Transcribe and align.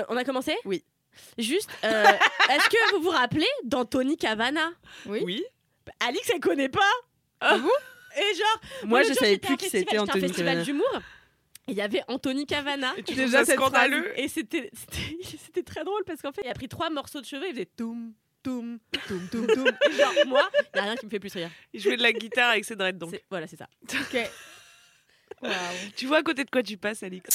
Euh, 0.00 0.04
on 0.08 0.16
a 0.16 0.24
commencé 0.24 0.56
Oui. 0.64 0.82
Juste, 1.38 1.68
euh, 1.84 2.04
est-ce 2.50 2.68
que 2.68 2.94
vous 2.96 3.02
vous 3.02 3.10
rappelez 3.10 3.46
d'Anthony 3.64 4.16
Cavana? 4.16 4.70
Oui. 5.06 5.20
Oui. 5.24 5.44
Alix, 6.00 6.28
elle 6.32 6.40
connaît 6.40 6.68
pas 6.68 6.90
Ah 7.40 7.58
bon? 7.58 7.68
Et 8.16 8.34
genre, 8.34 8.60
Moi, 8.84 9.00
le 9.00 9.04
je 9.04 9.12
jour, 9.12 9.18
savais 9.20 9.38
plus 9.38 9.56
qui 9.56 9.64
festival, 9.64 9.84
c'était 9.86 9.98
Anthony 9.98 10.20
festival 10.22 10.46
Cavana. 10.54 10.64
d'humour. 10.64 11.02
et 11.68 11.72
Il 11.72 11.76
y 11.76 11.80
avait 11.80 12.02
Anthony 12.08 12.46
Cavana. 12.46 12.92
Et 12.96 13.02
tu 13.02 13.12
Déjà, 13.14 13.24
Déjà 13.26 13.38
ça 13.38 13.44
cette 13.46 13.56
scandaleux? 13.56 14.12
Et 14.18 14.28
c'était 14.28 14.70
c'était- 14.72 15.16
c'était 15.44 15.62
très 15.62 15.84
drôle 15.84 16.02
parce 16.04 16.20
qu'en 16.22 16.32
fait, 16.32 16.42
il 16.44 16.48
a 16.50 16.54
pris 16.54 16.68
trois 16.68 16.90
morceaux 16.90 17.20
de 17.20 17.26
cheveux, 17.26 17.46
il 17.48 17.52
faisait 17.54 17.66
toum, 17.76 18.12
toum, 18.42 18.78
toum, 19.08 19.28
toum, 19.30 19.46
toum. 19.46 19.66
Et 19.90 19.92
genre, 19.96 20.12
moi, 20.26 20.48
il 20.54 20.66
n'y 20.74 20.80
a 20.80 20.82
rien 20.84 20.96
qui 20.96 21.06
me 21.06 21.10
fait 21.10 21.20
plus 21.20 21.32
rire. 21.34 21.50
Il 21.72 21.80
jouait 21.80 21.96
de 21.96 22.02
la 22.02 22.12
guitare 22.12 22.50
avec 22.50 22.64
ses 22.64 22.76
dreads 22.76 22.98
donc. 22.98 23.10
C'est- 23.10 23.24
Voilà, 23.30 23.46
c'est 23.46 23.56
ça. 23.56 23.68
Tu 25.96 26.06
vois 26.06 26.18
à 26.18 26.22
côté 26.22 26.44
de 26.44 26.50
quoi 26.50 26.62
tu 26.62 26.76
passes, 26.76 27.02
Alix? 27.02 27.28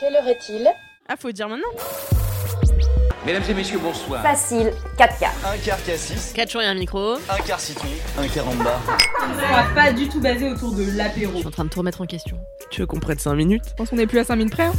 Quelle 0.00 0.16
heure 0.16 0.28
est-il? 0.28 0.68
Ah, 1.08 1.14
faut 1.18 1.30
dire 1.32 1.48
maintenant. 1.48 1.68
Mesdames 3.24 3.42
et 3.48 3.54
messieurs, 3.54 3.78
bonsoir. 3.78 4.20
Facile, 4.22 4.72
4 4.98 5.18
quarts. 5.18 5.32
Un 5.46 5.56
quart 5.58 5.82
cassis, 5.84 6.32
4 6.34 6.50
jours 6.50 6.62
et 6.62 6.66
un 6.66 6.74
micro. 6.74 7.14
un 7.14 7.38
quart 7.46 7.60
citron, 7.60 7.86
un 8.18 8.26
quart 8.26 8.48
en 8.48 8.54
bas. 8.54 8.80
On 9.22 9.52
va 9.54 9.62
pas 9.74 9.92
du 9.92 10.08
tout 10.08 10.20
basé 10.20 10.48
autour 10.50 10.72
de 10.72 10.84
l'apéro. 10.96 11.32
Je 11.34 11.38
suis 11.38 11.46
en 11.46 11.50
train 11.52 11.64
de 11.64 11.68
tout 11.68 11.78
remettre 11.78 12.00
en 12.00 12.06
question. 12.06 12.36
Tu 12.70 12.80
veux 12.80 12.86
qu'on 12.86 12.98
prenne 12.98 13.18
5 13.18 13.34
minutes? 13.34 13.62
Je 13.68 13.74
pense 13.74 13.90
qu'on 13.90 13.98
est 13.98 14.06
plus 14.08 14.18
à 14.18 14.24
5 14.24 14.36
minutes 14.36 14.52
près. 14.54 14.64
hein. 14.64 14.72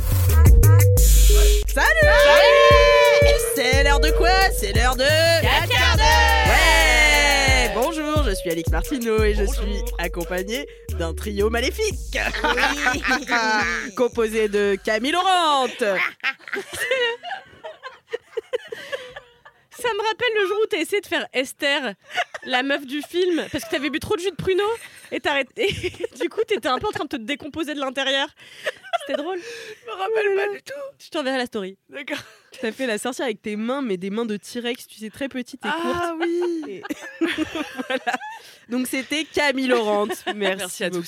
C'est 3.56 3.84
l'heure 3.84 4.00
de 4.00 4.10
quoi? 4.12 4.30
C'est 4.58 4.74
l'heure 4.74 4.96
de 4.96 5.04
4 5.42 5.70
je 8.34 8.40
suis 8.40 8.50
Alix 8.50 8.72
Martineau 8.72 9.24
et 9.24 9.36
je 9.36 9.44
suis 9.46 9.84
accompagné 10.00 10.66
d'un 10.98 11.14
trio 11.14 11.52
maléfique 11.52 12.18
composé 13.96 14.48
de 14.50 14.76
Camille 14.84 15.12
Laurent, 15.12 15.68
Ça 19.70 19.90
me 19.94 20.08
rappelle 20.08 20.34
le 20.42 20.48
jour 20.48 20.58
où 20.64 20.66
t'as 20.66 20.80
essayé 20.80 21.02
de 21.02 21.06
faire 21.06 21.28
Esther, 21.34 21.94
la 22.46 22.64
meuf 22.64 22.88
du 22.88 23.04
film, 23.04 23.46
parce 23.52 23.66
que 23.66 23.70
t'avais 23.70 23.92
bu 23.92 24.00
trop 24.00 24.16
de 24.16 24.22
jus 24.22 24.32
de 24.32 24.36
pruneau 24.36 24.64
et 25.12 25.20
t'as 25.20 25.32
arrêté. 25.32 25.68
du 26.22 26.30
coup, 26.30 26.42
t'étais 26.48 26.70
un 26.70 26.80
peu 26.80 26.88
en 26.88 26.92
train 26.92 27.04
de 27.04 27.10
te 27.10 27.18
décomposer 27.18 27.76
de 27.76 27.82
l'intérieur. 27.82 28.30
C'était 29.02 29.22
drôle. 29.22 29.40
Je 29.40 29.92
me 29.92 29.96
rappelle 29.96 30.36
pas 30.36 30.54
du 30.56 30.64
tout. 30.64 30.74
Je 31.00 31.10
t'enverrai 31.10 31.38
la 31.38 31.46
story. 31.46 31.78
D'accord. 31.90 32.24
T'as 32.62 32.72
fait 32.72 32.88
la 32.88 32.98
sorcière 32.98 33.26
avec 33.26 33.42
tes 33.42 33.56
mains, 33.56 33.82
mais 33.82 33.98
des 33.98 34.10
mains 34.10 34.26
de 34.26 34.38
T-Rex, 34.38 34.88
tu 34.88 35.00
sais, 35.00 35.10
très 35.10 35.28
petites 35.28 35.66
et 35.66 35.70
courtes. 35.70 35.84
Ah 36.02 36.14
oui 36.20 36.64
Et- 36.70 36.84
voilà. 37.88 38.18
Donc 38.70 38.88
c'était 38.88 39.26
Camille 39.26 39.68
Laurent. 39.68 40.06
Merci, 40.36 40.36
Merci 40.36 40.84
à 40.86 40.90
tous. 40.90 41.06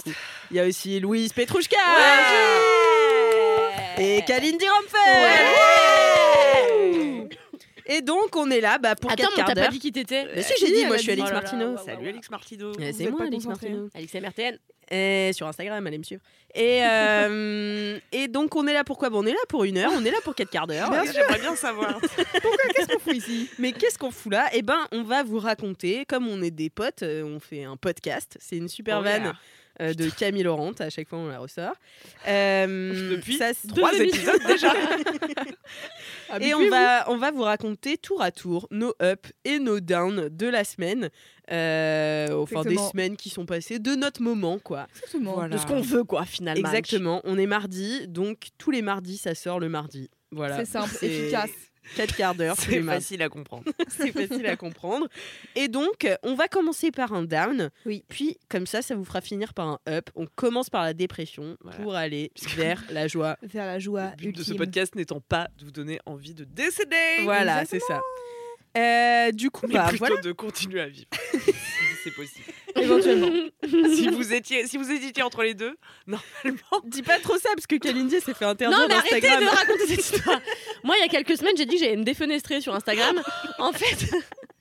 Il 0.51 0.57
y 0.57 0.59
a 0.59 0.65
aussi 0.65 0.99
Louise 0.99 1.31
Petrouchka. 1.33 1.77
Et 3.97 4.21
Kalindi 4.27 4.65
Ramphel. 4.67 5.55
Et 7.87 8.01
donc 8.01 8.35
on 8.35 8.49
est 8.49 8.61
là 8.61 8.77
bah, 8.77 8.95
pour 8.95 9.11
Attends, 9.11 9.23
4 9.35 9.37
mais 9.37 9.53
t'as 9.53 9.65
pas 9.65 9.71
dit 9.71 9.79
qui 9.79 9.91
t'étais 9.91 10.27
Mais 10.35 10.41
si 10.41 10.53
j'ai 10.59 10.73
dit, 10.73 10.85
moi 10.85 10.97
je 10.97 11.03
suis. 11.03 11.11
Alix 11.11 11.29
Oh 11.31 11.35
ouais, 11.35 11.77
Salut 11.85 12.03
ouais. 12.03 12.09
Alix 12.09 12.29
Martineau. 12.29 12.71
Euh, 12.79 12.91
C'est 12.93 13.09
moi 13.09 13.19
concentré. 13.29 13.47
Martineau. 13.47 13.89
Alix 13.93 14.13
MRTN. 14.13 14.57
Et 14.91 15.31
sur 15.33 15.47
Instagram, 15.47 15.85
allez 15.87 15.97
me 15.97 16.03
suivre. 16.03 16.21
Et, 16.53 16.81
euh, 16.89 17.97
et 18.11 18.27
donc 18.27 18.55
on 18.55 18.67
est 18.67 18.73
là 18.73 18.83
pourquoi 18.83 19.09
bon, 19.09 19.23
On 19.23 19.25
est 19.25 19.31
là 19.31 19.39
pour 19.49 19.63
une 19.63 19.77
heure, 19.77 19.91
on 19.95 20.03
est 20.05 20.11
là 20.11 20.17
pour 20.23 20.35
4 20.35 20.49
quarts 20.49 20.67
d'heure. 20.67 20.91
J'aimerais 21.13 21.39
bien 21.39 21.55
savoir. 21.55 21.99
Qu'est-ce 22.75 22.87
qu'on 22.87 22.99
fout 22.99 23.15
ici? 23.15 23.49
Mais 23.59 23.71
qu'est-ce 23.71 23.97
qu'on 23.97 24.11
fout 24.11 24.31
là? 24.31 24.47
Eh 24.53 24.61
ben, 24.61 24.79
on 24.91 25.03
va 25.03 25.23
vous 25.23 25.39
raconter, 25.39 26.05
comme 26.05 26.27
on 26.27 26.41
est 26.41 26.51
des 26.51 26.69
potes, 26.69 27.03
euh, 27.03 27.23
on 27.23 27.39
fait 27.39 27.63
un 27.63 27.77
podcast. 27.77 28.37
C'est 28.39 28.57
une 28.57 28.67
super 28.67 28.99
Oh 28.99 29.03
vanne 29.03 29.23
yeah. 29.23 29.35
Euh, 29.81 29.93
de 29.93 30.09
Camille 30.09 30.43
Laurent. 30.43 30.71
À 30.79 30.89
chaque 30.89 31.07
fois, 31.09 31.19
on 31.19 31.27
la 31.27 31.39
ressort. 31.39 31.73
Euh, 32.27 33.11
Depuis 33.17 33.37
ça, 33.37 33.51
Trois 33.67 33.93
épisodes 33.93 34.41
déjà. 34.47 34.73
et 36.41 36.53
on 36.55 36.69
va, 36.69 37.09
on 37.11 37.17
va 37.17 37.29
vous 37.31 37.43
raconter 37.43 37.97
tour 37.97 38.21
à 38.21 38.31
tour 38.31 38.67
nos 38.71 38.93
ups 39.01 39.31
et 39.43 39.59
nos 39.59 39.79
downs 39.79 40.29
de 40.29 40.47
la 40.47 40.63
semaine. 40.63 41.09
euh, 41.51 42.33
enfin, 42.41 42.63
des 42.63 42.77
semaines 42.77 43.15
qui 43.15 43.29
sont 43.29 43.45
passées, 43.45 43.77
de 43.79 43.93
notre 43.95 44.21
moment, 44.23 44.57
quoi. 44.57 44.87
Exactement. 44.95 45.33
Voilà. 45.33 45.55
De 45.55 45.61
ce 45.61 45.67
qu'on 45.67 45.81
veut, 45.81 46.03
quoi, 46.03 46.25
finalement. 46.25 46.67
Exactement. 46.67 47.21
On 47.25 47.37
est 47.37 47.45
mardi, 47.45 48.07
donc 48.07 48.47
tous 48.57 48.71
les 48.71 48.81
mardis, 48.81 49.17
ça 49.17 49.35
sort 49.35 49.59
le 49.59 49.69
mardi. 49.69 50.09
Voilà. 50.31 50.57
C'est 50.57 50.65
simple, 50.65 50.89
C'est 50.91 51.07
efficace. 51.07 51.51
4 51.95 52.15
quarts 52.15 52.35
d'heure 52.35 52.55
C'est 52.59 52.81
facile 52.81 53.21
à 53.21 53.29
comprendre. 53.29 53.63
c'est 53.87 54.11
facile 54.11 54.45
à 54.47 54.55
comprendre. 54.55 55.07
Et 55.55 55.67
donc, 55.67 56.07
on 56.23 56.35
va 56.35 56.47
commencer 56.47 56.91
par 56.91 57.13
un 57.13 57.23
down. 57.23 57.69
Oui. 57.85 58.03
Puis, 58.07 58.37
comme 58.49 58.65
ça, 58.67 58.81
ça 58.81 58.95
vous 58.95 59.05
fera 59.05 59.21
finir 59.21 59.53
par 59.53 59.67
un 59.67 59.79
up. 59.87 60.09
On 60.15 60.25
commence 60.35 60.69
par 60.69 60.83
la 60.83 60.93
dépression 60.93 61.57
Voilà. 61.61 61.77
pour 61.79 61.95
aller 61.95 62.31
vers 62.55 62.83
la 62.89 63.07
joie. 63.07 63.37
Vers 63.43 63.65
la 63.65 63.79
joie 63.79 64.11
Le 64.11 64.15
but 64.27 64.35
de 64.37 64.43
ce 64.43 64.53
podcast 64.53 64.95
n'étant 64.95 65.21
pas 65.21 65.47
de 65.57 65.65
vous 65.65 65.71
donner 65.71 65.99
envie 66.05 66.33
de 66.33 66.43
décéder. 66.43 66.95
Voilà, 67.23 67.65
c'est 67.65 67.79
ça. 67.79 68.01
Euh, 68.77 69.31
du 69.31 69.49
coup, 69.51 69.67
Mais 69.67 69.75
bah, 69.75 69.85
plutôt 69.87 70.05
voilà. 70.05 70.21
de 70.21 70.31
continuer 70.33 70.81
à 70.81 70.87
vivre. 70.87 71.07
si 71.31 71.51
c'est 72.03 72.11
possible. 72.11 72.51
Éventuellement. 72.81 73.29
si 73.95 74.07
vous 74.09 74.33
étiez, 74.33 74.67
si 74.67 74.77
vous 74.77 74.91
hésitiez 74.91 75.23
entre 75.23 75.43
les 75.43 75.53
deux, 75.53 75.75
normalement. 76.07 76.81
Dis 76.85 77.03
pas 77.03 77.19
trop 77.19 77.37
ça 77.37 77.49
parce 77.55 77.67
que 77.67 77.75
Kalindi 77.77 78.19
s'est 78.19 78.33
fait 78.33 78.45
interdire 78.45 78.77
Non, 78.77 78.85
mais 78.87 78.95
arrêtez 78.95 79.21
d'Instagram. 79.21 79.43
de 79.43 79.49
raconter 79.57 79.87
cette 79.87 79.99
histoire. 80.15 80.41
Moi, 80.83 80.95
il 80.97 81.01
y 81.01 81.05
a 81.05 81.07
quelques 81.09 81.37
semaines, 81.37 81.55
j'ai 81.57 81.65
dit 81.65 81.75
que 81.75 81.81
j'allais 81.81 81.95
me 81.97 82.03
défenestrer 82.03 82.61
sur 82.61 82.75
Instagram. 82.75 83.21
En 83.59 83.71
fait. 83.71 84.05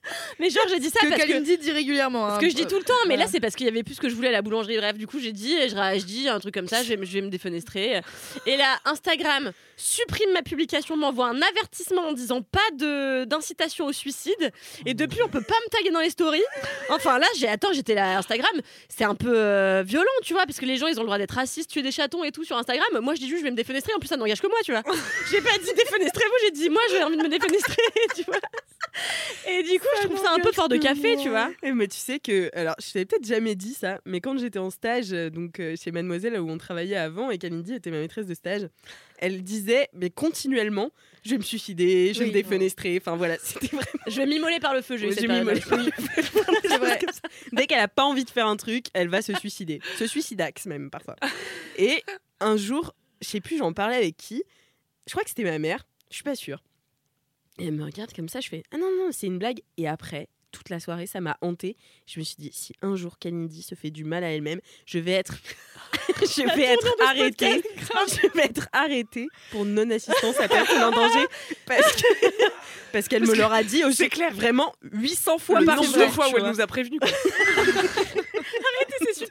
Mais 0.38 0.50
genre, 0.50 0.64
j'ai 0.68 0.78
dit 0.78 0.90
ça 0.90 1.00
que 1.00 1.08
parce 1.08 1.22
que. 1.22 1.26
Kalindi 1.26 1.58
dit 1.58 1.70
régulièrement. 1.72 2.28
Ce 2.30 2.34
hein. 2.34 2.38
que 2.38 2.48
je 2.48 2.54
dis 2.54 2.66
tout 2.66 2.76
le 2.78 2.84
temps, 2.84 2.92
mais 3.08 3.16
là 3.16 3.26
c'est 3.26 3.40
parce 3.40 3.54
qu'il 3.54 3.66
y 3.66 3.68
avait 3.70 3.82
plus 3.82 3.94
ce 3.94 4.00
que 4.00 4.08
je 4.08 4.14
voulais 4.14 4.28
à 4.28 4.32
la 4.32 4.42
boulangerie. 4.42 4.76
Bref, 4.76 4.96
du 4.96 5.06
coup 5.06 5.18
j'ai 5.18 5.32
dit, 5.32 5.56
je, 5.68 5.74
ra- 5.74 5.96
je 5.98 6.04
dis 6.04 6.28
un 6.28 6.38
truc 6.40 6.54
comme 6.54 6.68
ça, 6.68 6.82
je 6.82 6.88
vais, 6.88 6.96
me- 6.96 7.04
je 7.04 7.12
vais 7.12 7.20
me 7.20 7.28
défenestrer. 7.30 8.00
Et 8.46 8.56
là, 8.56 8.78
Instagram 8.84 9.52
supprime 9.76 10.30
ma 10.32 10.42
publication, 10.42 10.96
m'envoie 10.96 11.26
un 11.28 11.40
avertissement 11.42 12.02
en 12.08 12.12
disant 12.12 12.42
pas 12.42 12.60
de 12.74 13.24
d'incitation 13.24 13.86
au 13.86 13.92
suicide. 13.92 14.52
Et 14.86 14.94
depuis, 14.94 15.20
on 15.22 15.28
peut 15.28 15.42
pas 15.42 15.54
me 15.66 15.70
taguer 15.70 15.90
dans 15.90 16.00
les 16.00 16.10
stories. 16.10 16.42
Enfin 16.90 17.18
là, 17.18 17.26
j'ai 17.38 17.48
attends, 17.48 17.72
j'étais 17.72 17.94
là 17.94 18.18
Instagram, 18.18 18.52
c'est 18.88 19.04
un 19.04 19.14
peu 19.14 19.32
euh, 19.34 19.82
violent, 19.84 20.04
tu 20.22 20.32
vois, 20.34 20.46
parce 20.46 20.58
que 20.60 20.66
les 20.66 20.76
gens 20.76 20.86
ils 20.86 20.98
ont 20.98 21.02
le 21.02 21.06
droit 21.06 21.18
d'être 21.18 21.34
racistes, 21.34 21.70
tuer 21.70 21.82
des 21.82 21.92
chatons 21.92 22.24
et 22.24 22.32
tout 22.32 22.44
sur 22.44 22.56
Instagram. 22.56 22.86
Moi 23.00 23.14
je 23.14 23.20
dis 23.20 23.28
juste 23.28 23.40
je 23.40 23.44
vais 23.44 23.50
me 23.50 23.56
défenestrer. 23.56 23.92
En 23.94 23.98
plus 23.98 24.08
ça 24.08 24.16
n'engage 24.16 24.40
que 24.40 24.46
moi, 24.48 24.58
tu 24.64 24.72
vois. 24.72 24.82
J'ai 25.30 25.40
pas 25.40 25.56
dit 25.58 25.70
défenestrez-vous, 25.76 26.34
j'ai 26.44 26.50
dit 26.52 26.68
moi 26.70 26.82
j'ai 26.90 27.02
envie 27.02 27.16
de 27.16 27.22
me 27.22 27.28
défenestrer, 27.28 27.82
tu 28.14 28.22
vois. 28.24 28.36
Et 29.48 29.62
du 29.62 29.78
coup, 29.80 29.86
je 30.02 30.06
trouve 30.08 30.18
ça 30.22 30.32
un 30.34 30.38
peu 30.38 30.52
fort 30.52 30.68
de 30.68 30.76
café, 30.76 31.16
tu 31.20 31.28
vois. 31.28 31.50
Eh, 31.62 31.72
mais 31.72 31.88
tu 31.88 31.96
sais 31.98 32.18
que, 32.20 32.50
alors 32.56 32.74
je 32.80 32.92
t'avais 32.92 33.04
peut-être 33.04 33.26
jamais 33.26 33.54
dit 33.54 33.74
ça, 33.74 34.00
mais 34.04 34.20
quand 34.20 34.38
j'étais 34.38 34.58
en 34.58 34.70
stage, 34.70 35.12
euh, 35.12 35.30
donc 35.30 35.58
euh, 35.60 35.74
chez 35.82 35.90
Mademoiselle 35.90 36.38
où 36.40 36.48
on 36.50 36.58
travaillait 36.58 36.96
avant 36.96 37.30
et 37.30 37.38
Kalindi 37.38 37.74
était 37.74 37.90
ma 37.90 37.98
maîtresse 38.00 38.26
de 38.26 38.34
stage, 38.34 38.68
elle 39.18 39.42
disait 39.42 39.88
mais 39.94 40.10
continuellement, 40.10 40.90
je 41.24 41.30
vais 41.30 41.38
me 41.38 41.42
suicider, 41.42 42.12
je 42.14 42.20
vais 42.20 42.24
Oui. 42.26 42.30
me 42.30 42.34
défenestrer. 42.34 42.96
Enfin 43.00 43.16
voilà, 43.16 43.36
c'était 43.42 43.66
vraiment. 43.68 43.86
Je 44.06 44.16
vais 44.16 44.26
m'immoler 44.26 44.60
par 44.60 44.74
le 44.74 44.82
feu, 44.82 44.96
j'ai 44.96 45.06
eu 45.06 45.08
Ouais, 45.08 45.14
cette 45.14 45.22
j'ai 45.22 45.28
période. 45.28 45.60
m'immolé. 45.70 45.90
C'est 46.62 46.78
vrai. 46.78 46.98
Dès 47.52 47.66
qu'elle 47.66 47.80
a 47.80 47.88
pas 47.88 48.04
envie 48.04 48.24
de 48.24 48.30
faire 48.30 48.46
un 48.46 48.56
truc, 48.56 48.86
elle 48.94 49.08
va 49.08 49.22
se 49.22 49.32
suicider, 49.34 49.80
se 49.98 50.06
suicidax 50.06 50.66
même 50.66 50.90
parfois. 50.90 51.16
Et 51.78 52.02
un 52.40 52.56
jour, 52.56 52.94
je 53.22 53.28
sais 53.28 53.40
plus, 53.40 53.58
j'en 53.58 53.72
parlais 53.72 53.96
avec 53.96 54.16
qui. 54.16 54.42
Je 55.06 55.12
crois 55.12 55.22
que 55.24 55.28
c'était 55.30 55.44
ma 55.44 55.58
mère. 55.58 55.84
Je 56.10 56.14
suis 56.16 56.24
pas 56.24 56.34
sûre. 56.36 56.62
Et 57.58 57.66
elle 57.66 57.72
me 57.74 57.84
regarde 57.84 58.12
comme 58.12 58.28
ça, 58.28 58.40
je 58.40 58.48
fais 58.48 58.62
ah 58.72 58.78
non 58.78 58.90
non 58.98 59.08
c'est 59.12 59.26
une 59.26 59.38
blague. 59.38 59.60
Et 59.76 59.86
après 59.88 60.28
toute 60.50 60.70
la 60.70 60.78
soirée, 60.78 61.06
ça 61.06 61.20
m'a 61.20 61.36
hantée. 61.40 61.76
Je 62.06 62.20
me 62.20 62.24
suis 62.24 62.36
dit 62.38 62.50
si 62.52 62.74
un 62.80 62.94
jour 62.94 63.18
Kalindi 63.18 63.62
se 63.62 63.74
fait 63.74 63.90
du 63.90 64.04
mal 64.04 64.22
à 64.22 64.28
elle-même, 64.30 64.60
je 64.86 65.00
vais 65.00 65.10
être, 65.10 65.34
je 66.20 66.56
vais 66.56 66.62
être 66.62 66.94
arrêtée. 67.08 67.60
Je 68.06 68.28
vais 68.36 68.44
être 68.44 68.68
arrêtée 68.72 69.26
pour 69.50 69.64
non 69.64 69.90
assistance 69.90 70.38
à 70.38 70.46
personne 70.46 70.82
en 70.82 70.92
danger 70.92 71.26
parce 71.66 71.96
que 71.96 72.06
parce 72.92 73.08
qu'elle 73.08 73.26
me 73.26 73.34
l'aura 73.34 73.64
dit 73.64 73.82
aussi 73.84 73.96
c'est 73.96 74.08
clair. 74.08 74.32
vraiment 74.32 74.72
800 74.92 75.38
fois 75.38 75.58
Le 75.60 75.66
par 75.66 75.82
jour. 75.82 76.08
fois 76.12 76.28
où 76.30 76.36
elle 76.36 76.44
nous 76.46 76.60
a 76.60 76.66
prévenus. 76.68 77.00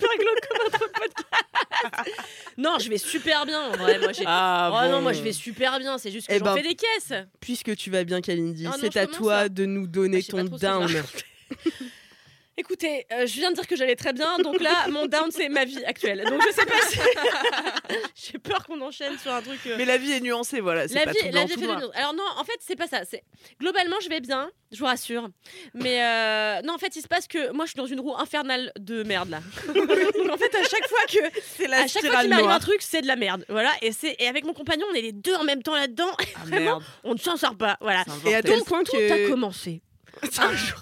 super 0.04 0.18
glauque 0.18 0.48
comme 0.48 0.92
podcast. 0.94 2.12
non, 2.58 2.78
je 2.80 2.90
vais 2.90 2.98
super 2.98 3.46
bien 3.46 3.62
en 3.62 3.72
vrai. 3.72 4.00
Moi, 4.00 4.12
j'ai. 4.14 4.24
Ah, 4.26 4.72
oh 4.86 4.92
non, 4.92 5.02
moi 5.02 5.14
je 5.14 5.22
vais 5.22 5.34
super 5.34 5.80
bien. 5.80 5.98
C'est 5.98 6.12
juste 6.12 6.28
que 6.28 6.34
Eh 6.34 6.40
j'en 6.40 6.46
ben, 6.46 6.56
fais 6.56 6.62
des 6.64 6.76
caisses. 6.76 7.14
Puisque 7.40 7.76
tu 7.76 7.90
vas 7.90 8.04
bien, 8.04 8.22
Kalindi, 8.22 8.66
Ah 8.68 8.72
non, 8.72 8.78
c'est 8.80 8.94
je 8.94 9.00
à 9.00 9.06
commence, 9.06 9.18
toi 9.18 9.36
là. 9.44 9.50
de 9.50 9.66
nous 9.66 9.84
Ah, 9.86 9.88
donner 9.88 10.22
je 10.22 10.26
sais 10.26 10.32
pas 10.32 10.38
ton 10.44 10.46
trop 10.48 10.58
ce 10.58 10.62
que 10.62 10.88
je 10.88 10.94
down. 10.98 11.04
Écoutez, 12.56 13.08
euh, 13.12 13.26
je 13.26 13.34
viens 13.40 13.50
de 13.50 13.56
dire 13.56 13.66
que 13.66 13.76
j'allais 13.76 13.96
très 13.96 14.14
bien, 14.14 14.38
donc 14.38 14.62
là, 14.62 14.88
mon 14.90 15.08
down, 15.08 15.32
c'est 15.32 15.50
ma 15.50 15.66
vie 15.66 15.84
actuelle. 15.86 16.24
Donc 16.30 16.42
je 16.48 16.54
sais 16.54 16.66
pas 16.66 16.82
si. 16.88 17.00
J'ai 18.32 18.38
peur 18.38 18.66
qu'on 18.66 18.80
enchaîne 18.82 19.18
sur 19.18 19.34
un 19.34 19.42
truc. 19.42 19.60
euh, 19.66 19.76
Mais 19.78 19.86
la 19.86 19.98
vie 19.98 20.12
est 20.12 20.20
nuancée, 20.20 20.60
voilà. 20.62 20.86
La 20.88 21.02
pas 21.02 21.12
vie, 21.12 21.18
tout 21.20 21.26
la 21.32 21.46
vie 21.46 21.54
tout 21.56 21.60
fait 21.62 21.66
noir. 21.66 21.82
Alors 21.96 22.14
non, 22.14 22.24
en 22.38 22.44
fait, 22.44 22.58
c'est 22.60 22.76
pas 22.76 22.88
ça. 22.88 23.02
C'est 23.10 23.24
globalement, 23.60 23.96
je 24.04 24.10
vais 24.10 24.20
bien, 24.20 24.52
je 24.72 24.78
vous 24.78 24.86
rassure. 24.86 25.30
Mais 25.74 26.04
euh, 26.04 26.62
non, 26.64 26.74
en 26.74 26.78
fait, 26.78 26.96
il 26.96 27.02
se 27.02 27.08
passe 27.08 27.28
que 27.28 27.52
moi, 27.54 27.66
je 27.66 27.72
suis 27.72 27.78
dans 27.78 27.88
une 27.88 28.00
roue 28.00 28.16
infernale 28.18 28.72
de 28.78 29.02
merde 29.04 29.30
là. 29.30 29.40
Donc 29.74 29.90
en 30.32 30.38
fait, 30.38 30.54
à 30.56 30.62
chaque 30.64 30.88
fois 30.88 31.06
que, 31.12 31.40
C'est 31.58 31.68
la 31.68 31.82
à 31.82 31.88
chaque 31.88 32.06
fois 32.06 32.20
qu'il 32.22 32.30
m'arrive 32.30 32.50
un 32.50 32.60
truc, 32.60 32.82
c'est 32.82 33.02
de 33.02 33.08
la 33.08 33.16
merde. 33.16 33.46
Voilà. 33.50 33.72
Et 33.82 33.92
et 34.20 34.28
avec 34.28 34.46
mon 34.46 34.54
compagnon, 34.54 34.86
on 34.92 34.94
est 34.96 35.02
les 35.02 35.12
deux 35.12 35.34
en 35.36 35.44
même 35.44 35.64
temps 35.64 35.76
là-dedans. 35.76 36.12
Ah, 36.20 36.40
Vraiment, 36.46 36.66
merde. 36.66 36.84
on 37.04 37.14
ne 37.14 37.20
s'en 37.20 37.36
sort 37.36 37.56
pas. 37.58 37.78
Voilà. 37.82 38.04
Et 38.28 38.36
à 38.36 38.42
point 38.44 38.84
Tout 38.84 38.96
a 38.96 39.00
que. 39.00 39.30
commencé 39.30 39.82
un 40.38 40.54
jour. 40.56 40.80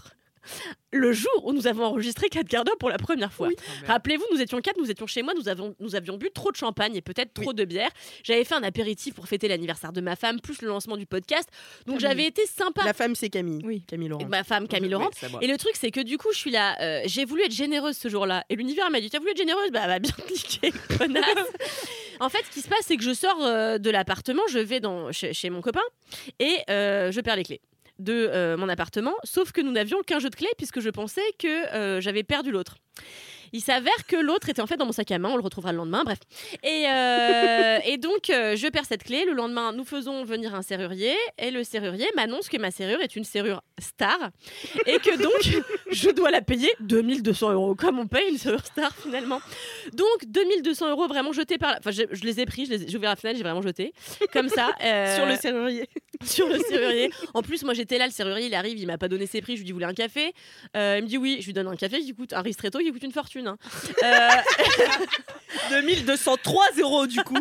Le 0.93 1.13
jour 1.13 1.45
où 1.45 1.53
nous 1.53 1.67
avons 1.67 1.85
enregistré 1.85 2.27
4 2.27 2.47
quarts 2.49 2.63
d'heure 2.65 2.77
pour 2.77 2.89
la 2.89 2.97
première 2.97 3.31
fois. 3.31 3.47
Ah, 3.49 3.61
merde. 3.81 3.85
Rappelez-vous, 3.87 4.25
nous 4.33 4.41
étions 4.41 4.59
quatre, 4.59 4.77
nous 4.77 4.91
étions 4.91 5.07
chez 5.07 5.21
moi, 5.21 5.33
nous 5.33 5.47
avions, 5.47 5.73
nous 5.79 5.95
avions 5.95 6.17
bu 6.17 6.29
trop 6.33 6.51
de 6.51 6.57
champagne 6.57 6.95
et 6.95 7.01
peut-être 7.01 7.33
trop 7.33 7.53
de 7.53 7.63
bière. 7.63 7.89
J'avais 8.23 8.43
fait 8.43 8.55
un 8.55 8.63
apéritif 8.63 9.13
pour 9.13 9.25
fêter 9.27 9.47
l'anniversaire 9.47 9.93
de 9.93 10.01
ma 10.01 10.17
femme, 10.17 10.41
plus 10.41 10.61
le 10.61 10.67
lancement 10.67 10.97
du 10.97 11.05
podcast. 11.05 11.47
Donc 11.85 11.99
j'avais 12.01 12.25
été 12.25 12.45
sympa. 12.45 12.83
La 12.83 12.93
femme, 12.93 13.15
c'est 13.15 13.29
Camille. 13.29 13.61
Oui. 13.63 13.83
Camille 13.87 14.09
Laurent. 14.09 14.25
Ma 14.27 14.43
femme, 14.43 14.67
Camille 14.67 14.87
Oui, 14.87 14.91
Laurent. 14.91 15.09
Et 15.39 15.47
le 15.47 15.57
truc, 15.57 15.73
c'est 15.79 15.91
que 15.91 16.01
du 16.01 16.17
coup, 16.17 16.27
je 16.33 16.37
suis 16.37 16.51
là. 16.51 16.75
euh, 16.81 17.01
j'ai 17.05 17.23
voulu 17.23 17.43
être 17.43 17.53
généreuse 17.53 17.95
ce 17.95 18.09
jour-là. 18.09 18.43
Et 18.49 18.55
l'univers 18.57 18.89
m'a 18.91 18.99
dit 18.99 19.09
T'as 19.09 19.19
voulu 19.19 19.31
être 19.31 19.37
généreuse? 19.37 19.71
Bah, 19.71 19.87
va 19.87 19.99
bien 19.99 20.11
cliquer, 20.27 20.73
connasse. 20.97 21.23
en 22.19 22.27
fait, 22.29 22.43
ce 22.49 22.51
qui 22.51 22.61
se 22.61 22.67
passe, 22.67 22.81
c'est 22.85 22.97
que 22.97 23.03
je 23.03 23.13
sors 23.13 23.41
euh, 23.41 23.77
de 23.77 23.89
l'appartement, 23.89 24.43
je 24.49 24.59
vais 24.59 24.81
dans, 24.81 25.11
chez, 25.13 25.33
chez 25.33 25.49
mon 25.49 25.61
copain 25.61 25.79
et 26.39 26.57
euh, 26.69 27.11
je 27.11 27.21
perds 27.21 27.37
les 27.37 27.43
clés 27.43 27.61
de 28.03 28.29
euh, 28.31 28.57
mon 28.57 28.69
appartement. 28.69 29.13
Sauf 29.23 29.51
que 29.51 29.61
nous 29.61 29.71
n'avions 29.71 30.01
qu'un 30.05 30.19
jeu 30.19 30.29
de 30.29 30.35
clés 30.35 30.51
puisque 30.57 30.79
je 30.79 30.89
pensais 30.89 31.21
que 31.39 31.73
euh, 31.73 32.01
j'avais 32.01 32.23
perdu 32.23 32.51
l'autre. 32.51 32.77
Il 33.53 33.61
s'avère 33.61 34.05
que 34.07 34.15
l'autre 34.15 34.49
était 34.49 34.61
en 34.61 34.67
fait 34.67 34.77
dans 34.77 34.85
mon 34.85 34.91
sac 34.91 35.11
à 35.11 35.19
main, 35.19 35.29
on 35.29 35.35
le 35.35 35.41
retrouvera 35.43 35.71
le 35.71 35.77
lendemain, 35.77 36.03
bref. 36.03 36.19
Et, 36.63 36.85
euh, 36.87 37.79
et 37.85 37.97
donc, 37.97 38.29
euh, 38.29 38.55
je 38.55 38.67
perds 38.67 38.85
cette 38.85 39.03
clé. 39.03 39.25
Le 39.25 39.33
lendemain, 39.33 39.73
nous 39.73 39.83
faisons 39.85 40.23
venir 40.23 40.55
un 40.55 40.61
serrurier 40.61 41.13
et 41.37 41.51
le 41.51 41.63
serrurier 41.63 42.07
m'annonce 42.15 42.49
que 42.49 42.57
ma 42.57 42.71
serrure 42.71 43.01
est 43.01 43.15
une 43.15 43.23
serrure 43.23 43.61
star 43.79 44.17
et 44.85 44.97
que 44.99 45.15
donc, 45.21 45.63
je 45.91 46.09
dois 46.09 46.31
la 46.31 46.41
payer 46.41 46.69
2200 46.81 47.51
euros, 47.51 47.75
comme 47.75 47.99
on 47.99 48.07
paye 48.07 48.29
une 48.29 48.37
serrure 48.37 48.65
star 48.65 48.95
finalement. 48.95 49.41
Donc, 49.93 50.25
2200 50.27 50.89
euros 50.89 51.07
vraiment 51.07 51.33
jetés 51.33 51.57
par 51.57 51.71
la... 51.71 51.77
Enfin, 51.79 51.91
je, 51.91 52.03
je 52.11 52.23
les 52.23 52.39
ai 52.39 52.45
pris, 52.45 52.65
je 52.65 52.71
les 52.71 52.83
ai- 52.83 52.87
j'ai 52.87 52.97
ouvert 52.97 53.09
la 53.09 53.15
fenêtre, 53.15 53.37
j'ai 53.37 53.43
vraiment 53.43 53.61
jeté. 53.61 53.93
Comme 54.33 54.49
ça. 54.49 54.69
euh, 54.83 55.15
Sur 55.17 55.25
le 55.25 55.35
serrurier. 55.35 55.89
sur 56.23 56.47
le 56.47 56.59
serrurier. 56.59 57.11
En 57.33 57.41
plus, 57.41 57.63
moi 57.63 57.73
j'étais 57.73 57.97
là, 57.97 58.05
le 58.05 58.11
serrurier 58.11 58.47
il 58.47 58.53
arrive, 58.53 58.77
il 58.77 58.87
m'a 58.87 58.97
pas 58.97 59.07
donné 59.07 59.25
ses 59.25 59.41
prix, 59.41 59.53
je 59.55 59.61
lui 59.61 59.65
dis 59.65 59.71
vous 59.71 59.77
voulez 59.77 59.85
un 59.87 59.93
café? 59.93 60.33
Il 60.75 60.79
me 60.79 61.07
dit 61.07 61.17
oui, 61.17 61.37
je 61.41 61.45
lui 61.47 61.53
donne 61.53 61.67
un 61.67 61.75
café 61.75 61.99
qui 61.99 62.13
coûte 62.13 62.33
un 62.33 62.41
ristretto 62.41 62.79
qui 62.79 62.91
coûte 62.91 63.03
une 63.03 63.11
fortune. 63.11 63.40
Hein. 63.47 63.57
Euh, 64.03 64.29
2203 65.71 66.63
euros 66.79 67.07
du 67.07 67.21
coup. 67.23 67.35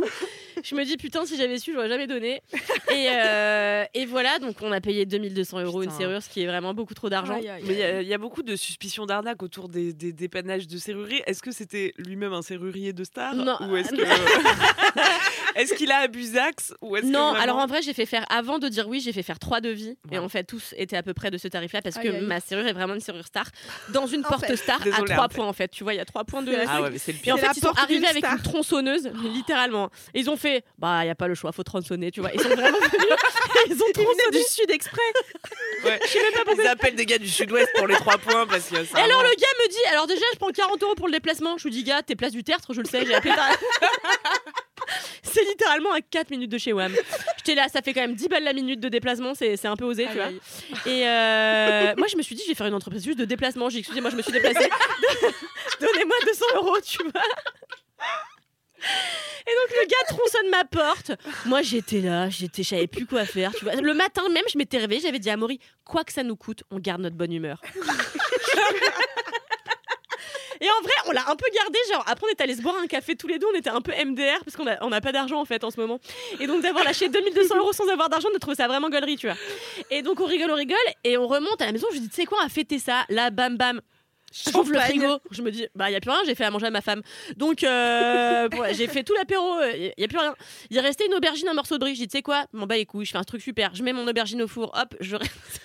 je 0.62 0.74
me 0.74 0.84
dis 0.84 0.96
putain 0.96 1.24
si 1.26 1.36
j'avais 1.36 1.58
su 1.58 1.72
j'aurais 1.72 1.88
jamais 1.88 2.06
donné. 2.06 2.42
Et, 2.90 3.08
euh, 3.10 3.84
et 3.94 4.06
voilà 4.06 4.38
donc 4.38 4.56
on 4.62 4.72
a 4.72 4.80
payé 4.80 5.06
2200 5.06 5.60
euros 5.60 5.82
une 5.82 5.90
serrure, 5.90 6.22
ce 6.22 6.28
qui 6.28 6.42
est 6.42 6.46
vraiment 6.46 6.74
beaucoup 6.74 6.94
trop 6.94 7.08
d'argent. 7.08 7.34
Mais 7.36 7.42
il 7.72 7.78
y 7.78 7.82
a- 7.82 8.02
il 8.02 8.08
y, 8.08 8.14
a 8.14 8.18
beaucoup 8.18 8.42
de 8.42 8.56
suspicions 8.56 9.06
d'arnaque 9.06 9.42
autour 9.42 9.68
des, 9.68 9.92
des 9.92 10.12
dépannages 10.12 10.66
de 10.66 10.76
serruriers. 10.78 11.22
Est-ce 11.26 11.42
que 11.42 11.52
c'était 11.52 11.94
lui-même 11.96 12.32
un 12.32 12.42
serrurier 12.42 12.92
de 12.92 13.04
star 13.04 13.34
Non. 13.34 13.56
Ou 13.68 13.76
est-ce 13.76 13.90
que. 13.90 14.02
est-ce 15.56 15.74
qu'il 15.74 15.90
a 15.92 15.98
abusax 15.98 16.74
ou 16.80 16.96
est-ce 16.96 17.06
que 17.06 17.10
Non, 17.10 17.30
vraiment- 17.30 17.40
alors 17.42 17.56
en 17.58 17.66
vrai, 17.66 17.82
j'ai 17.82 17.92
fait 17.94 18.06
faire, 18.06 18.24
avant 18.30 18.58
de 18.58 18.68
dire 18.68 18.88
oui, 18.88 19.00
j'ai 19.00 19.12
fait 19.12 19.22
faire 19.22 19.38
trois 19.38 19.60
devis. 19.60 19.96
Et 20.10 20.18
en 20.18 20.28
fait, 20.28 20.44
tous 20.44 20.74
étaient 20.76 20.96
à 20.96 21.02
peu 21.02 21.14
près 21.14 21.30
de 21.30 21.38
ce 21.38 21.48
tarif-là 21.48 21.82
parce 21.82 21.96
que 21.96 22.08
Aïe, 22.08 22.20
ma 22.24 22.40
serrure 22.40 22.66
est 22.66 22.72
vraiment 22.72 22.94
une 22.94 23.00
serrure 23.00 23.26
star 23.26 23.46
dans 23.90 24.06
une 24.06 24.24
En 24.24 24.28
porte 24.28 24.46
fait. 24.46 24.56
star 24.56 24.80
à 24.80 25.02
trois 25.02 25.24
en 25.24 25.28
fait. 25.28 25.34
points 25.34 25.46
en 25.46 25.52
fait. 25.52 25.68
Tu 25.68 25.84
vois, 25.84 25.94
il 25.94 25.98
y 25.98 26.00
a 26.00 26.04
trois 26.04 26.24
points 26.24 26.42
de. 26.42 26.52
Ah 26.68 26.82
ouais, 26.82 26.90
mais 26.90 26.98
c'est 26.98 27.12
le 27.12 27.18
Et 27.18 27.20
pire. 27.20 27.34
en 27.34 27.38
C'est 27.38 27.46
fait, 27.46 27.52
ils 27.56 27.60
sont 27.60 27.72
arrivés 27.76 28.06
avec 28.06 28.24
star. 28.24 28.36
une 28.36 28.42
tronçonneuse, 28.42 29.10
littéralement. 29.24 29.90
Et 30.14 30.20
ils 30.20 30.30
ont 30.30 30.36
fait, 30.36 30.64
bah, 30.78 31.00
il 31.02 31.04
n'y 31.06 31.10
a 31.10 31.14
pas 31.14 31.28
le 31.28 31.34
choix, 31.34 31.52
faut 31.52 31.62
tronçonner, 31.62 32.10
tu 32.10 32.20
vois. 32.20 32.30
Ils 32.34 32.40
sont 32.40 32.48
vraiment 32.48 32.78
ils 33.66 33.74
ont 33.74 33.92
tronçonné. 33.92 34.30
du 34.32 34.42
sud 34.48 34.70
exprès. 34.70 35.00
Ouais. 35.84 35.98
Ils 36.58 36.66
appellent 36.66 36.94
des 36.96 37.06
gars 37.06 37.18
du 37.18 37.28
sud-ouest 37.28 37.68
pour 37.76 37.86
les 37.86 37.94
trois 37.96 38.18
points 38.18 38.46
parce 38.46 38.68
que 38.68 38.84
ça. 38.84 38.98
Et 38.98 39.02
alors, 39.02 39.22
le 39.22 39.28
gars 39.30 39.46
me 39.64 39.68
dit, 39.68 39.92
alors 39.92 40.06
déjà, 40.06 40.24
je 40.32 40.38
prends 40.38 40.50
40 40.50 40.82
euros 40.82 40.94
pour 40.94 41.06
le 41.06 41.12
déplacement. 41.12 41.56
Je 41.58 41.64
lui 41.64 41.70
dis, 41.70 41.84
gars, 41.84 42.02
t'es 42.02 42.16
place 42.16 42.32
du 42.32 42.44
tertre, 42.44 42.72
je 42.74 42.80
le 42.80 42.86
sais, 42.86 43.04
j'ai 43.06 43.14
appelé 43.14 43.34
ta. 43.34 43.42
C'est 45.40 45.48
littéralement 45.48 45.92
à 45.92 46.00
4 46.00 46.30
minutes 46.30 46.50
de 46.50 46.58
chez 46.58 46.72
WAM. 46.72 46.92
J'étais 47.38 47.54
là, 47.54 47.68
ça 47.68 47.80
fait 47.80 47.94
quand 47.94 48.02
même 48.02 48.14
10 48.14 48.28
balles 48.28 48.44
la 48.44 48.52
minute 48.52 48.80
de 48.80 48.88
déplacement, 48.88 49.34
c'est 49.34 49.64
un 49.64 49.76
peu 49.76 49.84
osé, 49.84 50.06
tu 50.10 50.16
vois. 50.16 50.30
Et 50.86 51.06
euh, 51.06 51.94
moi, 51.96 52.06
je 52.08 52.16
me 52.16 52.22
suis 52.22 52.34
dit, 52.34 52.42
je 52.44 52.48
vais 52.48 52.54
faire 52.54 52.66
une 52.66 52.74
entreprise 52.74 53.04
juste 53.04 53.18
de 53.18 53.24
déplacement. 53.24 53.68
J'ai 53.68 53.74
dit, 53.74 53.80
excusez-moi, 53.80 54.10
je 54.10 54.16
me 54.16 54.22
suis 54.22 54.32
déplacée. 54.32 54.68
Donnez-moi 55.80 56.16
200 56.26 56.44
euros, 56.56 56.76
tu 56.84 56.98
vois. 57.04 57.22
Et 59.46 59.52
donc 59.52 59.70
le 59.70 59.86
gars 59.86 59.96
tronçonne 60.08 60.50
ma 60.50 60.64
porte. 60.64 61.12
Moi 61.44 61.62
j'étais 61.62 62.00
là, 62.00 62.30
j'étais, 62.30 62.62
je 62.62 62.68
savais 62.68 62.86
plus 62.86 63.06
quoi 63.06 63.24
faire. 63.24 63.52
Tu 63.52 63.64
vois. 63.64 63.74
Le 63.74 63.94
matin 63.94 64.22
même, 64.30 64.44
je 64.50 64.56
m'étais 64.56 64.78
réveillée, 64.78 65.02
j'avais 65.02 65.18
dit 65.18 65.28
à 65.28 65.36
Maury, 65.36 65.60
quoi 65.84 66.04
que 66.04 66.12
ça 66.12 66.22
nous 66.22 66.36
coûte, 66.36 66.62
on 66.70 66.78
garde 66.78 67.00
notre 67.02 67.16
bonne 67.16 67.32
humeur. 67.32 67.60
Et 70.60 70.66
en 70.66 70.82
vrai, 70.82 70.92
on 71.06 71.12
l'a 71.12 71.22
un 71.28 71.36
peu 71.36 71.46
gardé. 71.54 71.78
Genre, 71.92 72.04
après, 72.06 72.26
on 72.26 72.30
est 72.30 72.40
allé 72.40 72.54
se 72.54 72.62
boire 72.62 72.76
un 72.82 72.86
café 72.86 73.16
tous 73.16 73.26
les 73.26 73.38
deux. 73.38 73.46
On 73.52 73.56
était 73.56 73.70
un 73.70 73.80
peu 73.80 73.92
MDR 73.92 74.44
parce 74.44 74.56
qu'on 74.56 74.66
a, 74.66 74.76
on 74.82 74.92
a 74.92 75.00
pas 75.00 75.12
d'argent 75.12 75.40
en 75.40 75.44
fait 75.44 75.64
en 75.64 75.70
ce 75.70 75.80
moment. 75.80 76.00
Et 76.38 76.46
donc, 76.46 76.62
d'avoir 76.62 76.84
lâché 76.84 77.08
2200 77.08 77.56
euros 77.56 77.72
sans 77.72 77.88
avoir 77.88 78.08
d'argent, 78.08 78.28
de 78.32 78.38
trouver 78.38 78.56
ça 78.56 78.68
vraiment 78.68 78.90
gaulerie, 78.90 79.16
tu 79.16 79.26
vois. 79.26 79.36
Et 79.90 80.02
donc, 80.02 80.20
on 80.20 80.26
rigole, 80.26 80.50
on 80.50 80.56
rigole. 80.56 80.76
Et 81.04 81.16
on 81.16 81.26
remonte 81.26 81.60
à 81.60 81.66
la 81.66 81.72
maison. 81.72 81.86
Je 81.92 81.98
dis, 81.98 82.08
tu 82.08 82.16
sais 82.16 82.26
quoi, 82.26 82.38
on 82.40 82.42
va 82.42 82.48
fêter 82.48 82.78
ça. 82.78 83.04
Là, 83.08 83.30
bam, 83.30 83.56
bam. 83.56 83.80
J'ouvre 84.32 84.70
le 84.70 84.78
Champagne. 84.78 84.98
frigo. 85.00 85.18
Je 85.30 85.42
me 85.42 85.50
dis, 85.50 85.66
bah, 85.74 85.90
il 85.90 85.92
y 85.92 85.96
a 85.96 86.00
plus 86.00 86.10
rien. 86.10 86.20
J'ai 86.26 86.34
fait 86.34 86.44
à 86.44 86.50
manger 86.50 86.66
à 86.66 86.70
ma 86.70 86.80
femme. 86.80 87.02
Donc, 87.36 87.64
euh, 87.64 88.48
j'ai 88.72 88.86
fait 88.86 89.02
tout 89.02 89.14
l'apéro. 89.14 89.60
Il 89.74 89.92
y 89.98 90.04
a 90.04 90.08
plus 90.08 90.18
rien. 90.18 90.34
Il 90.70 90.78
restait 90.78 91.06
une 91.06 91.14
aubergine, 91.14 91.48
un 91.48 91.54
morceau 91.54 91.74
de 91.76 91.80
brie. 91.80 91.94
Je 91.94 92.00
dis, 92.00 92.08
tu 92.08 92.18
sais 92.18 92.22
quoi, 92.22 92.44
m'en 92.52 92.66
bats 92.66 92.76
les 92.76 92.86
couilles. 92.86 93.06
Je 93.06 93.12
fais 93.12 93.18
un 93.18 93.24
truc 93.24 93.42
super. 93.42 93.74
Je 93.74 93.82
mets 93.82 93.92
mon 93.92 94.06
aubergine 94.06 94.42
au 94.42 94.48
four. 94.48 94.72
Hop, 94.74 94.94
je. 95.00 95.16
ça 95.16 95.24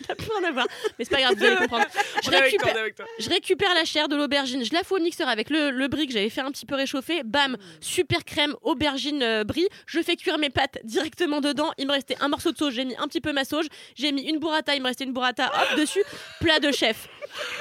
n'a 0.09 0.15
plus 0.15 0.29
rien 0.39 0.49
à 0.49 0.51
voir. 0.51 0.65
Mais 0.97 1.05
c'est 1.05 1.11
pas 1.15 1.21
grave, 1.21 1.35
vous 1.37 1.43
allez 1.43 1.55
comprendre. 1.57 1.85
Je 2.23 2.29
récupère, 2.31 2.75
je 3.19 3.29
récupère 3.29 3.73
la 3.75 3.85
chair 3.85 4.07
de 4.07 4.15
l'aubergine, 4.15 4.63
je 4.65 4.73
la 4.73 4.83
fous 4.83 4.95
au 4.95 4.99
mixeur 4.99 5.27
avec 5.27 5.49
le, 5.49 5.69
le 5.69 5.87
brie 5.87 6.07
que 6.07 6.13
j'avais 6.13 6.29
fait 6.29 6.41
un 6.41 6.51
petit 6.51 6.65
peu 6.65 6.75
réchauffer. 6.75 7.21
Bam, 7.23 7.55
super 7.81 8.23
crème, 8.25 8.55
aubergine 8.63 9.21
euh, 9.21 9.43
brie. 9.43 9.67
Je 9.85 10.01
fais 10.01 10.15
cuire 10.15 10.37
mes 10.39 10.49
pâtes 10.49 10.79
directement 10.83 11.41
dedans. 11.41 11.71
Il 11.77 11.87
me 11.87 11.91
restait 11.91 12.17
un 12.19 12.27
morceau 12.29 12.51
de 12.51 12.57
sauce, 12.57 12.73
j'ai 12.73 12.85
mis 12.85 12.95
un 12.97 13.07
petit 13.07 13.21
peu 13.21 13.31
ma 13.31 13.45
sauge. 13.45 13.65
J'ai 13.95 14.11
mis 14.11 14.23
une 14.23 14.39
burrata, 14.39 14.75
il 14.75 14.81
me 14.81 14.87
restait 14.87 15.03
une 15.03 15.13
burrata, 15.13 15.51
hop, 15.53 15.79
dessus. 15.79 16.03
Plat 16.39 16.59
de 16.59 16.71
chef. 16.71 17.07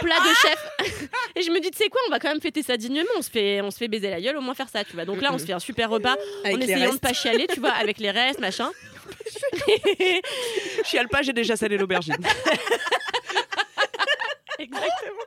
Plat 0.01 0.19
de 0.21 0.35
chef. 0.35 0.94
Et 1.37 1.43
je 1.43 1.51
me 1.51 1.61
dis, 1.61 1.71
tu 1.71 1.79
sais 1.79 1.89
quoi, 1.89 2.01
on 2.09 2.11
va 2.11 2.19
quand 2.19 2.29
même 2.29 2.41
fêter 2.41 2.63
ça 2.63 2.77
dignement. 2.77 3.05
On 3.17 3.23
se 3.23 3.31
fait, 3.31 3.61
on 3.61 3.71
se 3.71 3.79
fait 3.79 3.89
baiser 3.89 4.11
la 4.11 4.21
gueule, 4.21 4.37
au 4.37 4.41
moins 4.41 4.55
faire 4.55 4.69
ça, 4.69 4.85
tu 4.85 4.93
vois. 4.95 5.05
Donc 5.05 5.21
là, 5.21 5.31
on 5.33 5.39
se 5.39 5.45
fait 5.45 5.53
un 5.53 5.59
super 5.59 5.91
repas 5.91 6.17
Avec 6.45 6.57
en 6.57 6.61
essayant 6.61 6.93
de 6.95 6.99
pas 6.99 7.13
chialer, 7.13 7.47
tu 7.53 7.61
vois, 7.61 7.73
avec 7.73 7.99
les 7.99 8.11
restes, 8.11 8.41
machin. 8.41 8.71
Chiale 10.85 11.09
pas, 11.09 11.23
j'ai 11.23 11.33
déjà 11.33 11.57
salé 11.57 11.77
l'aubergine. 11.77 12.17
Exactement. 14.59 15.21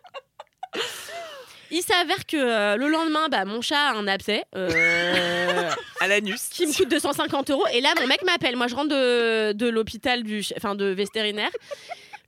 Il 1.69 1.81
s'avère 1.81 2.25
que 2.25 2.37
euh, 2.37 2.77
le 2.77 2.87
lendemain, 2.87 3.27
bah, 3.29 3.43
mon 3.43 3.61
chat 3.61 3.89
a 3.89 3.93
un 3.93 4.07
abcès. 4.07 4.43
euh, 4.55 5.69
À 5.99 6.07
l'anus. 6.07 6.47
qui 6.49 6.65
me 6.65 6.71
coûte 6.73 6.89
250 6.89 7.49
euros. 7.49 7.65
Et 7.73 7.81
là, 7.81 7.89
mon 7.99 8.07
mec 8.07 8.23
m'appelle. 8.23 8.55
Moi, 8.55 8.67
je 8.67 8.75
rentre 8.75 8.89
de, 8.89 9.51
de 9.51 9.67
l'hôpital, 9.67 10.23
du, 10.23 10.41
enfin 10.55 10.75
de 10.75 10.85
vétérinaire. 10.85 11.49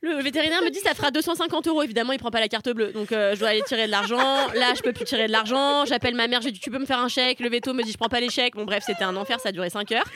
Le 0.01 0.21
vétérinaire 0.21 0.61
me 0.61 0.69
dit 0.69 0.79
ça 0.79 0.93
fera 0.93 1.11
250 1.11 1.67
euros. 1.67 1.83
Évidemment, 1.83 2.13
il 2.13 2.19
prend 2.19 2.31
pas 2.31 2.39
la 2.39 2.47
carte 2.47 2.69
bleue. 2.69 2.91
Donc, 2.93 3.11
euh, 3.11 3.35
je 3.35 3.39
dois 3.39 3.49
aller 3.49 3.61
tirer 3.63 3.85
de 3.85 3.91
l'argent. 3.91 4.47
Là, 4.53 4.73
je 4.73 4.81
peux 4.81 4.93
plus 4.93 5.05
tirer 5.05 5.27
de 5.27 5.31
l'argent. 5.31 5.85
J'appelle 5.85 6.15
ma 6.15 6.27
mère. 6.27 6.41
J'ai 6.41 6.51
dit 6.51 6.59
tu 6.59 6.71
peux 6.71 6.79
me 6.79 6.85
faire 6.85 6.99
un 6.99 7.09
chèque? 7.09 7.39
Le 7.41 7.49
veto 7.49 7.73
me 7.73 7.83
dit 7.83 7.91
je 7.91 7.97
prends 7.97 8.07
pas 8.07 8.21
les 8.21 8.29
chèques. 8.29 8.55
Bon, 8.55 8.65
bref, 8.65 8.83
c'était 8.85 9.03
un 9.03 9.15
enfer. 9.15 9.39
Ça 9.39 9.49
a 9.49 9.51
duré 9.51 9.69
5 9.69 9.91
heures. 9.91 10.07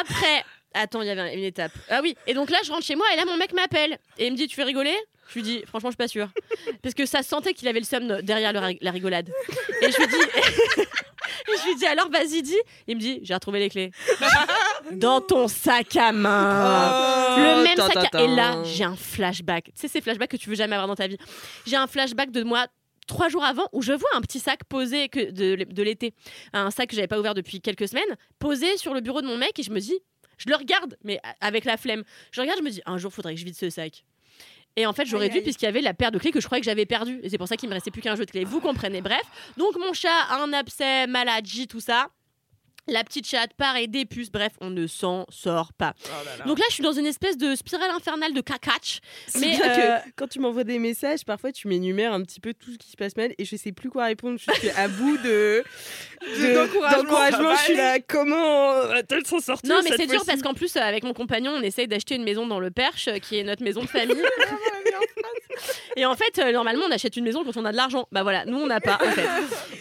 Après, 0.00 0.44
attends, 0.74 1.02
il 1.02 1.08
y 1.08 1.10
avait 1.10 1.34
une 1.34 1.44
étape. 1.44 1.72
Ah 1.90 2.00
oui. 2.02 2.16
Et 2.26 2.34
donc 2.34 2.48
là, 2.50 2.58
je 2.64 2.72
rentre 2.72 2.84
chez 2.84 2.96
moi. 2.96 3.06
Et 3.12 3.16
là, 3.16 3.24
mon 3.26 3.36
mec 3.36 3.52
m'appelle. 3.52 3.98
Et 4.18 4.26
il 4.26 4.32
me 4.32 4.36
dit 4.36 4.48
tu 4.48 4.56
fais 4.56 4.64
rigoler? 4.64 4.96
Je 5.30 5.34
lui 5.34 5.42
dis, 5.42 5.62
franchement, 5.66 5.90
je 5.90 5.94
suis 5.94 5.96
pas 5.96 6.08
sûre. 6.08 6.28
Parce 6.82 6.94
que 6.94 7.06
ça 7.06 7.22
se 7.22 7.28
sentait 7.28 7.54
qu'il 7.54 7.68
avait 7.68 7.78
le 7.78 7.84
seum 7.84 8.20
derrière 8.22 8.52
le 8.52 8.76
la 8.80 8.90
rigolade. 8.90 9.30
Et 9.80 9.90
je 9.90 9.96
lui 9.96 10.06
dis, 10.08 10.16
et 10.82 11.56
je 11.56 11.66
lui 11.68 11.76
dis, 11.76 11.86
alors 11.86 12.10
vas-y, 12.10 12.42
dis. 12.42 12.58
Il 12.88 12.96
me 12.96 13.00
dit, 13.00 13.20
j'ai 13.22 13.34
retrouvé 13.34 13.60
les 13.60 13.70
clés. 13.70 13.92
Dans 14.92 15.20
ton 15.20 15.46
sac 15.46 15.96
à 15.96 16.10
main. 16.10 17.36
le 17.36 17.62
même 17.62 17.76
sac 17.76 18.12
à... 18.12 18.22
Et 18.22 18.26
là, 18.26 18.62
j'ai 18.64 18.82
un 18.82 18.96
flashback. 18.96 19.66
Tu 19.66 19.72
sais, 19.76 19.88
ces 19.88 20.00
flashbacks 20.00 20.30
que 20.30 20.36
tu 20.36 20.48
veux 20.48 20.56
jamais 20.56 20.74
avoir 20.74 20.88
dans 20.88 20.96
ta 20.96 21.06
vie. 21.06 21.18
J'ai 21.66 21.76
un 21.76 21.86
flashback 21.86 22.32
de 22.32 22.42
moi 22.42 22.66
trois 23.06 23.28
jours 23.28 23.44
avant 23.44 23.68
où 23.72 23.82
je 23.82 23.92
vois 23.92 24.08
un 24.14 24.20
petit 24.20 24.40
sac 24.40 24.64
posé 24.64 25.08
que 25.08 25.30
de, 25.30 25.64
de 25.64 25.82
l'été. 25.82 26.14
Un 26.52 26.70
sac 26.70 26.88
que 26.88 26.96
j'avais 26.96 27.08
pas 27.08 27.20
ouvert 27.20 27.34
depuis 27.34 27.60
quelques 27.60 27.88
semaines, 27.88 28.16
posé 28.38 28.76
sur 28.78 28.94
le 28.94 29.00
bureau 29.00 29.20
de 29.22 29.26
mon 29.26 29.36
mec 29.36 29.58
et 29.58 29.62
je 29.62 29.70
me 29.70 29.78
dis, 29.78 29.98
je 30.38 30.48
le 30.48 30.56
regarde, 30.56 30.96
mais 31.04 31.20
avec 31.40 31.64
la 31.64 31.76
flemme. 31.76 32.02
Je 32.32 32.40
regarde, 32.40 32.58
je 32.58 32.64
me 32.64 32.70
dis, 32.70 32.80
un 32.86 32.98
jour, 32.98 33.12
faudrait 33.12 33.34
que 33.34 33.40
je 33.40 33.44
vide 33.44 33.56
ce 33.56 33.68
sac. 33.68 34.04
Et 34.76 34.86
en 34.86 34.92
fait, 34.92 35.04
j'aurais 35.04 35.28
dû, 35.28 35.42
puisqu'il 35.42 35.64
y 35.64 35.68
avait 35.68 35.80
la 35.80 35.94
paire 35.94 36.12
de 36.12 36.18
clés 36.18 36.30
que 36.30 36.40
je 36.40 36.46
croyais 36.46 36.60
que 36.60 36.64
j'avais 36.64 36.86
perdue. 36.86 37.20
Et 37.22 37.28
c'est 37.28 37.38
pour 37.38 37.48
ça 37.48 37.56
qu'il 37.56 37.68
me 37.68 37.74
restait 37.74 37.90
plus 37.90 38.02
qu'un 38.02 38.16
jeu 38.16 38.24
de 38.24 38.30
clés. 38.30 38.44
Vous 38.44 38.60
comprenez. 38.60 39.00
Bref. 39.00 39.22
Donc, 39.56 39.76
mon 39.78 39.92
chat 39.92 40.08
a 40.30 40.42
un 40.42 40.52
abcès, 40.52 41.06
maladie, 41.06 41.66
tout 41.66 41.80
ça. 41.80 42.08
La 42.88 43.04
petite 43.04 43.26
chatte, 43.26 43.52
pareil, 43.54 43.88
des 43.88 44.04
puces, 44.04 44.30
bref, 44.32 44.52
on 44.60 44.70
ne 44.70 44.86
s'en 44.86 45.26
sort 45.30 45.72
pas. 45.72 45.94
Oh 46.06 46.08
là 46.24 46.36
là. 46.38 46.44
Donc 46.44 46.58
là, 46.58 46.64
je 46.68 46.74
suis 46.74 46.82
dans 46.82 46.92
une 46.92 47.06
espèce 47.06 47.36
de 47.36 47.54
spirale 47.54 47.90
infernale 47.90 48.32
de 48.32 48.40
cacatch. 48.40 49.00
C'est 49.28 49.38
Mais, 49.38 49.56
bien 49.56 49.70
euh, 49.70 49.98
que 49.98 50.08
quand 50.16 50.28
tu 50.28 50.40
m'envoies 50.40 50.64
des 50.64 50.78
messages, 50.78 51.24
parfois 51.24 51.52
tu 51.52 51.68
m'énumères 51.68 52.12
un 52.12 52.22
petit 52.22 52.40
peu 52.40 52.52
tout 52.54 52.72
ce 52.72 52.78
qui 52.78 52.90
se 52.90 52.96
passe 52.96 53.16
mal 53.16 53.32
et 53.38 53.44
je 53.44 53.54
sais 53.56 53.72
plus 53.72 53.90
quoi 53.90 54.06
répondre. 54.06 54.38
Je 54.38 54.52
suis 54.58 54.70
à 54.70 54.88
bout 54.88 55.18
de 55.18 55.62
de- 56.22 56.54
D'encouragement. 56.54 57.54
Je 57.56 57.62
suis 57.64 57.76
là, 57.76 57.98
comment 58.00 58.86
va-t-elle 58.86 59.26
s'en 59.26 59.40
sortir 59.40 59.70
Non, 59.70 59.80
mais 59.84 59.90
c'est 59.96 60.06
dur 60.06 60.22
parce 60.26 60.42
qu'en 60.42 60.54
plus, 60.54 60.74
euh, 60.76 60.80
avec 60.80 61.04
mon 61.04 61.12
compagnon, 61.14 61.52
on 61.52 61.62
essaye 61.62 61.86
d'acheter 61.86 62.14
une 62.16 62.24
maison 62.24 62.46
dans 62.46 62.60
le 62.60 62.70
Perche, 62.70 63.08
euh, 63.08 63.18
qui 63.18 63.38
est 63.38 63.44
notre 63.44 63.62
maison 63.62 63.82
de 63.82 63.88
famille. 63.88 64.16
Et 65.96 66.06
en 66.06 66.14
fait, 66.14 66.38
euh, 66.38 66.52
normalement, 66.52 66.84
on 66.88 66.92
achète 66.92 67.16
une 67.16 67.24
maison 67.24 67.44
quand 67.44 67.56
on 67.56 67.64
a 67.64 67.72
de 67.72 67.76
l'argent. 67.76 68.06
Bah 68.12 68.22
voilà, 68.22 68.44
nous, 68.44 68.58
on 68.58 68.66
n'a 68.66 68.80
pas, 68.80 68.98
en 69.04 69.10
fait. 69.10 69.28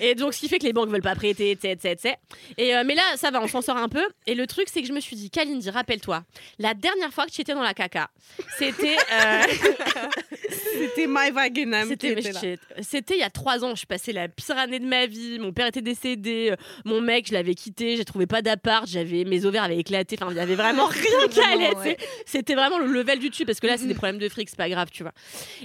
Et 0.02 0.16
donc, 0.16 0.34
ce 0.34 0.40
qui 0.40 0.50
fait 0.50 0.60
que 0.60 0.66
les 0.66 0.74
banques 0.74 0.90
veulent 0.90 1.02
pas 1.02 1.16
prêter, 1.16 1.52
etc. 1.52 1.70
etc. 1.92 2.16
Et, 2.58 2.76
euh, 2.76 2.84
mais 2.86 2.96
là, 2.96 3.04
ça 3.16 3.32
va, 3.32 3.42
on 3.42 3.48
s'en 3.48 3.62
sort 3.62 3.78
un 3.78 3.90
peu. 3.90 4.06
Et 4.28 4.36
le 4.36 4.48
truc, 4.48 4.68
c'est 4.72 4.82
que 4.82 4.88
je 4.88 4.94
me 4.94 5.00
suis 5.00 5.16
dit, 5.16 5.30
Kalindi, 5.30 5.70
rappelle-toi, 5.70 6.24
la 6.58 6.74
dernière 6.74 7.12
fois 7.12 7.26
que 7.26 7.32
tu 7.32 7.42
étais 7.42 7.54
dans 7.54 7.62
la 7.64 7.74
caca, 7.74 8.10
c'était. 8.58 8.98
euh, 9.14 9.42
C'était 10.50 11.08
My 11.08 11.32
Wagenham 11.32 11.84
qui 11.84 11.90
C'était 11.90 12.22
shit. 12.22 13.10
Il 13.12 13.18
y 13.18 13.24
a 13.24 13.30
trois 13.30 13.64
ans. 13.64 13.76
Je 13.76 13.86
passais 13.86 14.12
la 14.12 14.28
pire 14.28 14.58
année 14.58 14.80
de 14.80 14.86
ma 14.86 15.06
vie. 15.06 15.40
Mon 15.40 15.52
père 15.54 15.68
était 15.68 15.82
décédé. 15.82 16.50
euh, 16.52 16.56
Mon 16.86 17.02
mec, 17.02 17.28
je 17.28 17.34
l'avais 17.34 17.56
quitté. 17.56 17.98
J'ai 17.98 18.06
trouvé 18.06 18.26
pas 18.28 18.42
d'appart. 18.42 18.88
J'avais 18.88 19.24
mes 19.26 19.46
ovaires 19.46 19.64
avaient 19.64 19.78
éclaté. 19.78 20.18
Enfin, 20.22 20.32
il 20.32 20.38
y 20.38 20.40
avait 20.40 20.56
vraiment 20.56 20.86
rien 20.88 21.28
qui 21.30 21.40
allait. 21.42 21.76
ouais. 21.76 21.98
C'était 22.26 22.56
vraiment 22.56 22.80
le 22.80 22.88
level 22.88 23.20
du 23.20 23.30
dessus 23.30 23.46
parce 23.46 23.60
que 23.60 23.68
là, 23.68 23.78
c'est 23.78 23.88
des 23.88 23.94
problèmes 23.94 24.18
de 24.20 24.30
fric. 24.30 24.50
C'est 24.50 24.58
pas 24.58 24.70
grave, 24.70 24.90
tu 24.92 25.04
vois. 25.04 25.14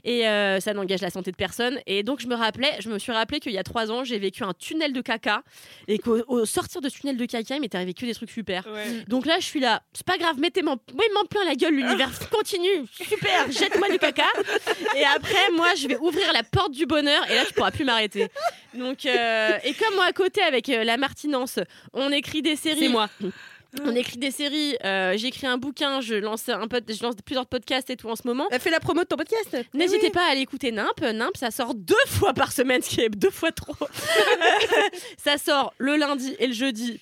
Et 0.05 0.27
euh, 0.29 0.61
ça 0.61 0.75
n'engage 0.75 1.01
la 1.01 1.11
santé 1.11 1.31
de 1.31 1.37
personne. 1.37 1.79
Et 1.87 2.03
donc, 2.03 2.21
je 2.21 2.27
me 2.27 2.35
rappelais, 2.35 2.73
je 2.81 2.89
me 2.89 2.99
suis 2.99 3.13
rappelé 3.13 3.41
qu'il 3.41 3.53
y 3.53 3.59
a 3.59 3.63
trois 3.63 3.91
ans, 3.91 4.05
j'ai 4.05 4.19
vécu 4.19 4.43
un 4.45 4.53
tunnel 4.55 4.93
de 4.93 5.01
caca 5.01 5.43
et 5.89 5.99
qu'au 5.99 6.23
au 6.29 6.45
sortir 6.45 6.81
de 6.81 6.89
ce 6.89 6.99
tunnel 6.99 7.17
de 7.17 7.27
caca, 7.27 7.57
il 7.57 7.61
m'était 7.61 7.77
arrivé 7.77 7.95
que 7.95 8.05
des 8.07 8.15
trucs 8.15 8.31
super. 8.31 8.67
Ouais. 8.67 9.05
Donc 9.09 9.27
là, 9.27 9.37
je 9.41 9.45
suis 9.47 9.61
là. 9.61 9.83
C'est 9.93 10.07
pas 10.07 10.19
grave, 10.19 10.39
mettez-moi 10.39 10.77
oui, 10.95 11.05
m'en 11.15 11.25
plein 11.25 11.45
la 11.45 11.55
gueule, 11.55 11.75
l'univers 11.75 12.11
continue. 12.31 12.87
Super, 12.93 13.51
jette-moi 13.51 13.89
du 13.91 13.99
caca. 13.99 14.25
Et 14.97 15.05
après, 15.05 15.51
moi, 15.53 15.69
je 15.77 15.89
vais 15.89 15.97
ouvrir 15.97 16.33
la 16.33 16.43
porte 16.43 16.73
du 16.73 16.87
bonheur 16.87 17.29
et 17.31 17.35
là, 17.35 17.45
tu 17.47 17.53
pourras 17.55 17.71
plus 17.71 17.85
m'arrêter. 17.85 18.29
Donc, 18.75 19.07
euh, 19.07 19.51
et 19.65 19.75
comme 19.75 19.95
moi, 19.95 20.05
à 20.07 20.13
côté, 20.13 20.41
avec 20.43 20.69
euh, 20.69 20.85
la 20.85 20.97
Martinence, 20.97 21.59
on 21.93 22.11
écrit 22.13 22.43
des 22.43 22.57
séries. 22.57 22.79
C'est 22.81 22.89
moi. 22.89 23.09
On 23.85 23.95
écrit 23.97 24.19
des 24.19 24.31
séries. 24.31 24.77
euh, 24.85 25.17
J'écris 25.17 25.49
un 25.49 25.59
bouquin. 25.59 26.01
Je 26.01 26.15
lance 26.15 26.49
un 26.49 26.69
pod- 26.69 26.85
je 26.89 27.03
lance 27.03 27.17
plusieurs 27.25 27.47
podcasts 27.47 27.91
et 27.91 27.97
tout 27.97 28.09
en 28.09 28.15
ce 28.15 28.23
moment. 28.25 28.47
Elle 28.53 28.61
fait 28.61 28.71
la 28.71 28.79
promo 28.79 29.01
de 29.03 29.07
ton 29.09 29.17
podcast. 29.17 29.57
N'hésitez 29.75 30.11
pas 30.11 30.25
à 30.27 30.31
aller 30.31 30.43
écouter 30.43 30.71
Nimp. 30.71 31.01
Nimp, 31.01 31.37
ça 31.37 31.51
sort 31.51 31.75
deux 31.75 31.95
fois 32.07 32.35
par 32.35 32.53
semaine, 32.53 32.83
ce 32.83 32.89
qui 32.91 33.01
est 33.01 33.09
deux 33.09 33.31
fois 33.31 33.51
trop. 33.51 33.75
ça 35.17 35.39
sort 35.39 35.75
le 35.79 35.97
lundi 35.97 36.37
et 36.39 36.47
le 36.47 36.53
jeudi. 36.53 37.01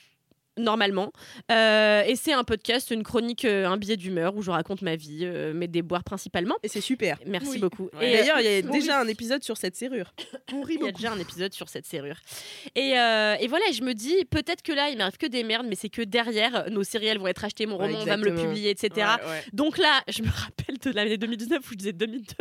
Normalement. 0.63 1.13
Euh, 1.51 2.03
et 2.07 2.17
c'est 2.17 2.33
un 2.33 2.45
podcast, 2.45 2.91
une 2.91 3.03
chronique, 3.03 3.45
euh, 3.45 3.67
un 3.67 3.77
billet 3.77 3.97
d'humeur 3.97 4.37
où 4.37 4.43
je 4.43 4.51
raconte 4.51 4.81
ma 4.83 4.97
vie, 4.97 5.21
euh, 5.23 5.53
mes 5.53 5.67
déboires 5.69 6.05
principalement. 6.05 6.55
Et 6.63 6.69
c'est 6.69 6.81
super. 6.81 7.19
Merci 7.27 7.51
Oui. 7.53 7.59
beaucoup. 7.59 7.91
Ouais. 7.99 8.11
Et 8.13 8.17
D'ailleurs, 8.19 8.41
il 8.41 8.45
y 8.45 8.49
a 8.57 8.63
déjà 8.79 9.01
un 9.01 9.09
épisode 9.09 9.43
sur 9.43 9.57
cette 9.57 9.77
serrure. 9.77 10.13
On 10.53 10.63
rit 10.63 10.77
il 10.81 10.87
y 10.87 10.89
a 10.89 10.93
déjà 10.93 11.11
un 11.13 11.19
épisode 11.19 11.53
sur 11.53 11.69
cette 11.69 11.85
serrure. 11.87 12.17
Et, 12.75 12.99
euh, 12.99 13.35
et 13.41 13.49
voilà, 13.49 13.65
je 13.73 13.83
me 13.83 13.93
dis, 13.93 14.25
peut-être 14.27 14.63
que 14.63 14.73
là, 14.73 14.89
il 14.91 14.99
m'arrive 14.99 15.17
que 15.19 15.27
des 15.27 15.43
merdes, 15.43 15.67
mais 15.69 15.75
c'est 15.75 15.89
que 15.89 16.03
derrière, 16.03 16.71
nos 16.71 16.85
séries, 16.85 17.07
elles 17.09 17.19
vont 17.19 17.27
être 17.27 17.45
achetées, 17.45 17.67
mon 17.67 17.77
Ouais, 17.79 17.87
roman, 17.87 17.99
on 18.03 18.05
va 18.05 18.17
me 18.17 18.25
le 18.25 18.35
publier, 18.35 18.71
etc. 18.71 18.91
Ouais, 18.97 19.29
ouais. 19.31 19.43
Donc 19.53 19.79
là, 19.79 20.03
je 20.09 20.23
me 20.23 20.29
rappelle 20.29 20.79
de 20.79 20.91
l'année 20.91 21.17
2019 21.19 21.59
où 21.61 21.73
je 21.73 21.77
disais 21.77 21.93
2002, 21.93 22.35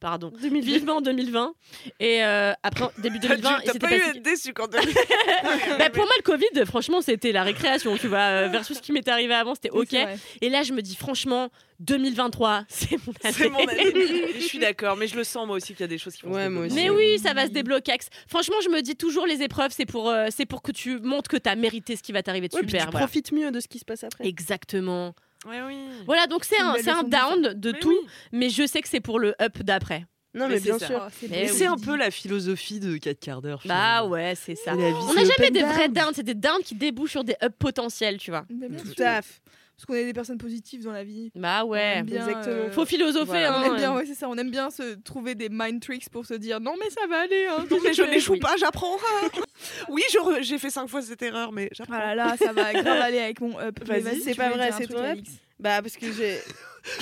pardon, 0.00 0.30
2020. 0.40 0.60
vivement 0.60 1.00
2020. 1.00 1.54
Et 2.00 2.22
euh, 2.24 2.52
après, 2.62 2.86
début 2.98 3.18
T'as 3.20 3.28
2020, 3.36 3.48
dû- 3.58 3.62
il 3.64 3.72
T'as 3.72 3.78
pas 3.78 3.96
eu 3.96 4.00
être 4.00 4.22
déçu 4.22 4.52
quand 4.52 4.68
Bah, 5.78 5.90
pour 5.90 6.04
moi, 6.04 6.12
le 6.18 6.22
Covid, 6.22 6.66
franchement, 6.66 7.00
c'était 7.00 7.32
la 7.32 7.42
récréation, 7.46 7.96
tu 7.96 8.08
vois, 8.08 8.18
euh, 8.18 8.48
versus 8.48 8.76
ce 8.76 8.82
qui 8.82 8.92
m'était 8.92 9.10
arrivé 9.10 9.34
avant, 9.34 9.54
c'était 9.54 9.70
ok. 9.70 9.94
Et 10.40 10.48
là, 10.50 10.62
je 10.62 10.72
me 10.72 10.82
dis, 10.82 10.94
franchement, 10.96 11.48
2023, 11.80 12.64
c'est 12.68 12.96
mon 13.06 13.12
année. 13.24 13.32
C'est 13.34 13.48
mon 13.50 13.58
année. 13.66 14.32
je 14.34 14.40
suis 14.44 14.58
d'accord, 14.58 14.96
mais 14.96 15.06
je 15.08 15.16
le 15.16 15.24
sens 15.24 15.46
moi 15.46 15.56
aussi 15.56 15.72
qu'il 15.74 15.80
y 15.80 15.84
a 15.84 15.88
des 15.88 15.98
choses 15.98 16.14
qui 16.16 16.22
vont 16.26 16.32
Ouais, 16.32 16.44
se 16.44 16.48
moi 16.50 16.62
débloquer. 16.68 16.82
Mais 16.82 16.90
oui, 16.90 17.18
ça 17.18 17.32
va 17.34 17.46
se 17.46 17.50
débloquer. 17.52 17.92
Ax. 17.92 18.08
Franchement, 18.28 18.56
je 18.64 18.68
me 18.68 18.80
dis 18.82 18.96
toujours 18.96 19.26
les 19.26 19.42
épreuves, 19.42 19.72
c'est 19.74 19.86
pour, 19.86 20.08
euh, 20.10 20.26
c'est 20.30 20.46
pour 20.46 20.62
que 20.62 20.72
tu 20.72 20.98
montres 21.00 21.28
que 21.30 21.36
tu 21.36 21.48
as 21.48 21.56
mérité 21.56 21.96
ce 21.96 22.02
qui 22.02 22.12
va 22.12 22.22
t'arriver 22.22 22.48
de 22.48 22.54
Ouais, 22.54 22.62
puis 22.62 22.70
super. 22.70 22.86
tu 22.86 22.90
voilà. 22.92 23.06
profites 23.06 23.32
mieux 23.32 23.50
de 23.50 23.60
ce 23.60 23.68
qui 23.68 23.78
se 23.78 23.84
passe 23.84 24.04
après. 24.04 24.26
Exactement. 24.26 25.14
Ouais, 25.46 25.60
oui. 25.66 25.76
Voilà, 26.06 26.26
donc 26.26 26.44
c'est 26.44 26.58
un, 26.58 26.74
un 26.74 27.02
down 27.04 27.52
de 27.54 27.72
Mais 27.72 27.78
tout, 27.78 27.88
oui. 27.90 28.08
mais 28.32 28.48
je 28.50 28.66
sais 28.66 28.80
que 28.80 28.88
c'est 28.88 29.00
pour 29.00 29.18
le 29.18 29.34
up 29.40 29.58
d'après. 29.62 30.04
Non, 30.36 30.48
Mais 30.48 30.60
bien 30.60 30.78
ça. 30.78 30.86
sûr. 30.86 31.02
Oh, 31.04 31.10
c'est 31.18 31.28
Mais 31.28 31.66
un 31.66 31.76
peu 31.76 31.96
la 31.96 32.10
philosophie 32.10 32.78
de 32.78 32.96
4 32.98 33.18
quarts 33.18 33.42
d'heure. 33.42 33.60
Bah 33.64 34.04
ouais, 34.04 34.34
c'est 34.36 34.54
ça. 34.54 34.74
Et 34.74 34.76
la 34.82 34.88
vie, 34.90 34.94
On 35.08 35.14
n'a 35.14 35.24
jamais 35.24 35.50
des 35.50 35.60
down. 35.60 35.72
vrais 35.72 35.88
downs, 35.88 36.12
c'est 36.14 36.22
des 36.22 36.34
downs 36.34 36.62
qui 36.64 36.74
débouchent 36.74 37.12
sur 37.12 37.24
des 37.24 37.34
ups 37.42 37.56
potentiels, 37.58 38.18
tu 38.18 38.30
vois. 38.30 38.44
Mais 38.50 38.68
bien 38.68 38.78
Tout 38.80 38.92
sûr. 38.94 39.06
à 39.06 39.22
fait. 39.22 39.40
Parce 39.76 39.84
qu'on 39.84 39.94
est 39.94 40.06
des 40.06 40.14
personnes 40.14 40.38
positives 40.38 40.82
dans 40.84 40.92
la 40.92 41.04
vie. 41.04 41.30
Bah 41.34 41.62
ouais. 41.66 42.02
bien, 42.02 42.26
exactement. 42.26 42.54
euh, 42.56 42.70
Faut 42.70 42.86
philosopher, 42.86 43.26
Voilà. 43.26 43.58
hein. 43.58 43.62
On 43.62 43.70
aime 43.72 43.76
bien, 43.76 43.94
ouais, 43.94 44.06
c'est 44.06 44.14
ça. 44.14 44.26
On 44.26 44.34
aime 44.38 44.50
bien 44.50 44.70
se 44.70 44.94
trouver 44.94 45.34
des 45.34 45.48
mind 45.50 45.82
tricks 45.82 46.08
pour 46.08 46.24
se 46.24 46.32
dire 46.32 46.60
non, 46.60 46.74
mais 46.80 46.88
ça 46.88 47.06
va 47.10 47.20
aller. 47.20 47.46
Hein, 47.50 47.66
Non, 47.70 47.76
mais 47.84 47.92
je 47.92 48.02
n'échoue 48.02 48.32
Oui. 48.32 48.38
pas, 48.40 48.56
j'apprends. 48.58 48.96
oui, 49.90 50.02
j'ai 50.40 50.58
fait 50.58 50.70
5 50.70 50.88
fois 50.88 51.02
cette 51.02 51.20
erreur, 51.22 51.52
mais 51.52 51.68
j'apprends. 51.72 51.94
Ah 52.00 52.14
là 52.14 52.28
là, 52.28 52.36
ça 52.38 52.52
va 52.54 52.72
grave 52.72 52.86
aller 53.02 53.18
avec 53.18 53.40
mon 53.42 53.58
up. 53.60 53.78
Vas-y, 53.86 54.20
c'est 54.22 54.34
pas 54.34 54.48
vrai, 54.48 54.70
c'est 54.72 54.84
truc, 54.84 54.96
ton 54.96 55.02
up 55.04 55.10
Alix? 55.10 55.30
Bah, 55.58 55.82
parce 55.82 55.96
que 55.96 56.10
j'ai. 56.12 56.38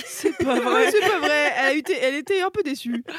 C'est 0.05 0.35
pas 0.37 0.59
vrai. 0.59 0.91
c'est 0.91 0.99
pas 1.01 1.19
vrai. 1.19 1.53
Elle, 1.57 1.65
a 1.65 1.73
été, 1.73 1.93
elle 1.97 2.15
était 2.15 2.41
un 2.41 2.49
peu 2.51 2.63
déçue. 2.63 3.03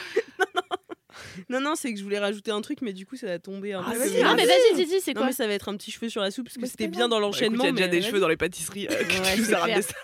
Non, 1.49 1.61
non, 1.61 1.75
c'est 1.77 1.93
que 1.95 1.99
je 1.99 2.05
voulais 2.05 2.19
rajouter 2.19 2.51
un 2.51 2.61
truc, 2.61 2.83
mais 2.83 2.93
du 2.93 3.07
coup, 3.07 3.17
ça 3.17 3.27
va 3.27 3.39
tomber 3.39 3.73
un 3.73 3.83
Ah, 3.87 3.93
peu. 3.93 3.99
vas-y, 3.99 4.17
comme- 4.17 4.25
Non, 4.25 4.35
mais 4.37 4.45
vas-y, 4.45 5.01
c'est 5.01 5.15
Non, 5.15 5.21
quoi 5.21 5.27
mais 5.29 5.33
ça 5.33 5.47
va 5.47 5.55
être 5.55 5.69
un 5.71 5.77
petit 5.77 5.91
cheveu 5.91 6.11
sur 6.11 6.21
la 6.21 6.31
soupe 6.31 6.45
parce 6.47 6.57
que 6.57 6.61
Bah, 6.63 6.67
c'était 6.71 6.89
bien 6.89 7.09
dans 7.09 7.17
Bah, 7.17 7.23
l'enchaînement. 7.23 7.65
Il 7.65 7.67
y 7.67 7.71
a 7.71 7.73
déjà 7.73 7.89
des 7.89 8.01
vas-y. 8.01 8.09
cheveux 8.09 8.21
dans 8.21 8.29
les 8.29 8.37
pâtisseries. 8.37 8.87
euh, 8.91 9.03
que 9.05 9.13
Ouais, 9.23 9.35
tu 9.35 9.41
nous 9.41 9.47
c'est 9.47 9.55
as 9.55 9.59
ramené 9.61 9.81
clair. 9.81 10.03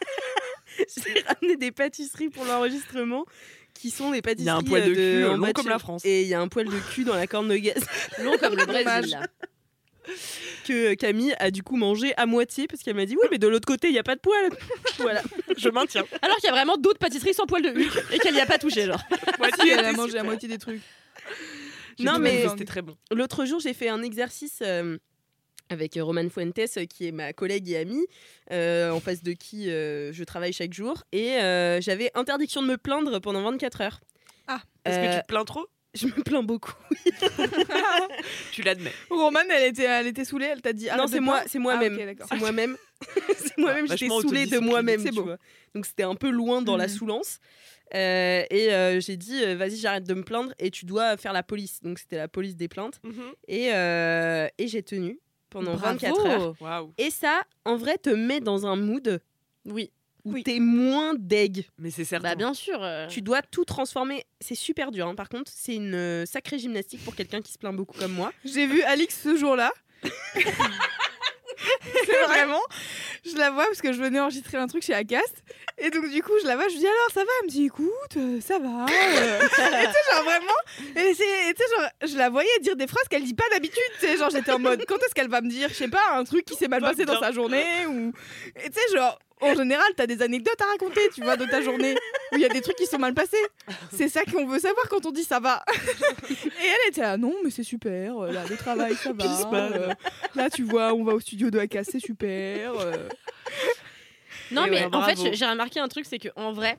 J'ai 1.04 1.22
ramené 1.22 1.56
des 1.58 1.70
pâtisseries 1.70 2.30
pour 2.30 2.44
l'enregistrement 2.46 3.26
qui 3.74 3.90
sont 3.90 4.10
des 4.10 4.18
Il 4.18 4.22
pâtisseries 4.22 4.46
y 4.46 4.50
a 4.50 4.56
un 4.56 4.62
poil 4.62 4.82
euh, 4.82 4.88
de 4.88 4.94
cul 4.94 5.00
euh, 5.24 5.30
en 5.32 5.36
long 5.36 5.52
comme 5.52 5.68
la 5.68 5.78
France. 5.78 6.02
Et 6.06 6.22
il 6.22 6.28
y 6.28 6.34
a 6.34 6.40
un 6.40 6.48
poil 6.48 6.66
de 6.66 6.78
cul 6.94 7.04
dans 7.04 7.14
la 7.16 7.26
corne 7.26 7.48
de 7.48 7.56
gaz 7.56 7.84
long 8.22 8.36
comme 8.38 8.56
le. 8.56 8.64
Brésil. 8.66 9.18
Que 10.62 10.94
Camille 10.94 11.34
a 11.38 11.50
du 11.50 11.62
coup 11.62 11.76
mangé 11.76 12.12
à 12.16 12.26
moitié 12.26 12.66
parce 12.66 12.82
qu'elle 12.82 12.96
m'a 12.96 13.06
dit 13.06 13.16
oui 13.20 13.28
mais 13.30 13.38
de 13.38 13.46
l'autre 13.48 13.66
côté 13.66 13.88
il 13.88 13.94
y 13.94 13.98
a 13.98 14.02
pas 14.02 14.14
de 14.14 14.20
poil. 14.20 14.50
voilà. 14.98 15.22
Je 15.56 15.68
maintiens. 15.68 16.04
Alors 16.22 16.36
qu'il 16.36 16.46
y 16.46 16.48
a 16.48 16.52
vraiment 16.52 16.76
d'autres 16.76 16.98
pâtisseries 16.98 17.34
sans 17.34 17.46
poil 17.46 17.62
de 17.62 17.70
huile 17.70 17.90
et 18.12 18.18
qu'elle 18.18 18.34
n'y 18.34 18.40
a 18.40 18.46
pas 18.46 18.58
touché, 18.58 18.86
genre. 18.86 19.02
Si, 19.60 19.68
elle 19.68 19.84
a 19.84 19.92
mangé 19.92 20.14
la 20.14 20.22
moitié 20.24 20.48
des 20.48 20.58
trucs. 20.58 20.80
Non, 21.98 22.18
mais- 22.18 22.48
c'était 22.48 22.64
très 22.64 22.82
bon. 22.82 22.96
L'autre 23.10 23.44
jour 23.44 23.60
j'ai 23.60 23.74
fait 23.74 23.88
un 23.88 24.02
exercice 24.02 24.60
euh, 24.62 24.96
avec 25.68 25.94
Romane 26.00 26.30
Fuentes 26.30 26.58
euh, 26.76 26.84
qui 26.86 27.06
est 27.06 27.12
ma 27.12 27.32
collègue 27.32 27.68
et 27.70 27.76
amie 27.78 28.06
euh, 28.50 28.90
en 28.90 29.00
face 29.00 29.22
de 29.22 29.32
qui 29.32 29.70
euh, 29.70 30.12
je 30.12 30.24
travaille 30.24 30.52
chaque 30.52 30.72
jour 30.72 31.02
et 31.12 31.32
euh, 31.40 31.80
j'avais 31.80 32.10
interdiction 32.14 32.62
de 32.62 32.66
me 32.68 32.76
plaindre 32.78 33.20
pendant 33.20 33.42
24 33.42 33.80
heures. 33.82 34.00
Est-ce 34.84 34.96
que 34.98 35.14
tu 35.16 35.22
te 35.22 35.26
plains 35.28 35.44
trop? 35.44 35.66
Je 35.94 36.06
me 36.06 36.22
plains 36.22 36.42
beaucoup. 36.42 36.72
Tu 38.52 38.62
l'admets. 38.62 38.92
Romane, 39.10 39.46
elle 39.50 39.64
était, 39.70 39.84
elle 39.84 40.06
était 40.06 40.24
saoulée, 40.24 40.46
elle 40.46 40.62
t'a 40.62 40.72
dit. 40.72 40.86
non 40.86 40.92
arrête 40.92 41.06
de 41.08 41.12
c'est 41.14 41.20
moi 41.20 41.42
c'est 41.46 41.58
moi-même. 41.58 41.98
Ah, 42.20 42.24
c'est 42.30 42.36
moi-même. 42.38 42.76
c'est 43.36 43.58
moi-même. 43.58 43.88
J'étais 43.88 44.08
saoulée 44.08 44.46
de 44.46 44.58
moi-même. 44.58 45.00
C'est 45.00 45.10
vois. 45.10 45.36
Donc 45.74 45.86
c'était 45.86 46.02
un 46.04 46.14
peu 46.14 46.30
loin 46.30 46.62
dans 46.62 46.76
la 46.76 46.86
Mhm. 46.86 46.90
soulance. 46.92 47.38
Euh, 47.94 48.44
et 48.50 48.72
euh, 48.72 49.00
j'ai 49.00 49.18
dit 49.18 49.42
euh, 49.44 49.54
vas-y 49.54 49.76
j'arrête 49.76 50.04
de 50.04 50.14
me 50.14 50.22
plaindre 50.22 50.54
et 50.58 50.70
tu 50.70 50.86
dois 50.86 51.16
faire 51.18 51.32
la 51.34 51.42
police. 51.42 51.80
Donc 51.82 51.98
c'était 51.98 52.16
la 52.16 52.28
police 52.28 52.56
des 52.56 52.68
plaintes 52.68 53.00
Mhm. 53.04 53.32
et, 53.48 53.74
euh, 53.74 54.48
et 54.58 54.68
j'ai 54.68 54.82
tenu 54.82 55.18
pendant 55.50 55.74
24 55.76 56.26
heures. 56.26 56.54
Waouh. 56.60 56.94
Et 56.96 57.10
ça 57.10 57.42
en 57.66 57.76
vrai 57.76 57.98
te 57.98 58.08
met 58.10 58.40
dans 58.40 58.66
un 58.66 58.76
mood 58.76 59.20
Oui. 59.66 59.90
Où 60.24 60.32
Oui. 60.34 60.42
t'es 60.44 60.58
moins 60.60 61.14
deg. 61.18 61.66
Mais 61.78 61.90
c'est 61.90 62.04
certain. 62.04 62.30
Bah 62.30 62.34
bien 62.34 62.54
sûr. 62.54 62.78
euh. 62.82 63.06
Tu 63.08 63.22
dois 63.22 63.42
tout 63.42 63.64
transformer. 63.64 64.24
C'est 64.40 64.54
super 64.54 64.90
dur. 64.92 65.06
hein. 65.08 65.14
Par 65.14 65.28
contre, 65.28 65.50
c'est 65.54 65.74
une 65.74 65.94
euh, 65.94 66.26
sacrée 66.26 66.58
gymnastique 66.58 67.04
pour 67.04 67.14
quelqu'un 67.16 67.40
qui 67.42 67.52
se 67.52 67.58
plaint 67.58 67.74
beaucoup 67.74 67.98
comme 67.98 68.12
moi. 68.12 68.32
J'ai 68.44 68.66
vu 68.66 68.82
Alix 68.82 69.20
ce 69.22 69.36
jour-là. 69.36 69.72
c'est 72.06 72.22
vraiment. 72.26 72.60
Je 73.24 73.36
la 73.36 73.50
vois 73.50 73.66
parce 73.66 73.80
que 73.80 73.92
je 73.92 73.98
venais 74.02 74.18
enregistrer 74.18 74.58
un 74.58 74.66
truc 74.66 74.82
chez 74.82 74.94
Acast. 74.94 75.42
Et 75.78 75.90
donc, 75.90 76.10
du 76.10 76.22
coup, 76.22 76.32
je 76.42 76.46
la 76.46 76.56
vois, 76.56 76.66
je 76.68 76.72
lui 76.74 76.80
dis 76.80 76.86
alors, 76.86 77.10
ça 77.14 77.20
va? 77.24 77.30
Elle 77.40 77.46
me 77.46 77.50
dit 77.50 77.64
écoute, 77.66 78.16
euh, 78.16 78.40
ça 78.40 78.58
va. 78.58 78.86
euh. 78.86 79.38
Et 79.38 79.48
tu 79.48 79.54
sais, 79.56 80.14
genre 80.14 80.24
vraiment. 80.24 80.52
Et 80.96 81.14
c'est- 81.14 81.48
et 81.50 81.54
tu 81.54 81.62
sais, 81.62 81.76
genre, 81.76 81.88
je 82.04 82.16
la 82.16 82.30
voyais 82.30 82.58
dire 82.62 82.74
des 82.76 82.86
phrases 82.86 83.06
qu'elle 83.08 83.24
dit 83.24 83.34
pas 83.34 83.44
d'habitude. 83.52 83.78
Tu 84.00 84.06
sais, 84.06 84.16
genre, 84.16 84.30
j'étais 84.30 84.50
en 84.52 84.58
mode 84.58 84.84
quand 84.88 84.96
est-ce 84.98 85.14
qu'elle 85.14 85.28
va 85.30 85.40
me 85.40 85.48
dire, 85.48 85.68
je 85.68 85.74
sais 85.74 85.88
pas, 85.88 86.12
un 86.14 86.24
truc 86.24 86.44
qui 86.44 86.54
s'est 86.56 86.68
mal 86.68 86.80
Pas 86.80 86.90
passé 86.90 87.04
dans 87.04 87.20
sa 87.20 87.30
journée 87.32 87.86
ou. 87.88 88.12
Et 88.56 88.68
tu 88.70 88.78
sais, 88.80 88.96
genre. 88.96 89.18
En 89.42 89.54
général, 89.54 89.86
t'as 89.96 90.06
des 90.06 90.22
anecdotes 90.22 90.60
à 90.60 90.66
raconter, 90.72 91.00
tu 91.14 91.22
vois, 91.22 91.36
de 91.36 91.44
ta 91.44 91.60
journée, 91.62 91.94
où 92.32 92.36
il 92.36 92.40
y 92.40 92.44
a 92.44 92.48
des 92.48 92.60
trucs 92.60 92.76
qui 92.76 92.86
sont 92.86 92.98
mal 92.98 93.12
passés. 93.14 93.36
C'est 93.92 94.08
ça 94.08 94.24
qu'on 94.24 94.46
veut 94.46 94.58
savoir 94.58 94.88
quand 94.88 95.04
on 95.06 95.10
dit 95.10 95.24
ça 95.24 95.40
va. 95.40 95.62
Et 96.30 96.34
elle 96.66 96.88
était 96.88 97.00
là, 97.02 97.16
non, 97.16 97.34
mais 97.44 97.50
c'est 97.50 97.62
super, 97.62 98.18
euh, 98.18 98.32
là, 98.32 98.44
le 98.48 98.56
travail, 98.56 98.94
ça 98.94 99.12
va. 99.12 99.24
Euh, 99.56 99.92
là, 100.34 100.48
tu 100.48 100.62
vois, 100.62 100.94
on 100.94 101.04
va 101.04 101.12
au 101.14 101.20
studio 101.20 101.50
de 101.50 101.58
AK, 101.58 101.78
c'est 101.82 102.00
super. 102.00 102.72
euh. 102.78 103.08
Non, 104.50 104.66
Et 104.66 104.70
mais 104.70 104.84
ouais, 104.86 104.94
en 104.94 105.02
fait, 105.02 105.34
j'ai 105.34 105.46
remarqué 105.46 105.80
un 105.80 105.88
truc, 105.88 106.06
c'est 106.08 106.18
que 106.18 106.28
en 106.36 106.52
vrai, 106.52 106.78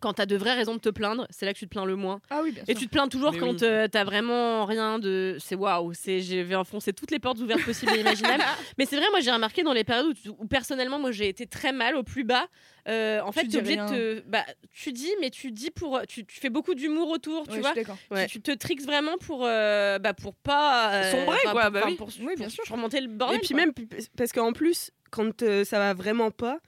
quand 0.00 0.14
t'as 0.14 0.26
de 0.26 0.36
vraies 0.36 0.54
raisons 0.54 0.74
de 0.74 0.80
te 0.80 0.88
plaindre, 0.88 1.26
c'est 1.30 1.46
là 1.46 1.52
que 1.52 1.58
tu 1.58 1.66
te 1.66 1.70
plains 1.70 1.84
le 1.84 1.94
moins. 1.94 2.20
Ah 2.30 2.40
oui, 2.42 2.52
bien 2.52 2.64
Et 2.66 2.74
tu 2.74 2.86
te 2.86 2.90
plains 2.90 3.06
toujours 3.08 3.32
Mais 3.32 3.38
quand 3.38 3.52
oui. 3.52 3.58
euh, 3.68 3.86
t'as 3.86 4.04
vraiment 4.04 4.64
rien 4.64 4.98
de. 4.98 5.36
C'est 5.38 5.54
waouh, 5.54 5.92
c'est 5.94 6.20
je 6.20 6.38
vais 6.38 6.54
enfoncer 6.54 6.92
toutes 6.92 7.10
les 7.10 7.18
portes 7.18 7.38
ouvertes 7.38 7.64
possibles 7.64 7.92
et 7.94 8.00
imaginables. 8.00 8.42
Mais 8.78 8.86
c'est 8.86 8.96
vrai, 8.96 9.06
moi 9.10 9.20
j'ai 9.20 9.30
remarqué 9.30 9.62
dans 9.62 9.72
les 9.72 9.84
périodes 9.84 10.06
où, 10.06 10.14
tu- 10.14 10.28
où 10.30 10.46
personnellement, 10.46 10.98
moi 10.98 11.12
j'ai 11.12 11.28
été 11.28 11.46
très 11.46 11.72
mal 11.72 11.96
au 11.96 12.02
plus 12.02 12.24
bas. 12.24 12.46
euh, 12.88 13.20
en 13.20 13.30
fait, 13.32 13.42
Tu 13.42 13.48
dis 13.48 13.58
obligé 13.58 13.76
de 13.76 13.86
te. 13.86 14.20
Bah, 14.26 14.44
tu 14.72 14.92
dis, 14.92 15.10
mais 15.20 15.30
tu 15.30 15.50
dis 15.52 15.70
pour. 15.70 16.00
Tu, 16.08 16.24
tu 16.24 16.40
fais 16.40 16.50
beaucoup 16.50 16.74
d'humour 16.74 17.10
autour, 17.10 17.44
tu 17.44 17.50
Ouais, 17.50 17.56
je 17.56 17.60
vois. 17.60 17.72
suis 17.72 17.80
d'accord. 17.82 17.98
Ouais. 18.10 18.26
Tu, 18.26 18.40
tu 18.40 18.42
te 18.42 18.52
tricks 18.58 18.82
vraiment 18.82 19.18
pour, 19.18 19.44
euh, 19.44 19.98
bah, 19.98 20.14
pour 20.14 20.34
pas. 20.34 20.94
euh, 20.94 21.10
Sombrer, 21.12 21.36
quoi, 21.42 21.60
pour- 21.62 21.70
bah 21.72 21.82
oui. 21.86 21.94
Pour, 21.96 22.08
Oui, 22.20 22.34
bien 22.36 22.46
pour 22.46 22.50
sûr. 22.54 22.64
surmonter 22.64 23.00
le 23.00 23.08
bordel. 23.08 23.36
et 23.36 23.40
puis 23.40 23.48
quoi. 23.54 23.58
même, 23.58 23.72
parce 24.16 24.32
qu'en 24.32 24.52
plus, 24.52 24.90
quand 25.10 25.42
euh, 25.42 25.64
ça 25.64 25.78
va 25.78 25.92
vraiment 25.94 26.30
pas, 26.30 26.58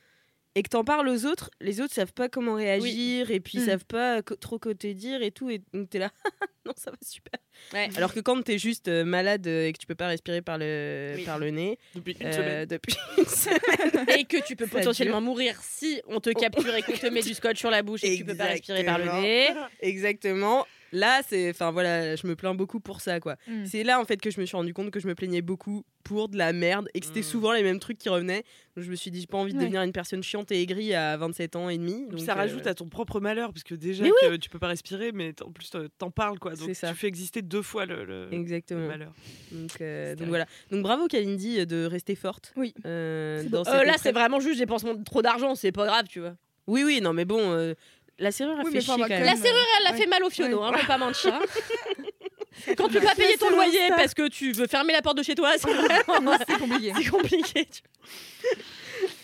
et 0.54 0.62
que 0.62 0.68
t'en 0.68 0.84
parles 0.84 1.08
aux 1.08 1.24
autres, 1.26 1.50
les 1.60 1.80
autres 1.80 1.94
savent 1.94 2.12
pas 2.12 2.28
comment 2.28 2.54
réagir, 2.54 3.30
et 3.30 3.40
puis 3.40 3.58
Mm. 3.58 3.64
savent 3.66 3.84
pas 3.86 4.22
co- 4.22 4.36
trop 4.36 4.58
quoi 4.58 4.74
te 4.74 4.86
dire 4.86 5.22
et 5.22 5.30
tout, 5.30 5.48
et 5.50 5.62
donc 5.72 5.88
t'es 5.90 5.98
là, 5.98 6.10
non, 6.66 6.72
ça 6.76 6.90
va 6.90 6.96
super. 7.00 7.40
Ouais. 7.72 7.88
Alors 7.96 8.12
que 8.12 8.20
quand 8.20 8.40
t'es 8.42 8.58
juste 8.58 8.88
euh, 8.88 9.04
malade 9.04 9.46
euh, 9.46 9.66
et 9.66 9.72
que 9.72 9.78
tu 9.78 9.86
peux 9.86 9.94
pas 9.94 10.08
respirer 10.08 10.42
par 10.42 10.58
le, 10.58 11.14
Oui. 11.16 11.24
par 11.24 11.38
le 11.38 11.50
nez, 11.50 11.78
Depuis 11.94 12.16
une 12.20 12.26
euh, 12.26 12.32
semaine. 12.32 12.66
depuis 12.66 12.94
une 13.18 13.24
semaine, 13.24 14.08
Et 14.18 14.24
que 14.24 14.44
tu 14.44 14.56
peux 14.56 14.66
Ça 14.66 14.78
potentiellement 14.78 15.20
mourir 15.20 15.58
si 15.62 16.00
on 16.06 16.20
te 16.20 16.30
capture 16.30 16.74
et 16.74 16.82
qu'on 16.82 16.92
te 16.92 17.06
met 17.06 17.22
du 17.22 17.34
scotch 17.34 17.58
sur 17.58 17.70
la 17.70 17.82
bouche 17.82 18.04
et 18.04 18.12
que 18.12 18.18
tu 18.18 18.24
peux 18.24 18.36
pas 18.36 18.46
respirer 18.46 18.84
par 18.84 18.98
le 18.98 19.04
nez. 19.22 19.48
exactement. 19.80 20.66
Là, 20.92 21.22
c'est, 21.26 21.50
enfin 21.50 21.70
voilà, 21.70 22.16
je 22.16 22.26
me 22.26 22.36
plains 22.36 22.54
beaucoup 22.54 22.78
pour 22.80 23.00
ça, 23.00 23.18
quoi. 23.18 23.36
Mm. 23.48 23.64
C'est 23.64 23.82
là 23.82 23.98
en 24.00 24.04
fait 24.04 24.18
que 24.20 24.30
je 24.30 24.38
me 24.40 24.44
suis 24.46 24.56
rendu 24.56 24.74
compte 24.74 24.90
que 24.90 25.00
je 25.00 25.08
me 25.08 25.14
plaignais 25.14 25.40
beaucoup 25.42 25.84
pour 26.04 26.28
de 26.28 26.36
la 26.36 26.52
merde 26.52 26.88
et 26.94 27.00
que 27.00 27.06
c'était 27.06 27.20
Mm. 27.20 27.24
souvent 27.24 27.52
les 27.52 27.62
mêmes 27.62 27.78
trucs 27.78 27.96
qui 27.98 28.08
revenaient. 28.08 28.44
Donc 28.76 28.84
je 28.84 28.90
me 28.90 28.96
suis 28.96 29.10
dit, 29.10 29.20
j'ai 29.20 29.26
pas 29.26 29.38
envie 29.38 29.52
de 29.52 29.58
Ouais. 29.58 29.64
devenir 29.64 29.82
une 29.82 29.92
personne 29.92 30.22
chiante 30.22 30.52
et 30.52 30.60
aigrie 30.60 30.92
à 30.94 31.16
27 31.16 31.56
ans 31.56 31.68
et 31.70 31.78
demi. 31.78 32.06
Donc, 32.08 32.20
ça 32.20 32.32
euh, 32.32 32.36
rajoute 32.36 32.66
à 32.66 32.74
ton 32.74 32.88
propre 32.88 33.20
malheur, 33.20 33.52
parce 33.52 33.62
que 33.64 33.74
déjà 33.74 34.04
que 34.04 34.36
tu 34.36 34.50
peux 34.50 34.58
pas 34.58 34.68
respirer, 34.68 35.12
mais 35.12 35.32
en 35.42 35.50
plus 35.50 35.70
t'en- 35.98 36.10
parles 36.10 36.38
quoi. 36.38 36.54
Donc 36.56 36.74
ça. 36.74 36.88
tu 36.90 36.94
fais 36.94 37.06
exister 37.06 37.40
deux 37.42 37.62
fois 37.62 37.86
le, 37.86 38.04
le- 38.04 38.26
le 38.26 38.34
Exactement. 38.34 38.86
malheur. 38.86 39.12
Donc, 39.50 39.80
euh, 39.80 40.14
donc 40.14 40.28
voilà. 40.28 40.46
Donc 40.70 40.82
bravo 40.82 41.06
Kalindi 41.06 41.64
de 41.66 41.84
rester 41.86 42.14
forte. 42.14 42.52
Oui. 42.56 42.74
euh, 42.84 43.42
dans 43.48 43.62
Euh, 43.66 43.84
là, 43.84 43.94
c'est 43.96 44.12
vraiment 44.12 44.40
juste, 44.40 44.54
j'ai 44.58 44.66
dépensé 44.66 44.86
mon- 44.86 45.02
trop 45.02 45.22
d'argent, 45.22 45.54
c'est 45.54 45.72
pas 45.72 45.86
grave, 45.86 46.04
tu 46.08 46.20
vois. 46.20 46.34
Oui, 46.66 46.84
oui, 46.84 47.00
non, 47.00 47.12
mais 47.12 47.24
bon, 47.24 47.40
euh, 47.40 47.74
la 48.22 48.32
serrure 48.32 48.54
a 48.58 48.62
Oui, 48.62 48.66
fait 48.66 48.70
mais 48.74 48.80
chier 48.80 48.92
enfin, 48.94 49.02
quand 49.02 49.08
même. 49.10 49.24
La 49.24 49.32
Comme, 49.32 49.42
serrure, 49.42 49.66
elle 49.80 49.86
a 49.86 49.90
ouais. 49.92 49.98
fait 49.98 50.06
mal 50.06 50.24
au 50.24 50.30
fiono, 50.30 50.58
Ouais. 50.60 50.66
hein, 50.66 50.70
on 50.74 50.78
va 50.78 50.84
pas 50.84 50.98
mentir. 50.98 51.38
Quand 52.76 52.86
tu 52.88 52.94
peux 52.94 53.00
pas 53.00 53.14
payer 53.14 53.36
ton 53.38 53.50
loyer 53.50 53.88
ça. 53.88 53.94
parce 53.96 54.14
que 54.14 54.28
tu 54.28 54.52
veux 54.52 54.66
fermer 54.66 54.92
la 54.92 55.00
porte 55.02 55.16
de 55.18 55.22
chez 55.22 55.34
toi, 55.34 55.52
c'est 55.58 55.66
compliqué. 57.10 57.66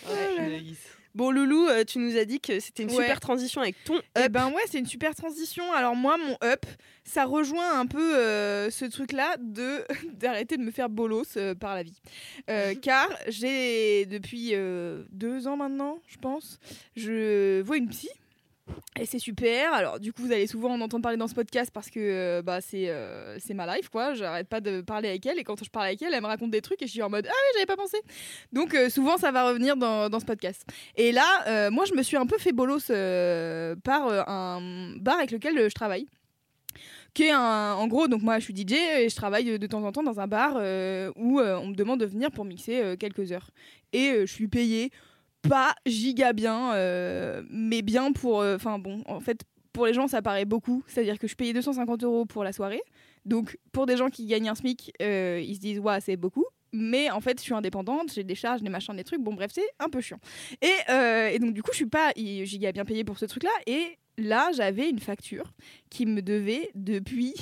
c'est. 0.06 0.38
Anaïs. 0.38 0.78
Bon, 1.14 1.30
Loulou, 1.32 1.66
euh, 1.68 1.84
tu 1.84 1.98
nous 1.98 2.16
as 2.16 2.24
dit 2.24 2.38
que 2.40 2.60
c'était 2.60 2.84
une 2.84 2.90
Ouais. 2.90 2.96
super 2.96 3.18
transition 3.18 3.60
avec 3.60 3.74
ton 3.84 4.00
Eh 4.16 4.20
up. 4.24 4.32
ben 4.32 4.48
ouais, 4.50 4.62
c'est 4.70 4.78
une 4.78 4.86
super 4.86 5.14
transition. 5.14 5.72
Alors 5.72 5.96
moi, 5.96 6.16
mon 6.16 6.36
up, 6.44 6.64
ça 7.04 7.24
rejoint 7.24 7.78
un 7.78 7.86
peu 7.86 8.16
euh, 8.16 8.70
ce 8.70 8.84
truc-là 8.84 9.36
de 9.40 9.84
d'arrêter 10.12 10.56
de 10.56 10.62
me 10.62 10.70
faire 10.70 10.88
bolos 10.88 11.36
euh, 11.36 11.54
par 11.54 11.74
la 11.74 11.82
vie. 11.82 12.00
Euh, 12.50 12.74
car 12.80 13.08
j'ai 13.26 14.06
depuis 14.06 14.50
euh, 14.52 15.04
deux 15.10 15.48
ans 15.48 15.56
maintenant, 15.56 15.98
je 16.06 16.18
pense, 16.18 16.58
je 16.94 17.60
vois 17.62 17.78
une 17.78 17.88
psy. 17.88 18.10
Et 18.98 19.06
c'est 19.06 19.18
super. 19.18 19.72
Alors, 19.72 20.00
du 20.00 20.12
coup, 20.12 20.22
vous 20.22 20.32
allez 20.32 20.46
souvent 20.46 20.70
en 20.70 20.80
entendre 20.80 21.02
parler 21.02 21.16
dans 21.16 21.28
ce 21.28 21.34
podcast 21.34 21.70
parce 21.72 21.88
que 21.88 22.00
euh, 22.00 22.42
bah, 22.42 22.60
c'est 22.60 22.86
euh, 22.88 23.38
ma 23.54 23.76
life, 23.76 23.88
quoi. 23.88 24.14
J'arrête 24.14 24.48
pas 24.48 24.60
de 24.60 24.80
parler 24.80 25.08
avec 25.08 25.24
elle. 25.26 25.38
Et 25.38 25.44
quand 25.44 25.62
je 25.62 25.70
parle 25.70 25.86
avec 25.86 26.02
elle, 26.02 26.14
elle 26.14 26.22
me 26.22 26.26
raconte 26.26 26.50
des 26.50 26.60
trucs 26.60 26.82
et 26.82 26.86
je 26.86 26.92
suis 26.92 27.02
en 27.02 27.10
mode 27.10 27.26
Ah 27.28 27.32
oui, 27.32 27.50
j'avais 27.54 27.66
pas 27.66 27.76
pensé. 27.76 27.98
Donc, 28.52 28.74
euh, 28.74 28.90
souvent, 28.90 29.16
ça 29.16 29.30
va 29.30 29.48
revenir 29.48 29.76
dans, 29.76 30.08
dans 30.08 30.18
ce 30.18 30.24
podcast. 30.24 30.66
Et 30.96 31.12
là, 31.12 31.44
euh, 31.46 31.70
moi, 31.70 31.84
je 31.84 31.94
me 31.94 32.02
suis 32.02 32.16
un 32.16 32.26
peu 32.26 32.38
fait 32.38 32.52
bolos 32.52 32.88
par 33.84 34.28
un 34.28 34.96
bar 34.96 35.18
avec 35.18 35.30
lequel 35.30 35.68
je 35.68 35.74
travaille. 35.74 36.06
Qui 37.14 37.24
est 37.24 37.30
un, 37.30 37.74
en 37.74 37.88
gros, 37.88 38.06
donc 38.06 38.22
moi 38.22 38.38
je 38.38 38.44
suis 38.44 38.54
DJ 38.54 38.74
et 38.74 39.08
je 39.08 39.16
travaille 39.16 39.58
de 39.58 39.66
temps 39.66 39.82
en 39.82 39.90
temps 39.90 40.02
dans 40.02 40.20
un 40.20 40.28
bar 40.28 40.56
où 41.16 41.40
on 41.40 41.66
me 41.66 41.74
demande 41.74 42.00
de 42.00 42.06
venir 42.06 42.30
pour 42.30 42.44
mixer 42.44 42.96
quelques 42.98 43.32
heures. 43.32 43.50
Et 43.92 44.12
je 44.20 44.32
suis 44.32 44.46
payée 44.46 44.92
pas 45.42 45.74
giga 45.86 46.32
bien, 46.32 46.72
euh, 46.74 47.42
mais 47.50 47.82
bien 47.82 48.12
pour. 48.12 48.38
Enfin 48.38 48.78
bon, 48.78 49.02
en 49.06 49.20
fait, 49.20 49.42
pour 49.72 49.86
les 49.86 49.94
gens 49.94 50.08
ça 50.08 50.22
paraît 50.22 50.44
beaucoup. 50.44 50.82
C'est-à-dire 50.86 51.18
que 51.18 51.26
je 51.28 51.34
payée 51.34 51.52
250 51.52 52.02
euros 52.04 52.24
pour 52.24 52.44
la 52.44 52.52
soirée. 52.52 52.82
Donc 53.24 53.58
pour 53.72 53.86
des 53.86 53.96
gens 53.96 54.08
qui 54.08 54.26
gagnent 54.26 54.48
un 54.48 54.54
SMIC, 54.54 54.92
euh, 55.02 55.42
ils 55.44 55.54
se 55.54 55.60
disent, 55.60 55.78
ouais, 55.78 56.00
c'est 56.00 56.16
beaucoup. 56.16 56.46
Mais 56.72 57.10
en 57.10 57.20
fait, 57.20 57.38
je 57.38 57.44
suis 57.44 57.54
indépendante, 57.54 58.12
j'ai 58.12 58.24
des 58.24 58.34
charges, 58.34 58.60
des 58.62 58.68
machins, 58.68 58.94
des 58.94 59.04
trucs. 59.04 59.20
Bon, 59.20 59.32
bref, 59.32 59.50
c'est 59.54 59.68
un 59.78 59.88
peu 59.88 60.00
chiant. 60.02 60.18
Et, 60.60 60.70
euh, 60.90 61.28
et 61.28 61.38
donc, 61.38 61.54
du 61.54 61.62
coup, 61.62 61.70
je 61.72 61.76
suis 61.76 61.86
pas 61.86 62.12
giga 62.14 62.72
bien 62.72 62.84
payée 62.84 63.04
pour 63.04 63.18
ce 63.18 63.24
truc-là. 63.24 63.50
Et 63.66 63.96
là, 64.18 64.50
j'avais 64.54 64.90
une 64.90 64.98
facture 64.98 65.52
qui 65.88 66.04
me 66.04 66.20
devait 66.20 66.70
depuis 66.74 67.34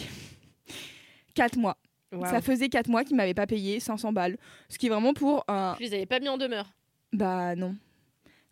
4 1.34 1.58
mois. 1.58 1.76
Ça 2.24 2.40
faisait 2.40 2.68
4 2.68 2.88
mois 2.88 3.04
qu'il 3.04 3.16
m'avait 3.16 3.34
pas 3.34 3.46
payé 3.48 3.80
500 3.80 4.12
balles. 4.12 4.36
Ce 4.68 4.78
qui 4.78 4.86
est 4.86 4.90
vraiment 4.90 5.12
pour 5.12 5.44
un. 5.48 5.74
Je 5.78 5.84
les 5.84 5.94
avais 5.94 6.06
pas 6.06 6.20
mis 6.20 6.28
en 6.28 6.38
demeure. 6.38 6.70
Bah 7.12 7.56
non. 7.56 7.74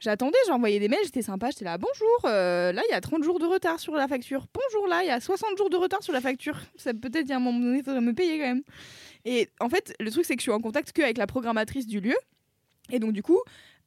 J'attendais, 0.05 0.37
envoyé 0.51 0.81
des 0.81 0.89
mails, 0.89 1.01
j'étais 1.05 1.23
sympa, 1.23 1.49
j'étais 1.49 1.65
là, 1.65 1.79
bonjour, 1.79 2.19
euh, 2.27 2.73
là 2.73 2.83
il 2.87 2.93
y 2.93 2.95
a 2.95 3.01
30 3.01 3.25
jours 3.25 3.39
de 3.39 3.47
retard 3.47 3.81
sur 3.81 3.95
la 3.95 4.07
facture. 4.07 4.45
Bonjour, 4.53 4.87
là 4.87 5.03
il 5.03 5.07
y 5.07 5.11
a 5.11 5.19
60 5.19 5.57
jours 5.57 5.71
de 5.71 5.77
retard 5.77 6.03
sur 6.03 6.13
la 6.13 6.21
facture. 6.21 6.61
Ça 6.77 6.93
peut-être, 6.93 7.25
il 7.25 7.31
y 7.31 7.33
un 7.33 7.39
moment 7.39 7.59
donné, 7.59 7.79
il 7.79 7.85
faudrait 7.85 8.03
me 8.03 8.13
payer 8.13 8.37
quand 8.39 8.45
même. 8.45 8.63
Et 9.25 9.49
en 9.61 9.71
fait, 9.71 9.95
le 10.01 10.11
truc 10.11 10.27
c'est 10.27 10.37
que 10.37 10.41
je 10.41 10.45
suis 10.45 10.53
en 10.53 10.61
contact 10.61 10.93
que 10.93 11.01
avec 11.01 11.17
la 11.17 11.27
programmatrice 11.27 11.87
du 11.87 12.01
lieu. 12.01 12.17
Et 12.91 12.99
donc 12.99 13.13
du 13.13 13.23
coup, 13.23 13.41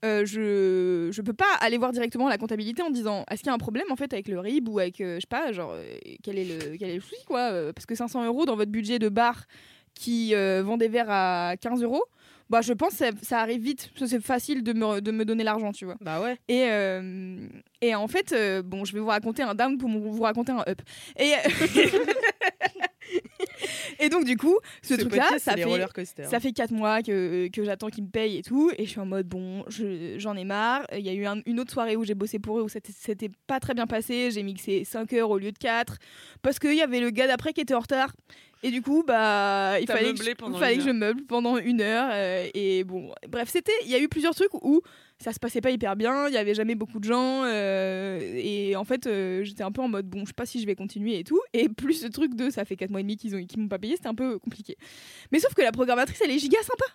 euh, 0.05 0.25
je 0.25 1.11
je 1.11 1.21
peux 1.21 1.33
pas 1.33 1.53
aller 1.59 1.77
voir 1.77 1.91
directement 1.91 2.27
la 2.27 2.39
comptabilité 2.39 2.81
en 2.81 2.89
disant 2.89 3.23
est-ce 3.29 3.41
qu'il 3.41 3.49
y 3.49 3.51
a 3.51 3.53
un 3.53 3.59
problème 3.59 3.85
en 3.91 3.95
fait 3.95 4.11
avec 4.11 4.27
le 4.27 4.39
RIB 4.39 4.69
ou 4.69 4.79
avec 4.79 4.99
euh, 5.01 5.17
je 5.17 5.21
sais 5.21 5.27
pas 5.29 5.51
genre 5.51 5.73
euh, 5.75 5.97
quel 6.23 6.39
est 6.39 6.45
le 6.45 6.77
quel 6.77 6.89
est 6.89 6.95
le 6.95 7.01
souci 7.01 7.23
quoi 7.27 7.51
parce 7.73 7.85
que 7.85 7.93
500 7.93 8.25
euros 8.25 8.47
dans 8.47 8.55
votre 8.55 8.71
budget 8.71 8.97
de 8.97 9.09
bar 9.09 9.45
qui 9.93 10.33
vend 10.33 10.77
des 10.77 10.87
verres 10.87 11.11
à 11.11 11.53
15 11.61 11.83
euros 11.83 12.03
bah 12.49 12.61
je 12.61 12.73
pense 12.73 12.91
que 12.91 12.97
ça, 12.97 13.09
ça 13.21 13.39
arrive 13.39 13.61
vite 13.61 13.89
parce 13.93 14.11
que 14.11 14.17
c'est 14.17 14.23
facile 14.23 14.63
de 14.63 14.73
me, 14.73 15.01
de 15.01 15.11
me 15.11 15.25
donner 15.25 15.43
l'argent 15.43 15.71
tu 15.71 15.85
vois 15.85 15.95
Bah 16.01 16.21
ouais. 16.21 16.37
et, 16.47 16.65
euh, 16.69 17.47
et 17.81 17.95
en 17.95 18.07
fait, 18.07 18.31
euh, 18.31 18.61
bon, 18.63 18.85
je 18.85 18.93
vais 18.93 18.99
vous 18.99 19.07
raconter 19.07 19.43
un 19.43 19.55
down 19.55 19.77
pour 19.77 19.89
vous 19.89 20.21
raconter 20.23 20.51
un 20.51 20.63
up. 20.67 20.81
Et, 21.19 21.33
et 23.99 24.09
donc, 24.09 24.25
du 24.25 24.37
coup, 24.37 24.57
ce, 24.81 24.93
truc-là, 24.95 25.23
podcast, 25.23 25.45
ça 25.45 25.55
fait, 25.55 26.25
ça 26.29 26.39
fait 26.39 26.51
4 26.51 26.71
mois 26.71 27.01
que, 27.01 27.47
que 27.49 27.63
j'attends 27.63 27.89
qu'ils 27.89 28.03
me 28.05 28.09
payent 28.09 28.37
et 28.37 28.43
tout. 28.43 28.71
Et 28.77 28.85
je 28.85 28.89
suis 28.91 28.99
en 28.99 29.05
mode, 29.05 29.27
bon, 29.27 29.63
je- 29.67 30.15
j'en 30.17 30.35
ai 30.35 30.43
marre. 30.43 30.85
Il 30.93 31.05
y 31.05 31.09
a 31.09 31.13
eu 31.13 31.25
un- 31.25 31.41
une 31.45 31.59
autre 31.59 31.71
soirée 31.71 31.95
où 31.95 32.03
j'ai 32.03 32.15
bossé 32.15 32.39
pour 32.39 32.59
eux 32.59 32.63
où 32.63 32.69
c'était 32.69 33.29
pas 33.47 33.59
très 33.59 33.73
bien 33.73 33.87
passé. 33.87 34.29
J'ai 34.31 34.43
mixé 34.43 34.83
5 34.83 35.13
heures 35.13 35.29
au 35.29 35.37
lieu 35.37 35.51
de 35.51 35.57
4 35.57 35.97
parce 36.41 36.59
qu'il 36.59 36.75
y 36.75 36.81
avait 36.81 36.99
le 36.99 37.09
gars 37.11 37.27
d'après 37.27 37.53
qui 37.53 37.61
était 37.61 37.73
en 37.75 37.79
retard. 37.79 38.13
Et 38.63 38.71
du 38.71 38.81
coup, 38.81 39.03
bah, 39.05 39.79
il 39.79 39.85
fallait, 39.87 40.13
que 40.13 40.17
je, 40.17 40.23
fallait 40.23 40.75
une 40.75 40.79
que 40.79 40.85
je 40.85 40.91
meuble 40.91 41.23
pendant 41.25 41.57
une 41.57 41.81
heure. 41.81 42.09
euh, 42.11 42.47
et 42.53 42.83
bon, 42.83 43.13
bref, 43.29 43.49
c'était. 43.49 43.71
Il 43.85 43.89
y 43.91 43.95
a 43.95 43.99
eu 43.99 44.07
plusieurs 44.07 44.33
trucs 44.33 44.53
où 44.55 44.81
ça 45.19 45.31
se 45.31 45.39
passait 45.39 45.61
pas 45.61 45.69
hyper 45.71 45.95
bien. 45.95 46.27
Il 46.27 46.33
y 46.33 46.37
avait 46.37 46.55
jamais 46.55 46.75
beaucoup 46.75 46.99
de 46.99 47.03
gens. 47.03 47.43
euh, 47.45 48.19
et 48.21 48.75
en 48.75 48.83
fait, 48.83 49.05
euh, 49.07 49.43
j'étais 49.43 49.63
un 49.63 49.71
peu 49.71 49.81
en 49.81 49.87
mode 49.87 50.07
bon, 50.07 50.21
je 50.21 50.27
sais 50.27 50.33
pas 50.33 50.45
si 50.45 50.59
je 50.59 50.65
vais 50.65 50.75
continuer 50.75 51.19
et 51.19 51.23
tout. 51.23 51.39
Et 51.53 51.69
plus 51.69 51.93
ce 52.01 52.07
truc 52.07 52.35
de 52.35 52.49
ça 52.49 52.65
fait 52.65 52.75
4 52.75 52.89
mois 52.89 52.99
et 52.99 53.03
demi 53.03 53.15
qu'ils 53.17 53.35
ont, 53.35 53.45
qu'ils 53.45 53.59
m'ont 53.59 53.67
pas 53.67 53.79
payé, 53.79 53.95
c'était 53.95 54.07
un 54.09 54.15
peu 54.15 54.39
compliqué. 54.39 54.75
Mais 55.31 55.39
sauf 55.39 55.53
que 55.53 55.61
la 55.61 55.71
programmatrice, 55.71 56.19
elle 56.23 56.31
est 56.31 56.39
giga 56.39 56.57
sympa. 56.63 56.85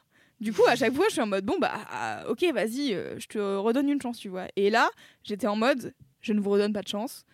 Du 0.40 0.52
coup, 0.52 0.64
à 0.66 0.74
chaque 0.74 0.92
fois, 0.92 1.04
je 1.08 1.12
suis 1.12 1.20
en 1.20 1.26
mode 1.28 1.44
bon, 1.44 1.58
bah, 1.60 1.72
ah, 1.88 2.24
ok, 2.28 2.44
vas-y, 2.52 2.94
euh, 2.94 3.16
je 3.20 3.26
te 3.28 3.38
redonne 3.38 3.88
une 3.88 4.02
chance, 4.02 4.18
tu 4.18 4.28
vois. 4.28 4.48
Et 4.56 4.70
là, 4.70 4.90
j'étais 5.22 5.46
en 5.46 5.54
mode 5.54 5.94
je 6.20 6.32
ne 6.32 6.40
vous 6.40 6.50
redonne 6.50 6.72
pas 6.72 6.82
de 6.82 6.88
chance. 6.88 7.24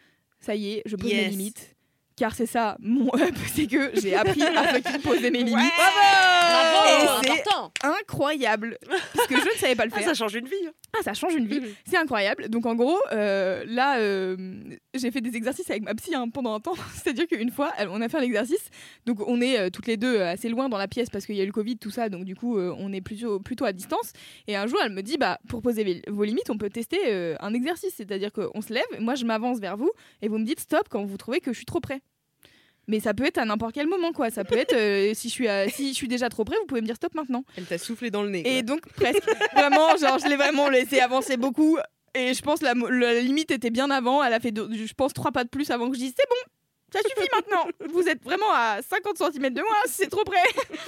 Ça 0.41 0.55
y 0.55 0.73
est, 0.75 0.83
je 0.85 0.97
pose 0.97 1.11
mes 1.11 1.17
Yes. 1.23 1.31
limites. 1.31 1.77
Car 2.19 2.35
c'est 2.35 2.47
ça, 2.47 2.77
mon 2.81 3.07
up, 3.15 3.35
c'est 3.55 3.67
que 3.69 3.93
j'ai 4.01 4.15
appris 4.17 4.43
à 4.43 4.65
fucking 4.75 5.01
poser 5.03 5.31
mes 5.31 5.45
limites. 5.45 5.73
Bravo 5.79 6.87
Et 6.87 7.07
c'est 7.23 7.31
Important 7.31 7.73
incroyable. 7.83 8.79
Parce 9.15 9.29
que 9.29 9.37
je 9.37 9.45
ne 9.45 9.59
savais 9.59 9.77
pas 9.77 9.85
le 9.85 9.93
Ah, 9.95 9.99
faire. 9.99 10.09
ça 10.09 10.15
change 10.15 10.35
une 10.35 10.47
vie. 10.47 10.55
Ah, 10.99 11.03
ça 11.03 11.15
change 11.15 11.35
une 11.35 11.47
vie. 11.47 11.61
C'est 11.85 11.97
incroyable. 11.97 12.49
Donc 12.49 12.67
en 12.67 12.75
gros, 12.75 12.99
euh, 13.13 13.63
là, 13.69 13.99
euh, 13.99 14.37
j'ai 14.95 15.11
fait 15.11 15.21
des 15.21 15.37
exercices 15.37 15.71
avec 15.71 15.83
ma 15.85 15.95
psy 15.95 16.15
hein, 16.15 16.29
pendant 16.29 16.55
un 16.55 16.61
temps. 16.61 16.75
C'est-à-dire 16.95 17.27
qu'une 17.29 17.51
fois, 17.51 17.73
on 17.91 18.01
a 18.01 18.09
fait 18.09 18.17
un 18.19 18.23
exercice. 18.23 18.71
Donc 19.07 19.21
on 19.27 19.41
est 19.41 19.59
euh, 19.59 19.71
toutes 19.71 19.87
les 19.87 19.97
deux 19.97 20.21
assez 20.21 20.49
loin 20.49 20.69
dans 20.69 20.79
la 20.79 20.89
pièce 20.89 21.11
parce 21.11 21.25
qu'il 21.27 21.37
y 21.37 21.41
a 21.41 21.45
eu 21.45 21.47
le 21.47 21.53
Covid, 21.53 21.77
tout 21.79 21.91
ça. 21.91 22.09
Donc 22.09 22.25
du 22.25 22.35
coup, 22.35 22.59
euh, 22.59 22.75
on 22.79 22.93
est 22.93 23.01
plutôt, 23.01 23.39
plutôt 23.39 23.65
à 23.65 23.73
distance. 23.73 24.13
Et 24.49 24.57
un 24.57 24.67
jour, 24.67 24.79
elle 24.83 24.93
me 24.93 25.03
dit, 25.03 25.19
bah, 25.19 25.39
pour 25.49 25.63
poser 25.63 26.03
vos 26.09 26.25
limites, 26.25 26.51
on 26.51 26.59
peut 26.59 26.71
tester 26.71 26.99
euh, 27.07 27.37
un 27.41 27.55
exercice. 27.55 27.95
C'est-à-dire 27.97 28.33
qu'on 28.33 28.61
se 28.61 28.73
lève, 28.73 28.85
moi 28.99 29.15
je 29.15 29.25
m'avance 29.25 29.61
vers 29.61 29.77
vous 29.77 29.91
et 30.23 30.29
vous 30.29 30.39
me 30.39 30.45
dites 30.45 30.61
stop 30.61 30.89
quand 30.91 31.05
vous 31.05 31.17
trouvez 31.17 31.41
que 31.41 31.53
je 31.53 31.57
suis 31.59 31.67
trop 31.67 31.81
près. 31.81 32.01
Mais 32.89 33.01
ça 33.01 33.15
peut 33.15 33.25
être 33.27 33.39
à 33.39 33.45
n'importe 33.45 33.75
quel 33.75 33.87
moment, 33.87 34.13
quoi. 34.13 34.31
Ça 34.31 34.45
peut 34.45 34.57
être 34.57 34.73
euh, 34.75 35.13
si, 35.15 35.29
je 35.29 35.33
suis 35.35 35.47
à- 35.49 35.69
si 35.69 35.91
je 35.91 35.95
suis 35.95 36.09
déjà 36.09 36.29
trop 36.31 36.45
près, 36.45 36.57
vous 36.59 36.67
pouvez 36.67 36.81
me 36.81 36.87
dire 36.87 36.97
stop 36.97 37.15
maintenant. 37.15 37.45
Elle 37.57 37.67
t'a 37.67 37.79
soufflé 37.79 38.11
dans 38.11 38.23
le 38.23 38.31
nez. 38.31 38.43
Et 38.59 38.63
donc, 38.63 38.81
presque. 38.95 39.23
vraiment, 39.55 39.97
genre, 39.97 40.19
je 40.19 40.27
l'ai 40.27 40.37
vraiment 40.37 40.69
laissé 40.69 40.99
avancer 41.01 41.37
beaucoup. 41.37 41.79
Et 42.15 42.33
je 42.35 42.41
pense 42.43 42.63
la, 42.63 42.73
la 42.75 43.21
limite 43.21 43.51
était 43.51 43.71
bien 43.71 43.91
avant. 43.91 44.25
Elle 44.25 44.33
a 44.33 44.41
fait, 44.41 44.51
deux- 44.51 44.71
je 44.73 44.95
pense, 44.95 45.13
trois 45.13 45.31
pas 45.31 45.45
de 45.45 45.51
plus 45.51 45.71
avant 45.71 45.89
que 45.91 45.95
je 45.97 46.01
dise 46.01 46.15
c'est 46.17 46.27
bon, 46.29 46.51
ça 46.91 47.01
suffit 47.07 47.29
maintenant. 47.35 47.71
Vous 47.93 48.09
êtes 48.09 48.25
vraiment 48.25 48.51
à 48.55 48.79
50 48.81 49.19
cm 49.35 49.53
de 49.53 49.61
moi, 49.61 49.77
c'est 49.87 50.09
trop 50.09 50.25
près. 50.25 50.39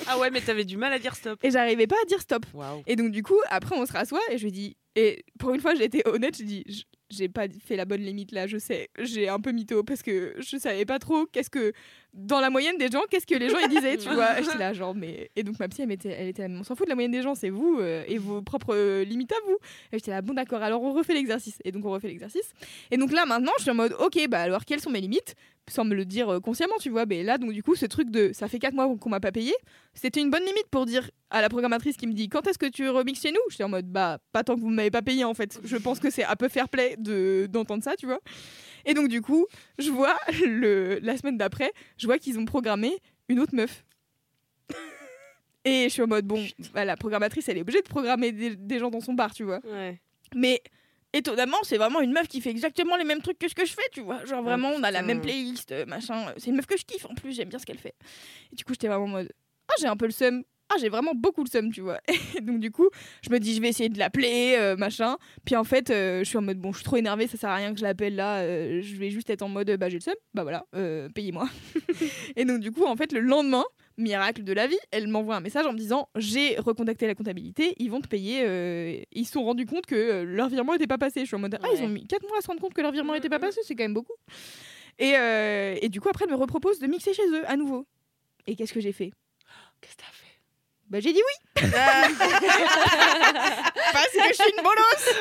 Ah 0.09 0.19
ouais, 0.19 0.31
mais 0.31 0.41
t'avais 0.41 0.65
du 0.65 0.79
mal 0.79 0.93
à 0.95 0.99
dire 0.99 1.15
stop. 1.15 1.39
Et 1.45 1.51
j'arrivais 1.51 1.87
pas 1.87 1.97
à 2.03 2.07
dire 2.07 2.23
stop. 2.23 2.47
Et 2.87 2.97
donc, 2.97 3.11
du 3.11 3.23
coup, 3.23 3.39
après, 3.51 3.77
on 3.79 3.85
se 3.85 3.93
rassoit 3.93 4.23
et 4.31 4.39
je 4.39 4.45
lui 4.45 4.53
dis, 4.53 4.77
et 4.97 5.23
pour 5.39 5.53
une 5.55 5.61
fois, 5.61 5.75
j'ai 5.75 5.85
été 5.85 6.03
honnête, 6.09 6.37
je 6.39 6.45
dis, 6.45 6.87
j'ai 7.11 7.29
pas 7.29 7.47
fait 7.65 7.77
la 7.77 7.85
bonne 7.85 8.01
limite 8.03 8.33
là, 8.33 8.47
je 8.47 8.59
sais, 8.59 8.89
j'ai 9.01 9.29
un 9.29 9.41
peu 9.41 9.53
mytho 9.53 9.83
parce 9.83 10.03
que 10.03 10.35
je 10.39 10.57
savais 10.57 10.85
pas 10.85 10.99
trop 10.99 11.27
qu'est-ce 11.27 11.51
que 11.51 11.73
dans 12.13 12.41
la 12.41 12.51
moyenne 12.51 12.77
des 12.77 12.89
gens, 12.89 13.03
qu'est-ce 13.11 13.27
que 13.27 13.35
les 13.37 13.49
gens 13.49 13.59
ils 13.59 13.69
disaient, 13.69 13.97
tu 13.97 14.09
vois. 14.15 14.41
Et 14.41 14.43
J'étais 14.45 14.59
là 14.59 14.73
genre 14.73 14.95
mais 14.95 15.31
et 15.37 15.43
donc 15.43 15.59
ma 15.59 15.69
psy 15.69 15.83
elle 15.83 15.93
était 15.93 16.11
elle 16.11 16.29
était 16.29 16.47
là, 16.47 16.55
on 16.59 16.65
s'en 16.65 16.75
fout 16.75 16.87
de 16.87 16.91
la 16.91 16.95
moyenne 16.95 17.13
des 17.13 17.23
gens, 17.23 17.35
c'est 17.35 17.51
vous 17.51 17.79
euh, 17.81 18.05
et 18.09 18.19
vos 18.19 18.43
propres 18.43 18.75
euh, 18.75 19.05
limites 19.05 19.33
à 19.33 19.37
vous. 19.47 19.57
Et 19.93 19.99
j'étais 19.99 20.11
là 20.11 20.23
bon 20.23 20.35
d'accord, 20.35 20.63
alors 20.63 20.83
on 20.83 20.93
refait 20.93 21.15
l'exercice 21.15 21.59
et 21.65 21.73
donc 21.73 21.85
on 21.85 21.91
refait 21.91 22.09
l'exercice. 22.09 22.53
Et 22.91 22.97
donc 22.97 23.13
là 23.13 23.27
maintenant, 23.27 23.53
je 23.59 23.63
suis 23.63 23.71
en 23.71 23.75
mode 23.75 23.95
OK, 23.99 24.19
bah 24.29 24.41
alors 24.41 24.65
quelles 24.65 24.81
sont 24.81 24.91
mes 24.91 25.01
limites? 25.01 25.35
Sans 25.69 25.85
me 25.85 25.95
le 25.95 26.05
dire 26.05 26.29
euh, 26.29 26.41
consciemment, 26.41 26.75
tu 26.81 26.91
vois. 26.91 27.07
Mais 27.07 27.23
là 27.23 27.39
donc 27.39 27.53
du 27.53 27.63
coup, 27.63 27.77
ce 27.77 27.87
truc 27.87 28.11
de 28.11 28.31
ça 28.33 28.49
fait 28.49 28.59
4 28.59 28.75
mois 28.75 28.93
qu'on 28.99 29.11
m'a 29.11 29.21
pas 29.21 29.33
payé, 29.33 29.53
c'était 29.95 30.21
une 30.21 30.31
bonne 30.31 30.45
limite 30.45 30.67
pour 30.71 30.87
dire 30.87 31.11
à 31.31 31.41
la 31.41 31.49
programmatrice 31.49 31.97
qui 31.97 32.09
me 32.09 32.13
dit 32.13 32.29
quand 32.29 32.47
est-ce 32.49 32.59
que 32.59 32.67
tu 32.67 32.89
remixes 32.89 33.21
chez 33.23 33.31
nous? 33.31 33.39
J'étais 33.51 33.65
en 33.65 33.69
mode 33.69 33.87
bah 33.87 34.19
pas 34.33 34.43
tant 34.43 34.57
que 34.57 34.61
vous 34.61 34.71
m'avez 34.71 34.91
pas 34.91 35.03
payé 35.03 35.23
en 35.23 35.35
fait. 35.35 35.61
Je 35.63 35.77
pense 35.77 36.01
que 36.01 36.11
c'est 36.11 36.25
un 36.25 36.35
peu 36.35 36.49
fair 36.49 36.69
play 36.69 36.97
de 37.01 37.47
d'entendre 37.51 37.83
ça, 37.83 37.97
tu 37.97 38.07
vois. 38.07 38.21
Et 38.85 38.95
donc 38.95 39.09
du 39.09 39.21
coup, 39.23 39.47
je 39.79 39.91
vois 39.91 40.17
le 40.45 40.99
la 41.03 41.17
semaine 41.17 41.37
d'après, 41.37 41.73
je 41.97 42.07
vois 42.07 42.19
qu'ils 42.19 42.39
ont 42.39 42.45
programmé 42.45 42.97
une 43.29 43.41
autre 43.41 43.55
meuf. 43.55 43.85
Et 45.65 45.85
je 45.85 45.89
suis 45.91 46.03
en 46.03 46.07
mode 46.07 46.27
bon, 46.27 46.43
bah, 46.73 46.87
la 46.87 46.97
programmatrice 46.97 47.49
elle 47.49 47.59
est 47.59 47.61
obligée 47.61 47.83
de 47.83 47.89
programmer 47.89 48.33
des, 48.33 48.57
des 48.57 48.79
gens 48.79 48.91
dans 48.91 49.01
son 49.01 49.13
bar, 49.13 49.35
tu 49.35 49.45
vois. 49.45 49.61
Ouais. 49.67 50.01
Mais 50.35 50.63
étonnamment, 51.13 51.59
c'est 51.65 51.77
vraiment 51.77 52.01
une 52.01 52.13
meuf 52.13 52.29
qui 52.29 52.41
fait 52.41 52.51
exactement 52.51 52.97
les 52.97 53.05
mêmes 53.05 53.21
trucs 53.21 53.39
que 53.39 53.49
ce 53.49 53.55
que 53.55 53.67
je 53.67 53.73
fais, 53.73 53.89
tu 53.93 54.01
vois. 54.01 54.25
Genre 54.25 54.43
vraiment, 54.43 54.71
on 54.71 54.83
a 54.83 54.91
la 54.91 55.03
même 55.03 55.21
playlist, 55.21 55.73
euh, 55.73 55.85
machin. 55.85 56.33
C'est 56.39 56.51
une 56.51 56.57
meuf 56.57 56.67
que 56.67 56.79
je 56.79 56.85
kiffe 56.85 57.05
en 57.05 57.15
plus, 57.15 57.33
j'aime 57.33 57.49
bien 57.49 57.59
ce 57.59 57.67
qu'elle 57.67 57.79
fait. 57.79 57.95
Et 58.53 58.57
du 58.57 58.65
coup, 58.65 58.73
j'étais 58.73 58.89
vraiment 58.89 59.05
en 59.05 59.09
mode 59.09 59.33
ah, 59.71 59.75
j'ai 59.81 59.87
un 59.87 59.97
peu 59.97 60.07
le 60.07 60.13
seum. 60.13 60.43
Ah, 60.73 60.77
j'ai 60.79 60.89
vraiment 60.89 61.15
beaucoup 61.17 61.43
le 61.43 61.51
seum, 61.51 61.73
tu 61.73 61.81
vois. 61.81 61.99
Et 62.37 62.41
donc, 62.41 62.61
du 62.61 62.71
coup, 62.71 62.89
je 63.23 63.31
me 63.31 63.39
dis, 63.41 63.57
je 63.57 63.61
vais 63.61 63.69
essayer 63.69 63.89
de 63.89 63.99
l'appeler, 63.99 64.55
euh, 64.57 64.77
machin. 64.77 65.17
Puis 65.45 65.57
en 65.57 65.65
fait, 65.65 65.91
euh, 65.91 66.21
je 66.21 66.25
suis 66.25 66.39
en 66.39 66.43
mode, 66.43 66.59
bon, 66.59 66.71
je 66.71 66.79
suis 66.79 66.85
trop 66.85 66.97
énervée, 66.97 67.27
ça 67.27 67.37
sert 67.37 67.51
à 67.51 67.57
rien 67.57 67.73
que 67.73 67.81
je 67.81 67.85
l'appelle 67.85 68.15
là. 68.15 68.39
euh, 68.39 68.81
je 68.81 68.95
vais 68.97 69.11
juste 69.11 69.31
être 69.31 69.43
en 69.43 69.49
mode, 69.49 69.69
bah, 69.73 69.89
j'ai 69.89 69.97
le 69.97 70.03
seum, 70.03 70.15
bah 70.33 70.45
voilà, 70.45 70.65
payez-moi. 71.13 71.49
et 72.37 72.45
donc, 72.45 72.61
du 72.61 72.71
coup, 72.71 72.85
en 72.85 72.95
fait, 72.95 73.13
le 73.13 73.19
lendemain, 73.21 73.65
miracle 73.97 74.45
de 74.45 74.53
la 74.53 74.69
vie, 74.69 74.79
elle 74.93 75.09
m'envoie 75.09 75.35
un 75.35 75.41
message 75.41 75.67
en 75.67 75.73
me 75.73 75.79
disant, 75.79 76.09
j'ai 76.17 76.57
recontacté 76.57 77.09
la 77.09 77.17
comptabilité, 77.17 77.75
ils 77.79 77.91
vont 77.91 78.01
te 78.01 78.09
payer. 78.09 79.05
ils 79.13 79.25
se 79.27 79.33
sont 79.33 79.43
rendus 79.43 79.67
compte 79.67 79.87
que 79.87 80.23
leur 80.23 80.49
virement 80.49 80.73
n'était 80.73 80.87
pas 80.87 80.99
passé. 80.99 81.21
Je 81.21 81.27
suis 81.27 81.37
en 81.37 81.41
mode, 81.41 81.59
ah, 81.61 81.67
ils 81.75 81.83
ont 81.83 81.89
mis 81.89 82.07
4 82.07 82.23
mois 82.29 82.39
à 82.39 82.41
se 82.41 82.47
rendre 82.47 82.61
compte 82.61 82.75
que 82.75 82.81
leur 82.81 82.93
virement 82.93 83.13
n'était 83.13 83.29
pas 83.29 83.41
passé, 83.41 83.61
c'est 83.65 83.75
quand 83.75 83.85
même 83.85 83.95
beaucoup. 83.95 84.15
Et, 85.01 85.15
et 85.83 85.89
du 85.89 86.01
coup, 86.01 86.09
après, 86.09 86.27
elle 86.27 86.31
me 86.31 86.37
repropose 86.37 86.79
de 86.79 86.87
mixer 86.87 87.13
chez 87.13 87.27
eux 87.29 87.43
à 87.51 87.57
nouveau. 87.57 87.87
Et 88.47 88.55
qu'est-ce 88.55 88.73
que 88.73 88.81
j'ai 88.81 88.93
fait? 88.93 89.11
Qu'est-ce 89.81 89.97
que 89.97 90.20
Bah, 90.91 90.99
j'ai 91.01 91.13
dit 91.13 91.21
oui 91.21 91.63
Parce 93.93 94.11
que 94.13 94.29
je 94.29 94.35
suis 94.35 94.53
une 94.57 94.63
bolosse 94.63 95.15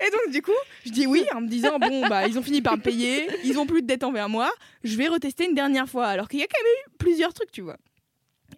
Et 0.00 0.10
donc, 0.10 0.32
du 0.32 0.42
coup, 0.42 0.50
je 0.84 0.90
dis 0.90 1.06
oui 1.06 1.24
en 1.34 1.40
me 1.40 1.48
disant 1.48 1.78
bon, 1.78 2.06
bah, 2.08 2.26
ils 2.26 2.38
ont 2.38 2.42
fini 2.42 2.60
par 2.60 2.76
me 2.76 2.82
payer, 2.82 3.28
ils 3.44 3.58
ont 3.58 3.66
plus 3.66 3.82
de 3.82 3.86
dette 3.86 4.04
envers 4.04 4.28
moi, 4.28 4.50
je 4.84 4.96
vais 4.96 5.08
retester 5.08 5.44
une 5.44 5.54
dernière 5.54 5.88
fois. 5.88 6.06
Alors 6.06 6.28
qu'il 6.28 6.40
y 6.40 6.42
a 6.42 6.46
quand 6.46 6.62
même 6.62 6.72
eu 6.72 6.96
plusieurs 6.98 7.32
trucs, 7.32 7.52
tu 7.52 7.62
vois. 7.62 7.76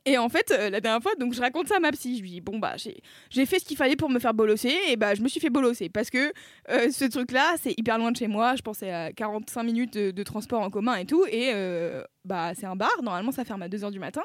Et 0.06 0.18
en 0.18 0.28
fait, 0.28 0.50
euh, 0.50 0.70
la 0.70 0.80
dernière 0.80 1.02
fois, 1.02 1.14
donc 1.18 1.34
je 1.34 1.40
raconte 1.40 1.68
ça 1.68 1.76
à 1.76 1.80
ma 1.80 1.92
psy. 1.92 2.16
Je 2.16 2.22
lui 2.22 2.30
dis 2.30 2.40
bon 2.40 2.58
bah 2.58 2.74
j'ai 3.30 3.46
fait 3.46 3.58
ce 3.58 3.64
qu'il 3.64 3.76
fallait 3.76 3.96
pour 3.96 4.10
me 4.10 4.18
faire 4.18 4.34
bolosser 4.34 4.74
et 4.88 4.96
bah 4.96 5.14
je 5.14 5.22
me 5.22 5.28
suis 5.28 5.40
fait 5.40 5.50
bolosser 5.50 5.88
parce 5.88 6.10
que 6.10 6.32
euh, 6.70 6.90
ce 6.90 7.04
truc-là 7.04 7.54
c'est 7.62 7.74
hyper 7.78 7.98
loin 7.98 8.10
de 8.10 8.16
chez 8.16 8.26
moi. 8.26 8.56
Je 8.56 8.62
pensais 8.62 8.90
à 8.90 9.12
45 9.12 9.62
minutes 9.62 9.94
de, 9.94 10.10
de 10.10 10.22
transport 10.22 10.60
en 10.60 10.70
commun 10.70 10.96
et 10.96 11.06
tout 11.06 11.24
et 11.30 11.52
euh, 11.54 12.02
bah 12.24 12.52
c'est 12.54 12.66
un 12.66 12.76
bar. 12.76 12.90
Normalement 13.02 13.32
ça 13.32 13.44
ferme 13.44 13.62
à 13.62 13.68
2h 13.68 13.90
du 13.90 13.98
matin 13.98 14.22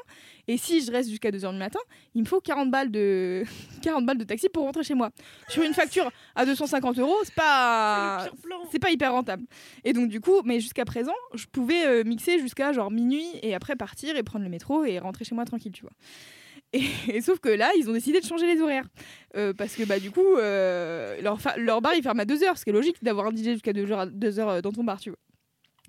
et 0.48 0.56
si 0.56 0.84
je 0.84 0.90
reste 0.90 1.10
jusqu'à 1.10 1.30
2h 1.30 1.52
du 1.52 1.58
matin, 1.58 1.80
il 2.14 2.22
me 2.22 2.26
faut 2.26 2.40
40 2.40 2.70
balles 2.70 2.90
de 2.90 3.44
40 3.82 4.06
balles 4.06 4.18
de 4.18 4.24
taxi 4.24 4.48
pour 4.48 4.64
rentrer 4.64 4.82
chez 4.82 4.94
moi. 4.94 5.10
Sur 5.48 5.62
une 5.62 5.74
facture 5.74 6.10
à 6.34 6.46
250 6.46 6.98
euros, 6.98 7.16
c'est 7.24 7.34
pas 7.34 8.28
c'est 8.70 8.78
pas 8.78 8.90
hyper 8.90 9.12
rentable. 9.12 9.44
Et 9.84 9.92
donc 9.92 10.08
du 10.08 10.20
coup, 10.20 10.40
mais 10.44 10.60
jusqu'à 10.60 10.84
présent, 10.84 11.14
je 11.34 11.46
pouvais 11.46 11.86
euh, 11.86 12.04
mixer 12.04 12.38
jusqu'à 12.38 12.72
genre 12.72 12.90
minuit 12.90 13.26
et 13.42 13.54
après 13.54 13.76
partir 13.76 14.16
et 14.16 14.22
prendre 14.22 14.44
le 14.44 14.50
métro 14.50 14.84
et 14.84 14.98
rentrer 14.98 15.24
chez 15.24 15.34
moi 15.34 15.44
tranquille, 15.44 15.72
tu 15.72 15.82
vois. 15.82 15.92
Et, 16.72 16.84
et 17.08 17.20
sauf 17.20 17.40
que 17.40 17.48
là, 17.48 17.68
ils 17.76 17.90
ont 17.90 17.92
décidé 17.92 18.20
de 18.20 18.24
changer 18.24 18.46
les 18.46 18.60
horaires. 18.60 18.84
Euh, 19.36 19.52
parce 19.52 19.74
que 19.74 19.82
bah 19.82 19.98
du 19.98 20.12
coup, 20.12 20.36
euh, 20.36 21.20
leur, 21.20 21.36
leur 21.56 21.80
bar 21.80 21.94
il 21.96 22.02
ferme 22.04 22.20
à 22.20 22.24
2h, 22.24 22.56
ce 22.56 22.62
qui 22.62 22.70
est 22.70 22.72
logique 22.72 23.02
d'avoir 23.02 23.26
un 23.26 23.30
DJ 23.30 23.54
jusqu'à 23.54 23.72
2h, 23.72 24.12
2h 24.16 24.60
dans 24.60 24.70
ton 24.70 24.84
bar, 24.84 25.00
tu 25.00 25.10
vois. 25.10 25.18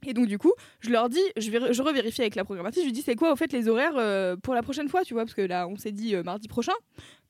Et 0.08 0.14
donc 0.14 0.28
du 0.28 0.38
coup, 0.38 0.54
je 0.80 0.90
leur 0.90 1.10
dis, 1.10 1.22
je, 1.38 1.52
vais, 1.52 1.74
je 1.74 1.82
revérifie 1.82 2.22
avec 2.22 2.36
la 2.36 2.44
programmatrice, 2.44 2.82
je 2.82 2.88
lui 2.88 2.94
dis 2.94 3.04
c'est 3.04 3.16
quoi 3.16 3.32
au 3.32 3.36
fait 3.36 3.54
les 3.54 3.68
horaires 3.68 3.98
euh, 3.98 4.36
pour 4.36 4.56
la 4.56 4.64
prochaine 4.64 4.90
fois, 4.90 5.04
tu 5.04 5.14
vois, 5.14 5.24
parce 5.24 5.36
que 5.36 5.42
là 5.42 5.68
on 5.68 5.78
s'est 5.78 5.92
dit 5.92 6.16
euh, 6.16 6.24
mardi 6.24 6.48
prochain, 6.48 6.74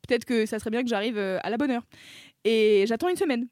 peut-être 0.07 0.23
que 0.23 0.45
ça 0.45 0.57
serait 0.57 0.69
bien 0.69 0.81
que 0.81 0.87
j'arrive 0.87 1.17
euh, 1.17 1.37
à 1.43 1.49
la 1.49 1.57
bonne 1.57 1.71
heure. 1.71 1.83
Et 2.45 2.85
j'attends 2.87 3.09
une 3.09 3.17
semaine. 3.17 3.47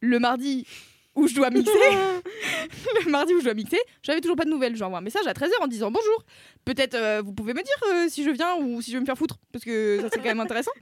Le 0.00 0.18
mardi 0.18 0.66
où 1.14 1.28
je 1.28 1.34
dois 1.34 1.50
mixer, 1.50 1.70
le 3.04 3.10
mardi 3.10 3.34
où 3.34 3.40
je 3.40 3.44
dois 3.44 3.54
mixer, 3.54 3.78
j'avais 4.02 4.22
toujours 4.22 4.36
pas 4.36 4.46
de 4.46 4.50
nouvelles. 4.50 4.74
J'envoie 4.74 4.98
un 4.98 5.02
message 5.02 5.26
à 5.26 5.34
13h 5.34 5.50
en 5.60 5.66
disant 5.66 5.90
bonjour. 5.90 6.24
Peut-être 6.64 7.20
vous 7.20 7.34
pouvez 7.34 7.52
me 7.52 7.62
dire 7.62 8.10
si 8.10 8.24
je 8.24 8.30
viens 8.30 8.56
ou 8.56 8.80
si 8.80 8.90
je 8.90 8.96
vais 8.96 9.00
me 9.02 9.06
faire 9.06 9.18
foutre 9.18 9.38
parce 9.52 9.64
que 9.64 9.98
ça 10.00 10.08
serait 10.08 10.22
quand 10.22 10.30
même 10.30 10.40
intéressant. 10.40 10.72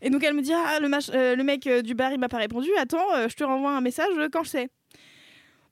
Et 0.00 0.08
donc 0.08 0.22
elle 0.22 0.34
me 0.34 0.42
dit 0.42 0.52
ah 0.54 0.78
le, 0.80 1.34
le 1.34 1.42
mec 1.42 1.68
du 1.82 1.94
bar 1.94 2.12
il 2.12 2.20
m'a 2.20 2.28
pas 2.28 2.38
répondu. 2.38 2.70
Attends, 2.78 3.28
je 3.28 3.34
te 3.34 3.42
renvoie 3.42 3.72
un 3.72 3.80
message 3.80 4.12
quand 4.32 4.44
je 4.44 4.50
sais. 4.50 4.70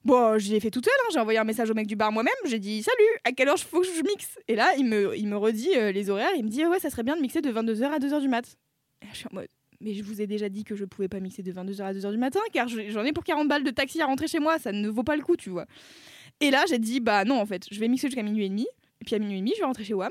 Bon, 0.05 0.39
j'y 0.39 0.55
ai 0.57 0.61
fait 0.61 0.71
toute 0.71 0.87
seule, 0.87 0.95
hein. 1.03 1.09
j'ai 1.13 1.19
envoyé 1.21 1.39
un 1.39 1.45
message 1.45 1.71
au 1.71 1.75
mec 1.75 1.87
du 1.87 1.95
bar 1.97 2.11
moi-même, 2.11 2.33
j'ai 2.47 2.59
dit 2.59 2.83
salut, 2.83 3.05
à 3.25 3.33
quelle 3.33 3.49
heure 3.49 3.59
faut 3.59 3.81
que 3.83 3.87
je 3.87 4.03
mixe? 4.03 4.39
Et 4.49 4.55
là, 4.57 4.73
il 4.79 4.87
me, 4.87 5.15
il 5.17 5.27
me 5.29 5.37
redit 5.37 5.77
euh, 5.77 5.93
les 5.93 6.09
horaires, 6.09 6.31
il 6.37 6.45
me 6.45 6.49
dit 6.49 6.65
ouais, 6.65 6.79
ça 6.81 6.89
serait 6.89 7.03
bien 7.03 7.17
de 7.17 7.21
mixer 7.21 7.43
de 7.43 7.51
22h 7.53 7.85
à 7.85 7.99
2h 7.99 8.21
du 8.21 8.29
mat. 8.29 8.57
Je 9.13 9.17
suis 9.17 9.27
en 9.31 9.35
mode 9.35 9.49
mais 9.83 9.95
je 9.95 10.03
vous 10.03 10.21
ai 10.21 10.27
déjà 10.27 10.51
dit 10.51 10.63
que 10.63 10.77
je 10.77 10.85
pouvais 10.85 11.09
pas 11.09 11.21
mixer 11.21 11.43
de 11.43 11.51
22h 11.53 11.81
à 11.83 11.95
2h 11.95 12.11
du 12.11 12.19
matin 12.19 12.41
car 12.53 12.69
je- 12.69 12.91
j'en 12.91 13.03
ai 13.03 13.13
pour 13.15 13.25
40 13.25 13.49
balles 13.49 13.65
de 13.65 13.71
taxi 13.71 13.99
à 14.03 14.05
rentrer 14.05 14.27
chez 14.29 14.39
moi, 14.39 14.59
ça 14.59 14.73
ne 14.73 14.89
vaut 14.91 15.05
pas 15.05 15.17
le 15.17 15.23
coup, 15.23 15.37
tu 15.39 15.49
vois. 15.49 15.65
Et 16.41 16.51
là, 16.51 16.65
j'ai 16.69 16.79
dit 16.79 17.01
bah 17.01 17.25
non 17.25 17.41
en 17.41 17.47
fait, 17.47 17.65
je 17.71 17.81
vais 17.81 17.89
mixer 17.89 18.09
jusqu'à 18.09 18.23
minuit 18.23 18.45
et 18.45 18.49
demi 18.51 18.67
et 19.01 19.05
puis 19.07 19.15
à 19.15 19.19
minuit 19.19 19.37
et 19.39 19.41
demi, 19.41 19.53
je 19.55 19.61
vais 19.61 19.65
rentrer 19.67 19.85
chez 19.85 19.95
WAM 19.95 20.11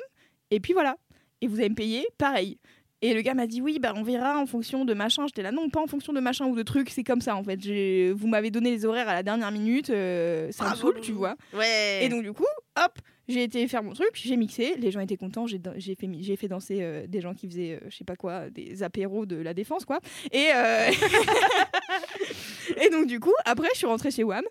et 0.50 0.60
puis 0.60 0.74
voilà. 0.74 0.98
Et 1.42 1.48
vous 1.48 1.60
allez 1.60 1.70
me 1.70 1.76
payer 1.76 2.04
pareil. 2.18 2.58
Et 3.02 3.14
le 3.14 3.22
gars 3.22 3.34
m'a 3.34 3.48
dit 3.48 3.62
oui, 3.62 3.80
bah 3.80 3.94
on 3.96 4.04
verra 4.04 4.38
en 4.40 4.46
fonction 4.46 4.84
de 4.84 4.94
machin. 4.94 5.26
J'étais 5.28 5.42
là 5.42 5.52
non, 5.52 5.70
pas 5.70 5.82
en 5.82 5.88
fonction 5.88 6.12
de 6.12 6.20
machin 6.20 6.46
ou 6.48 6.56
de 6.56 6.64
trucs, 6.64 6.90
c'est 6.90 7.04
comme 7.06 7.22
ça 7.22 7.36
en 7.36 7.44
fait. 7.44 7.62
J'ai- 7.62 8.12
Vous 8.12 8.28
m'avez 8.28 8.52
donné 8.52 8.72
les 8.72 8.86
horaires 8.86 9.08
à 9.08 9.14
la 9.14 9.24
dernière 9.24 9.52
minute, 9.52 9.90
euh, 9.90 10.52
ça 10.52 10.66
me 10.66 10.70
Bravo, 10.72 10.82
saoule, 10.92 11.00
tu 11.02 11.14
vois. 11.14 11.36
Ouais. 11.54 12.00
Et 12.04 12.10
donc 12.10 12.24
du 12.24 12.34
coup, 12.34 12.46
hop, 12.78 13.00
j'ai 13.30 13.44
été 13.44 13.66
faire 13.70 13.84
mon 13.84 13.94
truc, 13.94 14.10
j'ai 14.16 14.36
mixé, 14.36 14.76
les 14.78 14.92
gens 14.92 15.00
étaient 15.00 15.16
contents, 15.16 15.46
j'ai 15.48 15.96
fait, 15.96 16.08
mi- 16.08 16.24
j'ai 16.24 16.36
fait 16.36 16.48
danser 16.50 16.80
euh, 16.82 17.08
des 17.08 17.22
gens 17.22 17.34
qui 17.34 17.48
faisaient, 17.48 17.80
euh, 17.82 17.88
je 17.90 17.96
sais 17.96 18.04
pas 18.04 18.16
quoi, 18.18 18.50
des 18.50 18.84
apéros 18.84 19.26
de 19.26 19.38
la 19.38 19.54
défense, 19.54 19.86
quoi. 19.86 20.00
Et, 20.34 20.48
et 22.82 22.90
donc 22.90 23.08
du 23.08 23.20
coup, 23.20 23.34
après, 23.46 23.68
je 23.74 23.78
suis 23.78 23.88
rentrée 23.88 24.12
chez 24.12 24.24
WAM. 24.24 24.44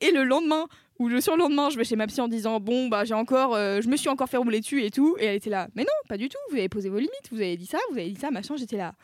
Et 0.00 0.10
le 0.10 0.24
lendemain, 0.24 0.66
ou 0.98 1.08
le 1.08 1.20
surlendemain, 1.20 1.68
je 1.70 1.76
vais 1.76 1.84
chez 1.84 1.96
ma 1.96 2.06
psy 2.06 2.20
en 2.20 2.28
disant 2.28 2.58
bon 2.60 2.88
bah 2.88 3.04
j'ai 3.04 3.14
encore, 3.14 3.54
euh, 3.54 3.80
je 3.82 3.88
me 3.88 3.96
suis 3.96 4.08
encore 4.08 4.28
fait 4.28 4.36
rouler 4.38 4.60
dessus 4.60 4.82
et 4.84 4.90
tout. 4.90 5.16
Et 5.18 5.26
elle 5.26 5.36
était 5.36 5.50
là, 5.50 5.68
mais 5.74 5.82
non, 5.82 5.88
pas 6.08 6.16
du 6.16 6.28
tout. 6.28 6.38
Vous 6.50 6.56
avez 6.56 6.68
posé 6.68 6.88
vos 6.88 6.96
limites, 6.98 7.28
vous 7.30 7.38
avez 7.40 7.56
dit 7.56 7.66
ça, 7.66 7.78
vous 7.90 7.98
avez 7.98 8.10
dit 8.10 8.20
ça, 8.20 8.30
machin. 8.30 8.56
J'étais 8.56 8.76
là. 8.76 8.94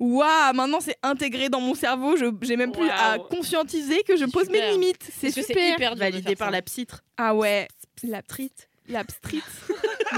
Waouh, 0.00 0.54
maintenant 0.54 0.80
c'est 0.80 0.96
intégré 1.02 1.48
dans 1.48 1.60
mon 1.60 1.74
cerveau. 1.74 2.16
Je 2.16 2.26
j'ai 2.42 2.56
même 2.56 2.72
plus 2.72 2.88
à 2.90 3.18
conscientiser 3.30 4.02
que 4.02 4.16
je 4.16 4.24
pose 4.24 4.48
mes 4.50 4.70
limites. 4.72 5.08
C'est 5.12 5.30
super. 5.30 5.74
hyper 5.74 5.94
Validé 5.94 6.34
par 6.34 6.48
ça. 6.48 6.52
la 6.52 6.62
psytre. 6.62 7.04
Ah 7.16 7.34
ouais, 7.34 7.68
la 8.02 8.20
street, 8.22 8.50
la 8.88 9.02
street, 9.08 9.38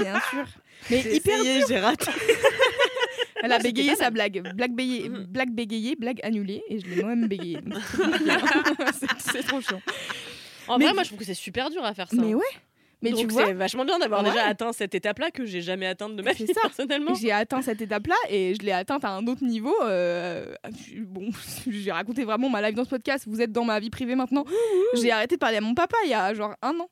bien 0.01 0.19
sûr. 0.31 0.45
Mais 0.89 0.99
hyper 1.15 1.39
essayé, 1.41 1.63
j'ai 1.67 1.79
raté. 1.79 2.09
Elle 3.43 3.51
a 3.51 3.59
bégayé 3.59 3.95
sa 3.95 4.09
blague. 4.09 4.51
Blague 4.55 4.73
bégayée, 4.73 5.09
Mhm. 5.09 5.25
blague 5.25 5.51
bégayée, 5.51 5.95
blague 5.95 6.19
annulée. 6.23 6.63
Et 6.69 6.79
je 6.79 6.85
l'ai 6.87 7.03
moi-même 7.03 7.27
bégayée. 7.27 7.59
C'est 9.19 9.43
trop 9.45 9.61
chiant. 9.61 9.81
En 10.67 10.77
Mais- 10.77 10.85
vrai, 10.85 10.93
moi, 10.93 11.03
je 11.03 11.09
trouve 11.09 11.19
que 11.19 11.25
c'est 11.25 11.33
super 11.33 11.69
dur 11.69 11.83
à 11.83 11.93
faire 11.93 12.09
ça. 12.09 12.15
Mais 12.21 12.33
ouais. 12.33 12.43
Mais 13.03 13.11
Donc 13.11 13.19
tu 13.19 13.27
vois, 13.27 13.45
c'est 13.45 13.53
vachement 13.53 13.85
bien 13.85 13.99
d'avoir 13.99 14.23
Ouais. 14.23 14.31
déjà 14.31 14.45
atteint 14.47 14.73
cette 14.73 14.95
étape-là 14.95 15.29
que 15.29 15.45
j'ai 15.45 15.61
jamais 15.61 15.85
atteinte 15.85 16.15
de 16.15 16.23
ma 16.23 16.33
vie 16.33 16.47
ça. 16.47 16.61
personnellement. 16.63 17.13
j'ai 17.13 17.31
atteint 17.31 17.61
cette 17.61 17.79
étape-là 17.79 18.15
et 18.27 18.55
je 18.55 18.65
l'ai 18.65 18.71
atteinte 18.71 19.05
à 19.05 19.11
un 19.11 19.27
autre 19.27 19.43
niveau. 19.43 19.75
euh, 19.83 20.51
bon, 21.01 21.29
j'ai 21.69 21.91
raconté 21.91 22.23
vraiment 22.23 22.49
ma 22.49 22.59
life 22.61 22.73
dans 22.75 22.85
ce 22.85 22.89
podcast. 22.89 23.25
Vous 23.27 23.39
êtes 23.39 23.51
dans 23.51 23.65
ma 23.65 23.79
vie 23.79 23.91
privée 23.91 24.15
maintenant. 24.15 24.45
J'ai 24.95 25.11
arrêté 25.11 25.35
de 25.35 25.39
parler 25.39 25.57
à 25.57 25.61
mon 25.61 25.75
papa 25.75 25.95
il 26.05 26.09
y 26.09 26.15
a 26.15 26.33
genre 26.33 26.55
un 26.63 26.79
an. 26.79 26.89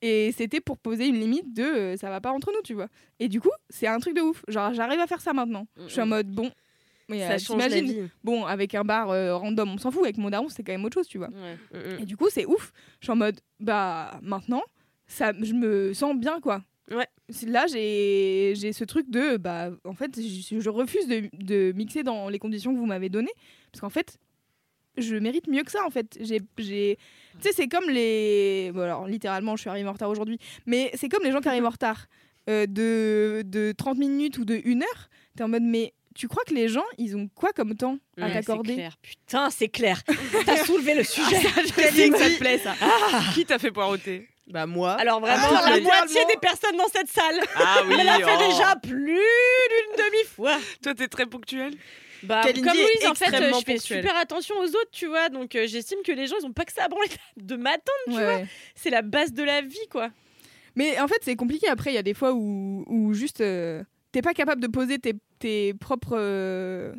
Et 0.00 0.30
c'était 0.36 0.60
pour 0.60 0.78
poser 0.78 1.08
une 1.08 1.18
limite 1.18 1.52
de 1.52 1.64
euh, 1.64 1.96
ça 1.96 2.08
va 2.08 2.20
pas 2.20 2.30
entre 2.30 2.52
nous, 2.52 2.62
tu 2.62 2.74
vois. 2.74 2.86
Et 3.18 3.28
du 3.28 3.40
coup, 3.40 3.50
c'est 3.68 3.88
un 3.88 3.98
truc 3.98 4.14
de 4.14 4.20
ouf. 4.20 4.44
Genre, 4.46 4.72
j'arrive 4.74 5.00
à 5.00 5.08
faire 5.08 5.20
ça 5.20 5.32
maintenant. 5.32 5.66
Je 5.88 5.88
suis 5.92 6.00
en 6.00 6.06
mode 6.06 6.28
bon. 6.28 6.52
Mais 7.08 7.20
Ça 7.26 7.34
euh, 7.34 7.38
change 7.38 7.58
la 7.58 7.68
vie. 7.80 8.02
bon, 8.22 8.44
avec 8.44 8.74
un 8.74 8.84
bar 8.84 9.10
euh, 9.10 9.36
random, 9.36 9.70
on 9.74 9.78
s'en 9.78 9.90
fout. 9.90 10.02
Avec 10.04 10.18
mon 10.18 10.28
daron, 10.30 10.48
c'est 10.48 10.62
quand 10.62 10.72
même 10.72 10.84
autre 10.84 10.94
chose, 10.94 11.08
tu 11.08 11.18
vois. 11.18 11.28
Ouais. 11.30 11.96
Et 12.00 12.04
du 12.04 12.16
coup, 12.16 12.28
c'est 12.30 12.44
ouf. 12.46 12.72
Je 13.00 13.06
suis 13.06 13.12
en 13.12 13.16
mode, 13.16 13.40
bah, 13.60 14.18
maintenant, 14.22 14.62
ça, 15.06 15.32
je 15.40 15.54
me 15.54 15.92
sens 15.94 16.14
bien, 16.16 16.40
quoi. 16.40 16.62
Ouais. 16.90 17.06
Là, 17.46 17.66
j'ai 17.66 18.54
j'ai 18.56 18.72
ce 18.72 18.84
truc 18.84 19.10
de, 19.10 19.36
bah, 19.36 19.70
en 19.84 19.94
fait, 19.94 20.18
je, 20.20 20.58
je 20.60 20.70
refuse 20.70 21.06
de, 21.06 21.28
de 21.34 21.72
mixer 21.76 22.02
dans 22.02 22.28
les 22.28 22.38
conditions 22.38 22.72
que 22.74 22.78
vous 22.78 22.86
m'avez 22.86 23.08
données. 23.08 23.32
Parce 23.72 23.80
qu'en 23.80 23.90
fait, 23.90 24.16
je 24.96 25.14
mérite 25.16 25.46
mieux 25.48 25.62
que 25.62 25.70
ça, 25.70 25.84
en 25.86 25.90
fait. 25.90 26.16
J'ai. 26.20 26.40
j'ai- 26.58 26.98
Tu 27.40 27.48
sais, 27.48 27.52
c'est 27.54 27.68
comme 27.68 27.88
les. 27.88 28.70
Bon, 28.74 28.80
alors, 28.82 29.06
littéralement, 29.06 29.56
je 29.56 29.62
suis 29.62 29.70
arrivée 29.70 29.88
en 29.88 29.92
retard 29.92 30.10
aujourd'hui. 30.10 30.38
Mais 30.66 30.90
c'est 30.94 31.08
comme 31.08 31.22
les 31.24 31.30
gens 31.32 31.40
qui 31.40 31.48
arrivent 31.48 31.66
en 31.66 31.70
retard 31.70 32.06
euh, 32.50 32.66
de, 32.66 33.42
de 33.46 33.72
30 33.76 33.98
minutes 33.98 34.38
ou 34.38 34.44
de 34.44 34.54
1 34.66 34.80
heure. 34.82 35.08
T'es 35.36 35.44
en 35.44 35.48
mode, 35.48 35.62
mais 35.62 35.92
tu 36.18 36.26
crois 36.26 36.42
que 36.44 36.52
les 36.52 36.68
gens, 36.68 36.84
ils 36.98 37.16
ont 37.16 37.28
quoi 37.32 37.52
comme 37.52 37.76
temps 37.76 37.96
à 38.20 38.26
Ouais, 38.26 38.32
t'accorder 38.32 38.70
C'est 38.70 38.76
clair. 38.76 38.96
Putain, 39.00 39.50
c'est 39.50 39.68
clair. 39.68 40.02
T'as 40.46 40.64
soulevé 40.64 40.94
le 40.94 41.04
sujet. 41.04 41.36
Je 41.40 41.92
dit 41.94 42.10
que 42.10 42.18
ça 42.18 42.28
te 42.28 42.38
plaît, 42.38 42.58
ça. 42.58 42.74
Qui 43.34 43.44
t'a 43.46 43.60
fait 43.60 43.70
poireauter 43.70 44.28
Bah, 44.48 44.66
moi. 44.66 44.94
Alors 44.94 45.20
vraiment, 45.20 45.46
Ah, 45.62 45.70
la 45.70 45.80
moitié 45.80 46.24
des 46.26 46.36
personnes 46.38 46.76
dans 46.76 46.88
cette 46.88 47.08
salle. 47.08 47.40
Ah 47.54 47.82
oui. 47.86 47.94
Elle 48.00 48.06
l'a 48.06 48.16
fait 48.16 48.36
oh. 48.36 48.50
déjà 48.50 48.74
plus 48.82 48.90
d'une 49.14 50.04
demi-fois. 50.04 50.58
Toi, 50.82 50.94
t'es 50.94 51.06
très 51.06 51.24
ponctuel. 51.26 51.74
Bah, 52.24 52.40
Kalindi 52.42 52.62
comme 52.62 52.76
Louise, 52.76 53.06
en 53.08 53.14
fait, 53.14 53.32
euh, 53.32 53.52
je 53.52 53.64
fais 53.64 53.74
ponctuelle. 53.74 53.80
super 53.80 54.16
attention 54.16 54.56
aux 54.58 54.66
autres, 54.66 54.90
tu 54.90 55.06
vois. 55.06 55.28
Donc, 55.28 55.54
euh, 55.54 55.68
j'estime 55.68 56.00
que 56.04 56.10
les 56.10 56.26
gens, 56.26 56.34
ils 56.40 56.46
ont 56.46 56.52
pas 56.52 56.64
que 56.64 56.72
ça 56.72 56.86
à 56.86 56.88
branler 56.88 57.06
de 57.36 57.54
m'attendre, 57.54 57.82
tu 58.08 58.14
Ouais, 58.14 58.38
vois. 58.38 58.46
C'est 58.74 58.90
la 58.90 59.02
base 59.02 59.32
de 59.32 59.44
la 59.44 59.62
vie, 59.62 59.86
quoi. 59.88 60.10
Mais 60.74 60.98
en 60.98 61.06
fait, 61.06 61.18
c'est 61.22 61.36
compliqué. 61.36 61.68
Après, 61.68 61.92
il 61.92 61.94
y 61.94 61.98
a 61.98 62.02
des 62.02 62.14
fois 62.14 62.32
où, 62.32 62.84
où 62.88 63.14
juste 63.14 63.40
euh, 63.40 63.84
t'es 64.12 64.22
pas 64.22 64.34
capable 64.34 64.60
de 64.62 64.66
poser 64.68 64.98
tes, 64.98 65.14
tes 65.38 65.74
propres 65.74 66.16
euh, 66.18 66.94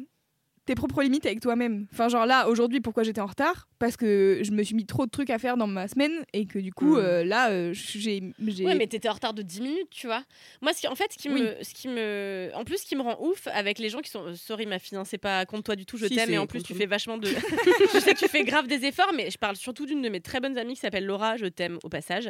tes 0.69 0.75
propres 0.75 1.01
limites 1.01 1.25
avec 1.25 1.39
toi-même. 1.41 1.87
Enfin, 1.91 2.09
genre 2.09 2.27
là, 2.27 2.47
aujourd'hui, 2.47 2.79
pourquoi 2.79 3.01
j'étais 3.01 3.21
en 3.21 3.25
retard? 3.25 3.67
Parce 3.79 3.97
que 3.97 4.41
je 4.43 4.51
me 4.51 4.61
suis 4.61 4.75
mis 4.75 4.85
trop 4.85 5.07
de 5.07 5.09
trucs 5.09 5.31
à 5.31 5.39
faire 5.39 5.57
dans 5.57 5.65
ma 5.65 5.87
semaine 5.87 6.11
et 6.33 6.45
que 6.45 6.59
du 6.59 6.71
coup, 6.71 6.95
Mm. 6.95 6.99
euh, 6.99 7.23
là, 7.23 7.49
euh, 7.49 7.71
j'ai. 7.73 8.21
Ouais, 8.59 8.75
mais 8.75 8.85
t'étais 8.85 9.09
en 9.09 9.13
retard 9.13 9.33
de 9.33 9.41
10 9.41 9.61
minutes, 9.61 9.89
tu 9.89 10.05
vois. 10.05 10.23
Moi, 10.61 10.73
ce 10.73 10.81
qui, 10.81 10.87
en 10.87 10.93
fait, 10.93 11.11
ce 11.11 11.17
qui, 11.17 11.27
Oui. 11.29 11.41
me, 11.41 11.55
ce 11.63 11.73
qui 11.73 11.87
me. 11.87 12.51
En 12.53 12.65
plus, 12.65 12.77
ce 12.77 12.85
qui 12.85 12.95
me 12.95 13.01
rend 13.01 13.17
ouf 13.19 13.47
avec 13.47 13.79
les 13.79 13.89
gens 13.89 14.01
qui 14.01 14.11
sont. 14.11 14.35
Sorry, 14.35 14.67
ma 14.67 14.77
fille, 14.77 14.95
hein, 14.95 15.05
c'est 15.05 15.17
pas 15.17 15.43
contre 15.47 15.63
toi 15.63 15.75
du 15.75 15.87
tout, 15.87 15.97
je 15.97 16.05
Si, 16.05 16.15
t'aime. 16.15 16.29
Et 16.29 16.37
en 16.37 16.45
plus, 16.45 16.61
tu 16.61 16.75
fais 16.75 16.85
vachement 16.85 17.17
de. 17.17 17.25
je 17.93 17.99
sais 17.99 18.13
que 18.13 18.19
tu 18.19 18.27
fais 18.27 18.43
grave 18.43 18.67
des 18.67 18.85
efforts, 18.85 19.11
mais 19.15 19.31
je 19.31 19.39
parle 19.39 19.55
surtout 19.55 19.87
d'une 19.87 20.03
de 20.03 20.09
mes 20.09 20.21
très 20.21 20.39
bonnes 20.39 20.57
amies 20.59 20.75
qui 20.75 20.81
s'appelle 20.81 21.05
Laura, 21.07 21.35
je 21.37 21.47
t'aime 21.47 21.79
au 21.83 21.89
passage. 21.89 22.29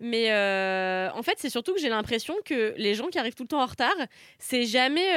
Mais 0.00 0.30
euh, 0.30 1.08
en 1.14 1.22
fait, 1.24 1.34
c'est 1.38 1.50
surtout 1.50 1.74
que 1.74 1.80
j'ai 1.80 1.88
l'impression 1.88 2.34
que 2.44 2.72
les 2.76 2.94
gens 2.94 3.08
qui 3.08 3.18
arrivent 3.18 3.34
tout 3.34 3.42
le 3.42 3.48
temps 3.48 3.62
en 3.62 3.66
retard, 3.66 3.96
c'est 4.38 4.64
jamais. 4.64 5.08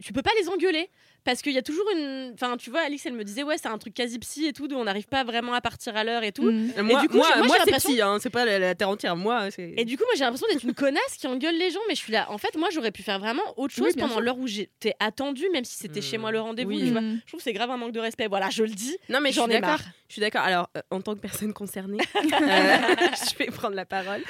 tu 0.00 0.12
peux 0.12 0.22
pas 0.22 0.30
les 0.40 0.48
engueuler. 0.48 0.88
Parce 1.24 1.42
qu'il 1.42 1.52
y 1.52 1.58
a 1.58 1.62
toujours 1.62 1.84
une. 1.94 2.32
Enfin, 2.34 2.56
tu 2.56 2.70
vois, 2.70 2.80
Alix, 2.80 3.04
elle 3.06 3.12
me 3.12 3.24
disait, 3.24 3.42
ouais, 3.42 3.56
c'est 3.58 3.68
un 3.68 3.78
truc 3.78 3.94
quasi 3.94 4.18
psy 4.18 4.46
et 4.46 4.52
tout, 4.52 4.68
d'où 4.68 4.76
on 4.76 4.84
n'arrive 4.84 5.06
pas 5.06 5.24
vraiment 5.24 5.52
à 5.52 5.60
partir 5.60 5.96
à 5.96 6.04
l'heure 6.04 6.22
et 6.22 6.32
tout. 6.32 6.50
Mm. 6.50 6.72
Moi, 6.82 7.00
du 7.00 7.08
coup, 7.08 7.16
moi, 7.18 7.26
c'est 7.32 7.58
l'impression- 7.58 7.90
psy, 7.90 8.00
hein, 8.00 8.18
c'est 8.20 8.30
pas 8.30 8.44
la, 8.44 8.58
la 8.58 8.74
terre 8.74 8.88
entière. 8.88 9.16
Moi, 9.16 9.50
c'est. 9.50 9.74
Et 9.76 9.84
du 9.84 9.96
coup, 9.96 10.04
moi, 10.04 10.12
j'ai 10.16 10.24
l'impression 10.24 10.46
d'être 10.50 10.64
une 10.64 10.74
connasse 10.74 11.16
qui 11.18 11.26
engueule 11.26 11.56
les 11.56 11.70
gens, 11.70 11.80
mais 11.88 11.94
je 11.94 12.00
suis 12.00 12.12
là. 12.12 12.30
En 12.30 12.38
fait, 12.38 12.56
moi, 12.56 12.68
j'aurais 12.72 12.92
pu 12.92 13.02
faire 13.02 13.18
vraiment 13.18 13.42
autre 13.56 13.74
chose 13.74 13.92
Oui, 13.94 14.00
pendant 14.00 14.20
l'heure 14.20 14.38
où 14.38 14.46
j'étais 14.46 14.94
attendue, 14.98 15.48
même 15.52 15.64
si 15.64 15.76
c'était 15.76 16.00
chez 16.02 16.18
moi 16.18 16.30
le 16.32 16.40
rendez-vous. 16.40 16.70
Oui. 16.70 16.90
Mm. 16.90 17.20
Je 17.24 17.26
trouve 17.28 17.38
que 17.40 17.44
c'est 17.44 17.52
grave 17.52 17.70
un 17.70 17.76
manque 17.76 17.92
de 17.92 18.00
respect. 18.00 18.26
Voilà, 18.28 18.50
je 18.50 18.62
le 18.62 18.70
dis. 18.70 18.96
Non, 19.08 19.20
mais 19.20 19.32
J'en 19.32 19.48
ai 19.48 19.60
marre. 19.60 19.82
Je 20.08 20.14
suis 20.14 20.20
d'accord. 20.20 20.42
Alors, 20.42 20.68
euh, 20.76 20.80
en 20.90 21.00
tant 21.00 21.14
que 21.14 21.20
personne 21.20 21.52
concernée, 21.52 21.98
euh, 22.16 22.20
je 22.32 23.38
vais 23.38 23.46
prendre 23.46 23.76
la 23.76 23.84
parole. 23.84 24.22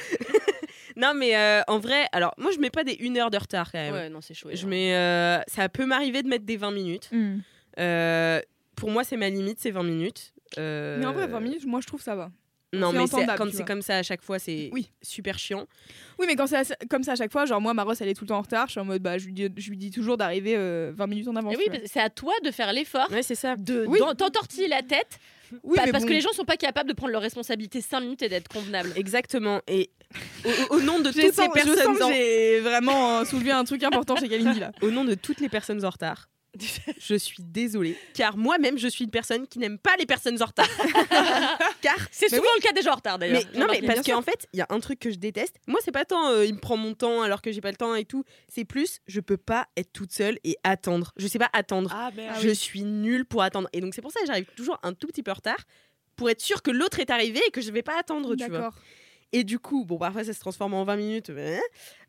Non, 1.00 1.14
mais 1.14 1.36
euh, 1.36 1.62
en 1.68 1.78
vrai, 1.78 2.06
alors 2.12 2.34
moi, 2.38 2.50
je 2.54 2.58
mets 2.58 2.70
pas 2.70 2.84
des 2.84 2.98
1 3.00 3.16
heure 3.16 3.30
de 3.30 3.38
retard 3.38 3.70
quand 3.72 3.78
même. 3.78 3.92
Ouais, 3.94 4.08
non, 4.10 4.20
c'est 4.20 4.34
chaud. 4.34 4.48
Je 4.52 4.66
mets, 4.66 4.94
euh, 4.94 5.38
ça 5.46 5.68
peut 5.68 5.86
m'arriver 5.86 6.22
de 6.22 6.28
mettre 6.28 6.44
des 6.44 6.56
20 6.56 6.70
minutes. 6.70 7.08
Mm. 7.12 7.38
Euh, 7.78 8.40
pour 8.76 8.90
moi, 8.90 9.04
c'est 9.04 9.16
ma 9.16 9.28
limite, 9.30 9.58
c'est 9.60 9.70
20 9.70 9.82
minutes. 9.82 10.32
Euh, 10.58 10.98
Mais 10.98 11.06
en 11.06 11.12
vrai, 11.12 11.26
20 11.26 11.40
minutes, 11.40 11.66
moi, 11.66 11.80
je 11.80 11.86
trouve 11.86 12.02
ça 12.02 12.14
va. 12.14 12.30
Non, 12.72 12.92
c'est 12.92 12.98
mais 13.26 13.26
quand 13.36 13.52
c'est 13.52 13.64
comme 13.66 13.82
ça 13.82 13.96
à 13.96 14.02
chaque 14.04 14.22
fois, 14.22 14.38
c'est 14.38 14.70
Oui. 14.72 14.92
super 15.02 15.36
chiant. 15.40 15.66
Oui, 16.20 16.26
mais 16.28 16.36
quand 16.36 16.46
c'est 16.46 16.62
comme 16.88 17.02
ça 17.02 17.12
à 17.12 17.16
chaque 17.16 17.32
fois, 17.32 17.44
genre 17.44 17.60
moi, 17.60 17.74
Maros, 17.74 17.94
elle 18.00 18.08
est 18.08 18.14
tout 18.14 18.22
le 18.24 18.28
temps 18.28 18.38
en 18.38 18.42
retard. 18.42 18.66
Je 18.68 18.72
suis 18.72 18.80
en 18.80 18.84
mode, 18.84 19.02
bah, 19.02 19.18
je 19.18 19.26
lui 19.26 19.32
dis, 19.32 19.48
je 19.56 19.70
lui 19.70 19.76
dis 19.76 19.90
toujours 19.90 20.16
d'arriver 20.16 20.54
euh, 20.56 20.92
20 20.94 21.06
minutes 21.08 21.26
en 21.28 21.34
avance. 21.34 21.52
Et 21.52 21.56
oui, 21.56 21.80
c'est 21.86 21.98
à 22.00 22.10
toi 22.10 22.32
de 22.44 22.52
faire 22.52 22.72
l'effort 22.72 23.10
Ouais, 23.10 23.24
c'est 23.24 23.34
ça. 23.34 23.56
de 23.56 23.86
Oui. 23.88 23.98
t'entortiller 24.16 24.68
la 24.68 24.82
tête. 24.82 25.18
Oui, 25.64 25.78
parce 25.90 26.04
bon. 26.04 26.08
que 26.08 26.12
les 26.12 26.20
gens 26.20 26.32
sont 26.32 26.44
pas 26.44 26.56
capables 26.56 26.88
de 26.88 26.94
prendre 26.94 27.10
leurs 27.12 27.22
responsabilités 27.22 27.80
5 27.80 28.00
minutes 28.02 28.22
et 28.22 28.28
d'être 28.28 28.46
convenables. 28.46 28.92
Exactement. 28.94 29.60
Et 29.66 29.90
au, 30.70 30.76
au 30.76 30.80
nom 30.80 30.98
de 31.00 31.06
Je 31.12 31.20
toutes 31.20 31.22
les 31.22 31.28
je 31.30 31.34
personnes, 31.52 31.96
que 31.96 32.02
en- 32.02 32.12
j'ai 32.12 32.60
vraiment 32.60 33.18
euh, 33.20 33.24
soulevé 33.24 33.50
un 33.52 33.64
truc 33.64 33.82
important 33.84 34.16
chez 34.16 34.28
Kalindi 34.28 34.60
là. 34.60 34.72
au 34.82 34.90
nom 34.90 35.04
de 35.04 35.14
toutes 35.14 35.40
les 35.40 35.48
personnes 35.48 35.84
en 35.84 35.90
retard, 35.90 36.28
je 36.98 37.14
suis 37.14 37.42
désolée, 37.44 37.96
car 38.12 38.36
moi-même, 38.36 38.76
je 38.76 38.88
suis 38.88 39.04
une 39.04 39.10
personne 39.12 39.46
qui 39.46 39.60
n'aime 39.60 39.78
pas 39.78 39.94
les 40.00 40.06
personnes 40.06 40.42
en 40.42 40.46
retard. 40.46 40.66
car 41.80 41.96
C'est 42.10 42.28
souvent 42.28 42.42
le 42.56 42.60
cas 42.60 42.72
des 42.72 42.82
gens 42.82 42.90
en 42.92 42.96
retard 42.96 43.18
d'ailleurs. 43.20 43.42
Non, 43.54 43.66
mais 43.70 43.80
parce 43.82 44.02
qu'en 44.02 44.20
fait, 44.22 44.48
il 44.52 44.58
y 44.58 44.60
a 44.60 44.66
un 44.70 44.80
truc 44.80 44.98
que 44.98 45.10
je 45.12 45.16
déteste. 45.16 45.56
Moi, 45.68 45.78
c'est 45.84 45.92
pas 45.92 46.04
tant 46.04 46.28
euh, 46.30 46.44
il 46.44 46.54
me 46.54 46.58
prend 46.58 46.76
mon 46.76 46.94
temps 46.94 47.22
alors 47.22 47.40
que 47.40 47.52
j'ai 47.52 47.60
pas 47.60 47.70
le 47.70 47.76
temps 47.76 47.94
et 47.94 48.04
tout. 48.04 48.24
C'est 48.48 48.64
plus, 48.64 48.98
je 49.06 49.20
peux 49.20 49.36
pas 49.36 49.68
être 49.76 49.92
toute 49.92 50.12
seule 50.12 50.38
et 50.42 50.56
attendre. 50.64 51.12
Je 51.16 51.28
sais 51.28 51.38
pas 51.38 51.50
attendre. 51.52 51.92
Ah 51.94 52.10
merde. 52.16 52.36
je 52.42 52.50
suis 52.50 52.82
nulle 52.82 53.24
pour 53.26 53.42
attendre. 53.42 53.68
Et 53.72 53.80
donc, 53.80 53.94
c'est 53.94 54.02
pour 54.02 54.10
ça 54.10 54.18
que 54.20 54.26
j'arrive 54.26 54.46
toujours 54.56 54.78
un 54.82 54.92
tout 54.92 55.06
petit 55.06 55.22
peu 55.22 55.30
en 55.30 55.34
retard 55.34 55.58
pour 56.16 56.28
être 56.30 56.40
sûre 56.40 56.62
que 56.62 56.70
l'autre 56.72 56.98
est 57.00 57.10
arrivé 57.10 57.40
et 57.46 57.50
que 57.52 57.60
je 57.60 57.70
vais 57.70 57.82
pas 57.82 57.96
attendre, 57.98 58.34
tu 58.34 58.48
vois. 58.50 58.72
Et 59.32 59.44
du 59.44 59.58
coup, 59.58 59.84
bon, 59.84 59.96
parfois 59.98 60.24
ça 60.24 60.32
se 60.32 60.40
transforme 60.40 60.74
en 60.74 60.84
20 60.84 60.96
minutes. 60.96 61.30
mais, 61.30 61.60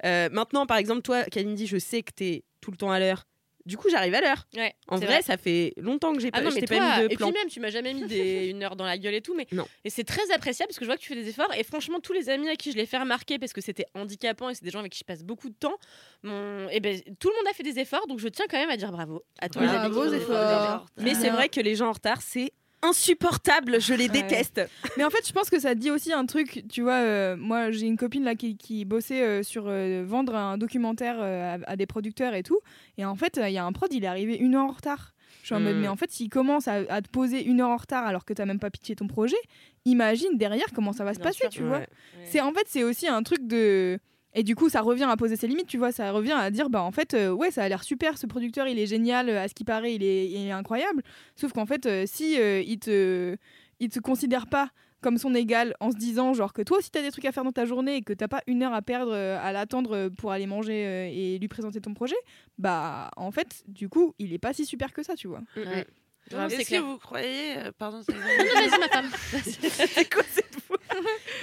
euh, 0.05 0.29
maintenant, 0.31 0.65
par 0.65 0.77
exemple, 0.77 1.01
toi, 1.01 1.23
Kalindi, 1.25 1.67
je 1.67 1.77
sais 1.77 2.01
que 2.01 2.11
t'es 2.11 2.43
tout 2.61 2.71
le 2.71 2.77
temps 2.77 2.91
à 2.91 2.99
l'heure. 2.99 3.25
Du 3.63 3.77
coup, 3.77 3.89
j'arrive 3.91 4.15
à 4.15 4.21
l'heure. 4.21 4.47
Ouais, 4.55 4.73
En 4.87 4.95
vrai, 4.97 5.21
ça 5.21 5.37
fait 5.37 5.73
longtemps 5.77 6.13
que 6.15 6.19
j'ai 6.19 6.29
Ah 6.33 6.39
pas, 6.39 6.41
non, 6.45 6.49
je 6.49 6.55
mais 6.55 6.61
t'ai 6.61 6.65
toi, 6.65 6.77
pas 6.79 6.97
mis 7.03 7.07
de 7.09 7.13
et 7.13 7.15
plan. 7.15 7.31
puis 7.31 7.39
même, 7.39 7.47
tu 7.47 7.59
m'as 7.59 7.69
jamais 7.69 7.93
mis 7.93 8.07
des, 8.07 8.47
une 8.49 8.63
heure 8.63 8.75
dans 8.75 8.85
la 8.85 8.97
gueule 8.97 9.13
et 9.13 9.21
tout, 9.21 9.35
mais 9.35 9.45
Non. 9.51 9.67
et 9.85 9.91
c'est 9.91 10.03
très 10.03 10.31
appréciable 10.31 10.69
parce 10.69 10.79
que 10.79 10.83
je 10.85 10.89
vois 10.89 10.97
que 10.97 11.01
tu 11.03 11.09
fais 11.09 11.15
des 11.15 11.29
efforts. 11.29 11.53
Et 11.55 11.63
franchement, 11.63 11.99
tous 11.99 12.11
les 12.13 12.29
amis 12.29 12.49
à 12.49 12.55
qui 12.55 12.71
je 12.71 12.77
l'ai 12.77 12.87
fait 12.87 12.97
remarquer 12.97 13.37
parce 13.37 13.53
que 13.53 13.61
c'était 13.61 13.85
handicapant 13.93 14.49
et 14.49 14.55
c'est 14.55 14.63
des 14.63 14.71
gens 14.71 14.79
avec 14.79 14.91
qui 14.93 14.97
je 14.97 15.03
passe 15.03 15.21
beaucoup 15.23 15.47
de 15.47 15.53
temps, 15.53 15.77
mon- 16.23 16.69
et 16.69 16.79
ben, 16.79 16.99
tout 17.19 17.29
le 17.29 17.35
monde 17.35 17.47
a 17.51 17.53
fait 17.53 17.61
des 17.61 17.77
efforts, 17.77 18.07
donc 18.07 18.17
je 18.17 18.29
tiens 18.29 18.45
quand 18.49 18.57
même 18.57 18.71
à 18.71 18.77
dire 18.77 18.91
bravo 18.91 19.23
à 19.39 19.47
tous 19.47 19.59
Voilà. 19.59 19.73
les 19.73 19.77
amis. 19.85 19.93
Bravo, 19.93 20.11
efforts. 20.11 20.85
Mais 20.97 21.13
c'est 21.13 21.29
vrai 21.29 21.47
que 21.47 21.61
les 21.61 21.75
gens 21.75 21.89
en 21.89 21.93
retard, 21.93 22.23
c'est 22.23 22.51
insupportable. 22.81 23.79
Je 23.81 23.93
les 23.93 24.05
Ouais. 24.09 24.21
déteste. 24.21 24.61
Mais 24.97 25.03
en 25.03 25.09
fait, 25.09 25.25
je 25.27 25.31
pense 25.33 25.49
que 25.49 25.59
ça 25.59 25.75
dit 25.75 25.91
aussi 25.91 26.11
un 26.13 26.25
truc. 26.25 26.63
Tu 26.69 26.81
vois, 26.81 26.95
euh, 27.01 27.35
moi, 27.37 27.71
j'ai 27.71 27.85
une 27.87 27.97
copine 27.97 28.23
là 28.23 28.35
qui, 28.35 28.57
qui 28.57 28.85
bossait 28.85 29.21
euh, 29.21 29.43
sur 29.43 29.65
euh, 29.67 30.03
vendre 30.05 30.35
un 30.35 30.57
documentaire 30.57 31.17
euh, 31.19 31.57
à, 31.65 31.71
à 31.71 31.75
des 31.75 31.85
producteurs 31.85 32.33
et 32.33 32.43
tout. 32.43 32.59
Et 32.97 33.05
en 33.05 33.15
fait, 33.15 33.37
euh, 33.37 33.49
il 33.49 33.53
y 33.53 33.57
a 33.57 33.65
un 33.65 33.71
prod, 33.71 33.91
il 33.93 34.03
est 34.03 34.07
arrivé 34.07 34.35
une 34.37 34.55
heure 34.55 34.65
en 34.65 34.71
retard. 34.71 35.13
Je 35.41 35.47
suis 35.47 35.55
en 35.55 35.59
mode, 35.59 35.75
Mm. 35.75 35.79
mais 35.81 35.87
en 35.87 35.95
fait, 35.95 36.11
s'il 36.11 36.29
commence 36.29 36.67
à, 36.67 36.81
à 36.89 37.01
te 37.01 37.09
poser 37.09 37.43
une 37.43 37.61
heure 37.61 37.69
en 37.69 37.77
retard 37.77 38.05
alors 38.05 38.25
que 38.25 38.33
t'as 38.33 38.45
même 38.45 38.59
pas 38.59 38.69
pitché 38.69 38.95
ton 38.95 39.07
projet, 39.07 39.37
imagine 39.85 40.37
derrière 40.37 40.67
comment 40.75 40.93
ça 40.93 41.03
va 41.03 41.13
se 41.13 41.19
Bien 41.19 41.29
passer, 41.29 41.39
sûr. 41.39 41.49
tu 41.49 41.63
vois. 41.63 41.79
Ouais. 41.79 41.87
C'est 42.25 42.41
en 42.41 42.51
fait, 42.53 42.65
c'est 42.67 42.83
aussi 42.83 43.07
un 43.07 43.23
truc 43.23 43.47
de. 43.47 43.97
Et 44.33 44.43
du 44.43 44.55
coup, 44.55 44.69
ça 44.69 44.81
revient 44.81 45.07
à 45.09 45.17
poser 45.17 45.35
ses 45.35 45.47
limites, 45.47 45.67
tu 45.67 45.77
vois. 45.77 45.91
Ça 45.91 46.11
revient 46.11 46.31
à 46.31 46.49
dire, 46.51 46.69
bah 46.69 46.81
en 46.81 46.91
fait, 46.91 47.13
euh, 47.13 47.31
ouais, 47.31 47.51
ça 47.51 47.63
a 47.63 47.69
l'air 47.69 47.83
super, 47.83 48.17
ce 48.17 48.27
producteur, 48.27 48.67
il 48.67 48.79
est 48.79 48.85
génial, 48.85 49.29
euh, 49.29 49.43
à 49.43 49.47
ce 49.47 49.53
qui 49.53 49.63
paraît, 49.63 49.95
il 49.95 50.03
est, 50.03 50.29
il 50.29 50.47
est 50.47 50.51
incroyable. 50.51 51.03
Sauf 51.35 51.51
qu'en 51.51 51.65
fait, 51.65 51.85
euh, 51.85 52.05
si 52.07 52.39
euh, 52.39 52.61
il 52.61 52.79
te, 52.79 53.35
il 53.79 53.89
te 53.89 53.99
considère 53.99 54.47
pas 54.47 54.69
comme 55.01 55.17
son 55.17 55.33
égal 55.33 55.75
en 55.79 55.91
se 55.91 55.97
disant, 55.97 56.33
genre, 56.33 56.53
que 56.53 56.61
toi 56.61 56.77
aussi 56.77 56.91
t'as 56.91 57.01
des 57.01 57.11
trucs 57.11 57.25
à 57.25 57.31
faire 57.31 57.43
dans 57.43 57.51
ta 57.51 57.65
journée 57.65 57.97
et 57.97 58.01
que 58.01 58.13
t'as 58.13 58.27
pas 58.27 58.41
une 58.47 58.63
heure 58.63 58.73
à 58.73 58.81
perdre 58.81 59.13
euh, 59.13 59.39
à 59.41 59.51
l'attendre 59.51 60.09
pour 60.09 60.31
aller 60.31 60.45
manger 60.45 60.85
euh, 60.85 61.09
et 61.11 61.39
lui 61.39 61.47
présenter 61.47 61.81
ton 61.81 61.93
projet, 61.93 62.15
bah 62.57 63.09
en 63.17 63.31
fait, 63.31 63.63
du 63.67 63.89
coup, 63.89 64.13
il 64.19 64.31
est 64.33 64.39
pas 64.39 64.53
si 64.53 64.65
super 64.65 64.93
que 64.93 65.03
ça, 65.03 65.15
tu 65.15 65.27
vois. 65.27 65.41
Ouais. 65.57 65.85
Est-ce 66.31 66.69
que 66.69 66.79
vous 66.79 66.97
croyez. 66.97 67.55
Pardon, 67.77 68.01
c'est 68.05 68.13
Vas-y, 68.15 68.79
ma 68.79 68.87
femme. 68.87 69.09
C'est 69.31 70.13
quoi 70.13 70.23
cette 70.29 70.61
fois 70.61 70.77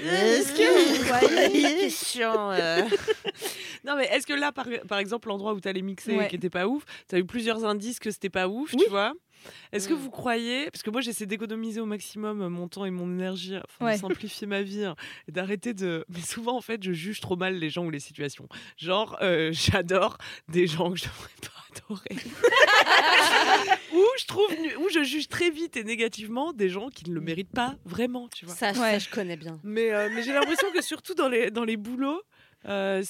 Est-ce 0.05 0.53
que 0.53 0.99
vous 0.99 1.05
croyez 1.05 1.77
question 1.81 2.51
euh, 2.53 2.83
Non 3.85 3.97
mais 3.97 4.07
est-ce 4.07 4.27
que 4.27 4.33
là 4.35 4.53
par, 4.53 4.67
par 4.89 4.99
exemple 4.99 5.29
l'endroit 5.29 5.55
où 5.55 5.61
tu 5.61 5.69
allais 5.69 5.83
mixer 5.83 6.17
Ouais. 6.17 6.29
qui 6.29 6.37
était 6.37 6.51
pas 6.51 6.67
ouf, 6.67 6.85
tu 7.09 7.15
as 7.17 7.19
eu 7.19 7.25
plusieurs 7.25 7.65
indices 7.65 7.99
que 7.99 8.11
c'était 8.11 8.31
pas 8.31 8.49
ouf, 8.49 8.73
Oui. 8.75 8.83
tu 8.85 8.91
vois? 8.91 9.13
Est-ce 9.73 9.89
que 9.89 9.95
Mm. 9.95 9.99
vous 9.99 10.11
croyez 10.11 10.71
parce 10.71 10.83
que 10.83 10.91
moi 10.91 11.01
j'essaie 11.01 11.27
d'économiser 11.27 11.81
au 11.81 11.87
maximum 11.87 12.49
mon 12.49 12.69
temps 12.69 12.85
et 12.85 12.91
mon 12.91 13.11
énergie, 13.13 13.57
enfin, 13.57 13.85
Ouais. 13.87 13.95
de 13.97 14.01
simplifier 14.01 14.47
ma 14.47 14.63
vie 14.63 14.85
hein, 14.85 14.97
et 15.29 15.33
d'arrêter 15.33 15.75
de 15.75 16.05
mais 16.09 16.21
souvent 16.21 16.57
en 16.57 16.61
fait 16.61 16.83
je 16.83 16.93
juge 16.93 17.21
trop 17.21 17.37
mal 17.37 17.55
les 17.59 17.71
gens 17.71 17.85
ou 17.85 17.91
les 17.91 18.01
situations. 18.01 18.49
Genre 18.77 19.17
euh, 19.23 19.51
j'adore 19.53 20.19
des 20.49 20.67
gens 20.67 20.91
que 20.91 20.99
je 20.99 21.05
devrais 21.05 21.31
pas 21.43 21.79
adorer. 21.89 22.17
ou 23.95 24.05
je 24.19 24.27
trouve 24.27 24.47
ou 24.81 24.89
je 24.91 25.03
juge 25.05 25.29
très 25.29 25.51
vite 25.51 25.77
et 25.77 25.85
négativement 25.85 26.53
des 26.53 26.69
gens 26.69 26.89
qui 26.89 27.09
ne 27.09 27.15
le 27.15 27.21
méritent 27.21 27.53
pas 27.53 27.77
vraiment, 27.85 28.29
tu 28.29 28.45
vois. 28.47 28.55
Ça, 28.55 28.75
ça, 28.75 28.81
Ouais. 28.81 29.01
je 29.01 29.09
connais 29.11 29.37
bien. 29.37 29.59
Mais, 29.65 29.93
euh, 29.93 30.09
mais 30.15 30.23
j'ai 30.23 30.33
l'impression 30.33 30.69
que 30.73 30.83
surtout 30.83 31.15
dans 31.15 31.29
les, 31.29 31.51
dans 31.51 31.65
les 31.65 31.77
boulots, 31.77 32.23
euh, 32.67 33.03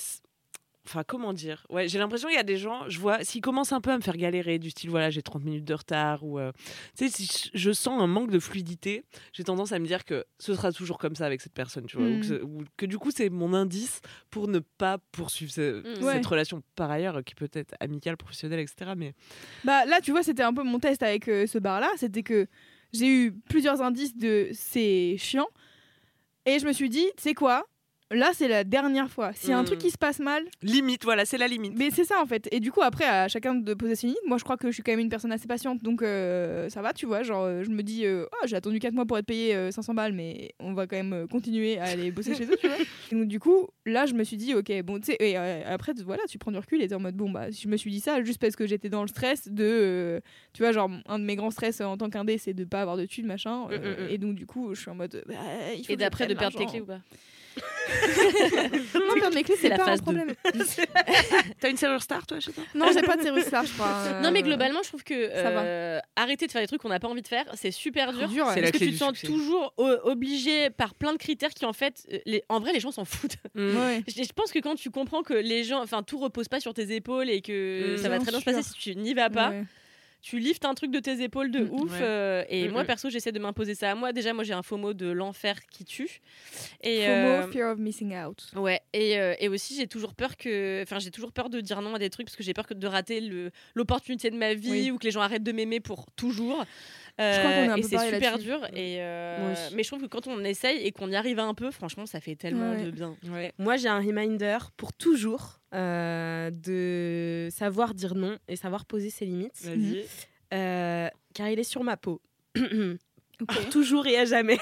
enfin 0.88 1.05
comment 1.07 1.33
dire, 1.35 1.66
ouais, 1.68 1.87
j'ai 1.87 1.98
l'impression 1.98 2.29
qu'il 2.29 2.37
y 2.37 2.40
a 2.40 2.44
des 2.44 2.57
gens, 2.57 2.88
je 2.88 2.98
vois, 2.98 3.22
s'ils 3.24 3.42
commencent 3.42 3.72
un 3.72 3.81
peu 3.81 3.90
à 3.90 3.96
me 3.96 4.03
faire 4.03 4.16
galérer, 4.16 4.59
du 4.59 4.70
style 4.70 4.88
voilà 4.90 5.11
j'ai 5.11 5.20
30 5.22 5.44
minutes 5.44 5.64
de 5.66 5.74
retard, 5.74 6.24
ou 6.24 6.38
euh, 6.38 6.51
tu 6.96 7.09
sais, 7.09 7.11
si 7.14 7.51
je 7.53 7.70
sens 7.72 8.01
un 8.01 8.07
manque 8.07 8.31
de 8.31 8.38
fluidité, 8.38 9.05
j'ai 9.33 9.44
tendance 9.44 9.72
à 9.72 9.79
me 9.79 9.87
dire 9.87 10.05
que 10.05 10.24
ce 10.38 10.55
sera 10.55 10.72
toujours 10.72 10.96
comme 10.98 11.14
ça 11.14 11.27
avec 11.27 11.40
cette 11.42 11.53
personne, 11.53 11.85
tu 11.87 11.98
vois, 11.98 12.07
ou, 12.07 12.14
Mm. 12.18 12.20
que, 12.20 12.42
ou 12.42 12.64
que 12.79 12.87
du 12.87 12.98
coup 12.98 13.11
c'est 13.11 13.29
mon 13.29 13.53
indice 13.55 14.01
pour 14.31 14.48
ne 14.48 14.59
pas 14.61 14.98
poursuivre 15.12 15.53
ce- 15.53 15.81
Mm. 15.81 15.94
cette 15.96 16.05
Ouais. 16.05 16.20
relation 16.27 16.62
par 16.74 16.90
ailleurs, 16.90 17.22
qui 17.24 17.35
peut 17.35 17.51
être 17.53 17.74
amicale, 17.81 18.16
professionnelle, 18.16 18.61
etc. 18.61 18.92
Mais 18.96 19.12
Bah 19.64 19.85
là, 19.85 20.01
tu 20.01 20.11
vois, 20.11 20.22
c'était 20.22 20.42
un 20.42 20.55
peu 20.55 20.62
mon 20.62 20.79
test 20.79 21.03
avec 21.03 21.29
euh, 21.29 21.46
ce 21.46 21.59
bar-là. 21.59 21.90
C'était 21.96 22.22
que 22.22 22.46
j'ai 22.92 23.07
eu 23.09 23.33
plusieurs 23.33 23.83
indices 23.83 24.16
de 24.16 24.48
c'est 24.53 25.16
chiant. 25.18 25.48
Et 26.46 26.59
je 26.59 26.66
me 26.66 26.72
suis 26.72 26.88
dit, 26.88 27.05
tu 27.16 27.22
sais 27.24 27.35
quoi? 27.35 27.66
Là 28.11 28.31
c'est 28.35 28.49
la 28.49 28.64
dernière 28.64 29.11
fois. 29.11 29.33
S'il 29.35 29.51
y 29.51 29.53
a 29.53 29.59
un 29.59 29.64
truc 29.64 29.79
qui 29.79 29.90
se 29.90 29.99
passe 29.99 30.18
mal, 30.18 30.44
Limite, 30.62 31.05
voilà, 31.05 31.25
c'est 31.25 31.38
la 31.38 31.47
limite. 31.49 31.75
mais 31.77 31.90
c'est 31.90 32.05
ça 32.05 32.21
en 32.23 32.27
fait. 32.27 32.49
Et 32.53 32.61
du 32.61 32.73
coup 32.73 32.83
après 32.83 33.05
à 33.05 33.29
chacun 33.29 33.55
de 33.55 33.75
poser 33.75 33.97
ses 33.97 34.07
limites. 34.09 34.23
Moi 34.27 34.38
je 34.38 34.44
crois 34.44 34.57
que 34.57 34.68
je 34.68 34.73
suis 34.75 34.83
quand 34.83 34.92
même 34.92 35.01
une 35.01 35.09
personne 35.09 35.33
assez 35.33 35.47
patiente, 35.47 35.83
donc 35.83 36.03
euh, 36.03 36.68
ça 36.68 36.83
va, 36.83 36.92
tu 36.92 37.07
vois. 37.07 37.23
Genre 37.23 37.42
euh, 37.44 37.62
je 37.64 37.71
me 37.71 37.83
dis, 37.83 38.05
euh, 38.07 38.27
Ah, 38.42 38.47
j'ai 38.47 38.57
attendu 38.57 38.79
4 38.79 38.94
mois 38.94 39.05
pour 39.07 39.18
être 39.18 39.27
payé 39.27 39.55
euh, 39.55 39.71
500 39.71 39.94
balles, 39.94 40.12
mais 40.12 40.53
on 40.61 40.73
va 40.75 40.87
quand 40.87 40.97
même 40.97 41.12
euh, 41.12 41.27
continuer 41.27 41.79
à 41.79 41.85
aller 41.85 42.11
bosser 42.11 42.35
chez 42.35 42.44
eux, 42.44 42.57
tu 42.61 42.66
vois. 42.66 42.77
Et 43.11 43.14
donc 43.14 43.27
du 43.29 43.40
coup 43.40 43.68
là 43.87 44.07
je 44.07 44.14
me 44.14 44.25
suis 44.25 44.37
dit, 44.37 44.55
ok, 44.55 44.71
bon 44.83 44.99
tu 45.01 45.07
sais, 45.12 45.16
et 45.21 45.37
euh, 45.38 45.62
après 45.66 45.92
voilà, 46.05 46.23
tu 46.29 46.38
prends 46.38 46.53
du 46.53 46.59
recul 46.59 46.83
et 46.83 46.88
t'es 46.88 46.94
en 46.94 47.01
mode 47.01 47.16
bon 47.16 47.31
bah 47.31 47.51
je 47.51 47.68
me 47.68 47.77
suis 47.77 47.90
dit 47.90 48.01
ça 48.01 48.23
juste 48.23 48.40
parce 48.40 48.57
que 48.57 48.66
j'étais 48.66 48.88
dans 48.88 49.03
le 49.03 49.09
stress 49.09 49.49
de, 49.49 49.64
euh, 49.64 50.21
tu 50.53 50.62
vois, 50.62 50.73
genre 50.73 50.90
un 51.07 51.18
de 51.18 51.25
mes 51.25 51.37
grands 51.37 51.51
stress 51.51 51.81
en 51.81 51.97
tant 51.97 52.11
qu'indé 52.11 52.38
c'est 52.38 52.55
de 52.55 52.64
pas 52.64 52.81
avoir 52.83 52.97
de 52.97 53.07
thunes 53.07 53.27
machin. 53.27 53.66
euh, 53.71 53.79
Mm, 53.79 54.03
mm, 54.03 54.07
mm. 54.07 54.11
Et 54.11 54.18
donc 54.18 54.35
du 54.35 54.47
coup 54.47 54.75
je 54.75 54.81
suis 54.81 54.90
en 54.90 54.94
mode, 54.94 55.23
bah, 55.27 55.35
il 55.75 55.79
faut 55.79 55.81
Et 55.81 55.83
que 55.83 55.92
je 55.92 55.99
d'après 55.99 56.27
de 56.27 56.35
perdre 56.35 56.59
tes 56.59 56.66
clés 56.66 56.81
ou 56.81 56.87
pas? 56.87 57.01
Non, 58.94 59.14
perdre 59.14 59.35
mes 59.35 59.42
clés, 59.42 59.57
c'est 59.61 59.68
la 59.68 59.77
pas 59.77 59.85
phase 59.87 60.01
un 60.01 60.03
problème. 60.03 60.33
T'as 61.61 61.71
une 61.71 61.77
serrure 61.77 62.03
star, 62.03 62.27
toi, 62.27 62.40
chez 62.40 62.53
toi? 62.53 62.64
Non, 62.75 62.87
j'ai 62.92 63.03
pas 63.03 63.16
de 63.16 63.23
Cyrus 63.23 63.44
Star, 63.44 63.64
je 63.64 63.73
crois. 63.73 63.87
Euh, 63.88 64.21
Non 64.23 64.31
mais 64.31 64.42
globalement 64.42 64.81
je 64.83 64.88
trouve 64.88 65.05
que 65.05 65.29
ça 65.31 65.51
va. 65.51 65.62
euh, 65.62 66.01
arrêter 66.16 66.47
de 66.47 66.53
faire 66.53 66.61
des 66.61 66.66
trucs 66.68 66.81
qu'on 66.81 66.88
n'a 66.88 67.01
pas 67.01 67.09
envie 67.09 67.23
de 67.23 67.29
faire 67.29 67.44
c'est 67.55 67.71
super 67.71 68.12
dur. 68.12 68.29
dur, 68.29 68.47
ouais. 68.47 68.55
C'est 68.55 68.61
la 68.61 68.66
Parce 68.71 68.73
que 68.73 68.79
clé 68.79 68.87
tu 68.88 68.92
te 68.94 68.99
sens 68.99 69.16
succès. 69.16 69.27
toujours 69.27 69.73
obligé 70.05 70.71
par 70.71 70.94
plein 70.94 71.12
de 71.12 71.18
critères 71.18 71.51
qui 71.51 71.64
en 71.64 71.73
fait, 71.73 72.07
euh, 72.12 72.18
les- 72.27 72.42
en 72.49 72.61
vrai 72.61 72.73
les 72.73 72.81
gens 72.81 72.90
s'en 72.90 73.05
foutent. 73.05 73.37
Mm. 73.55 73.68
Ouais. 73.79 74.03
Je 74.07 74.23
je 74.23 74.33
pense 74.33 74.51
que 74.53 74.59
quand 74.59 74.75
tu 74.75 74.90
comprends 74.90 75.23
que 75.23 75.35
les 75.35 75.64
gens, 75.64 75.81
enfin 75.83 76.03
tout 76.03 76.18
repose 76.18 76.49
pas 76.49 76.61
sur 76.61 76.75
tes 76.75 76.94
épaules 76.94 77.31
et 77.31 77.40
que 77.40 77.94
Mm. 77.94 77.97
ça 77.99 78.09
va 78.09 78.18
très 78.18 78.31
bien 78.31 78.40
se 78.40 78.44
passer 78.44 78.62
si 78.62 78.73
tu 78.75 78.97
n'y 78.97 79.14
vas 79.14 79.31
pas, 79.31 79.51
Ouais. 79.51 79.64
Tu 80.20 80.38
liftes 80.38 80.64
un 80.64 80.74
truc 80.74 80.90
de 80.90 80.98
tes 80.98 81.22
épaules 81.22 81.50
de 81.50 81.61
Mm. 81.61 81.70
ouf. 81.72 81.92
Ouais. 81.92 81.98
euh, 82.02 82.44
et 82.48 82.68
Mm, 82.68 82.72
moi 82.72 82.83
mm. 82.83 82.87
perso 82.87 83.09
j'essaie 83.11 83.33
de 83.33 83.38
m'imposer 83.38 83.74
ça 83.74 83.90
à 83.92 83.94
moi. 83.94 84.12
Déjà 84.12 84.33
moi 84.35 84.42
j'ai 84.44 84.52
un 84.52 84.62
FOMO 84.62 84.92
de 84.92 85.07
l'enfer 85.11 85.59
qui 85.70 85.85
tue. 85.85 86.20
Et 86.83 87.02
FOMO, 87.07 87.12
euh, 87.12 87.50
fear 87.52 87.72
of 87.72 87.78
missing 87.78 88.14
out. 88.16 88.46
Ouais, 88.57 88.81
et, 88.92 89.18
euh, 89.18 89.35
et 89.38 89.48
aussi 89.48 89.76
j'ai 89.76 89.87
toujours 89.87 90.14
peur 90.14 90.37
que, 90.37 90.83
enfin 90.83 90.98
j'ai 90.98 91.11
toujours 91.11 91.33
peur 91.33 91.50
de 91.50 91.61
dire 91.61 91.81
non 91.83 91.94
à 91.94 91.98
des 91.98 92.11
trucs 92.11 92.26
parce 92.26 92.37
que 92.37 92.42
j'ai 92.42 92.54
peur 92.54 92.66
que 92.66 92.74
de 92.74 92.87
rater 92.87 93.20
l'opportunité 93.74 94.31
de 94.31 94.37
ma 94.37 94.54
vie 94.54 94.70
Oui. 94.70 94.90
ou 94.90 94.98
que 94.98 95.04
les 95.04 95.11
gens 95.12 95.20
arrêtent 95.20 95.44
de 95.44 95.52
m'aimer 95.52 95.81
pour 95.81 96.07
toujours. 96.16 96.64
Je 97.18 97.38
crois 97.40 97.50
qu'on 97.52 97.62
est 97.64 97.68
un 97.68 97.76
et 97.76 97.81
peu 97.83 97.88
c'est 97.88 98.11
super 98.14 98.38
dur. 98.38 98.64
Et 98.74 98.98
euh, 99.00 99.54
mais 99.74 99.83
je 99.83 99.88
trouve 99.88 100.02
que 100.02 100.07
quand 100.07 100.26
on 100.28 100.44
essaye 100.44 100.87
et 100.87 100.92
qu'on 100.92 101.11
y 101.11 101.16
arrive 101.16 101.38
un 101.40 101.54
peu, 101.54 101.70
franchement, 101.70 102.07
ça 102.07 102.20
fait 102.20 102.37
tellement 102.37 102.70
Ouais. 102.72 102.83
de 102.83 102.90
bien. 102.90 103.16
Ouais. 103.31 103.52
Moi, 103.59 103.76
j'ai 103.76 103.88
un 103.88 103.98
reminder 104.00 104.59
pour 104.76 104.92
toujours 104.92 105.61
euh, 105.74 106.50
de 106.52 107.48
savoir 107.50 107.94
dire 107.94 108.14
non 108.14 108.38
et 108.48 108.57
savoir 108.57 108.85
poser 108.87 109.11
ses 109.11 109.24
limites. 109.24 109.61
Vas-y. 109.64 110.04
Euh, 110.54 111.09
car 111.35 111.48
il 111.48 111.59
est 111.59 111.64
sur 111.64 111.83
ma 111.85 111.96
peau. 111.96 112.20
Pour 113.46 113.68
toujours 113.68 114.07
et 114.09 114.16
à 114.18 114.24
jamais. 114.24 114.59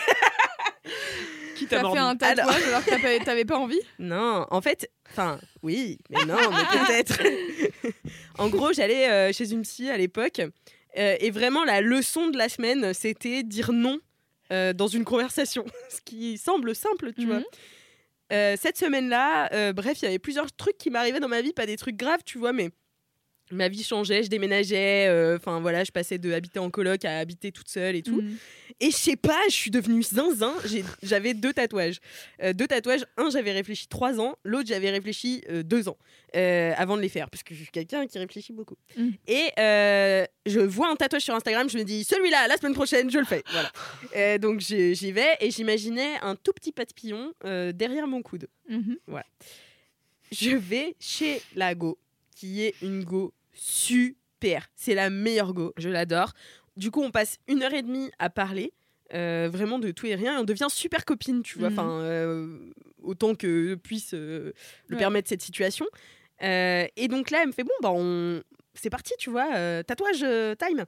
Qui 1.57 1.67
t'a 1.67 1.81
fait 1.91 1.99
un 1.99 2.15
tatouage 2.17 2.63
alors, 2.69 2.85
que 2.85 2.91
t'as 2.91 2.99
pas- 2.99 3.25
t'avais 3.25 3.47
pas 3.47 3.57
envie? 3.57 3.81
Non, 3.99 4.47
en 4.51 4.61
fait, 4.61 4.91
enfin, 5.11 5.41
oui, 5.63 5.97
mais 6.11 6.25
non, 6.27 6.37
mais 6.51 6.79
peut-être. 6.85 7.23
en 8.39 8.49
gros, 8.49 8.75
j'allais 8.75 9.09
euh, 9.11 9.33
chez 9.33 9.51
une 9.53 9.63
psy 9.63 9.89
à 9.89 9.97
l'époque, 9.97 10.43
euh, 10.99 11.17
et 11.21 11.31
vraiment 11.31 11.65
la 11.65 11.81
leçon 11.81 12.29
de 12.29 12.39
la 12.39 12.49
semaine, 12.49 12.95
c'était 12.95 13.43
dire 13.43 13.73
non 13.73 13.99
euh, 14.53 14.73
dans 14.73 14.87
une 14.87 15.05
conversation, 15.05 15.65
ce 15.89 16.01
qui 16.01 16.39
semble 16.39 16.75
simple, 16.75 17.13
tu 17.13 17.27
vois. 17.27 17.39
Mhm. 17.39 17.45
Euh, 18.33 18.57
cette 18.61 18.77
semaine-là, 18.77 19.73
bref, 19.73 20.03
il 20.03 20.07
y 20.07 20.09
avait 20.09 20.19
plusieurs 20.19 20.51
trucs 20.53 20.79
qui 20.79 20.91
m'arrivaient 20.91 21.21
dans 21.21 21.29
ma 21.29 21.43
vie, 21.43 21.53
pas 21.53 21.67
des 21.67 21.77
trucs 21.77 21.97
graves, 21.97 22.23
tu 22.25 22.39
vois, 22.39 22.53
mais 22.53 22.71
ma 23.51 23.69
vie 23.69 23.83
changeait, 23.83 24.23
je 24.23 24.29
déménageais, 24.29 25.07
euh, 25.09 25.37
enfin 25.37 25.61
voilà, 25.61 25.85
je 25.85 25.93
passais 25.93 26.19
de 26.19 26.33
habiter 26.33 26.59
en 26.59 26.71
coloc 26.71 27.05
à 27.05 27.19
habiter 27.19 27.53
toute 27.53 27.69
seule 27.69 27.97
et 27.97 28.03
tout. 28.03 28.21
Mhm. 28.21 28.37
Et 28.81 28.91
je 28.91 28.97
sais 28.97 29.17
pas, 29.17 29.41
je 29.49 29.55
suis 29.55 29.71
devenue 29.71 30.03
zinzin. 30.03 30.55
J'avais 31.03 31.33
deux 31.33 31.53
tatouages. 31.53 31.99
Euh, 32.43 32.53
deux 32.53 32.67
tatouages. 32.67 33.05
Un, 33.17 33.31
j'avais 33.31 33.53
réfléchi 33.53 33.87
trois 33.89 34.21
ans. 34.21 34.37
L'autre, 34.45 34.69
j'avais 34.69 34.91
réfléchi 34.91 35.43
euh, 35.49 35.63
deux 35.63 35.89
ans 35.89 35.97
avant 36.35 36.99
de 36.99 37.01
les 37.03 37.09
faire. 37.09 37.31
Parce 37.31 37.43
que 37.43 37.55
je 37.55 37.63
suis 37.63 37.71
quelqu'un 37.71 38.07
qui 38.07 38.19
réfléchit 38.19 38.53
beaucoup. 38.53 38.77
Mm. 38.97 39.11
Et 39.27 39.51
je 39.57 40.61
vois 40.61 40.91
un 40.91 40.97
tatouage 40.97 41.23
sur 41.23 41.35
Instagram. 41.35 41.71
Je 41.71 41.79
me 41.79 41.85
dis, 41.85 42.05
celui-là, 42.05 42.49
la 42.49 42.59
semaine 42.59 42.75
prochaine, 42.75 43.11
je 43.11 43.19
le 43.19 43.25
fais. 43.25 43.43
Voilà. 43.51 44.39
Donc 44.39 44.61
j'y 44.61 45.13
vais. 45.13 45.37
Et 45.41 45.51
j'imaginais 45.51 46.19
un 46.21 46.37
tout 46.37 46.53
petit 46.53 46.73
papillon 46.73 47.33
derrière 47.73 48.07
mon 48.07 48.21
coude. 48.21 48.49
Mhm. 48.69 48.99
Je 50.33 50.51
vais 50.51 50.97
chez 50.99 51.41
la 51.55 51.75
Go, 51.75 51.99
qui 52.37 52.63
est 52.63 52.75
une 52.83 53.03
Go 53.03 53.35
super. 53.53 54.69
C'est 54.77 54.95
la 54.95 55.11
meilleure 55.11 55.53
Go, 55.55 55.73
je 55.77 55.89
l'adore. 55.89 56.33
Du 56.77 56.91
coup, 56.93 57.03
on 57.03 57.11
passe 57.11 57.39
une 57.49 57.63
heure 57.65 57.73
et 57.75 57.83
demie 57.83 58.11
à 58.19 58.29
parler, 58.31 58.73
euh, 59.15 59.49
vraiment 59.51 59.79
de 59.81 59.91
tout 59.91 60.07
et 60.07 60.15
rien, 60.15 60.37
et 60.37 60.41
on 60.41 60.45
devient 60.45 60.67
super 60.69 61.05
copines, 61.05 61.43
tu 61.43 61.59
vois. 61.59 61.71
Mhm. 61.71 61.79
Enfin, 61.79 61.91
euh, 62.03 62.59
autant 63.03 63.35
que 63.35 63.75
puisse 63.77 64.13
euh, 64.15 64.53
le 64.89 64.95
Ouais. 64.97 65.01
permettre 65.01 65.29
cette 65.29 65.43
situation. 65.43 65.87
Et 66.43 67.09
donc 67.09 67.31
là, 67.31 67.41
elle 67.41 67.49
me 67.49 67.53
fait 67.53 67.65
bon, 67.65 67.73
bah 67.81 67.91
on, 67.93 68.43
c'est 68.75 68.91
parti, 68.91 69.15
tu 69.19 69.31
vois, 69.31 69.83
tatouage 69.85 70.21
time. 70.59 70.85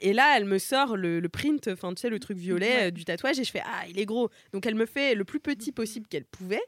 Et 0.00 0.12
là, 0.14 0.36
elle 0.38 0.44
me 0.46 0.58
sort 0.58 0.96
le, 0.96 1.18
le 1.20 1.28
print, 1.28 1.68
enfin 1.68 1.92
tu 1.92 2.00
sais, 2.00 2.08
le 2.08 2.18
truc 2.20 2.38
violet 2.38 2.76
Ouais. 2.84 2.90
du 2.92 3.04
tatouage, 3.04 3.38
et 3.40 3.44
je 3.44 3.50
fais 3.50 3.62
ah, 3.66 3.82
il 3.88 3.98
est 3.98 4.06
gros. 4.06 4.30
Donc 4.54 4.64
elle 4.64 4.76
me 4.76 4.86
fait 4.86 5.14
le 5.14 5.24
plus 5.24 5.40
petit 5.40 5.70
possible 5.72 6.06
qu'elle 6.08 6.24
pouvait. 6.24 6.62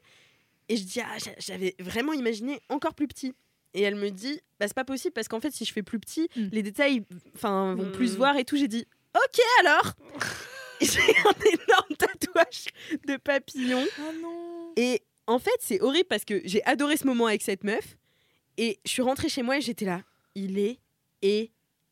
Et 0.69 0.77
je 0.77 0.83
dis, 0.83 0.99
ah, 1.01 1.17
j'a- 1.17 1.31
j'avais 1.39 1.73
vraiment 1.79 2.13
imaginé 2.13 2.59
encore 2.69 2.93
plus 2.93 3.07
petit. 3.07 3.33
Et 3.73 3.81
elle 3.83 3.95
me 3.95 4.09
dit, 4.09 4.41
bah, 4.59 4.67
c'est 4.67 4.73
pas 4.73 4.83
possible 4.83 5.13
parce 5.13 5.27
qu'en 5.27 5.39
fait, 5.39 5.51
si 5.51 5.63
je 5.65 5.71
fais 5.73 5.83
plus 5.83 5.99
petit, 5.99 6.29
Mm. 6.35 6.47
les 6.51 6.63
détails 6.63 7.03
enfin, 7.35 7.75
vont 7.75 7.91
plus 7.91 8.09
se 8.09 8.13
Mm. 8.13 8.17
voir 8.17 8.37
et 8.37 8.43
tout. 8.45 8.57
J'ai 8.57 8.67
dit, 8.67 8.85
ok 9.15 9.39
alors 9.61 9.93
J'ai 10.81 10.99
un 10.99 11.33
énorme 11.45 11.95
tatouage 11.97 12.65
de 13.07 13.17
papillon. 13.17 13.85
Oh 13.99 14.11
non 14.21 14.73
Et 14.75 15.01
en 15.27 15.37
fait, 15.39 15.51
c'est 15.59 15.79
horrible 15.81 16.07
parce 16.09 16.25
que 16.25 16.41
j'ai 16.43 16.63
adoré 16.65 16.97
ce 16.97 17.05
moment 17.05 17.27
avec 17.27 17.41
cette 17.43 17.63
meuf. 17.63 17.97
Et 18.57 18.79
je 18.85 18.89
suis 18.91 19.01
rentrée 19.03 19.29
chez 19.29 19.43
moi 19.43 19.57
et 19.57 19.61
j'étais 19.61 19.85
là, 19.85 20.01
il 20.35 20.57
est 20.59 20.79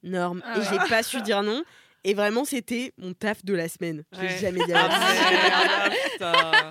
énorme. 0.04 0.42
Ah 0.44 0.58
et 0.58 0.62
j'ai 0.64 0.78
pas 0.90 1.04
su 1.04 1.22
dire 1.22 1.44
non. 1.44 1.64
Et 2.04 2.14
vraiment, 2.14 2.46
c'était 2.46 2.94
mon 2.98 3.14
taf 3.14 3.44
de 3.46 3.54
la 3.54 3.68
semaine. 3.70 4.04
Je 4.14 4.22
l'ai 4.22 4.28
Ouais. 4.28 4.38
jamais 4.40 4.66
dit 4.66 4.74
Ah, 4.74 6.70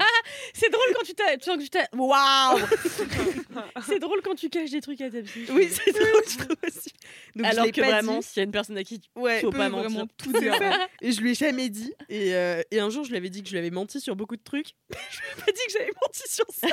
C'est 0.54 0.70
drôle 0.70 0.86
quand 0.94 1.04
tu 1.04 1.14
t'as, 1.14 1.36
tu 1.36 1.44
sens 1.44 1.56
que 1.56 1.62
tu 1.62 1.70
t'as, 1.70 1.86
waouh 1.94 2.58
C'est 3.86 3.98
drôle 3.98 4.20
quand 4.22 4.34
tu 4.34 4.48
caches 4.48 4.70
des 4.70 4.80
trucs 4.80 5.00
à 5.00 5.10
ta 5.10 5.20
psy. 5.22 5.46
Oui, 5.50 5.68
c'est 5.70 5.92
drôle, 5.92 6.22
je 6.28 6.36
trouve 6.38 6.56
aussi. 6.66 6.92
Donc, 7.34 7.46
Alors 7.46 7.66
que 7.70 7.80
vraiment, 7.80 8.18
dit. 8.18 8.26
s'il 8.26 8.36
y 8.38 8.40
a 8.40 8.44
une 8.44 8.50
personne 8.50 8.76
à 8.78 8.84
qui 8.84 9.00
tu 9.00 9.08
Ouais, 9.16 9.40
faut 9.40 9.50
pas 9.50 9.68
vraiment 9.68 9.82
mentir. 10.00 10.06
tout 10.16 10.32
ça. 10.32 10.86
Et 11.00 11.12
je 11.12 11.20
lui 11.20 11.32
ai 11.32 11.34
jamais 11.34 11.68
dit. 11.68 11.92
Et, 12.08 12.34
euh, 12.34 12.62
et 12.70 12.80
un 12.80 12.90
jour, 12.90 13.04
je 13.04 13.10
lui 13.10 13.16
avais 13.16 13.30
dit 13.30 13.42
que 13.42 13.48
je 13.48 13.52
lui 13.52 13.58
avais 13.58 13.70
menti 13.70 14.00
sur 14.00 14.16
beaucoup 14.16 14.36
de 14.36 14.42
trucs. 14.42 14.74
je 14.90 15.18
lui 15.18 15.26
ai 15.32 15.40
pas 15.44 15.52
dit 15.52 15.60
que 15.66 15.72
j'avais 15.72 15.92
menti 16.02 16.22
sur 16.28 16.46
ça. 16.50 16.68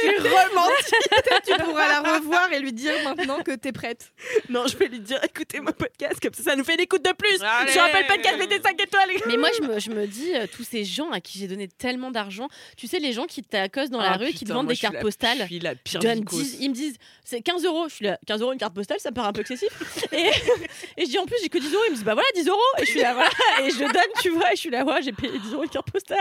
J'ai 0.00 0.16
rementi 0.18 0.94
Peut-être 1.10 1.42
tu 1.58 1.64
pourras 1.64 1.88
la 1.88 2.14
revoir 2.16 2.52
et 2.52 2.60
lui 2.60 2.72
dire 2.72 2.94
maintenant 3.04 3.42
que 3.42 3.52
t'es 3.52 3.72
prête. 3.72 4.12
Non, 4.48 4.66
je 4.66 4.76
vais 4.76 4.88
lui 4.88 5.00
dire 5.00 5.18
écoutez 5.24 5.60
mon 5.60 5.72
podcast, 5.72 6.18
comme 6.20 6.34
ça, 6.34 6.42
ça 6.42 6.56
nous 6.56 6.64
fait 6.64 6.76
des 6.76 6.86
coups 6.86 7.02
de 7.02 7.12
plus. 7.12 7.40
Allez. 7.42 7.72
Je 7.72 7.78
rappelle 7.78 8.06
podcast, 8.06 8.38
mettez 8.38 8.60
5 8.60 8.80
étoiles. 8.80 9.10
Mais 9.26 9.36
moi, 9.36 9.48
je 9.56 9.62
me, 9.62 9.78
je 9.78 9.90
me 9.90 10.06
dis, 10.06 10.34
euh, 10.34 10.46
tous 10.50 10.64
ces 10.64 10.84
gens 10.84 11.10
à 11.10 11.20
qui 11.20 11.38
j'ai 11.38 11.48
donné 11.48 11.68
tellement 11.68 12.10
d'argent, 12.10 12.48
tu 12.76 12.86
sais, 12.86 12.98
les 12.98 13.12
gens 13.12 13.26
qui 13.26 13.42
t'accostent 13.42 13.92
dans 13.92 14.00
la 14.00 14.12
Ah, 14.12 14.16
rue 14.16 14.26
et 14.26 14.32
qui 14.32 14.34
te 14.34 14.38
putain, 14.40 14.54
vendent 14.54 14.64
moi, 14.66 14.74
des 14.74 14.78
cartes 14.80 14.94
la- 14.94 15.00
postales. 15.00 15.38
Je 15.40 15.44
suis 15.46 15.58
la 15.60 15.74
pire 15.74 16.00
donnent 16.00 16.18
vicose. 16.20 16.42
10 16.42 16.56
ils 16.60 16.68
me 16.70 16.74
disent 16.74 16.96
c'est 17.24 17.40
15 17.40 17.64
euros 17.64 17.88
je 17.88 17.94
suis 17.94 18.04
là 18.04 18.18
15 18.26 18.42
euros 18.42 18.52
une 18.52 18.58
carte 18.58 18.74
postale 18.74 18.98
ça 19.00 19.10
me 19.10 19.14
paraît 19.14 19.28
un 19.28 19.32
peu 19.32 19.40
excessif 19.40 19.70
et, 20.12 20.16
et 20.98 21.04
je 21.06 21.10
dis 21.10 21.18
en 21.18 21.24
plus 21.26 21.36
j'ai 21.42 21.48
que 21.48 21.58
10 21.58 21.72
euros 21.72 21.82
ils 21.86 21.90
me 21.90 21.94
disent 21.96 22.04
bah 22.04 22.14
voilà 22.14 22.28
10 22.34 22.48
euros 22.48 22.58
et 22.78 22.84
je 22.84 22.90
suis 22.90 23.00
là 23.00 23.14
voilà 23.14 23.30
et 23.66 23.70
je 23.70 23.78
donne 23.78 24.12
tu 24.22 24.28
vois 24.30 24.52
et 24.52 24.56
je 24.56 24.60
suis 24.60 24.70
là 24.70 24.84
ouais 24.84 25.02
j'ai 25.02 25.12
payé 25.12 25.38
10 25.38 25.52
euros 25.54 25.62
une 25.64 25.70
carte 25.70 25.90
postale 25.90 26.18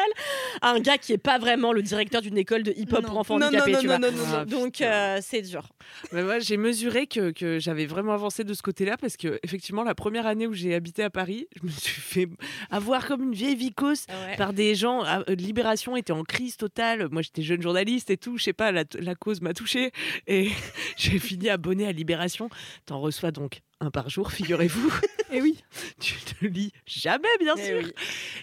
à 0.62 0.72
un 0.72 0.80
gars 0.80 0.98
qui 0.98 1.12
est 1.14 1.18
pas 1.18 1.38
vraiment 1.40 1.74
le 1.74 1.82
directeur 1.82 2.22
d'une 2.22 2.38
école 2.38 2.64
de 2.64 2.72
hip 2.76 2.88
hop 2.94 3.02
Non. 3.04 3.10
pour 3.10 3.18
enfants 3.20 3.38
Non, 3.40 3.48
handicapés 3.48 3.72
non, 3.74 3.80
tu 3.80 3.88
non, 3.88 3.98
vois 3.98 4.12
non, 4.12 4.18
non, 4.18 4.24
Ah, 4.34 4.46
donc 4.46 4.74
putain. 4.74 4.86
euh, 4.86 5.20
c'est 5.22 5.42
dur 5.42 5.68
Mais 6.14 6.24
moi, 6.24 6.40
j'ai 6.40 6.58
mesuré 6.58 7.08
que, 7.08 7.32
que 7.32 7.60
j'avais 7.60 7.86
vraiment 7.86 8.14
avancé 8.14 8.44
de 8.44 8.54
ce 8.54 8.62
côté-là 8.62 8.96
parce 8.98 9.18
que, 9.18 9.40
effectivement, 9.44 9.84
la 9.84 9.96
première 9.96 10.26
année 10.26 10.48
où 10.48 10.54
j'ai 10.54 10.74
habité 10.74 11.04
à 11.04 11.10
Paris, 11.10 11.48
je 11.62 11.66
me 11.68 11.72
suis 11.72 12.02
fait 12.02 12.28
avoir 12.72 13.06
comme 13.08 13.24
une 13.24 13.34
vieille 13.34 13.56
vicose 13.56 14.06
par 14.38 14.54
des 14.54 14.76
gens. 14.76 15.02
ah, 15.06 15.24
euh, 15.30 15.36
Libération 15.36 15.96
était 15.98 16.14
en 16.14 16.23
crise 16.24 16.58
totale. 16.58 17.08
Moi, 17.12 17.22
j'étais 17.22 17.42
jeune 17.42 17.62
journaliste 17.62 18.10
et 18.10 18.18
tout. 18.18 18.38
Je 18.38 18.44
sais 18.44 18.54
pas, 18.54 18.72
la, 18.72 18.84
la 19.00 19.16
cause 19.16 19.42
m'a 19.42 19.54
touchée. 19.54 19.92
Et 20.28 20.50
j'ai 20.98 21.20
fini 21.20 21.50
abonné 21.50 21.88
à 21.88 21.92
Libération. 21.92 22.50
T'en 22.86 23.00
reçois 23.00 23.32
donc 23.32 23.62
un 23.80 23.92
par 23.92 24.10
jour, 24.10 24.32
figurez-vous. 24.32 24.94
Et 25.32 25.42
oui. 25.42 25.63
tu 26.00 26.16
ne 26.42 26.48
lis 26.50 26.72
jamais, 26.86 27.28
bien 27.40 27.56
Eh 27.58 27.66
sûr. 27.66 27.78
oui. 27.84 27.92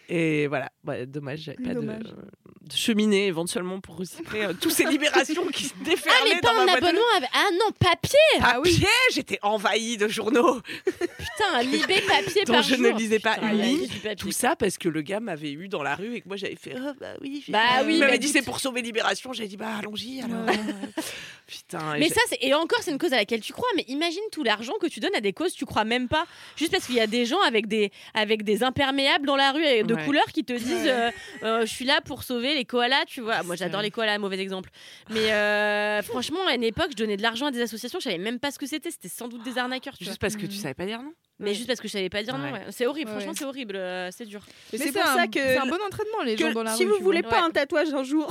Et 0.09 0.47
voilà, 0.47 0.71
Ouais, 0.87 1.07
dommage, 1.07 1.40
j'avais 1.40 1.59
pas 1.62 1.71
de, 1.71 1.75
Dommage. 1.75 2.03
de 2.03 2.73
cheminée 2.75 3.27
éventuellement 3.27 3.81
pour 3.81 3.97
recycler 3.97 4.43
euh, 4.45 4.53
tous 4.59 4.71
ces 4.71 4.85
libérations 4.85 5.47
qui 5.49 5.64
se 5.64 5.75
ah 5.81 5.85
déferlaient 5.85 6.35
mais 6.35 6.40
dans 6.40 6.55
pas 6.66 6.73
à 6.73 6.77
abonnement 6.77 7.01
avec... 7.16 7.29
ah 7.35 7.49
non 7.53 7.71
papier 7.79 8.19
Ah 8.40 8.61
oui. 8.64 8.73
Papier, 8.73 8.88
j'étais 9.12 9.38
envahie 9.43 9.97
de 9.97 10.09
journaux 10.09 10.61
putain 10.85 11.62
libé 11.62 12.01
papier 12.09 12.45
dont 12.45 12.55
par 12.55 12.62
je 12.62 12.77
jour 12.77 12.85
ne 12.85 12.97
lisais 12.99 13.19
pas 13.19 13.35
Putain, 13.35 13.53
une 13.53 13.61
ligne. 13.62 13.88
papier. 13.88 14.16
Tout 14.16 14.33
ça 14.33 14.57
parce 14.57 14.79
que 14.79 14.88
le 14.88 15.03
gars 15.03 15.21
m'avait 15.21 15.53
eu 15.53 15.69
dans 15.69 15.83
la 15.83 15.95
rue 15.95 16.14
et 16.16 16.21
que 16.23 16.29
moi 16.29 16.37
j'avais 16.37 16.57
fait 16.57 16.75
oh, 16.77 16.93
bah 17.01 17.14
oui. 17.21 17.45
Bah 17.49 17.59
oui, 17.85 17.95
Il 17.95 18.01
m'avait 18.01 18.12
bah 18.12 18.19
dit 18.19 18.29
c'est 18.29 18.43
pour 18.43 18.61
sauver 18.61 18.81
Libération. 18.83 19.33
J'ai 19.33 19.47
dit 19.49 19.57
bah 19.57 19.77
allons-y 19.79 20.23
alors. 20.23 20.47
Putain. 21.47 21.95
et 21.97 21.99
Mais 22.01 22.09
ça, 22.09 22.21
c'est 22.29 22.38
et 22.43 22.55
encore, 22.55 22.79
c'est 22.83 22.93
une 22.93 22.99
cause 22.99 23.12
à 23.12 23.16
laquelle 23.16 23.40
tu 23.40 23.53
crois. 23.53 23.69
Mais 23.77 23.85
imagine 23.88 24.23
tout 24.31 24.45
l'argent 24.45 24.75
que 24.81 24.87
tu 24.87 25.01
donnes 25.01 25.14
à 25.16 25.21
des 25.21 25.33
causes 25.33 25.53
tu 25.53 25.66
crois 25.66 25.85
même 25.85 26.07
pas. 26.09 26.25
Juste 26.57 26.71
parce 26.71 26.87
qu'il 26.87 26.95
y 26.95 27.01
a 27.01 27.07
des 27.09 27.19
gens 27.24 27.40
avec 27.42 27.66
des, 27.66 27.88
des, 27.88 27.92
avec 28.14 28.42
des 28.42 28.62
imperméables 28.62 29.26
dans 29.26 29.37
la 29.37 29.52
rue 29.52 29.64
et 29.64 29.83
de 29.83 29.94
Ouais. 29.94 30.04
couleurs 30.04 30.26
qui 30.26 30.44
te 30.44 30.52
disent 30.52 30.87
euh, 30.87 31.11
euh, 31.42 31.61
je 31.62 31.66
suis 31.72 31.85
là 31.85 32.01
pour 32.05 32.22
sauver 32.24 32.55
les 32.55 32.64
koalas, 32.64 33.05
tu 33.07 33.20
vois. 33.20 33.42
Moi 33.42 33.57
j'adore 33.57 33.80
les 33.82 33.90
koalas, 33.90 34.18
mauvais 34.18 34.38
exemple. 34.38 34.70
Mais 35.11 35.32
euh, 35.32 36.03
franchement, 36.11 36.40
à 36.49 36.55
une 36.55 36.64
époque, 36.64 36.88
je 36.90 36.97
donnais 36.97 37.16
de 37.16 37.22
l'argent 37.22 37.47
à 37.47 37.51
des 37.51 37.61
associations, 37.62 37.99
je 38.01 38.05
savais 38.05 38.18
même 38.18 38.38
pas 38.38 38.51
ce 38.51 38.59
que 38.59 38.66
c'était. 38.66 38.90
C'était 38.90 39.09
sans 39.09 39.28
doute 39.28 39.42
des 39.45 39.57
arnaqueurs, 39.59 39.97
tu 39.97 40.05
vois. 40.05 40.11
Juste 40.12 40.20
parce 40.20 40.36
que 40.36 40.47
tu 40.47 40.57
savais 40.57 40.74
pas 40.74 40.86
dire 40.86 41.03
non. 41.03 41.12
Mais 41.38 41.55
juste 41.55 41.66
parce 41.68 41.80
que 41.80 41.88
je 41.88 41.92
savais 41.92 42.11
pas 42.11 42.22
dire 42.22 42.36
non. 42.36 42.51
Ouais. 42.53 42.61
C'est 42.70 42.86
horrible, 42.86 43.11
Ouais, 43.11 43.16
franchement, 43.16 43.32
c'est 43.36 43.45
horrible, 43.47 43.76
euh, 43.76 44.11
c'est 44.11 44.26
dur. 44.26 44.42
Mais 44.72 44.78
Mais 44.78 44.84
c'est 44.86 44.92
pour 44.92 45.03
un- 45.09 45.14
ça 45.16 45.26
que, 45.26 45.38
c'est 45.40 45.57
un 45.57 45.66
bon 45.66 45.78
entraînement 45.86 46.22
les 46.24 46.36
gens 46.36 46.53
dans 46.53 46.62
la 46.62 46.72
si 46.72 46.84
rue. 46.84 46.90
vous 46.90 46.99
voulez 47.05 47.22
vois. 47.22 47.30
pas 47.30 47.40
Ouais. 47.40 47.47
un 47.47 47.51
tatouage 47.51 47.95
un 47.95 48.03
jour, 48.03 48.30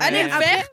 Allez, 0.00 0.24
Ouais. 0.24 0.30
après, 0.32 0.64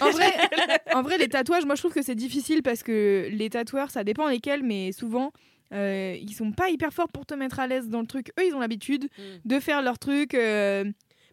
en 0.00 0.10
vrai, 0.10 0.32
en 0.94 1.02
vrai, 1.02 1.18
les 1.18 1.28
tatouages, 1.28 1.64
moi 1.66 1.74
je 1.74 1.82
trouve 1.82 1.92
que 1.92 2.00
c'est 2.02 2.14
difficile 2.14 2.62
parce 2.62 2.82
que 2.82 3.28
les 3.30 3.50
tatoueurs, 3.50 3.90
ça 3.90 4.04
dépend 4.04 4.26
lesquels, 4.28 4.62
mais 4.62 4.92
souvent. 4.92 5.32
Euh, 5.72 6.16
ils 6.20 6.32
sont 6.34 6.52
pas 6.52 6.70
hyper 6.70 6.92
forts 6.92 7.08
pour 7.08 7.26
te 7.26 7.34
mettre 7.34 7.60
à 7.60 7.66
l'aise 7.66 7.88
dans 7.88 8.00
le 8.00 8.06
truc. 8.06 8.30
Eux, 8.38 8.44
ils 8.46 8.54
ont 8.54 8.60
l'habitude 8.60 9.04
Mm. 9.04 9.48
de 9.48 9.60
faire 9.60 9.82
leur 9.82 9.98
truc. 9.98 10.34
euh, 10.34 10.84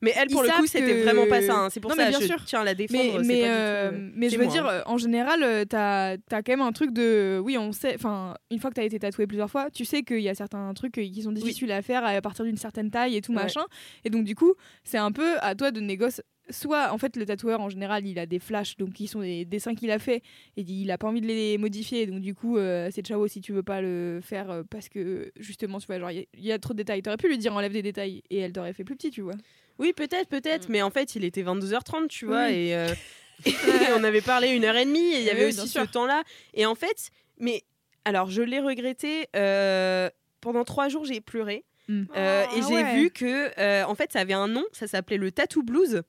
mais 0.02 0.12
elle 0.18 0.28
pour 0.28 0.44
Ils 0.44 0.50
le 0.50 0.54
coup 0.58 0.66
c'était 0.68 0.86
que- 0.86 1.04
vraiment 1.04 1.28
pas 1.28 1.42
ça. 1.42 1.56
hein. 1.56 1.70
C'est 1.70 1.80
pour 1.80 1.92
Non, 1.92 1.96
ça 1.96 2.10
bien 2.10 2.20
je 2.20 2.26
sûr. 2.26 2.44
tiens 2.44 2.60
à 2.60 2.64
la 2.66 2.74
défendre. 2.76 3.20
mais 3.20 3.24
c'est 3.24 3.28
mais, 3.28 3.40
pas 3.42 3.46
du 3.48 3.52
euh, 3.54 3.90
tout, 3.90 3.96
euh, 3.96 4.10
mais 4.16 4.30
je 4.30 4.38
veux 4.38 4.44
moi, 4.44 4.52
dire, 4.54 4.68
hein. 4.68 4.82
en 4.86 4.98
général, 4.98 5.66
t'as 5.70 6.12
as 6.14 6.18
quand 6.44 6.50
même 6.50 6.62
un 6.62 6.74
truc 6.74 6.92
de. 6.92 7.40
Oui, 7.42 7.58
on 7.58 7.72
sait. 7.72 7.94
Enfin, 7.96 8.36
une 8.52 8.60
fois 8.60 8.70
que 8.70 8.76
t'as 8.76 8.84
été 8.84 9.00
tatoué 9.00 9.28
plusieurs 9.28 9.50
fois, 9.50 9.70
tu 9.72 9.86
sais 9.86 10.04
qu'il 10.04 10.20
y 10.20 10.28
a 10.28 10.36
certains 10.36 10.74
trucs 10.74 10.92
qui 10.96 11.22
sont 11.22 11.32
difficiles 11.32 11.72
à 11.72 11.82
faire 11.82 12.04
à 12.04 12.20
partir 12.22 12.44
d'une 12.44 12.58
certaine 12.58 12.92
taille 12.92 13.16
et 13.16 13.22
tout 13.22 13.32
Ouais. 13.32 13.44
machin. 13.44 13.64
Et 14.04 14.10
donc, 14.10 14.26
du 14.26 14.36
coup, 14.36 14.54
c'est 14.84 14.98
un 14.98 15.14
peu 15.14 15.38
à 15.40 15.56
toi 15.56 15.72
de 15.72 15.80
négocier. 15.80 16.24
Soit, 16.50 16.92
en 16.92 16.98
fait, 16.98 17.16
le 17.16 17.26
tatoueur, 17.26 17.62
en 17.62 17.70
général, 17.70 18.06
il 18.06 18.20
a 18.20 18.26
des 18.26 18.40
flashs, 18.40 18.76
donc 18.78 18.92
qui 18.94 19.08
sont 19.08 19.22
des 19.22 19.46
dessins 19.46 19.76
qu'il 19.76 19.90
a 19.92 19.98
fait, 20.00 20.22
et 20.58 20.62
il 20.62 20.92
a 20.92 20.98
pas 20.98 21.08
envie 21.08 21.22
de 21.22 21.26
les 21.28 21.58
modifier. 21.58 22.06
Donc, 22.06 22.20
du 22.20 22.36
coup, 22.36 22.58
euh, 22.58 22.90
c'est 22.92 23.02
ciao 23.06 23.26
si 23.28 23.40
tu 23.40 23.54
veux 23.54 23.64
pas 23.64 23.82
le 23.82 24.20
faire, 24.22 24.52
euh, 24.52 24.64
parce 24.70 24.90
que, 24.90 25.32
justement, 25.40 25.80
tu 25.80 25.88
vois, 25.88 26.00
genre, 26.00 26.12
il 26.12 26.18
y 26.18 26.22
a- 26.22 26.26
il 26.38 26.46
y, 26.46 26.52
a 26.52 26.60
trop 26.60 26.74
de 26.74 26.78
détails. 26.80 27.02
T'aurais 27.02 27.16
pu 27.18 27.30
lui 27.30 27.38
dire 27.38 27.56
enlève 27.56 27.72
des 27.72 27.82
détails, 27.82 28.22
et 28.30 28.40
elle 28.40 28.52
t'aurait 28.52 28.74
fait 28.74 28.84
plus 28.84 28.96
petit, 28.96 29.10
tu 29.10 29.22
vois. 29.22 29.36
Oui, 29.80 29.94
peut-être, 29.94 30.28
peut-être, 30.28 30.68
mais 30.70 30.82
en 30.82 30.90
fait, 30.92 31.16
il 31.16 31.24
était 31.24 31.44
22h30, 31.44 32.08
tu 32.10 32.26
vois, 32.26 32.48
Oui. 32.48 32.54
et, 32.56 32.76
euh, 32.76 32.94
et 33.46 33.94
on 33.98 34.04
avait 34.04 34.22
parlé 34.22 34.50
une 34.50 34.66
heure 34.66 34.76
et 34.76 34.86
demie, 34.86 35.14
et 35.14 35.20
il 35.20 35.24
y 35.26 35.30
avait 35.30 35.44
oui, 35.46 35.50
aussi 35.50 35.68
ce 35.68 35.80
sûr. 35.80 35.90
temps-là. 35.92 36.24
Et 36.54 36.66
en 36.66 36.76
fait, 36.76 37.10
mais 37.40 37.64
alors, 38.06 38.30
je 38.30 38.42
l'ai 38.42 38.60
regretté. 38.60 39.28
euh, 39.36 40.10
pendant 40.42 40.66
trois 40.66 40.90
jours, 40.90 41.06
j'ai 41.06 41.22
pleuré. 41.22 41.64
Mm. 41.88 42.04
euh, 42.18 42.44
et 42.44 42.48
Ah 42.62 42.66
j'ai 42.68 42.74
ouais. 42.76 42.96
vu 42.96 43.10
que, 43.12 43.58
euh, 43.60 43.86
en 43.86 43.96
fait, 43.96 44.12
ça 44.12 44.20
avait 44.20 44.34
un 44.34 44.50
nom, 44.50 44.64
ça 44.74 44.88
s'appelait 44.88 45.18
le 45.18 45.32
tattoo 45.32 45.64
blues. 45.64 46.04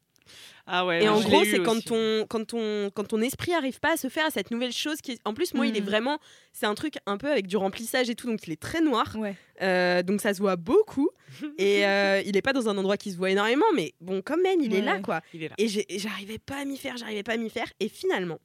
Ah 0.67 0.87
ouais. 0.87 1.05
et 1.05 1.09
en 1.09 1.21
gros, 1.21 1.45
c'est 1.45 1.63
quand 1.63 1.83
ton, 1.85 2.27
quand, 2.29 2.45
ton, 2.47 2.91
quand 2.95 3.05
ton 3.05 3.21
esprit 3.21 3.53
arrive 3.53 3.81
pas 3.81 3.93
à 3.93 3.97
se 3.97 4.09
faire 4.09 4.27
à 4.27 4.31
cette 4.31 4.51
nouvelle 4.51 4.73
chose 4.73 5.01
qui. 5.01 5.19
En 5.25 5.35
plus, 5.35 5.53
moi, 5.55 5.67
il 5.67 5.77
est 5.77 5.81
Mm. 5.81 5.85
vraiment. 5.85 6.19
C'est 6.53 6.67
un 6.67 6.75
truc 6.75 6.95
un 7.07 7.19
peu 7.19 7.31
avec 7.31 7.47
du 7.47 7.57
remplissage 7.57 8.09
et 8.09 8.15
tout, 8.15 8.27
donc 8.27 8.47
il 8.47 8.53
est 8.53 8.61
très 8.61 8.81
noir. 8.81 9.15
Ouais. 9.19 9.35
Euh, 9.63 10.03
donc 10.03 10.21
ça 10.21 10.33
se 10.35 10.39
voit 10.41 10.57
beaucoup. 10.57 11.11
et 11.59 11.87
euh, 11.87 12.23
il 12.25 12.37
est 12.37 12.43
pas 12.43 12.53
dans 12.53 12.69
un 12.69 12.79
endroit 12.79 12.97
qui 12.97 13.13
se 13.13 13.17
voit 13.17 13.31
énormément, 13.31 13.67
mais 13.75 13.93
bon, 14.01 14.23
quand 14.25 14.39
même, 14.39 14.61
il 14.61 14.75
est 14.75 14.81
là, 14.81 15.01
quoi. 15.01 15.21
Il 15.35 15.43
est 15.43 15.49
là. 15.49 15.55
Et 15.59 15.69
j'ai- 15.69 15.93
et 15.95 15.99
j'arrivais 15.99 16.39
pas 16.39 16.57
à 16.57 16.65
m'y 16.65 16.77
faire, 16.77 16.97
j'arrivais 16.97 17.23
pas 17.23 17.33
à 17.33 17.37
m'y 17.37 17.51
faire. 17.51 17.67
Et 17.81 17.89
finalement, 17.89 18.39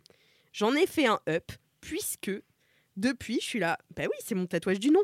j'en 0.51 0.73
ai 0.75 0.87
fait 0.87 1.05
un 1.05 1.19
up, 1.29 1.51
puisque 1.81 2.31
depuis, 2.97 3.39
je 3.39 3.45
suis 3.45 3.59
là, 3.59 3.77
bah 3.95 4.03
oui, 4.05 4.17
c'est 4.25 4.35
mon 4.35 4.45
tatouage 4.45 4.79
du 4.79 4.89
nom. 4.91 5.01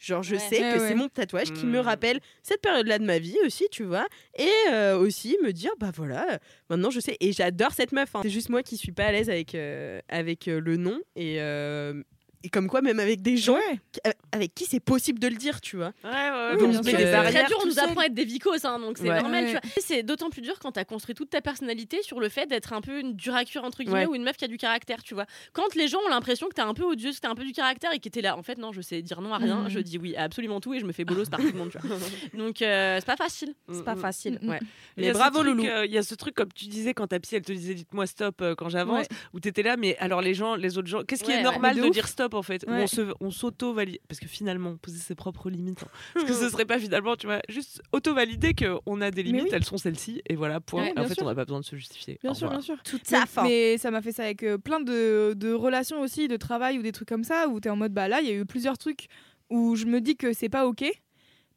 Genre, 0.00 0.22
je 0.22 0.34
Ouais. 0.36 0.40
sais 0.40 0.60
Ouais, 0.62 0.72
que 0.74 0.80
ouais. 0.80 0.88
c'est 0.88 0.94
mon 0.94 1.08
tatouage 1.08 1.52
qui 1.52 1.66
me 1.66 1.78
Mm. 1.78 1.84
rappelle 1.84 2.20
cette 2.42 2.62
période-là 2.62 2.98
de 2.98 3.04
ma 3.04 3.18
vie 3.18 3.36
aussi, 3.44 3.66
tu 3.70 3.84
vois. 3.84 4.06
Et 4.38 4.48
euh, 4.72 4.96
aussi 4.98 5.36
me 5.42 5.52
dire, 5.52 5.72
bah 5.78 5.90
voilà, 5.94 6.38
maintenant 6.70 6.90
je 6.90 7.00
sais. 7.00 7.18
Et 7.20 7.32
j'adore 7.32 7.72
cette 7.72 7.92
meuf. 7.92 8.16
hein. 8.16 8.20
C'est 8.22 8.30
juste 8.30 8.48
moi 8.48 8.62
qui 8.62 8.78
suis 8.78 8.92
pas 8.92 9.04
à 9.04 9.12
l'aise 9.12 9.28
avec, 9.28 9.54
euh, 9.54 10.00
avec 10.08 10.48
euh, 10.48 10.58
le 10.58 10.76
nom. 10.78 10.98
Et, 11.16 11.36
euh, 11.40 12.02
et 12.42 12.48
comme 12.48 12.68
quoi, 12.68 12.80
même 12.82 12.98
avec 13.00 13.22
des 13.22 13.36
gens 13.36 13.54
Ouais. 13.54 13.80
qui- 13.92 14.00
euh, 14.06 14.12
avec 14.32 14.54
qui 14.54 14.64
c'est 14.64 14.80
possible 14.80 15.18
de 15.18 15.28
le 15.28 15.36
dire, 15.36 15.60
tu 15.60 15.76
vois. 15.76 15.92
Ouais, 16.04 16.10
ouais, 16.10 16.56
donc 16.58 16.74
c'est 16.74 16.80
des 16.82 16.90
C'est 16.90 16.96
C'est 17.06 17.12
barrières. 17.12 17.32
très 17.44 17.46
dur, 17.48 17.58
on 17.62 17.66
nous 17.66 17.78
apprend 17.78 18.00
à 18.00 18.06
être 18.06 18.14
des 18.14 18.24
vicos, 18.24 18.64
hein, 18.64 18.78
donc 18.78 18.98
c'est 18.98 19.08
Ouais. 19.08 19.20
normal. 19.20 19.44
Ouais. 19.44 19.50
tu 19.52 19.58
vois. 19.58 19.82
C'est 19.82 20.02
d'autant 20.02 20.30
plus 20.30 20.40
dur 20.42 20.58
quand 20.60 20.72
t'as 20.72 20.84
construit 20.84 21.14
toute 21.14 21.30
ta 21.30 21.40
personnalité 21.40 22.02
sur 22.02 22.20
le 22.20 22.28
fait 22.28 22.46
d'être 22.46 22.72
un 22.72 22.80
peu 22.80 23.00
une 23.00 23.16
cuire, 23.16 23.64
entre 23.64 23.82
guillemets, 23.82 24.00
Ouais. 24.00 24.06
ou 24.06 24.14
une 24.14 24.22
meuf 24.22 24.36
qui 24.36 24.44
a 24.44 24.48
du 24.48 24.56
caractère, 24.58 25.02
tu 25.02 25.14
vois. 25.14 25.26
Quand 25.52 25.74
les 25.74 25.88
gens 25.88 25.98
ont 26.06 26.08
l'impression 26.08 26.48
que 26.48 26.54
t'es 26.54 26.62
un 26.62 26.74
peu 26.74 26.84
odieuse, 26.84 27.16
que 27.16 27.20
t'as 27.22 27.30
un 27.30 27.34
peu 27.34 27.44
du 27.44 27.52
caractère 27.52 27.92
et 27.92 27.98
que 27.98 28.08
t'es 28.08 28.20
là, 28.22 28.36
en 28.36 28.42
fait, 28.42 28.58
non, 28.58 28.72
je 28.72 28.80
sais 28.80 29.02
dire 29.02 29.20
non 29.20 29.32
à 29.34 29.38
rien, 29.38 29.62
Mhm. 29.62 29.68
je 29.70 29.78
dis 29.80 29.98
oui 29.98 30.16
à 30.16 30.22
absolument 30.24 30.60
tout 30.60 30.72
et 30.74 30.80
je 30.80 30.84
me 30.86 30.92
fais 30.92 31.04
bolos 31.04 31.28
par 31.28 31.40
tout 31.40 31.46
le 31.46 31.52
monde, 31.58 31.70
tu 31.70 31.78
vois. 31.78 31.96
Donc 32.34 32.62
euh, 32.62 32.96
c'est 33.00 33.06
pas 33.06 33.16
facile. 33.16 33.54
C'est 33.72 33.84
pas 33.84 33.94
Mm, 33.94 33.98
mm. 33.98 34.00
facile. 34.00 34.38
Mm, 34.42 34.46
mm. 34.46 34.50
Ouais. 34.50 34.58
Il 34.96 35.02
y 35.02 35.06
Mais 35.06 35.10
a 35.10 35.14
ce 35.14 35.18
bravo, 35.18 35.38
truc, 35.40 35.48
Loulou. 35.56 35.66
euh, 35.66 35.86
Il 35.86 35.92
y 35.92 35.98
a 35.98 36.02
ce 36.02 36.14
truc, 36.14 36.34
comme 36.34 36.52
tu 36.52 36.66
disais, 36.66 36.94
quand 36.94 37.06
ta 37.08 37.18
psy, 37.20 37.36
elle 37.36 37.42
te 37.42 37.52
disait 37.52 37.74
dites-moi 37.74 38.06
stop 38.06 38.40
euh, 38.42 38.54
quand 38.54 38.68
j'avance, 38.68 39.06
Ouais. 39.10 39.16
où 39.34 39.40
t'étais 39.40 39.62
là, 39.62 39.76
mais 39.76 39.96
alors 39.98 40.20
les 40.22 40.34
gens, 40.34 40.54
les 40.54 40.78
autres 40.78 40.88
gens, 40.88 41.02
qu'est-ce 41.04 41.24
qui 41.24 41.32
est 41.32 41.42
normal 41.42 41.76
de, 41.76 41.88
dire 41.88 42.06
stop 42.08 42.29
en 42.34 42.42
fait 42.42 42.64
Ouais. 42.68 42.82
On 42.82 42.86
se- 42.86 43.12
On 43.20 43.30
s'auto-valide. 43.30 43.98
Parce 44.08 44.20
que 44.20 44.28
finalement, 44.28 44.76
poser 44.76 44.98
ses 44.98 45.14
propres 45.14 45.50
limites. 45.50 45.82
hein. 45.82 45.88
Parce 46.14 46.26
que 46.26 46.32
ce 46.34 46.48
serait 46.50 46.64
pas 46.66 46.78
finalement, 46.78 47.16
tu 47.16 47.26
vois, 47.26 47.40
juste 47.48 47.82
auto-valider 47.92 48.54
qu'on 48.54 49.00
a 49.00 49.10
des 49.10 49.22
limites, 49.22 49.44
oui. 49.44 49.50
elles 49.52 49.64
sont 49.64 49.78
celles-ci, 49.78 50.22
et 50.28 50.36
voilà, 50.36 50.60
point. 50.60 50.84
Ouais, 50.84 50.98
en 50.98 51.04
fait, 51.06 51.14
sûr. 51.14 51.22
on 51.24 51.26
n'a 51.26 51.34
pas 51.34 51.44
besoin 51.44 51.60
de 51.60 51.64
se 51.64 51.76
justifier. 51.76 52.18
Bien 52.22 52.32
Au 52.32 52.34
sûr, 52.34 52.48
revoir. 52.48 52.60
bien 52.60 52.74
sûr. 52.76 52.82
Tout 52.82 52.98
ça, 53.02 53.26
fin. 53.26 53.42
mais 53.44 53.78
ça 53.78 53.90
m'a 53.90 54.02
fait 54.02 54.12
ça 54.12 54.24
avec 54.24 54.42
euh, 54.42 54.58
plein 54.58 54.80
de, 54.80 55.34
de 55.36 55.52
relations 55.52 56.00
aussi, 56.00 56.28
de 56.28 56.36
travail 56.36 56.78
ou 56.78 56.82
des 56.82 56.92
trucs 56.92 57.08
comme 57.08 57.24
ça, 57.24 57.48
où 57.48 57.60
t'es 57.60 57.70
en 57.70 57.76
mode 57.76 57.92
bah 57.92 58.08
là, 58.08 58.20
il 58.20 58.28
y 58.28 58.30
a 58.30 58.34
eu 58.34 58.44
plusieurs 58.46 58.78
trucs 58.78 59.06
où 59.50 59.74
je 59.76 59.84
me 59.86 60.00
dis 60.00 60.16
que 60.16 60.32
c'est 60.32 60.48
pas 60.48 60.66
ok. 60.66 60.84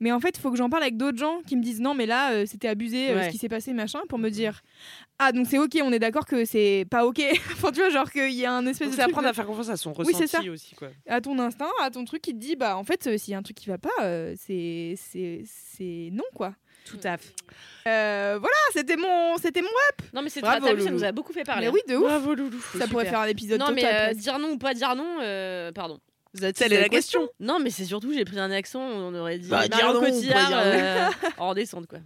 Mais 0.04 0.12
en 0.12 0.20
fait, 0.20 0.36
il 0.38 0.42
faut 0.42 0.52
que 0.52 0.58
j'en 0.58 0.70
parle 0.70 0.84
avec 0.84 0.98
d'autres 0.98 1.18
gens 1.18 1.40
qui 1.48 1.56
me 1.56 1.64
disent 1.64 1.80
non, 1.80 1.94
mais 1.94 2.06
là, 2.06 2.34
euh, 2.34 2.46
c'était 2.46 2.68
abusé 2.68 3.10
euh, 3.12 3.16
Ouais. 3.16 3.26
ce 3.28 3.30
qui 3.30 3.38
s'est 3.38 3.48
passé, 3.48 3.72
machin, 3.72 4.02
pour 4.10 4.20
me 4.20 4.28
dire 4.30 4.62
ah, 5.18 5.32
donc 5.32 5.48
c'est 5.50 5.58
ok, 5.58 5.78
on 5.82 5.94
est 5.94 6.00
d'accord 6.00 6.26
que 6.26 6.44
c'est 6.44 6.86
pas 6.92 7.06
ok. 7.06 7.22
enfin, 7.54 7.72
tu 7.72 7.80
vois, 7.80 7.90
genre 7.90 8.12
qu'il 8.12 8.32
y 8.34 8.46
a 8.46 8.52
un 8.52 8.66
espèce 8.68 8.90
Donc 8.90 8.98
de. 8.98 9.02
c'est 9.02 9.04
apprendre 9.04 9.24
de- 9.28 9.30
à 9.30 9.34
faire 9.34 9.46
confiance 9.46 9.70
à 9.70 9.78
son 9.78 9.92
Oui, 9.98 10.06
ressenti 10.08 10.28
ça. 10.28 10.42
aussi, 10.52 10.76
quoi. 10.76 10.90
à 11.08 11.22
ton 11.22 11.40
instinct, 11.40 11.70
à 11.82 11.90
ton 11.90 12.04
truc 12.04 12.22
qui 12.22 12.34
te 12.34 12.38
dit 12.40 12.58
bah 12.58 12.76
en 12.76 12.84
fait, 12.84 13.08
euh, 13.08 13.18
s'il 13.18 13.32
y 13.32 13.36
a 13.36 13.38
un 13.38 13.44
truc 13.44 13.56
qui 13.56 13.70
va 13.70 13.78
pas, 13.78 13.90
euh, 14.02 14.34
c'est 14.38 14.96
c'est 14.98 15.44
c'est 15.46 16.10
non, 16.12 16.26
quoi. 16.36 16.54
Tout 16.86 17.00
à 17.06 17.16
fait. 17.18 17.34
Euh, 17.88 18.38
voilà, 18.42 18.56
c'était 18.74 18.98
mon, 18.98 19.38
c'était 19.38 19.62
mon. 19.62 19.70
Non, 20.14 20.22
mais 20.22 20.30
c'est 20.30 20.42
vu, 20.42 20.82
ça 20.82 20.92
nous 20.92 21.04
a 21.06 21.14
beaucoup 21.14 21.32
fait 21.32 21.46
parler. 21.46 21.68
Mais 21.68 21.72
oui, 21.74 21.80
de 21.88 21.96
ouf. 21.96 22.04
Bravo, 22.04 22.36
Loulou. 22.36 22.60
Ça 22.78 22.88
pourrait 22.90 23.06
faire 23.06 23.22
un 23.22 23.28
épisode 23.28 23.58
Non, 23.62 23.72
mais 23.74 23.86
euh, 23.86 24.14
dire 24.14 24.38
non 24.38 24.50
ou 24.52 24.58
pas 24.58 24.74
dire 24.74 24.94
non, 24.94 25.20
euh, 25.22 25.72
pardon. 25.72 26.00
Telle 26.40 26.74
est 26.74 26.82
la 26.82 26.90
question. 26.90 27.30
Non, 27.40 27.60
mais 27.60 27.70
c'est 27.70 27.86
surtout, 27.86 28.12
j'ai 28.14 28.26
pris 28.26 28.40
un 28.40 28.52
accent, 28.52 28.82
on 28.82 29.14
aurait 29.14 29.38
dit 29.38 29.50
Bah, 29.50 29.68
Marion 29.70 29.94
non, 29.94 30.00
Cotillard 30.00 30.48
dire 30.48 30.58
euh, 30.58 31.10
en 31.38 31.54
descente, 31.54 31.88
quoi. 31.88 32.00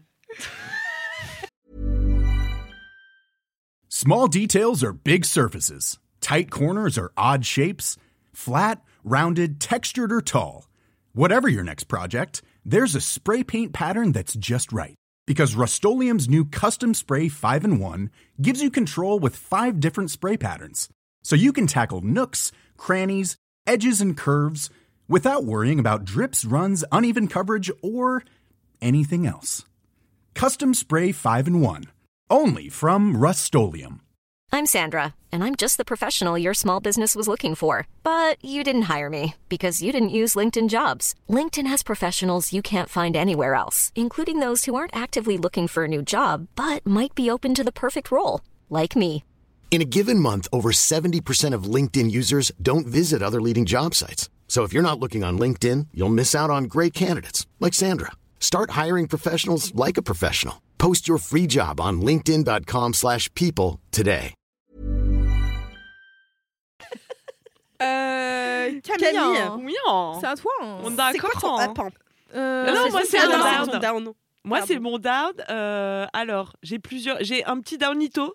Small 3.89 4.27
details 4.27 4.83
are 4.83 4.93
big 4.93 5.25
surfaces. 5.25 5.97
Tight 6.19 6.51
corners 6.51 6.97
are 6.97 7.11
odd 7.17 7.45
shapes. 7.45 7.97
Flat, 8.33 8.81
rounded, 9.03 9.59
textured, 9.59 10.11
or 10.11 10.21
tall. 10.21 10.67
Whatever 11.13 11.47
your 11.47 11.63
next 11.63 11.85
project, 11.85 12.41
there's 12.65 12.95
a 12.95 13.01
spray 13.01 13.43
paint 13.43 13.73
pattern 13.73 14.11
that's 14.11 14.35
just 14.35 14.71
right. 14.71 14.93
Because 15.25 15.55
Rust 15.55 15.83
new 15.83 16.45
Custom 16.45 16.93
Spray 16.93 17.27
5 17.27 17.65
in 17.65 17.79
1 17.79 18.09
gives 18.41 18.61
you 18.61 18.69
control 18.69 19.19
with 19.19 19.35
five 19.35 19.79
different 19.79 20.11
spray 20.11 20.37
patterns. 20.37 20.89
So 21.23 21.35
you 21.35 21.51
can 21.51 21.65
tackle 21.67 22.01
nooks, 22.01 22.51
crannies, 22.77 23.35
edges, 23.67 24.01
and 24.01 24.17
curves 24.17 24.69
without 25.07 25.45
worrying 25.45 25.79
about 25.79 26.05
drips, 26.05 26.43
runs, 26.45 26.83
uneven 26.91 27.27
coverage, 27.27 27.69
or 27.83 28.23
anything 28.81 29.25
else. 29.25 29.65
Custom 30.33 30.73
Spray 30.73 31.11
5 31.11 31.47
in 31.47 31.61
1. 31.61 31.83
Only 32.29 32.69
from 32.69 33.15
Rust 33.17 33.55
I'm 34.51 34.65
Sandra, 34.65 35.13
and 35.31 35.43
I'm 35.43 35.55
just 35.55 35.77
the 35.77 35.85
professional 35.85 36.37
your 36.37 36.53
small 36.53 36.79
business 36.79 37.15
was 37.15 37.27
looking 37.27 37.53
for. 37.53 37.87
But 38.01 38.43
you 38.43 38.63
didn't 38.63 38.83
hire 38.93 39.09
me 39.09 39.35
because 39.49 39.81
you 39.81 39.91
didn't 39.91 40.17
use 40.21 40.35
LinkedIn 40.35 40.69
jobs. 40.69 41.15
LinkedIn 41.29 41.67
has 41.67 41.83
professionals 41.83 42.53
you 42.53 42.61
can't 42.61 42.89
find 42.89 43.15
anywhere 43.15 43.53
else, 43.53 43.91
including 43.95 44.39
those 44.39 44.65
who 44.65 44.75
aren't 44.75 44.95
actively 44.95 45.37
looking 45.37 45.67
for 45.67 45.83
a 45.83 45.87
new 45.87 46.01
job 46.01 46.47
but 46.55 46.85
might 46.85 47.13
be 47.13 47.29
open 47.29 47.53
to 47.53 47.63
the 47.63 47.79
perfect 47.83 48.09
role, 48.09 48.41
like 48.69 48.95
me. 48.95 49.23
In 49.69 49.79
a 49.81 49.85
given 49.85 50.19
month, 50.19 50.47
over 50.51 50.71
70% 50.71 51.53
of 51.53 51.65
LinkedIn 51.65 52.09
users 52.09 52.51
don't 52.59 52.87
visit 52.87 53.21
other 53.21 53.39
leading 53.41 53.63
job 53.65 53.93
sites. 53.93 54.27
So 54.47 54.63
if 54.63 54.73
you're 54.73 54.81
not 54.81 54.99
looking 54.99 55.23
on 55.23 55.37
LinkedIn, 55.37 55.87
you'll 55.93 56.09
miss 56.09 56.33
out 56.33 56.49
on 56.49 56.63
great 56.63 56.95
candidates 56.95 57.45
like 57.59 57.75
Sandra. 57.75 58.13
Start 58.39 58.71
hiring 58.71 59.07
professionals 59.07 59.75
like 59.75 59.97
a 59.97 60.01
professional. 60.01 60.61
Post 60.79 61.07
your 61.07 61.19
free 61.19 61.45
job 61.47 61.79
on 61.79 62.01
linkedin.com/people 62.01 62.93
slash 62.93 63.29
people 63.35 63.79
today. 63.91 64.33
Euh, 67.79 68.71
Camille, 68.83 69.13
Camille. 69.13 69.65
Oui, 69.65 69.75
hein. 69.87 70.13
c'est 70.19 70.25
à 70.25 70.35
toi. 70.35 70.51
hein. 70.63 70.79
On 70.83 70.89
C'est 70.89 71.19
quoi 71.19 71.29
ton 71.39 71.57
d'accord. 71.57 71.85
hein. 71.85 71.89
Euh, 72.33 72.73
Non, 72.73 72.89
moi, 72.89 73.01
c'est 73.07 73.19
down. 73.19 73.31
un 73.33 73.65
down. 73.67 73.79
down. 73.79 74.13
Moi, 74.43 74.61
c'est 74.65 74.79
mon 74.79 74.97
down. 74.97 75.31
Euh, 75.51 76.07
alors, 76.11 76.53
j'ai 76.63 76.79
plusieurs. 76.79 77.17
J'ai 77.21 77.45
un 77.45 77.59
petit 77.59 77.77
downito. 77.77 78.33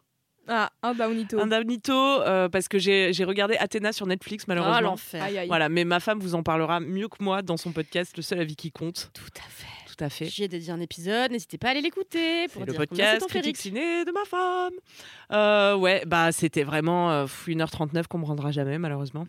Ah, 0.48 0.70
un 0.82 0.94
downito. 0.94 1.38
Un 1.40 1.46
downito 1.46 1.92
euh, 1.92 2.48
parce 2.48 2.68
que 2.68 2.78
j'ai 2.78 3.12
regardé 3.24 3.56
Athéna 3.56 3.92
sur 3.92 4.06
Netflix, 4.06 4.44
Ah, 4.44 4.46
malheureusement. 4.48 4.80
l'enfer. 4.80 5.22
Aïe, 5.22 5.38
aïe. 5.38 5.46
voilà, 5.48 5.68
mais 5.68 5.84
ma 5.84 6.00
femme 6.00 6.18
vous 6.18 6.34
en 6.34 6.42
parlera 6.42 6.80
mieux 6.80 7.08
que 7.08 7.22
moi 7.22 7.42
dans 7.42 7.56
son 7.56 7.72
podcast 7.72 8.16
Le 8.16 8.22
seul 8.22 8.40
avis 8.40 8.56
qui 8.56 8.70
compte. 8.72 9.10
Tout 9.14 9.22
à 9.38 9.48
fait. 9.48 9.66
Tout 9.86 9.94
t'as 9.96 10.08
fait 10.08 10.24
J'ai 10.24 10.48
dédié 10.48 10.72
un 10.72 10.80
épisode, 10.80 11.30
n'hésitez 11.32 11.58
pas 11.58 11.68
à 11.68 11.70
aller 11.72 11.82
l'écouter 11.82 12.48
pour 12.48 12.64
le 12.64 12.72
podcast 12.72 13.26
critique 13.28 13.56
ciné 13.58 14.04
de 14.04 14.10
ma 14.10 14.24
femme. 14.24 14.72
Euh, 15.32 15.74
ouais, 15.76 16.02
bah 16.06 16.30
c'était 16.32 16.62
vraiment 16.62 17.10
euh, 17.10 17.26
1h39 17.46 18.06
qu'on 18.08 18.18
me 18.18 18.24
rendra 18.24 18.50
jamais 18.50 18.78
malheureusement. 18.78 19.26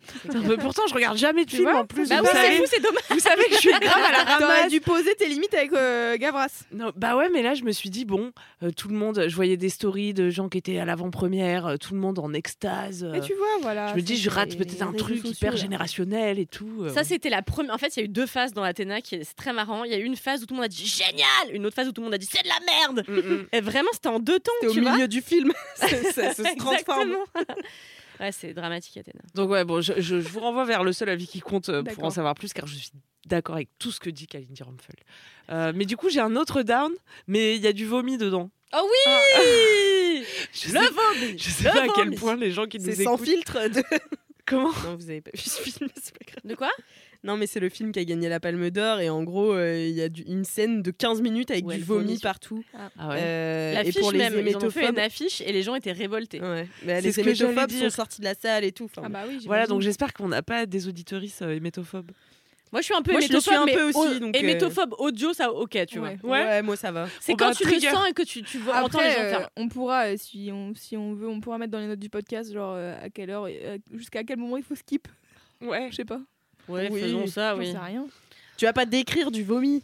Pourtant 0.60 0.84
je 0.89 0.93
regarde 0.93 1.18
jamais 1.18 1.45
de 1.45 1.49
Tu 1.49 1.58
film 1.58 1.70
vois 1.70 1.82
en 1.82 1.86
plus. 1.86 2.10
Bah 2.10 2.20
vous 2.22 2.28
c'est 2.28 2.34
savez. 2.34 2.58
fou, 2.58 2.64
c'est 2.68 2.82
dommage. 2.82 3.04
Vous 3.10 3.20
savez 3.20 3.43
que 3.45 3.54
je 3.54 3.60
suis 3.60 3.72
grave 3.72 4.04
à 4.08 4.12
la 4.12 4.38
T'aurais 4.38 4.54
ramasse. 4.56 4.72
dû 4.72 4.82
poser 4.82 5.16
tes 5.16 5.28
limites 5.28 5.54
avec 5.54 5.72
euh, 5.74 6.18
Gavras. 6.18 6.64
Non, 6.74 6.91
bah 6.95 7.16
ouais, 7.16 7.30
mais 7.32 7.41
là 7.41 7.54
je 7.54 7.64
me 7.64 7.72
suis 7.72 7.89
dit 7.89 8.06
bon, 8.06 8.32
euh, 8.64 8.72
tout 8.72 8.88
le 8.89 8.95
monde, 8.95 9.26
je 9.28 9.36
voyais 9.36 9.58
des 9.58 9.70
stories 9.70 10.14
de 10.14 10.30
gens 10.30 10.49
qui 10.49 10.58
étaient 10.58 10.80
à 10.80 10.86
l'avant-première, 10.86 11.66
euh, 11.68 11.78
tout 11.78 11.93
le 11.93 11.99
monde 11.99 12.20
en 12.20 12.34
extase. 12.34 13.04
euh, 13.04 13.12
Mais 13.14 13.22
tu 13.22 13.34
vois, 13.36 13.47
voilà. 13.62 13.88
je 13.91 13.95
me 13.95 14.01
dis 14.01 14.18
je 14.18 14.30
rate 14.30 14.58
peut-être 14.58 14.82
un 14.82 14.93
truc 14.93 15.18
sociaux, 15.18 15.32
hyper 15.32 15.51
là. 15.54 15.58
générationnel 15.58 16.39
et 16.39 16.45
tout. 16.45 16.84
euh. 16.84 16.89
Ça, 16.89 17.04
c'était 17.04 17.30
la 17.30 17.41
première. 17.41 17.74
En 17.74 17.78
fait, 17.78 17.95
il 17.95 17.99
y 17.99 18.04
a 18.04 18.06
eu 18.06 18.10
deux 18.10 18.26
phases 18.26 18.54
dans 18.54 18.64
Athéna 18.64 19.01
qui 19.01 19.16
est 19.16 19.24
c'est 19.24 19.36
très 19.36 19.54
marrant. 19.54 19.84
Il 19.86 19.91
y 19.91 19.95
a 19.95 19.99
eu 19.99 20.04
une 20.04 20.16
phase 20.18 20.43
où 20.43 20.45
tout 20.45 20.54
le 20.54 20.58
monde 20.58 20.66
a 20.66 20.70
dit 20.70 20.86
génial, 20.86 21.54
une 21.56 21.66
autre 21.66 21.76
phase 21.76 21.88
où 21.88 21.91
tout 21.91 22.01
le 22.01 22.06
monde 22.06 22.14
a 22.14 22.18
dit 22.18 22.28
c'est 22.30 22.43
de 22.43 22.47
la 22.49 22.60
merde. 22.66 23.04
Mm, 23.08 23.34
mm. 23.34 23.45
Et 23.54 23.62
vraiment, 23.62 23.89
c'était 23.93 24.10
en 24.10 24.20
deux 24.20 24.39
temps, 24.39 24.51
T'es 24.62 24.68
au 24.68 24.72
tu 24.74 24.82
vois. 24.82 24.93
milieu 24.93 25.08
du 25.08 25.22
film. 25.22 25.51
ça, 26.14 26.34
se 26.34 26.58
transforme. 26.58 27.16
Ouais, 28.20 28.32
c'est 28.32 28.54
dramatique 28.54 28.96
Athéna. 28.96 29.20
Donc 29.34 29.50
ouais, 29.50 29.66
bon, 29.66 29.82
je, 29.82 29.94
je- 29.98 30.22
je 30.22 30.28
vous 30.30 30.39
renvoie 30.39 30.66
vers 30.66 30.84
le 30.84 30.94
seul 30.94 31.10
avis 31.10 31.26
qui 31.28 31.39
compte 31.39 31.70
euh, 31.70 31.82
pour 31.84 32.04
en 32.04 32.10
savoir 32.12 32.36
plus, 32.36 32.54
car 32.54 32.68
je 32.68 32.76
suis 32.76 32.91
d'accord 33.26 33.56
avec 33.56 33.70
tout 33.80 33.91
ce 33.91 34.00
que 34.00 34.10
dit 34.12 34.28
Kalindi 34.28 34.62
Rumpel. 34.62 34.96
Euh, 35.50 35.74
mais 35.76 35.86
du 35.86 35.98
coup, 35.98 36.10
j'ai 36.10 36.20
un 36.20 36.36
autre 36.36 36.62
down, 36.62 36.91
mais 37.26 37.56
il 37.56 37.62
y 37.64 37.68
a 37.68 37.74
du 37.74 37.86
vomi 37.88 38.18
dedans. 38.20 38.52
Oh 38.72 38.88
oui 38.88 40.24
Je 40.54 40.68
Le 40.74 40.80
sais, 40.80 40.89
vomi 40.89 41.38
je 41.39 41.50
sais 41.50 41.64
Le 41.64 41.72
pas 41.72 41.82
à 41.84 41.88
quel 41.96 42.12
point 42.16 42.36
les 42.36 42.52
gens 42.52 42.68
qui 42.68 42.78
nous 42.78 42.86
C'est 42.94 43.04
sans 43.04 43.16
écoutent... 43.16 43.28
filtre. 43.28 43.68
De... 43.70 43.84
Comment 44.46 44.72
Non, 44.86 44.96
vous 44.96 45.10
avez 45.10 45.22
pas 45.22 45.32
vu 45.34 45.41
ce 45.41 45.62
film, 45.62 45.89
c'est 45.96 46.14
pas 46.18 46.26
grave. 46.26 46.41
De 46.46 46.54
quoi? 46.56 46.72
Non, 47.24 47.38
mais 47.38 47.47
c'est 47.47 47.61
le 47.61 47.69
film 47.69 47.91
qui 47.93 47.99
a 47.99 48.03
gagné 48.03 48.28
la 48.28 48.39
Palme 48.41 48.69
d'Or 48.69 48.99
et 48.99 49.09
en 49.09 49.24
gros, 49.24 49.53
euh, 49.53 49.78
il 49.80 49.95
y 49.95 50.01
a 50.01 50.09
du- 50.09 50.24
une 50.24 50.43
scène 50.43 50.82
de 50.82 50.91
15 50.91 51.21
minutes 51.21 51.51
avec 51.51 51.65
Ouais, 51.65 51.78
du 51.78 51.82
vomi 51.84 52.19
partout. 52.19 52.63
Ah 52.97 53.09
ouais. 53.09 53.15
Euh, 53.19 53.71
et 53.71 53.76
L'affiche 53.76 53.99
pour 53.99 54.11
les 54.11 54.17
même, 54.17 54.45
ils 54.45 54.57
ont 54.57 54.69
fait 54.69 54.89
une 54.89 54.99
affiche 54.99 55.39
et 55.39 55.51
les 55.53 55.63
gens 55.63 55.76
étaient 55.76 55.93
révoltés. 55.93 56.41
Ouais. 56.41 56.67
Mais 56.86 57.01
C'est 57.01 57.24
les 57.24 57.41
hémétophobes 57.41 57.71
sont 57.71 57.89
sortis 57.89 58.19
de 58.19 58.26
la 58.26 58.34
salle 58.36 58.65
et 58.65 58.74
tout. 58.74 58.86
Enfin, 58.86 59.03
Ah 59.05 59.09
bah 59.09 59.24
oui, 59.28 59.39
Voilà, 59.45 59.67
donc 59.67 59.82
j'espère 59.82 60.11
qu'on 60.13 60.28
n'a 60.28 60.41
pas 60.41 60.65
des 60.65 60.88
auditoristes 60.89 61.41
euh, 61.43 61.55
hémétophobes. 61.55 62.11
Moi, 62.74 62.82
je 62.82 62.86
suis 62.86 62.93
un 62.95 63.03
peu 63.03 63.11
Moi, 63.11 63.21
hémétophobe, 63.21 63.53
un 63.53 63.65
peu 63.67 63.71
mais 63.76 63.82
aussi, 63.84 64.15
au- 64.15 64.19
donc, 64.19 64.36
euh, 64.36 64.39
hémétophobe 64.39 64.95
audio, 64.97 65.32
ça, 65.32 65.51
ok, 65.53 65.78
tu 65.88 65.99
Ouais. 65.99 66.17
vois. 66.24 66.32
ouais. 66.39 66.61
moi 66.63 66.76
ça 66.76 66.91
va. 66.91 67.07
C'est 67.21 67.36
quand 67.36 67.49
va 67.49 67.55
tu 67.55 67.63
trigger. 67.63 67.86
le 67.88 67.93
sens 67.93 68.09
et 68.09 68.13
que 68.13 68.24
tu, 68.24 68.41
tu 68.41 68.57
vois, 68.57 68.82
entends 68.84 68.99
les 68.99 69.05
Après, 69.09 69.13
gens 69.15 69.21
euh, 69.26 69.30
faire. 69.30 69.49
on 69.55 69.69
pourra, 69.69 70.17
si 70.17 70.49
on, 70.51 70.74
si 70.76 70.97
on 70.97 71.13
veut, 71.13 71.28
on 71.30 71.39
pourra 71.39 71.57
mettre 71.59 71.71
dans 71.71 71.80
les 71.80 71.86
notes 71.88 71.99
du 71.99 72.09
podcast, 72.09 72.51
genre 72.51 72.74
euh, 72.76 72.95
à 73.01 73.09
quelle 73.11 73.30
heure, 73.30 73.45
euh, 73.47 73.78
jusqu'à 73.93 74.24
quel 74.24 74.39
moment 74.39 74.57
il 74.57 74.63
faut 74.63 74.76
skip. 74.76 75.07
Ouais. 75.61 75.88
Je 75.91 75.95
sais 75.97 76.03
pas. 76.05 76.19
Ouais, 76.68 76.88
Oui. 76.91 77.01
faisons 77.01 77.28
ça, 77.28 77.55
oui. 77.55 77.72
sais 77.72 77.78
rien. 77.78 78.05
Tu 78.57 78.66
vas 78.66 78.74
pas 78.74 78.86
décrire 78.86 79.32
du 79.32 79.43
vomi. 79.43 79.84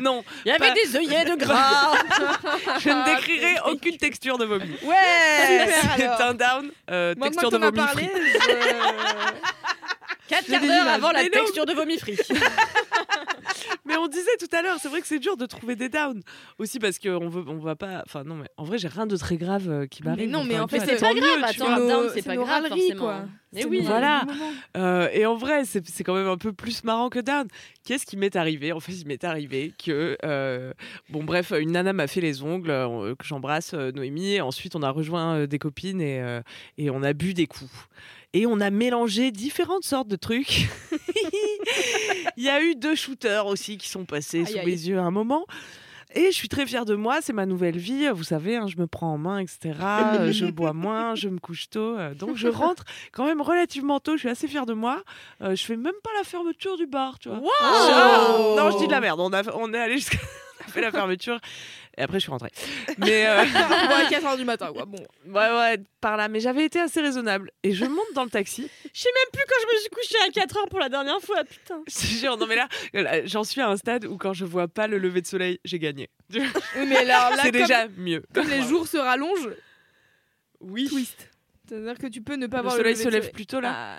Non, 0.00 0.24
Il 0.44 0.48
y 0.48 0.50
avait 0.50 0.68
Pas- 0.68 0.74
des 0.74 0.96
œillets 0.96 1.24
de 1.24 1.36
gras. 1.36 1.92
je 2.80 2.88
ne 2.88 3.04
décrirai 3.04 3.54
aucune 3.70 3.96
texture 3.96 4.36
de 4.36 4.44
vomi. 4.44 4.68
Ouais 4.82 4.94
C'est 5.96 6.02
alors. 6.04 6.20
un 6.22 6.34
down, 6.34 6.70
euh, 6.90 7.14
texture 7.14 7.50
de 7.50 7.58
vomi 7.58 7.76
parlé, 7.76 8.10
je- 8.14 8.38
4 10.28 10.44
J'ai 10.46 10.52
quarts 10.52 10.60
d'heure 10.62 10.88
avant 10.88 11.10
la 11.12 11.28
texture 11.30 11.66
de 11.66 11.72
vomi 11.72 11.98
free. 11.98 12.16
Mais 13.86 13.96
on 13.96 14.06
disait 14.08 14.36
tout 14.38 14.48
à 14.56 14.62
l'heure, 14.62 14.78
c'est 14.80 14.88
vrai 14.88 15.00
que 15.02 15.06
c'est 15.06 15.18
dur 15.18 15.36
de 15.36 15.44
trouver 15.46 15.76
des 15.76 15.88
downs. 15.90 16.22
Aussi 16.58 16.78
parce 16.78 16.98
qu'on 16.98 17.28
veut, 17.28 17.44
on 17.46 17.58
va 17.58 17.76
pas. 17.76 18.02
Enfin, 18.06 18.24
non, 18.24 18.34
mais 18.36 18.46
en 18.56 18.64
vrai, 18.64 18.78
j'ai 18.78 18.88
rien 18.88 19.06
de 19.06 19.16
très 19.16 19.36
grave 19.36 19.68
euh, 19.68 19.86
qui 19.86 20.02
m'arrive. 20.02 20.30
non, 20.30 20.42
mais 20.44 20.58
en 20.58 20.66
fait, 20.66 20.80
c'est 20.80 20.98
pas 21.00 21.12
grave, 21.12 21.42
attends, 21.42 21.68
un 21.68 21.78
down, 21.78 22.04
nos- 22.04 22.08
c'est 22.10 22.22
pas 22.22 22.34
nos 22.34 22.44
grave, 22.44 22.66
forcément. 22.68 23.00
quoi. 23.00 23.20
Mais 23.52 23.60
C'est 23.62 23.68
oui. 23.68 23.80
nos- 23.82 23.86
Voilà. 23.86 24.24
nos. 24.26 24.80
Euh, 24.80 25.08
et 25.12 25.26
en 25.26 25.36
vrai, 25.36 25.64
c'est 25.66 25.86
c'est 25.86 26.02
quand 26.02 26.14
même 26.14 26.26
un 26.28 26.38
peu 26.38 26.52
plus 26.52 26.82
marrant 26.84 27.10
que 27.10 27.18
down. 27.18 27.46
Qu'est-ce 27.84 28.06
qui 28.06 28.16
m'est 28.16 28.36
arrivé? 28.36 28.72
En 28.72 28.80
fait, 28.80 28.92
il 28.92 29.06
m'est 29.06 29.22
arrivé 29.22 29.74
que, 29.84 30.16
euh, 30.24 30.72
bon, 31.10 31.22
bref, 31.22 31.52
une 31.58 31.72
nana 31.72 31.92
m'a 31.92 32.06
fait 32.06 32.20
les 32.22 32.42
ongles, 32.42 32.70
euh, 32.70 33.14
que 33.14 33.24
j'embrasse 33.26 33.74
euh, 33.74 33.92
Noémie. 33.92 34.32
Et 34.34 34.40
ensuite, 34.40 34.74
on 34.76 34.82
a 34.82 34.90
rejoint 34.90 35.36
euh, 35.40 35.46
des 35.46 35.58
copines 35.58 36.00
et, 36.00 36.20
euh, 36.22 36.40
et 36.78 36.88
on 36.90 37.02
a 37.02 37.12
bu 37.12 37.34
des 37.34 37.46
coups. 37.46 37.70
Et 38.36 38.46
on 38.46 38.60
a 38.60 38.68
mélangé 38.70 39.30
différentes 39.30 39.84
sortes 39.84 40.08
de 40.08 40.16
trucs. 40.16 40.68
Il 42.36 42.42
y 42.42 42.48
a 42.50 42.60
eu 42.60 42.74
deux 42.74 42.94
shooters 42.96 43.46
aussi 43.46 43.78
qui 43.78 43.88
sont 43.88 44.04
passés 44.04 44.40
Aïe, 44.40 44.46
sous 44.46 44.58
aïe. 44.58 44.66
mes 44.66 44.72
yeux 44.72 44.98
à 44.98 45.02
un 45.02 45.10
moment. 45.12 45.46
Et 46.16 46.26
je 46.26 46.36
suis 46.36 46.48
très 46.48 46.64
fière 46.66 46.84
de 46.84 46.94
moi, 46.94 47.18
c'est 47.22 47.32
ma 47.32 47.44
nouvelle 47.46 47.76
vie. 47.76 48.08
Vous 48.12 48.22
savez, 48.22 48.56
hein, 48.56 48.66
je 48.68 48.76
me 48.76 48.86
prends 48.86 49.12
en 49.14 49.18
main, 49.18 49.38
etc. 49.38 49.72
Euh, 49.80 50.30
je 50.32 50.46
bois 50.46 50.72
moins, 50.74 51.14
je 51.16 51.28
me 51.28 51.38
couche 51.40 51.68
tôt. 51.70 51.96
euh, 51.98 52.14
donc 52.14 52.36
je 52.36 52.46
rentre 52.46 52.84
quand 53.12 53.24
même 53.24 53.40
relativement 53.40 53.98
tôt. 53.98 54.12
Je 54.14 54.20
suis 54.20 54.28
assez 54.28 54.46
fière 54.46 54.66
de 54.66 54.74
moi. 54.74 55.02
Euh, 55.42 55.56
je 55.56 55.64
fais 55.64 55.76
même 55.76 55.94
pas 56.04 56.10
la 56.18 56.22
fermeture 56.24 56.76
du 56.76 56.86
bar, 56.86 57.18
tu 57.18 57.28
vois. 57.30 57.38
Wow 57.38 58.56
non, 58.56 58.70
je 58.70 58.78
dis 58.78 58.86
de 58.86 58.92
la 58.92 59.00
merde. 59.00 59.18
On, 59.20 59.32
a, 59.32 59.42
on 59.56 59.72
est 59.74 59.78
allé 59.78 59.94
jusqu'à. 59.94 60.18
fait 60.72 60.80
la 60.80 60.90
fermeture. 60.90 61.38
Et 61.96 62.02
après, 62.02 62.18
je 62.18 62.22
suis 62.22 62.30
rentrée. 62.30 62.50
Mais. 62.98 63.26
euh, 63.26 63.44
Bon, 63.44 63.94
à 63.94 64.08
4h 64.10 64.36
du 64.36 64.44
matin, 64.44 64.72
quoi. 64.72 64.84
Bon. 64.84 64.98
Ouais, 65.26 65.32
ouais, 65.58 65.78
par 66.00 66.16
là. 66.16 66.28
Mais 66.28 66.40
j'avais 66.40 66.64
été 66.64 66.80
assez 66.80 67.00
raisonnable. 67.00 67.50
Et 67.62 67.72
je 67.72 67.84
monte 67.84 68.12
dans 68.14 68.24
le 68.24 68.30
taxi. 68.30 68.68
Je 68.92 69.00
sais 69.00 69.08
même 69.14 69.30
plus 69.32 69.44
quand 69.48 69.56
je 69.62 69.74
me 69.74 69.80
suis 69.80 69.90
couchée 69.90 70.16
à 70.26 70.30
4 70.30 70.56
heures 70.58 70.68
pour 70.68 70.80
la 70.80 70.88
dernière 70.88 71.20
fois, 71.20 71.44
putain. 71.44 71.82
Je 71.88 71.94
te 71.94 72.04
jure, 72.06 72.36
non 72.36 72.46
mais 72.46 72.56
là, 72.56 72.68
là, 72.94 73.24
j'en 73.26 73.44
suis 73.44 73.60
à 73.60 73.68
un 73.68 73.76
stade 73.76 74.04
où 74.06 74.16
quand 74.16 74.32
je 74.32 74.44
vois 74.44 74.66
pas 74.68 74.86
le 74.88 74.98
lever 74.98 75.20
de 75.22 75.26
soleil, 75.26 75.60
j'ai 75.64 75.78
gagné. 75.78 76.10
Mais 76.76 76.96
alors 76.96 77.30
là, 77.36 77.42
C'est 77.42 77.52
déjà 77.52 77.86
mieux. 77.96 78.24
comme 78.34 78.48
les 78.48 78.62
jours 78.62 78.86
se 78.88 78.96
rallongent, 78.96 79.50
Oui. 80.60 80.88
twist. 80.88 81.30
C'est-à-dire 81.68 81.96
que 81.98 82.06
tu 82.08 82.20
peux 82.22 82.34
ne 82.36 82.46
pas 82.46 82.58
Le 82.58 82.62
voir 82.64 82.76
soleil 82.76 82.94
le 82.94 82.98
se 82.98 83.04
lever 83.06 83.18
de 83.18 83.22
lève 83.24 83.32
plus 83.32 83.46
tôt 83.46 83.60
là 83.60 83.72
Ah, 83.74 83.98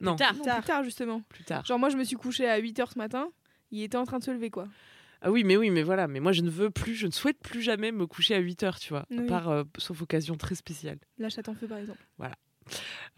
Non, 0.00 0.16
Tard. 0.16 0.34
non, 0.34 0.44
plus 0.54 0.62
tard, 0.64 0.82
justement. 0.84 1.20
plus 1.28 1.44
tard. 1.44 1.64
Genre, 1.64 1.78
moi, 1.78 1.90
je 1.90 1.96
me 1.96 2.04
suis 2.04 2.16
couchée 2.16 2.48
à 2.48 2.58
8h 2.58 2.92
ce 2.94 2.98
matin. 2.98 3.28
Il 3.70 3.82
était 3.82 3.96
en 3.96 4.04
train 4.04 4.18
de 4.18 4.24
se 4.24 4.30
lever, 4.30 4.50
quoi. 4.50 4.66
Ah 5.20 5.30
oui, 5.32 5.42
mais 5.44 5.56
oui, 5.56 5.70
mais 5.70 5.82
voilà. 5.82 6.06
Mais 6.08 6.20
moi, 6.20 6.32
je 6.32 6.42
ne 6.42 6.50
veux 6.50 6.70
plus, 6.70 6.94
je 6.94 7.06
ne 7.06 7.12
souhaite 7.12 7.38
plus 7.40 7.60
jamais 7.62 7.90
me 7.92 8.06
coucher 8.06 8.34
à 8.34 8.38
8 8.38 8.62
heures, 8.62 8.78
tu 8.78 8.90
vois. 8.90 9.00
À 9.02 9.06
Oui. 9.10 9.26
part, 9.26 9.48
euh, 9.48 9.64
sauf 9.76 10.00
occasion 10.02 10.36
très 10.36 10.54
spéciale. 10.54 10.98
La 11.18 11.28
chatte 11.28 11.48
en 11.48 11.54
feu, 11.54 11.66
par 11.66 11.78
exemple. 11.78 11.98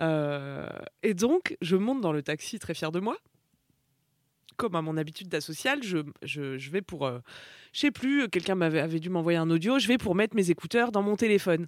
Euh, 0.01 0.69
et 1.03 1.15
donc, 1.15 1.57
je 1.61 1.77
monte 1.77 2.01
dans 2.01 2.13
le 2.13 2.23
taxi 2.23 2.59
très 2.59 2.75
fier 2.75 2.91
de 2.93 3.01
moi. 3.01 3.17
Comme 4.57 4.75
à 4.77 4.83
mon 4.83 4.97
habitude 4.97 5.29
d'asocial, 5.29 5.83
je, 5.83 5.99
je, 6.23 6.59
je 6.59 6.71
vais 6.71 6.83
pour. 6.83 7.07
euh, 7.07 7.21
je 7.73 7.81
sais 7.81 7.91
plus, 7.91 8.29
quelqu'un 8.29 8.55
m'avait 8.55 8.81
avait 8.81 9.01
dû 9.01 9.09
m'envoyer 9.09 9.39
un 9.39 9.49
audio. 9.51 9.79
Je 9.79 9.89
vais 9.89 9.97
pour 9.99 10.15
mettre 10.15 10.37
mes 10.37 10.51
écouteurs 10.51 10.93
dans 10.93 11.03
mon 11.03 11.17
téléphone. 11.17 11.67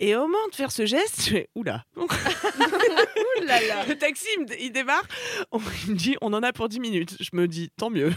Et 0.00 0.16
au 0.16 0.22
moment 0.22 0.48
de 0.50 0.54
faire 0.56 0.72
ce 0.72 0.84
geste, 0.84 1.22
je 1.24 1.30
fais 1.30 1.48
Oula 1.54 1.84
là 3.46 3.60
là 3.68 3.84
Le 3.88 3.94
taxi, 3.96 4.26
il 4.60 4.72
démarre. 4.72 5.02
On- 5.52 5.60
Il 5.86 5.92
me 5.92 5.96
dit 5.96 6.16
On 6.20 6.32
en 6.32 6.42
a 6.42 6.52
pour 6.52 6.68
10 6.68 6.80
minutes. 6.80 7.16
Je 7.20 7.30
me 7.34 7.46
dis 7.46 7.70
Tant 7.76 7.90
mieux. 7.90 8.12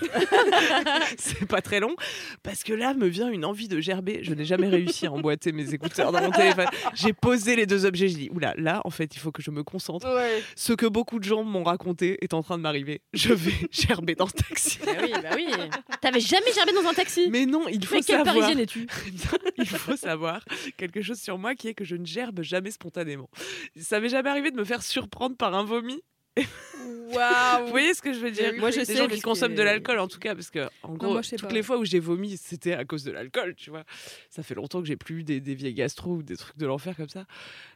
c'est 1.17 1.45
pas 1.47 1.61
très 1.61 1.79
long. 1.79 1.95
Parce 2.43 2.63
que 2.63 2.73
là, 2.73 2.93
me 2.93 3.07
vient 3.07 3.29
une 3.29 3.45
envie 3.45 3.67
de 3.67 3.79
gerber. 3.79 4.19
Je 4.23 4.33
n'ai 4.33 4.45
jamais 4.45 4.67
réussi 4.67 5.05
à 5.07 5.11
emboîter 5.11 5.51
mes 5.51 5.73
écouteurs 5.73 6.11
dans 6.11 6.21
mon 6.21 6.31
téléphone. 6.31 6.65
J'ai 6.93 7.13
posé 7.13 7.55
les 7.55 7.65
deux 7.65 7.85
objets. 7.85 8.07
Je 8.07 8.15
dis 8.15 8.29
Oula, 8.33 8.53
là, 8.57 8.81
en 8.85 8.89
fait, 8.89 9.15
il 9.15 9.19
faut 9.19 9.31
que 9.31 9.41
je 9.41 9.51
me 9.51 9.63
concentre. 9.63 10.07
Ouais. 10.07 10.41
Ce 10.55 10.73
que 10.73 10.85
beaucoup 10.85 11.19
de 11.19 11.23
gens 11.23 11.43
m'ont 11.43 11.63
raconté 11.63 12.17
est 12.23 12.33
en 12.33 12.41
train 12.43 12.57
de 12.57 12.63
m'arriver. 12.63 13.01
Je 13.13 13.33
vais 13.33 13.53
gerber 13.71 14.15
dans 14.15 14.27
ce 14.27 14.33
taxi. 14.33 14.79
Bah 14.85 14.91
oui, 15.01 15.11
bah 15.21 15.29
oui. 15.35 15.47
T'avais 16.01 16.19
jamais 16.19 16.51
gerbé 16.53 16.71
dans 16.73 16.87
un 16.89 16.93
taxi? 16.93 17.27
Mais 17.29 17.45
non, 17.45 17.67
il 17.67 17.85
faut 17.85 17.95
Mais 17.95 18.01
quelle 18.01 18.17
savoir. 18.17 18.35
parisienne 18.35 18.59
es-tu? 18.59 18.87
Il 19.57 19.67
faut 19.67 19.95
savoir 19.95 20.43
quelque 20.77 21.01
chose 21.01 21.19
sur 21.19 21.37
moi 21.37 21.55
qui 21.55 21.67
est 21.67 21.73
que 21.75 21.83
je 21.83 21.95
ne 21.95 22.05
gerbe 22.05 22.41
jamais 22.41 22.71
spontanément. 22.71 23.29
Ça 23.79 23.99
m'est 23.99 24.09
jamais 24.09 24.29
arrivé 24.29 24.51
de 24.51 24.57
me 24.57 24.63
faire 24.65 24.81
surprendre 24.83 25.35
par 25.35 25.53
un 25.53 25.63
vomi. 25.63 26.01
Waouh 26.37 27.63
Vous 27.65 27.69
voyez 27.69 27.93
ce 27.93 28.01
que 28.01 28.11
je 28.11 28.19
veux 28.19 28.31
dire? 28.31 28.51
Moi, 28.57 28.69
je 28.71 28.83
sais 28.83 28.95
gens 28.95 29.07
qui 29.07 29.21
consomment 29.21 29.53
que- 29.53 29.57
de 29.59 29.63
l'alcool, 29.63 29.99
en 29.99 30.07
tout 30.09 30.19
cas, 30.19 30.35
parce 30.35 30.49
que 30.49 30.67
en 30.83 30.95
gros, 30.95 31.13
moi, 31.13 31.21
toutes 31.21 31.41
pas. 31.43 31.49
les 31.49 31.63
fois 31.63 31.77
où 31.77 31.85
j'ai 31.85 31.99
vomi, 31.99 32.35
c'était 32.35 32.73
à 32.73 32.83
cause 32.83 33.03
de 33.05 33.11
l'alcool, 33.11 33.55
tu 33.55 33.69
vois. 33.69 33.83
Ça 34.29 34.43
fait 34.43 34.53
longtemps 34.55 34.81
que 34.81 34.87
j'ai 34.87 34.97
plus 34.97 35.19
eu 35.19 35.23
des, 35.23 35.39
des 35.39 35.55
vieilles 35.55 35.73
gastro 35.73 36.15
ou 36.15 36.23
des 36.23 36.35
trucs 36.35 36.57
de 36.57 36.65
l'enfer 36.65 36.95
comme 36.97 37.07
ça. 37.07 37.25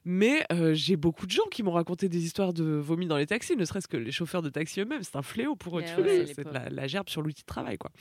Mais 0.04 0.45
euh, 0.52 0.74
j'ai 0.74 0.97
beaucoup 0.97 1.26
de 1.26 1.32
gens 1.32 1.45
qui 1.52 1.64
m'ont 1.64 1.72
raconté 1.72 2.10
des 2.10 2.26
histoires 2.26 2.52
de 2.54 2.64
vomi 2.66 3.08
dans 3.08 3.18
les 3.18 3.28
taxis, 3.28 3.56
ne 3.56 3.64
serait-ce 3.64 3.88
que 3.88 3.97
les 3.97 4.12
chauffeurs 4.12 4.41
de 4.41 4.50
taxi 4.50 4.82
eux-mêmes. 4.82 5.04
C'est 5.04 5.16
un 5.16 5.22
fléau 5.22 5.56
pour 5.56 5.80
eux, 5.80 5.84
tu 5.84 5.93
vois. 5.93 6.04
ouais, 6.04 6.26
c'est- 6.26 6.43
la, 6.52 6.70
la 6.70 6.88
gerbe 6.88 7.08
sur 7.08 7.22
l'outil 7.22 7.43
de 7.43 7.47
travail, 7.47 7.78
quoi. 7.78 7.91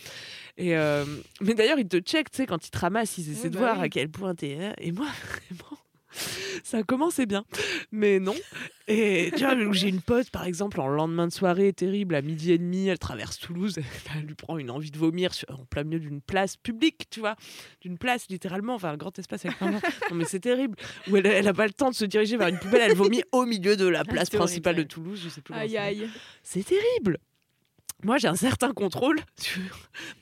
Et 0.57 0.77
euh, 0.77 1.05
mais 1.41 1.55
d'ailleurs, 1.55 1.79
ils 1.79 1.87
te 1.89 1.99
checkent, 1.99 2.31
tu 2.33 2.39
sais, 2.39 2.47
quand 2.47 2.67
ils 2.67 2.71
te 2.71 2.79
ramassent, 2.79 3.17
ils 3.19 3.31
essaient 3.31 3.45
Oui, 3.45 3.51
de 3.51 3.55
bah 3.55 3.61
voir 3.61 3.79
oui. 3.79 3.85
à 3.85 3.89
quel 3.89 4.09
point 4.09 4.35
t'es. 4.35 4.57
hein. 4.61 4.75
Et 4.79 4.91
moi, 4.91 5.07
vraiment. 5.29 5.79
Ça 6.65 6.83
commençait 6.83 7.27
bien, 7.27 7.45
mais 7.93 8.19
non. 8.21 8.35
Et 8.87 9.31
tu 9.37 9.45
vois, 9.45 9.55
j'ai 9.73 9.89
une 9.89 10.01
pote, 10.01 10.31
par 10.31 10.45
exemple, 10.45 10.81
en 10.81 10.89
lendemain 10.89 11.27
de 11.27 11.33
soirée 11.33 11.73
terrible, 11.73 12.15
à 12.15 12.23
midi 12.23 12.53
et 12.53 12.59
demi, 12.59 12.89
elle 12.89 12.99
traverse 12.99 13.39
Toulouse, 13.39 13.79
elle 14.17 14.23
lui 14.25 14.35
prend 14.35 14.57
une 14.59 14.71
envie 14.71 14.91
de 14.91 14.99
vomir 14.99 15.35
sur- 15.35 15.49
en 15.51 15.65
plein 15.67 15.85
milieu 15.85 16.01
d'une 16.01 16.21
place 16.23 16.57
publique, 16.57 17.09
tu 17.11 17.21
vois, 17.21 17.37
d'une 17.83 17.99
place 17.99 18.27
littéralement, 18.29 18.75
enfin 18.75 18.91
un 18.91 18.97
grand 18.97 19.17
espace 19.19 19.45
avec 19.45 19.59
plein 19.59 19.71
de. 19.73 19.75
Non 19.75 20.15
mais 20.17 20.25
c'est 20.25 20.41
terrible. 20.41 20.77
Où 21.11 21.17
elle, 21.17 21.27
elle 21.27 21.49
a 21.49 21.53
pas 21.55 21.67
le 21.67 21.73
temps 21.73 21.91
de 21.91 21.95
se 21.95 22.05
diriger 22.07 22.37
vers 22.37 22.49
une 22.49 22.59
poubelle, 22.59 22.83
elle 22.91 22.97
vomit 22.97 23.23
au 23.33 23.45
milieu 23.45 23.77
de 23.77 23.87
la 23.87 24.05
place 24.05 24.29
c'est 24.31 24.37
horrible, 24.37 24.47
principale 24.63 24.77
de 24.77 24.83
Toulouse, 24.85 25.21
je 25.23 25.29
sais 25.29 25.43
plus. 25.43 25.55
Aïe 25.55 25.77
aïe. 25.77 26.09
c'est 26.43 26.65
terrible. 26.65 27.19
Moi, 28.05 28.19
j'ai 28.19 28.29
un 28.29 28.37
certain 28.37 28.73
contrôle 28.73 29.19
sur 29.37 29.61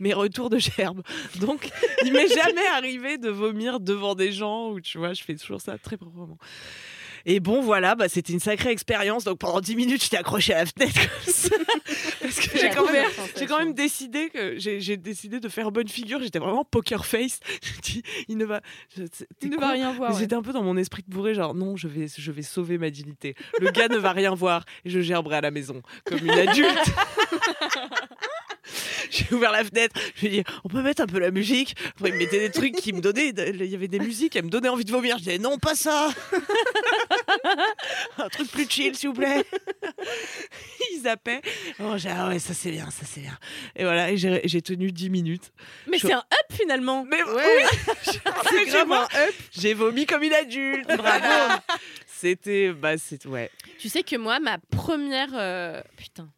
mes 0.00 0.14
retours 0.14 0.48
de 0.50 0.58
gerbe. 0.58 1.02
Donc, 1.40 1.68
il 2.04 2.12
m'est 2.12 2.28
jamais 2.28 2.66
arrivé 2.74 3.18
de 3.18 3.28
vomir 3.28 3.80
devant 3.80 4.14
des 4.14 4.32
gens 4.32 4.70
ou 4.70 4.80
tu 4.80 4.98
vois, 4.98 5.12
je 5.12 5.22
fais 5.22 5.34
toujours 5.34 5.60
ça 5.60 5.76
très 5.78 5.96
proprement. 5.96 6.38
Et 7.28 7.40
bon, 7.40 7.60
voilà, 7.60 7.96
bah, 7.96 8.08
c'était 8.08 8.32
une 8.32 8.40
sacrée 8.40 8.70
expérience. 8.70 9.24
Donc 9.24 9.38
pendant 9.38 9.60
10 9.60 9.74
minutes, 9.74 10.02
j'étais 10.02 10.16
accrochée 10.16 10.54
à 10.54 10.60
la 10.60 10.66
fenêtre 10.66 10.94
comme 11.24 11.32
ça. 11.34 11.56
Parce 12.36 12.48
que 12.48 12.58
j'ai 12.58 12.70
quand, 12.70 12.90
même- 12.92 13.06
j'ai 13.36 13.46
quand 13.46 13.58
même 13.58 13.72
décidé 13.74 14.28
que 14.30 14.58
j'ai 14.58 14.96
décidé 14.96 15.40
de 15.40 15.48
faire 15.48 15.70
bonne 15.72 15.88
figure. 15.88 16.20
J'étais 16.22 16.38
vraiment 16.38 16.64
poker 16.64 17.04
face. 17.06 17.40
Dis, 17.82 18.02
il 18.28 18.36
ne 18.36 18.44
va. 18.44 18.60
je- 18.96 19.02
Il 19.42 19.50
ne 19.50 19.56
va 19.56 19.70
rien 19.72 19.92
voir. 19.92 20.12
ouais. 20.12 20.18
J'étais 20.20 20.34
un 20.34 20.42
peu 20.42 20.52
dans 20.52 20.62
mon 20.62 20.76
esprit 20.76 21.02
de 21.06 21.12
bourré, 21.12 21.34
genre 21.34 21.54
non, 21.54 21.76
je 21.76 21.88
vais, 21.88 22.06
je 22.14 22.30
vais 22.32 22.42
sauver 22.42 22.78
ma 22.78 22.90
dignité. 22.90 23.34
Le 23.60 23.70
gars 23.70 23.88
ne 23.88 23.96
va 23.96 24.12
rien 24.12 24.34
voir 24.34 24.64
et 24.84 24.90
je 24.90 25.00
gerberai 25.00 25.36
à 25.36 25.40
la 25.40 25.50
maison 25.50 25.82
comme 26.04 26.18
une 26.18 26.30
adulte. 26.30 26.68
J'ai 29.08 29.32
ouvert 29.34 29.52
la 29.52 29.62
fenêtre, 29.64 29.98
je 30.16 30.20
lui 30.22 30.26
ai 30.26 30.30
dit 30.42 30.44
on 30.64 30.68
peut 30.68 30.82
mettre 30.82 31.00
un 31.00 31.06
peu 31.06 31.20
la 31.20 31.30
musique? 31.30 31.76
Après, 31.90 32.08
il 32.08 32.14
me 32.14 32.18
mettait 32.18 32.40
des 32.40 32.50
trucs 32.50 32.74
qui 32.74 32.92
me 32.92 33.00
donnaient, 33.00 33.28
il 33.28 33.64
y 33.64 33.74
avait 33.74 33.86
des 33.86 34.00
musiques, 34.00 34.34
elles 34.34 34.44
me 34.44 34.50
donnaient 34.50 34.68
envie 34.68 34.84
de 34.84 34.90
vomir. 34.90 35.16
Je 35.18 35.22
disais 35.24 35.38
non, 35.38 35.58
pas 35.58 35.76
ça. 35.76 36.08
un 38.18 38.28
truc 38.28 38.50
plus 38.50 38.68
chill, 38.68 38.94
s'il 38.96 39.08
vous 39.10 39.14
plaît. 39.14 39.44
il 40.92 41.00
zappait. 41.02 41.40
Oh, 41.80 41.94
j'ai 41.96 42.10
ah 42.10 42.28
ouais, 42.28 42.38
ça 42.38 42.54
c'est 42.54 42.70
bien, 42.70 42.90
ça 42.90 43.04
c'est 43.06 43.20
bien. 43.20 43.38
Et 43.74 43.84
voilà, 43.84 44.10
et 44.10 44.16
j'ai 44.16 44.40
j'ai 44.44 44.62
tenu 44.62 44.92
10 44.92 45.10
minutes. 45.10 45.52
Mais 45.86 45.98
Je- 45.98 46.06
c'est 46.06 46.12
un 46.12 46.18
up 46.18 46.52
finalement. 46.52 47.04
Mais 47.04 47.22
Ouais. 47.22 47.64
oui, 47.64 47.96
C'est 48.50 48.64
grave 48.66 48.92
un 48.92 49.02
up. 49.04 49.34
j'ai 49.52 49.74
vomi 49.74 50.06
comme 50.06 50.22
une 50.22 50.32
adulte. 50.34 50.86
Bravo. 50.96 51.60
C'était, 52.06 52.72
bah, 52.72 52.96
c'est, 52.98 53.26
ouais. 53.26 53.50
Tu 53.78 53.88
sais 53.88 54.02
que 54.02 54.16
moi, 54.16 54.40
ma 54.40 54.58
première. 54.70 55.30
euh, 55.34 55.82
Putain. 55.96 56.28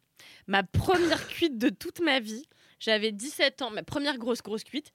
Ma 0.47 0.63
première 0.63 1.27
cuite 1.27 1.57
de 1.57 1.69
toute 1.69 1.99
ma 2.01 2.19
vie, 2.19 2.43
j'avais 2.79 3.11
17 3.11 3.61
ans, 3.61 3.69
ma 3.69 3.83
première 3.83 4.17
grosse, 4.17 4.41
grosse 4.41 4.63
cuite. 4.63 4.91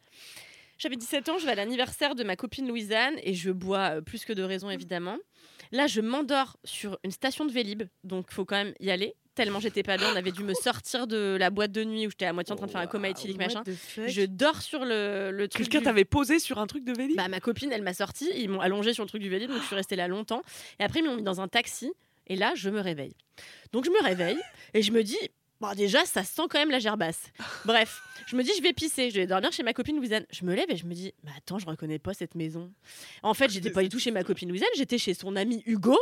J'avais 0.79 0.97
17 0.97 1.29
ans, 1.29 1.39
je 1.39 1.47
vais 1.47 1.53
à 1.53 1.55
l'anniversaire 1.55 2.17
de 2.17 2.25
ma 2.25 2.35
copine 2.35 2.67
Louisanne 2.67 3.15
et 3.23 3.35
je 3.35 3.51
bois 3.53 3.97
euh, 3.97 4.01
plus 4.01 4.25
que 4.25 4.33
de 4.33 4.43
raison, 4.43 4.69
évidemment. 4.71 5.17
Là, 5.75 5.87
je 5.89 6.01
m'endors 6.01 6.57
sur 6.65 6.99
une 7.05 7.11
station 7.11 7.45
de 7.45 7.51
Vélib, 7.53 7.83
donc 8.05 8.31
faut 8.31 8.45
quand 8.45 8.57
même 8.57 8.75
y 8.81 8.91
aller. 8.91 9.15
Tellement 9.35 9.59
j'étais 9.59 9.83
pas 9.83 9.97
bien, 9.97 10.13
on 10.13 10.17
avait 10.17 10.31
dû 10.31 10.45
me 10.45 10.55
sortir 10.55 11.09
de 11.09 11.37
la 11.37 11.51
boîte 11.51 11.73
de 11.73 11.83
nuit 11.83 12.07
où 12.07 12.11
j'étais 12.11 12.27
à 12.27 12.33
moitié 12.33 12.53
en 12.53 12.57
train 12.57 12.67
de 12.67 12.71
faire 12.71 12.81
un 12.81 12.87
coma 12.87 13.09
éthylique, 13.09 13.37
machin. 13.39 13.65
Je 14.07 14.25
dors 14.27 14.63
sur 14.63 14.85
le, 14.85 15.33
le 15.33 15.49
truc. 15.49 15.65
Quelqu'un 15.65 15.79
du- 15.81 15.85
t'avait 15.87 16.05
posé 16.05 16.39
sur 16.39 16.59
un 16.61 16.69
truc 16.69 16.85
de 16.85 16.93
Vélib? 16.97 17.17
Bah, 17.17 17.27
ma 17.27 17.41
copine, 17.41 17.73
elle 17.73 17.83
m'a 17.83 17.95
sorti, 17.95 18.31
ils 18.37 18.49
m'ont 18.49 18.61
allongé 18.61 18.95
sur 18.95 19.03
le 19.03 19.09
truc 19.09 19.21
du 19.21 19.29
Vélib, 19.29 19.51
donc 19.51 19.61
je 19.61 19.67
suis 19.67 19.75
restée 19.75 19.97
là 19.97 20.07
longtemps. 20.07 20.43
Et 20.79 20.85
après, 20.85 21.01
ils 21.01 21.05
m'ont 21.05 21.17
mis 21.17 21.23
dans 21.25 21.41
un 21.41 21.49
taxi, 21.49 21.93
et 22.29 22.37
là, 22.37 22.53
je 22.55 22.71
me 22.71 22.81
réveille. 22.81 23.17
Donc, 23.73 23.85
je 23.85 23.91
me 23.91 24.01
réveille, 24.05 24.39
et 24.73 24.83
je 24.83 24.93
me 24.93 25.03
dis, 25.03 25.19
bon, 25.65 25.75
déjà, 25.75 26.05
ça 26.05 26.23
sent 26.23 26.43
quand 26.51 26.59
même 26.59 26.71
la 26.71 26.79
gerbasse. 26.79 27.33
Bref, 27.65 28.03
je 28.27 28.37
me 28.37 28.43
dis, 28.43 28.51
je 28.57 28.63
vais 28.63 28.73
pisser, 28.73 29.11
je 29.11 29.17
vais 29.17 29.27
dormir 29.27 29.53
chez 29.53 29.63
ma 29.63 29.73
copine 29.73 29.97
Louisanne. 29.97 30.25
Je 30.31 30.45
me 30.45 30.55
lève 30.55 30.71
et 30.71 30.77
je 30.77 30.87
me 30.87 30.95
dis, 30.95 31.13
mais 31.25 31.31
attends, 31.37 31.59
je 31.59 31.67
reconnais 31.67 31.99
pas 31.99 32.15
cette 32.15 32.35
maison. 32.35 32.71
En 33.23 33.35
fait, 33.35 33.51
j'étais 33.51 33.71
pas 33.71 33.83
du 33.83 33.89
tout 33.89 33.99
chez 33.99 34.11
ma 34.11 34.25
copine 34.25 34.49
Louisanne, 34.49 34.69
j'étais 34.77 34.99
chez 34.99 35.15
son 35.15 35.37
ami 35.37 35.63
Hugo, 35.67 35.99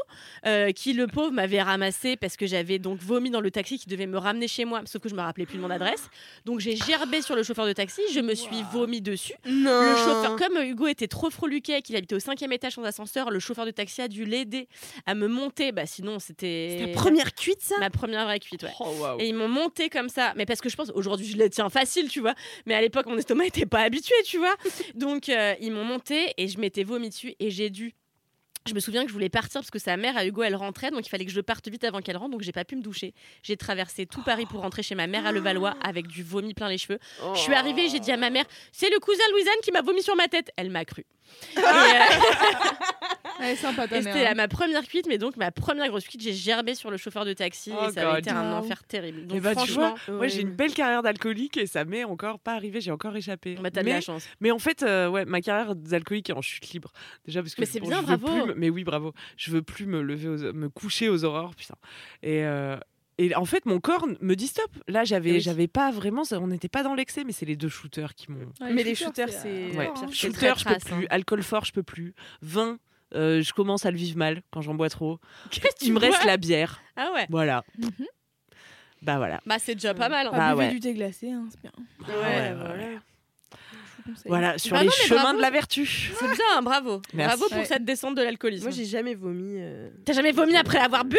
euh, 0.47 0.73
qui, 0.73 0.93
le 0.93 1.07
pauvre, 1.07 1.33
m'avait 1.33 1.63
ramassé 1.63 2.17
parce 2.17 2.37
que 2.37 2.47
j'avais 2.47 2.79
donc 2.79 3.01
vomi 3.01 3.31
dans 3.31 3.41
le 3.41 3.51
taxi 3.51 3.79
qui 3.79 3.89
devait 3.89 4.07
me 4.07 4.19
ramener 4.19 4.49
chez 4.49 4.65
moi, 4.65 4.83
sauf 4.87 5.03
que 5.03 5.09
je 5.09 5.15
me 5.15 5.21
rappelais 5.21 5.47
plus 5.47 5.57
de 5.57 5.63
mon 5.63 5.71
adresse. 5.71 6.09
Donc, 6.45 6.61
j'ai 6.61 6.77
gerbé 6.77 7.23
sur 7.23 7.37
le 7.37 7.43
chauffeur 7.43 7.67
de 7.67 7.73
taxi, 7.73 8.03
je 8.13 8.21
me 8.21 8.35
suis 8.35 8.63
vomi 8.73 9.01
dessus. 9.01 9.35
Non. 9.47 9.83
Le 9.83 9.97
chauffeur, 9.97 10.37
comme 10.37 10.63
Hugo 10.63 10.87
était 10.87 11.09
trop 11.09 11.31
froluquet, 11.31 11.83
qu'il 11.83 11.97
habitait 11.97 12.15
au 12.15 12.21
cinquième 12.21 12.53
étage 12.53 12.75
sans 12.75 12.85
ascenseur, 12.85 13.31
le 13.31 13.39
chauffeur 13.39 13.67
de 13.67 13.71
taxi 13.71 14.03
a 14.03 14.09
dû 14.09 14.25
l'aider 14.25 14.69
à 15.07 15.15
me 15.15 15.29
monter. 15.29 15.73
Bah 15.73 15.87
sinon, 15.87 16.19
c'était 16.19 16.93
Ta 16.93 17.01
première 17.01 17.35
cuite, 17.35 17.61
ça? 17.61 17.77
Ma 17.79 17.91
première 17.91 18.25
vraie 18.25 18.41
cuite, 18.41 18.63
ouais. 18.63 18.73
Oh, 18.81 18.93
waouh. 18.99 19.21
Et 19.21 19.29
ils 19.29 19.35
m'ont 19.35 19.49
monté 19.53 19.89
comme 19.89 20.09
ça, 20.09 20.33
mais 20.37 20.47
parce 20.47 20.61
que 20.61 20.69
je 20.69 20.77
pense 20.77 20.91
aujourd'hui 20.95 21.27
je 21.27 21.37
les 21.37 21.51
tiens 21.51 21.69
facile, 21.71 22.09
tu 22.09 22.21
vois. 22.21 22.35
Mais 22.67 22.75
à 22.75 22.81
l'époque 22.81 23.07
mon 23.07 23.17
estomac 23.17 23.47
était 23.47 23.67
pas 23.67 23.83
habitué, 23.83 24.15
tu 24.25 24.39
vois. 24.39 24.55
Donc 24.95 25.29
euh, 25.29 25.55
ils 25.61 25.71
m'ont 25.73 25.85
monté 25.85 26.33
et 26.37 26.49
je 26.49 26.59
m'étais 26.59 26.85
vomi 26.85 27.11
dessus 27.11 27.35
et 27.39 27.51
j'ai 27.51 27.71
dû. 27.71 27.95
Je 28.67 28.75
me 28.75 28.81
souviens 28.81 29.03
que 29.03 29.09
je 29.09 29.13
voulais 29.13 29.29
partir 29.29 29.61
parce 29.61 29.71
que 29.71 29.79
sa 29.79 29.97
mère 29.97 30.17
à 30.17 30.25
Hugo 30.25 30.43
elle 30.43 30.55
rentrait 30.55 30.91
donc 30.91 31.05
il 31.07 31.09
fallait 31.09 31.25
que 31.25 31.33
je 31.33 31.41
parte 31.41 31.69
vite 31.69 31.85
avant 31.85 32.01
qu'elle 32.01 32.17
rentre 32.17 32.31
donc 32.31 32.43
j'ai 32.43 32.53
pas 32.53 32.65
pu 32.65 32.77
me 32.77 32.83
doucher. 32.83 33.13
J'ai 33.43 33.57
traversé 33.57 34.07
tout 34.07 34.23
Paris 34.23 34.47
pour 34.47 34.61
rentrer 34.61 34.83
chez 34.83 34.95
ma 34.95 35.07
mère 35.07 35.27
à 35.27 35.33
Levallois 35.33 35.75
avec 35.83 36.07
du 36.07 36.23
vomi 36.23 36.55
plein 36.55 36.69
les 36.69 36.79
cheveux. 36.79 36.99
Je 37.35 37.41
suis 37.41 37.55
arrivée, 37.55 37.89
j'ai 37.89 38.01
dit 38.01 38.13
à 38.13 38.17
ma 38.17 38.31
mère 38.31 38.45
c'est 38.73 38.91
le 38.91 38.99
cousin 39.01 39.23
Louisanne 39.33 39.61
qui 39.63 39.73
m'a 39.73 39.83
vomi 39.83 40.03
sur 40.03 40.17
ma 40.17 40.29
tête. 40.29 40.51
Elle 40.57 40.71
m'a 40.71 40.85
cru. 40.85 41.05
Et, 41.57 41.61
euh, 41.61 43.41
Elle 43.41 43.51
est 43.51 43.57
sympa 43.57 43.89
ta 43.89 43.97
et 43.99 44.03
mère. 44.03 44.15
c'était 44.15 44.27
hein. 44.27 44.35
ma 44.35 44.49
première 44.49 44.83
cuite, 44.87 45.07
mais 45.09 45.19
donc 45.19 45.37
ma 45.37 45.51
première 45.51 45.89
grosse 45.89 46.05
cuite, 46.07 46.21
j'ai 46.23 46.33
gerbé 46.35 46.75
sur 46.75 46.91
le 46.91 46.97
chauffeur 46.97 47.25
de 47.25 47.33
taxi 47.33 47.73
Oh 47.75 47.89
et 47.89 47.93
ça 47.93 48.13
a 48.13 48.19
été 48.19 48.31
un 48.31 48.53
enfer 48.53 48.85
terrible. 48.85 49.27
Donc 49.27 49.41
bah, 49.41 49.51
tu 49.51 49.57
franchement, 49.57 49.95
Moi, 50.09 50.29
j'ai 50.29 50.43
une 50.43 50.53
belle 50.55 50.75
carrière 50.75 51.03
d'alcoolique 51.03 51.57
et 51.57 51.67
ça 51.67 51.85
m'est 51.85 52.05
encore 52.05 52.39
pas 52.39 52.53
arrivé. 52.55 52.81
J'ai 52.81 52.91
encore 52.91 53.17
échappé. 53.17 53.57
bah, 53.57 53.71
t'as 53.71 53.81
de 53.81 53.87
mais, 53.87 53.93
la 53.95 54.01
chance. 54.01 54.27
mais 54.41 54.51
en 54.51 54.59
fait, 54.59 54.83
euh, 54.83 55.09
ouais, 55.09 55.25
ma 55.25 55.41
carrière 55.41 55.75
d'alcoolique 55.75 56.31
est 56.31 56.35
en 56.35 56.43
chute 56.43 56.71
libre. 56.71 56.93
Déjà 57.25 57.43
parce 57.43 57.55
que 57.55 57.63
Mais 57.63 57.67
c'est 57.67 57.81
bien, 57.81 58.03
bravo. 58.03 58.27
plus 58.27 58.52
mais 58.57 58.71
oui, 58.71 58.85
bravo. 58.85 59.13
Je 59.37 59.51
veux 59.51 59.63
plus 59.63 59.87
me 59.87 60.03
lever, 60.03 60.29
aux- 60.29 60.53
me 60.53 60.69
coucher 60.69 61.09
aux 61.09 61.25
aurores, 61.25 61.55
putain. 61.55 61.75
Et 62.23 62.45
euh, 62.45 62.77
et 63.19 63.35
en 63.37 63.45
fait, 63.45 63.67
mon 63.67 63.79
corps 63.79 64.07
me 64.21 64.35
dit 64.35 64.47
stop. 64.49 64.71
Là, 64.89 65.05
j'avais, 65.05 65.33
Oui. 65.33 65.41
j'avais 65.41 65.69
pas 65.69 65.91
vraiment. 65.91 66.23
On 66.33 66.47
n'était 66.47 66.69
pas 66.69 66.83
dans 66.83 66.95
l'excès, 66.95 67.25
mais 67.25 67.33
c'est 67.33 67.45
les 67.47 67.57
deux 67.57 67.69
shooters 67.69 68.15
qui 68.15 68.31
m'ont. 68.33 68.47
Ouais, 68.61 68.73
Mais 68.73 68.83
les 68.83 68.95
shooters, 68.95 69.29
c'est- 69.29 69.49
euh, 69.75 69.77
Ouais. 69.77 69.89
hein. 69.89 69.95
C'est 70.09 70.13
Shooter, 70.15 70.33
très 70.33 70.49
je 70.49 70.65
peux 70.65 70.71
trace, 70.71 70.85
plus. 70.85 70.95
hein. 71.05 71.07
Alcool 71.11 71.43
fort, 71.43 71.65
je 71.65 71.73
peux 71.73 71.83
plus. 71.83 72.15
Vin, 72.41 72.79
euh, 73.15 73.43
je 73.43 73.53
commence 73.53 73.85
à 73.85 73.91
le 73.91 73.99
vivre 73.99 74.17
mal 74.17 74.43
quand 74.51 74.63
j'en 74.63 74.75
bois 74.75 74.89
trop. 74.89 75.21
Il 75.83 75.93
me 75.93 75.99
reste 75.99 76.25
la 76.25 76.37
bière. 76.39 76.81
Ah 76.97 77.11
ouais. 77.15 77.27
Voilà. 77.29 77.65
Mhm. 77.79 78.07
Bah 79.03 79.17
voilà. 79.19 79.41
Bah 79.47 79.57
c'est 79.59 79.75
déjà 79.75 79.95
pas 79.95 80.09
mal. 80.09 80.29
hein. 80.29 80.31
Bah 80.33 80.55
ouais. 80.55 80.71
du 80.71 80.81
thé 80.81 80.95
glacé, 80.95 81.31
hein, 81.31 81.47
c'est 81.51 81.61
bien. 81.61 81.73
Ouais, 82.09 82.55
voilà. 82.55 82.85
Conseille. 84.05 84.23
Voilà, 84.27 84.59
sur 84.59 84.73
Bah 84.73 84.81
les 84.81 84.87
non, 84.87 84.93
mais 84.99 85.07
chemins 85.09 85.23
bravo. 85.23 85.37
de 85.39 85.43
la 85.43 85.51
vertu. 85.51 85.87
C'est 85.87 86.27
bien, 86.27 86.45
hein, 86.57 86.63
bravo. 86.63 87.03
Merci. 87.15 87.37
Bravo 87.39 87.49
pour 87.51 87.59
Ouais. 87.59 87.65
cette 87.65 87.85
descente 87.85 88.15
de 88.17 88.23
l'alcoolisme. 88.23 88.65
Moi, 88.65 88.73
j'ai 88.73 88.85
jamais 88.85 89.15
vomi. 89.15 89.55
euh. 89.59 89.91
T'as 90.05 90.13
jamais 90.13 90.33
vomi 90.33 90.57
après 90.57 90.79
avoir 90.79 91.05
bu? 91.05 91.19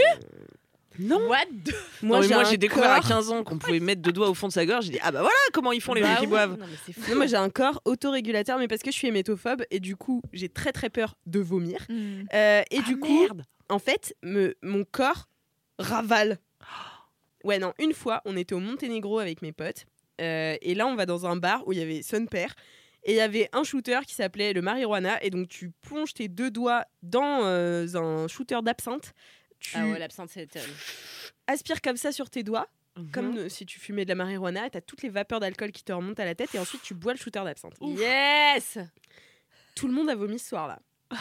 Non. 1.00 1.28
What 1.28 1.46
the- 1.66 1.74
Moi, 2.04 2.22
j'ai 2.44 2.58
découvert 2.58 2.92
à 2.92 3.00
corps- 3.00 3.08
15 3.10 3.32
ans 3.32 3.44
qu'on 3.44 3.58
pouvait 3.58 3.80
mettre 3.80 4.02
deux 4.04 4.12
doigts 4.12 4.30
au 4.30 4.36
fond 4.36 4.48
de 4.48 4.54
sa 4.54 4.64
gorge. 4.66 4.86
J'ai 4.86 4.92
dit, 4.92 5.00
ah 5.02 5.12
bah 5.12 5.22
voilà 5.22 5.34
comment 5.52 5.72
ils 5.72 5.82
font 5.82 5.96
les 5.96 6.02
Bah 6.02 6.14
gens 6.16 6.20
qui 6.22 6.28
boivent. 6.28 6.52
Non, 6.60 6.66
mais 6.70 6.78
c'est 6.86 6.94
fou. 6.94 7.10
Non, 7.10 7.18
moi 7.18 7.26
j'ai 7.26 7.36
un 7.36 7.50
corps 7.50 7.82
autorégulateur, 7.86 8.60
mais 8.60 8.68
parce 8.68 8.82
que 8.84 8.92
je 8.92 8.96
suis 8.96 9.08
hémétophobe 9.08 9.64
et 9.72 9.80
du 9.80 9.96
coup 9.96 10.22
j'ai 10.34 10.50
très 10.50 10.72
très 10.72 10.92
peur 10.92 11.16
de 11.26 11.40
vomir. 11.40 11.80
Mm. 11.90 11.94
Euh, 12.36 12.62
et 12.70 12.78
Ah, 12.78 12.82
du 12.88 13.00
coup, 13.00 13.22
merde. 13.22 13.44
en 13.70 13.80
fait, 13.80 14.16
me, 14.22 14.54
mon 14.62 14.84
corps 14.84 15.28
ravale. 15.80 16.38
Ouais, 17.44 17.60
non, 17.60 17.74
une 17.78 17.92
fois, 17.92 18.22
on 18.24 18.38
était 18.38 18.56
au 18.56 18.60
Monténégro 18.60 19.20
avec 19.20 19.42
mes 19.42 19.52
potes. 19.52 19.86
Euh, 20.22 20.55
et 20.61 20.76
là, 20.76 20.88
on 20.88 20.95
va 20.95 21.05
dans 21.05 21.26
un 21.26 21.36
bar 21.36 21.68
où 21.68 21.74
il 21.74 21.80
y 21.80 21.82
avait 21.82 22.01
son 22.01 22.26
père. 22.26 22.53
Et 23.05 23.11
il 23.14 23.16
y 23.18 23.22
avait 23.22 23.49
un 23.51 23.64
shooter 23.64 23.99
qui 24.07 24.14
s'appelait 24.16 24.53
le 24.53 24.61
marijuana. 24.61 25.22
Et 25.24 25.30
donc, 25.30 25.49
tu 25.49 25.72
plonges 25.82 26.14
tes 26.14 26.28
deux 26.30 26.49
doigts 26.51 26.86
dans 27.01 27.41
euh, 27.43 27.86
un 27.95 28.28
shooter 28.28 28.59
d'absinthe. 28.64 29.14
Tu 29.59 29.72
Ah 29.78 29.86
ouais, 29.88 29.99
l'absinthe 29.99 30.30
c'est 30.30 30.47
terrible. 30.47 30.74
aspires 31.47 31.82
comme 31.82 31.97
ça 31.97 32.11
sur 32.11 32.30
tes 32.30 32.43
doigts, 32.43 32.68
Mhm. 32.95 33.11
comme 33.11 33.38
euh, 33.39 33.49
si 33.49 33.66
tu 33.66 33.80
fumais 33.80 34.05
de 34.05 34.09
la 34.09 34.16
marijuana. 34.16 34.70
Tu 34.70 34.78
as 34.78 34.82
toutes 34.82 35.01
les 35.01 35.09
vapeurs 35.09 35.39
d'alcool 35.39 35.72
qui 35.72 35.84
te 35.84 35.91
remontent 35.91 36.22
à 36.22 36.26
la 36.26 36.36
tête. 36.36 36.53
Et 36.55 36.59
ensuite, 36.59 36.82
tu 36.84 36.93
bois 36.93 37.14
le 37.14 37.18
shooter 37.20 37.43
d'absinthe. 37.43 37.74
Yes 37.82 38.78
Tout 39.76 39.88
le 39.88 39.93
monde 39.93 40.09
a 40.09 40.16
vomi 40.16 40.38
ce 40.39 40.49
soir-là. 40.49 40.80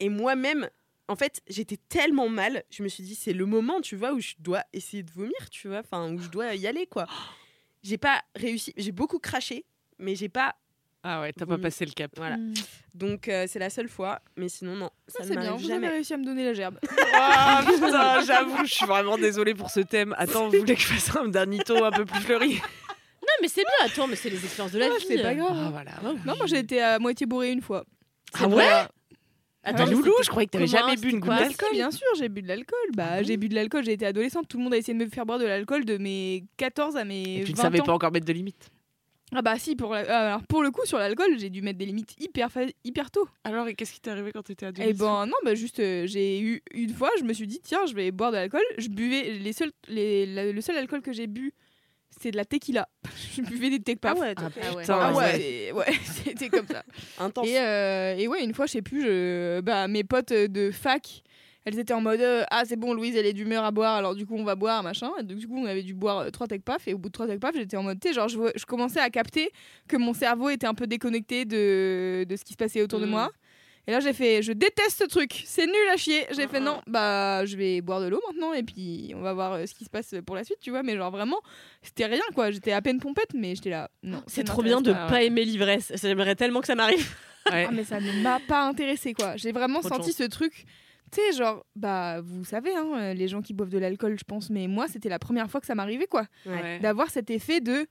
Et 0.00 0.08
moi-même, 0.08 0.68
en 1.08 1.16
fait, 1.16 1.40
j'étais 1.48 1.76
tellement 1.88 2.28
mal, 2.28 2.64
je 2.70 2.82
me 2.82 2.88
suis 2.88 3.02
dit, 3.02 3.14
c'est 3.14 3.32
le 3.32 3.46
moment, 3.46 3.80
tu 3.80 3.96
vois, 3.96 4.12
où 4.12 4.20
je 4.20 4.34
dois 4.38 4.64
essayer 4.72 5.02
de 5.02 5.10
vomir, 5.12 5.50
tu 5.50 5.68
vois, 5.68 5.78
enfin, 5.80 6.10
où 6.12 6.18
je 6.18 6.28
dois 6.28 6.54
y 6.54 6.66
aller, 6.66 6.86
quoi. 6.86 7.06
J'ai 7.82 7.98
pas 7.98 8.22
réussi, 8.36 8.72
j'ai 8.76 8.92
beaucoup 8.92 9.18
craché, 9.18 9.64
mais 9.98 10.14
j'ai 10.14 10.28
pas. 10.28 10.54
Ah 11.02 11.22
ouais, 11.22 11.32
t'as 11.32 11.46
pas 11.46 11.56
passé 11.56 11.86
le 11.86 11.92
cap. 11.92 12.10
Voilà. 12.16 12.36
Mm. 12.36 12.52
Donc, 12.92 13.28
euh, 13.28 13.46
c'est 13.48 13.58
la 13.58 13.70
seule 13.70 13.88
fois, 13.88 14.20
mais 14.36 14.50
sinon, 14.50 14.76
non, 14.76 14.90
Ça, 15.08 15.20
ça 15.22 15.24
c'est 15.28 15.30
bien, 15.30 15.44
m'arrive 15.52 15.64
vous 15.64 15.70
avez 15.70 15.80
jamais. 15.80 15.88
réussi 15.88 16.12
à 16.12 16.16
me 16.18 16.24
donner 16.26 16.44
la 16.44 16.52
gerbe. 16.52 16.78
Ah 17.14 17.62
putain, 17.66 18.20
j'avoue, 18.26 18.64
je 18.66 18.74
suis 18.74 18.86
vraiment 18.86 19.16
désolée 19.16 19.54
pour 19.54 19.70
ce 19.70 19.80
thème. 19.80 20.14
Attends, 20.18 20.48
vous 20.48 20.58
voulez 20.58 20.74
que 20.74 20.80
je 20.80 20.86
fasse 20.86 21.16
un 21.16 21.28
dernito 21.28 21.82
un 21.84 21.90
peu 21.90 22.04
plus 22.04 22.20
fleuri? 22.20 22.54
Non 23.22 23.34
mais 23.42 23.48
c'est 23.48 23.62
bien, 23.62 23.86
attends, 23.86 24.06
mais 24.06 24.16
c'est 24.16 24.30
les 24.30 24.42
expériences 24.44 24.72
de 24.72 24.78
la 24.78 24.88
Ouais, 24.88 24.98
vie. 24.98 25.04
c'est 25.08 25.22
pas 25.22 25.34
grave. 25.34 25.56
Ah 25.56 25.70
voilà. 25.70 25.90
Non, 26.24 26.36
moi 26.36 26.46
j'ai 26.46 26.58
été 26.58 26.82
à 26.82 26.98
moitié 26.98 27.26
bourré 27.26 27.50
une 27.52 27.60
fois. 27.62 27.84
Ah 28.34 28.46
ouais? 28.48 28.68
Attends, 29.62 29.78
Bah, 29.78 29.84
mais 29.90 29.92
Loulou, 29.94 30.12
je 30.22 30.28
croyais 30.28 30.46
que 30.46 30.52
t'avais 30.52 30.66
jamais 30.66 30.96
bu 30.96 31.10
une 31.10 31.20
goutte 31.20 31.30
d'alcool. 31.30 31.68
Bien 31.72 31.90
sûr, 31.90 32.06
j'ai 32.18 32.28
bu 32.30 32.40
de 32.42 32.48
l'alcool. 32.48 32.78
Bah, 32.94 33.04
Ah 33.10 33.22
j'ai 33.22 33.36
bu 33.36 33.48
de 33.50 33.54
l'alcool, 33.54 33.84
j'ai 33.84 33.92
été 33.92 34.06
adolescente, 34.06 34.48
tout 34.48 34.56
le 34.56 34.64
monde 34.64 34.72
a 34.74 34.78
essayé 34.78 34.96
de 34.96 35.04
me 35.04 35.08
faire 35.10 35.26
boire 35.26 35.38
de 35.38 35.44
l'alcool 35.44 35.84
de 35.84 35.98
mes 35.98 36.44
14 36.56 36.96
à 36.96 37.04
mes 37.04 37.40
Et 37.40 37.44
tu 37.44 37.52
ne 37.52 37.56
20 37.56 37.62
savais 37.62 37.80
ans. 37.80 37.84
pas 37.84 37.92
encore 37.92 38.10
mettre 38.10 38.26
de 38.26 38.32
limite. 38.32 38.70
Ah 39.32 39.42
bah 39.42 39.56
si, 39.58 39.76
pour, 39.76 39.92
la- 39.92 40.04
ah, 40.08 40.26
alors, 40.28 40.42
pour 40.44 40.62
le 40.64 40.70
coup, 40.72 40.84
sur 40.86 40.98
l'alcool, 40.98 41.38
j'ai 41.38 41.50
dû 41.50 41.62
mettre 41.62 41.78
des 41.78 41.86
limites 41.86 42.16
hyper, 42.20 42.50
fa- 42.50 42.62
hyper 42.84 43.10
tôt. 43.12 43.28
Alors, 43.44 43.68
et 43.68 43.74
qu'est-ce 43.74 43.92
qui 43.92 44.00
t'est 44.00 44.10
arrivé 44.10 44.32
quand 44.32 44.42
t'étais 44.42 44.66
ado 44.66 44.82
Et 44.82 44.92
ben 44.92 45.26
non, 45.26 45.34
bah 45.44 45.54
juste, 45.54 45.78
euh, 45.78 46.04
j'ai 46.06 46.40
eu 46.40 46.62
une 46.72 46.92
fois, 46.92 47.10
je 47.18 47.22
me 47.24 47.32
suis 47.32 47.46
dit, 47.46 47.60
tiens, 47.62 47.86
je 47.86 47.94
vais 47.94 48.10
boire 48.10 48.32
de 48.32 48.36
l'alcool. 48.38 48.62
Je 48.78 48.88
buvais, 48.88 49.34
les 49.38 49.52
seuls, 49.52 49.70
les, 49.86 50.52
le 50.52 50.60
seul 50.62 50.76
alcool 50.78 51.00
que 51.00 51.12
j'ai 51.12 51.28
bu, 51.28 51.52
c'est 52.20 52.30
de 52.30 52.36
la 52.36 52.44
tequila. 52.44 52.88
je 53.36 53.42
buvais 53.42 53.70
des 53.70 53.80
tech 53.80 53.96
Ah 54.04 54.14
ouais, 54.14 54.34
Ah. 54.36 54.50
Putain, 54.50 54.98
Ah 55.00 55.12
ouais, 55.16 55.72
c'était 56.04 56.48
comme 56.48 56.66
ça. 56.66 56.82
intense. 57.18 57.46
Et, 57.48 57.58
euh, 57.58 58.14
et 58.16 58.28
ouais, 58.28 58.44
une 58.44 58.54
fois, 58.54 58.66
je 58.66 58.72
sais 58.72 58.82
plus, 58.82 59.02
je, 59.02 59.60
bah, 59.60 59.88
mes 59.88 60.04
potes 60.04 60.32
de 60.32 60.70
fac, 60.70 61.22
elles 61.64 61.78
étaient 61.78 61.92
en 61.94 62.00
mode 62.00 62.20
euh, 62.20 62.42
Ah, 62.50 62.62
c'est 62.66 62.76
bon, 62.76 62.94
Louise, 62.94 63.14
elle 63.16 63.26
est 63.26 63.32
d'humeur 63.34 63.64
à 63.64 63.70
boire, 63.70 63.96
alors 63.96 64.14
du 64.14 64.24
coup, 64.26 64.34
on 64.36 64.44
va 64.44 64.54
boire, 64.54 64.82
machin. 64.82 65.10
Et 65.18 65.22
donc, 65.22 65.38
du 65.38 65.46
coup, 65.46 65.58
on 65.58 65.66
avait 65.66 65.82
dû 65.82 65.94
boire 65.94 66.18
euh, 66.20 66.30
trois 66.30 66.46
tech 66.46 66.60
puffs. 66.62 66.88
Et 66.88 66.94
au 66.94 66.98
bout 66.98 67.08
de 67.08 67.12
trois 67.12 67.26
tech 67.26 67.38
puffs, 67.38 67.54
j'étais 67.56 67.76
en 67.76 67.82
mode, 67.82 68.00
tu 68.00 68.08
sais, 68.08 68.14
genre, 68.14 68.28
je 68.28 68.64
commençais 68.66 69.00
à 69.00 69.10
capter 69.10 69.50
que 69.88 69.96
mon 69.96 70.14
cerveau 70.14 70.48
était 70.48 70.66
un 70.66 70.74
peu 70.74 70.86
déconnecté 70.86 71.44
de, 71.44 72.24
de 72.28 72.36
ce 72.36 72.44
qui 72.44 72.52
se 72.52 72.58
passait 72.58 72.82
autour 72.82 73.00
de 73.00 73.06
Mm. 73.06 73.10
moi. 73.10 73.30
Et 73.90 73.92
là, 73.92 73.98
j'ai 73.98 74.12
fait, 74.12 74.40
je 74.40 74.52
déteste 74.52 74.98
ce 75.00 75.04
truc, 75.04 75.42
c'est 75.44 75.66
nul 75.66 75.74
à 75.92 75.96
chier. 75.96 76.24
J'ai 76.30 76.46
fait, 76.46 76.60
non, 76.60 76.80
bah, 76.86 77.44
je 77.44 77.56
vais 77.56 77.80
boire 77.80 78.00
de 78.00 78.06
l'eau 78.06 78.20
maintenant 78.28 78.52
et 78.52 78.62
puis 78.62 79.12
on 79.16 79.20
va 79.20 79.32
voir 79.32 79.54
euh, 79.54 79.66
ce 79.66 79.74
qui 79.74 79.84
se 79.84 79.90
passe 79.90 80.14
pour 80.24 80.36
la 80.36 80.44
suite, 80.44 80.58
tu 80.60 80.70
vois. 80.70 80.84
Mais 80.84 80.96
genre, 80.96 81.10
vraiment, 81.10 81.40
c'était 81.82 82.06
rien, 82.06 82.22
quoi. 82.32 82.52
J'étais 82.52 82.70
à 82.70 82.80
peine 82.82 83.00
pompette, 83.00 83.34
mais 83.34 83.56
j'étais 83.56 83.70
là, 83.70 83.90
non. 84.04 84.22
C'est 84.28 84.44
trop 84.44 84.62
bien 84.62 84.80
de 84.80 84.90
m'intéresse 84.92 85.10
pas 85.10 85.24
aimer 85.24 85.44
l'ivresse. 85.44 85.92
J'aimerais 86.00 86.36
tellement 86.36 86.60
que 86.60 86.68
ça 86.68 86.76
m'arrive. 86.76 87.04
Ouais. 87.50 87.64
Ah, 87.66 87.72
mais 87.72 87.84
ça 87.84 87.98
ne 87.98 88.22
m'a 88.22 88.38
pas 88.38 88.64
intéressé, 88.64 89.14
quoi. 89.14 89.34
J'ai 89.36 89.50
vraiment 89.50 89.80
Trop 89.80 89.88
senti 89.88 90.12
ce 90.12 90.24
truc. 90.24 90.66
Tu 91.10 91.20
sais, 91.20 91.36
genre, 91.36 91.64
bah, 91.74 92.20
vous 92.20 92.44
savez, 92.44 92.70
hein, 92.76 92.86
euh, 92.96 93.14
les 93.14 93.28
gens 93.28 93.40
qui 93.40 93.54
boivent 93.54 93.70
de 93.70 93.78
l'alcool, 93.78 94.16
je 94.18 94.24
pense, 94.24 94.50
mais 94.50 94.68
moi, 94.68 94.86
c'était 94.88 95.08
la 95.08 95.18
première 95.18 95.50
fois 95.50 95.58
que 95.58 95.66
ça 95.66 95.74
m'arrivait, 95.74 96.06
quoi. 96.06 96.26
Ouais. 96.44 96.78
D'avoir 96.80 97.10
cet 97.10 97.30
effet 97.30 97.60
de. 97.60 97.86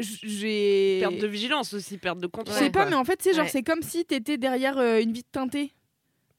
J'ai. 0.00 0.98
Perte 1.00 1.18
de 1.18 1.26
vigilance 1.26 1.74
aussi, 1.74 1.98
perte 1.98 2.18
de 2.18 2.24
Je 2.24 2.28
contrôle. 2.28 2.56
sais 2.56 2.70
pas, 2.70 2.82
quoi. 2.82 2.90
mais 2.90 2.96
en 2.96 3.04
fait, 3.04 3.20
sais, 3.22 3.32
genre, 3.34 3.44
Ouais. 3.44 3.50
c'est 3.50 3.62
comme 3.62 3.82
si 3.82 4.04
t'étais 4.04 4.38
derrière 4.38 4.78
euh, 4.78 5.00
une 5.00 5.12
vitre 5.12 5.30
teintée. 5.32 5.72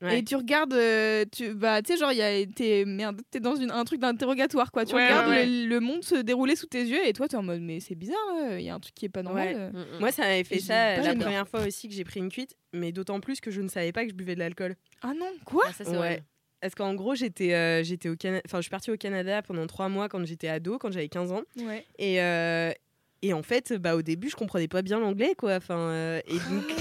Ouais. 0.02 0.18
Et 0.20 0.24
tu 0.24 0.36
regardes, 0.36 0.74
euh, 0.74 1.26
tu, 1.32 1.54
bah, 1.54 1.84
tu 1.84 1.94
sais, 1.94 2.00
genre, 2.00 2.12
il 2.12 2.18
y 2.18 2.24
a, 2.24 2.44
t'es, 2.48 2.86
merde, 2.88 3.22
t'es 3.30 3.40
dans 3.40 3.56
une, 3.56 3.70
un 3.70 3.84
truc 3.84 4.00
d'interrogatoire, 4.00 4.72
quoi. 4.72 4.84
Tu 4.84 4.96
Ouais, 4.96 5.06
regardes 5.06 5.30
ouais, 5.30 5.46
Le, 5.46 5.68
le 5.68 5.80
monde 5.80 6.04
se 6.04 6.16
dérouler 6.16 6.56
sous 6.56 6.66
tes 6.66 6.82
yeux 6.84 7.06
et 7.06 7.14
toi, 7.14 7.28
t'es 7.28 7.38
en 7.38 7.44
mode, 7.44 7.62
mais 7.62 7.80
c'est 7.80 7.94
bizarre, 7.94 8.18
il 8.58 8.62
y 8.64 8.70
a 8.70 8.74
un 8.74 8.80
truc 8.80 8.96
qui 8.96 9.06
est 9.06 9.10
pas 9.10 9.22
normal. 9.22 9.48
Ouais. 9.50 9.70
euh. 9.76 10.00
Moi, 10.00 10.12
ça 10.12 10.24
m'avait 10.24 10.44
fait 10.44 10.56
Et 10.56 10.60
ça 10.60 10.98
la 10.98 11.14
première 11.14 11.48
fois 11.48 11.68
aussi 11.68 11.88
que 11.88 11.94
j'ai 11.94 12.04
pris 12.04 12.20
une 12.20 12.30
cuite, 12.30 12.56
mais 12.74 12.92
d'autant 12.92 13.20
plus 13.20 13.40
que 13.42 13.52
je 13.52 13.62
ne 13.62 13.68
savais 13.68 13.92
pas 13.92 14.04
que 14.04 14.10
je 14.10 14.16
buvais 14.16 14.34
de 14.34 14.40
l'alcool. 14.40 14.76
Ah 15.04 15.14
non, 15.16 15.30
quoi 15.46 15.66
ça, 15.72 15.84
c'est 15.86 15.94
vrai. 15.94 16.24
Parce 16.62 16.74
qu'en 16.74 16.96
gros, 16.96 17.14
j'étais 17.14 17.54
euh, 17.54 17.84
j'étais 17.84 18.10
au 18.10 18.16
Canada, 18.16 18.42
enfin, 18.48 18.58
je 18.58 18.64
suis 18.64 18.70
partie 18.72 18.90
au 18.92 18.98
Canada 18.98 19.42
pendant 19.44 19.66
trois 19.68 19.88
mois 19.90 20.10
quand 20.10 20.24
j'étais 20.26 20.48
ado, 20.48 20.78
quand 20.80 20.92
j'avais 20.92 21.10
15 21.10 21.32
ans. 21.32 21.42
Ouais. 21.58 21.86
Et, 22.00 22.22
euh, 22.22 22.72
et 23.22 23.34
en 23.34 23.44
fait, 23.44 23.74
bah, 23.74 23.96
au 23.96 24.02
début, 24.02 24.30
je 24.30 24.36
comprenais 24.36 24.68
pas 24.68 24.82
bien 24.82 25.00
l'anglais, 25.00 25.34
quoi. 25.38 25.56
Enfin, 25.56 25.78
euh, 25.78 26.22
et 26.28 26.34
donc, 26.34 26.66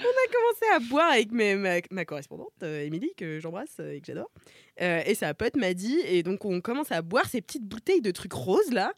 on 0.00 0.02
a 0.02 0.32
commencé 0.32 0.64
à 0.74 0.78
boire 0.80 1.10
avec 1.12 1.30
mes- 1.32 1.54
ma, 1.56 1.76
ma 1.90 2.04
correspondante, 2.04 2.52
euh, 2.62 2.82
Émilie, 2.84 3.12
que 3.16 3.38
j'embrasse 3.40 3.76
euh, 3.80 3.92
et 3.94 4.00
que 4.00 4.06
j'adore. 4.06 4.30
Euh, 4.80 5.02
et 5.06 5.14
sa 5.14 5.34
pote 5.34 5.56
m'a 5.56 5.74
dit, 5.74 5.98
et 6.04 6.22
donc 6.22 6.44
on 6.44 6.60
commence 6.60 6.90
à 6.92 7.02
boire 7.02 7.26
ces 7.28 7.40
petites 7.40 7.64
bouteilles 7.64 8.00
de 8.00 8.10
trucs 8.10 8.32
roses, 8.32 8.72
là, 8.72 8.92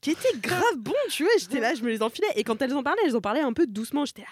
qui 0.00 0.10
étaient 0.10 0.36
grave 0.38 0.76
bons, 0.78 0.92
tu 1.10 1.24
vois. 1.24 1.32
J'étais 1.38 1.60
là, 1.60 1.74
je 1.74 1.82
me 1.82 1.88
les 1.90 2.02
enfilais. 2.02 2.28
Et 2.36 2.44
quand 2.44 2.60
elles 2.62 2.74
en 2.74 2.82
parlaient, 2.82 3.02
elles 3.06 3.16
en 3.16 3.20
parlaient 3.20 3.40
un 3.40 3.52
peu 3.52 3.66
doucement. 3.66 4.04
J'étais 4.04 4.22
là. 4.22 4.28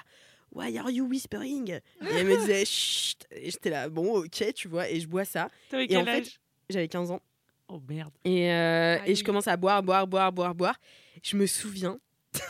Why 0.54 0.76
are 0.78 0.90
you 0.90 1.06
whispering? 1.06 1.70
Et 1.70 2.14
elle 2.14 2.26
me 2.26 2.36
disait 2.36 2.64
chut 2.66 3.26
Et 3.30 3.50
j'étais 3.50 3.70
là, 3.70 3.88
bon, 3.88 4.18
ok, 4.18 4.52
tu 4.54 4.68
vois, 4.68 4.88
et 4.90 5.00
je 5.00 5.08
bois 5.08 5.24
ça. 5.24 5.48
T'avais 5.70 5.84
Et 5.84 5.88
quel 5.88 5.98
en 5.98 6.04
fait, 6.04 6.18
âge? 6.18 6.40
j'avais 6.68 6.88
15 6.88 7.10
ans. 7.10 7.20
Oh 7.68 7.80
merde. 7.88 8.12
Et, 8.26 8.50
euh, 8.52 8.98
et 9.06 9.14
je 9.14 9.24
commence 9.24 9.48
à 9.48 9.56
boire, 9.56 9.82
boire, 9.82 10.06
boire, 10.06 10.30
boire, 10.30 10.54
boire. 10.54 10.78
Je 11.22 11.36
me 11.36 11.46
souviens 11.46 11.98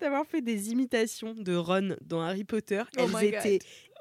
d'avoir 0.00 0.26
fait 0.26 0.40
des 0.42 0.70
imitations 0.70 1.34
de 1.34 1.54
Ron 1.54 1.96
dans 2.02 2.20
Harry 2.20 2.44
Potter. 2.44 2.82
Oh 2.98 3.02
Elles 3.02 3.10
God. 3.10 3.22
étaient 3.22 3.58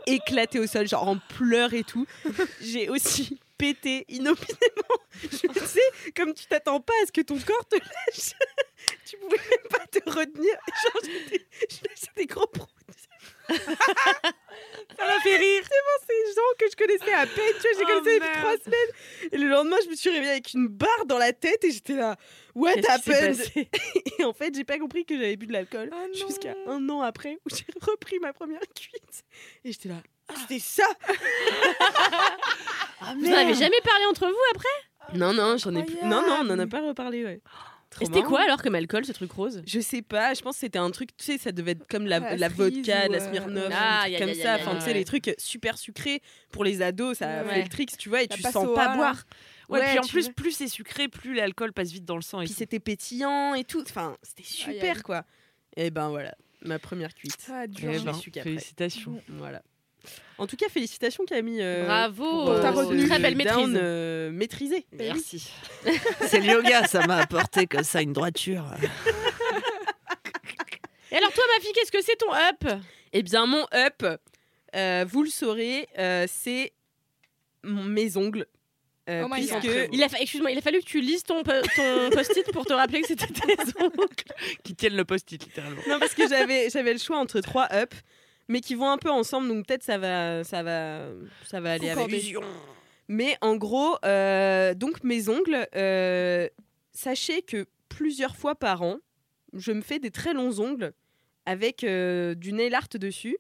éclatées 0.07 0.59
au 0.59 0.67
sol, 0.67 0.87
genre 0.87 1.07
en 1.07 1.17
pleurs 1.17 1.73
et 1.73 1.83
tout. 1.83 2.05
J'ai 2.61 2.89
aussi 2.89 3.39
pété 3.57 4.05
inopinément. 4.09 4.99
Je 5.21 5.47
me 5.47 5.53
sais, 5.67 6.11
comme 6.15 6.33
tu 6.33 6.45
t'attends 6.45 6.81
pas 6.81 6.93
à 7.03 7.05
ce 7.05 7.11
que 7.11 7.21
ton 7.21 7.39
corps 7.39 7.67
te 7.69 7.75
lâche, 7.75 8.33
tu 9.05 9.17
pouvais 9.17 9.37
même 9.37 9.69
pas 9.69 9.85
te 9.87 10.09
retenir. 10.09 10.53
Genre, 10.83 11.01
lâchais 11.03 12.11
des 12.17 12.25
gros. 12.25 12.45
Ça 13.49 15.05
m'a 15.05 15.19
fait 15.21 15.37
rire. 15.37 15.63
C'est 16.07 16.13
des 16.13 16.33
gens 16.33 16.41
que 16.59 16.65
je 16.71 16.75
connaissais 16.75 17.13
à 17.13 17.25
peine, 17.25 17.53
tu 17.55 17.61
vois, 17.61 17.71
j'ai 17.77 17.83
Oh, 17.83 17.87
connaissais 17.87 18.19
depuis 18.19 18.39
trois 18.39 18.57
semaines. 18.57 18.91
Et 19.31 19.37
le 19.37 19.47
lendemain, 19.47 19.77
je 19.83 19.89
me 19.89 19.95
suis 19.95 20.09
réveillée 20.09 20.31
avec 20.31 20.53
une 20.53 20.67
barre 20.67 21.05
dans 21.07 21.17
la 21.17 21.33
tête 21.33 21.63
et 21.63 21.71
j'étais 21.71 21.93
là, 21.95 22.15
what 22.53 22.73
happened? 22.87 23.37
Et 24.19 24.23
en 24.23 24.33
fait, 24.33 24.53
j'ai 24.55 24.63
pas 24.63 24.77
compris 24.77 25.03
que 25.05 25.15
j'avais 25.15 25.35
bu 25.35 25.47
de 25.47 25.53
l'alcool 25.53 25.89
Ah 25.91 26.05
non. 26.07 26.13
jusqu'à 26.27 26.53
un 26.67 26.87
an 26.89 27.01
après 27.01 27.37
où 27.45 27.49
j'ai 27.55 27.65
repris 27.81 28.19
ma 28.19 28.33
première 28.33 28.61
cuite. 28.75 29.23
Et 29.63 29.71
j'étais 29.71 29.89
là, 29.89 29.95
ah, 30.29 30.33
c'était 30.41 30.59
ça 30.59 30.85
Vous 33.17 33.29
en 33.29 33.33
avez 33.33 33.53
jamais 33.53 33.81
parlé 33.83 34.05
entre 34.09 34.27
vous 34.27 34.55
après? 34.55 35.17
Non, 35.17 35.33
non, 35.33 35.57
j'en 35.57 35.75
ai 35.75 35.83
plus. 35.83 35.95
Non, 36.03 36.21
non, 36.25 36.39
on 36.41 36.49
en 36.49 36.57
a 36.59 36.67
pas 36.67 36.81
reparlé, 36.81 37.23
ouais. 37.25 37.41
Et 38.01 38.05
c'était 38.05 38.23
quoi 38.23 38.41
alors 38.43 38.61
comme 38.61 38.75
alcool, 38.75 39.05
ce 39.05 39.11
truc 39.13 39.31
rose? 39.31 39.61
Je 39.65 39.79
sais 39.79 40.01
pas, 40.01 40.33
je 40.33 40.41
pense 40.41 40.55
que 40.55 40.59
c'était 40.61 40.79
un 40.79 40.91
truc, 40.91 41.15
tu 41.17 41.25
sais, 41.25 41.37
ça 41.37 41.51
devait 41.51 41.71
être 41.71 41.87
comme 41.87 42.05
la, 42.05 42.19
La 42.19 42.35
la 42.37 42.49
cerise 42.49 42.75
vodka, 42.77 43.07
ou, 43.07 43.11
la 43.11 43.17
euh, 43.17 43.29
Smirnoff, 43.29 43.73
Ah, 43.73 44.05
comme 44.19 44.33
ça. 44.33 44.55
Enfin, 44.55 44.75
tu 44.75 44.81
sais, 44.81 44.87
ouais. 44.87 44.93
les 44.93 45.05
trucs 45.05 45.33
super 45.37 45.77
sucrés 45.77 46.21
pour 46.51 46.63
les 46.63 46.81
ados, 46.81 47.17
ça 47.17 47.43
Ouais. 47.43 47.53
fait 47.55 47.63
le 47.63 47.69
tricks, 47.69 47.97
tu 47.97 48.09
vois, 48.09 48.23
et 48.23 48.27
La 48.27 48.35
tu 48.35 48.41
sens 48.41 48.67
pas 48.75 48.95
boire. 48.95 49.23
Ouais, 49.69 49.79
Ouais, 49.79 49.89
puis 49.89 49.99
en 49.99 50.03
plus, 50.03 50.29
plus 50.29 50.51
c'est 50.51 50.67
sucré, 50.67 51.07
plus 51.07 51.33
l'alcool 51.33 51.73
passe 51.73 51.91
vite 51.91 52.05
dans 52.05 52.15
le 52.17 52.21
sang. 52.21 52.41
Et 52.41 52.45
Puis 52.45 52.53
c'était 52.53 52.79
pétillant 52.79 53.53
et 53.55 53.63
tout. 53.63 53.81
Enfin, 53.81 54.15
c'était 54.21 54.43
super, 54.43 55.01
quoi. 55.03 55.23
Et 55.75 55.89
ben 55.89 56.09
voilà, 56.09 56.35
ma 56.61 56.79
première 56.79 57.13
cuite. 57.13 57.37
Ah, 57.51 57.65
dur. 57.67 57.89
Eh 57.91 57.99
je 57.99 58.03
ben, 58.03 58.13
félicitations. 58.43 59.21
Voilà. 59.27 59.61
En 60.37 60.47
tout 60.47 60.55
cas, 60.57 60.67
félicitations 60.69 61.25
Camille. 61.25 61.61
euh, 61.61 61.85
Bravo 61.85 62.23
pour, 62.45 62.61
ta 62.61 62.69
euh, 62.69 62.71
retenue. 62.71 63.07
Très 63.07 63.19
belle 63.19 63.35
down, 63.37 63.71
maîtrise. 63.71 63.79
euh, 63.81 64.31
maîtrisé. 64.31 64.85
Merci. 64.91 65.51
C'est 66.27 66.39
le 66.39 66.45
yoga, 66.53 66.85
ça 66.87 67.05
m'a 67.07 67.17
apporté 67.17 67.67
comme 67.67 67.83
ça 67.83 68.01
une 68.01 68.13
droiture. 68.13 68.65
Et 71.11 71.17
alors 71.17 71.31
toi, 71.31 71.43
ma 71.55 71.61
fille, 71.61 71.71
qu'est-ce 71.73 71.91
que 71.91 72.01
c'est 72.01 72.15
ton 72.17 72.33
up? 72.33 72.81
Eh 73.13 73.23
bien, 73.23 73.45
mon 73.45 73.65
up, 73.73 74.03
euh, 74.75 75.05
vous 75.07 75.23
le 75.23 75.29
saurez, 75.29 75.87
euh, 75.97 76.25
c'est 76.27 76.73
mon- 77.63 77.83
mes 77.83 78.17
ongles. 78.17 78.45
Euh, 79.07 79.21
Oh 79.23 79.29
my 79.33 79.45
God. 79.45 79.59
puisque 79.61 79.89
il 79.93 80.03
a, 80.03 80.09
fa- 80.09 80.19
excuse-moi, 80.19 80.51
il 80.51 80.57
a 80.57 80.61
fallu 80.61 80.79
que 80.79 80.85
tu 80.85 80.99
lises 80.99 81.23
ton, 81.23 81.43
po- 81.43 81.51
ton 81.75 82.09
post-it 82.11 82.51
pour 82.51 82.65
te 82.65 82.73
rappeler 82.73 83.01
que 83.01 83.07
c'était 83.07 83.27
tes 83.27 83.55
ongles. 83.79 83.93
Qui 84.63 84.75
tiennent 84.75 84.97
le 84.97 85.05
post-it, 85.05 85.41
littéralement. 85.45 85.81
non 85.87 85.99
parce 85.99 86.15
que 86.15 86.27
j'avais 86.27 86.69
j'avais 86.71 86.91
le 86.93 86.99
choix 86.99 87.17
entre 87.19 87.39
trois 87.41 87.67
ups 87.71 87.95
mais 88.47 88.61
qui 88.61 88.75
vont 88.75 88.89
un 88.89 88.97
peu 88.97 89.09
ensemble 89.09 89.47
donc 89.47 89.65
peut-être 89.65 89.83
ça 89.83 89.97
va 89.97 90.43
ça 90.43 90.63
va 90.63 91.07
ça 91.45 91.59
va 91.59 91.73
aller 91.73 91.89
avec. 91.89 92.35
Mais 93.07 93.37
en 93.41 93.55
gros 93.55 93.97
euh, 94.03 94.73
donc 94.73 95.03
mes 95.03 95.29
ongles 95.29 95.67
euh, 95.75 96.47
sachez 96.91 97.41
que 97.41 97.67
plusieurs 97.89 98.35
fois 98.35 98.55
par 98.55 98.81
an 98.81 98.97
je 99.53 99.71
me 99.71 99.81
fais 99.81 99.99
des 99.99 100.11
très 100.11 100.33
longs 100.33 100.59
ongles 100.59 100.93
avec 101.45 101.83
euh, 101.83 102.33
du 102.35 102.51
nail 102.53 102.73
art 102.73 102.89
dessus 102.93 103.37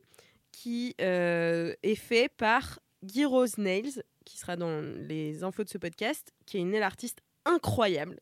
qui 0.51 0.95
est 0.99 1.95
fait 1.95 2.29
par 2.37 2.79
Guy 3.03 3.25
Rose 3.25 3.57
Nails 3.57 4.03
qui 4.23 4.37
sera 4.37 4.55
dans 4.55 4.81
les 4.81 5.43
infos 5.43 5.63
de 5.63 5.69
ce 5.69 5.77
podcast 5.77 6.33
qui 6.45 6.57
est 6.57 6.61
une 6.61 6.71
nail 6.71 6.83
artiste 6.83 7.21
incroyable. 7.45 8.19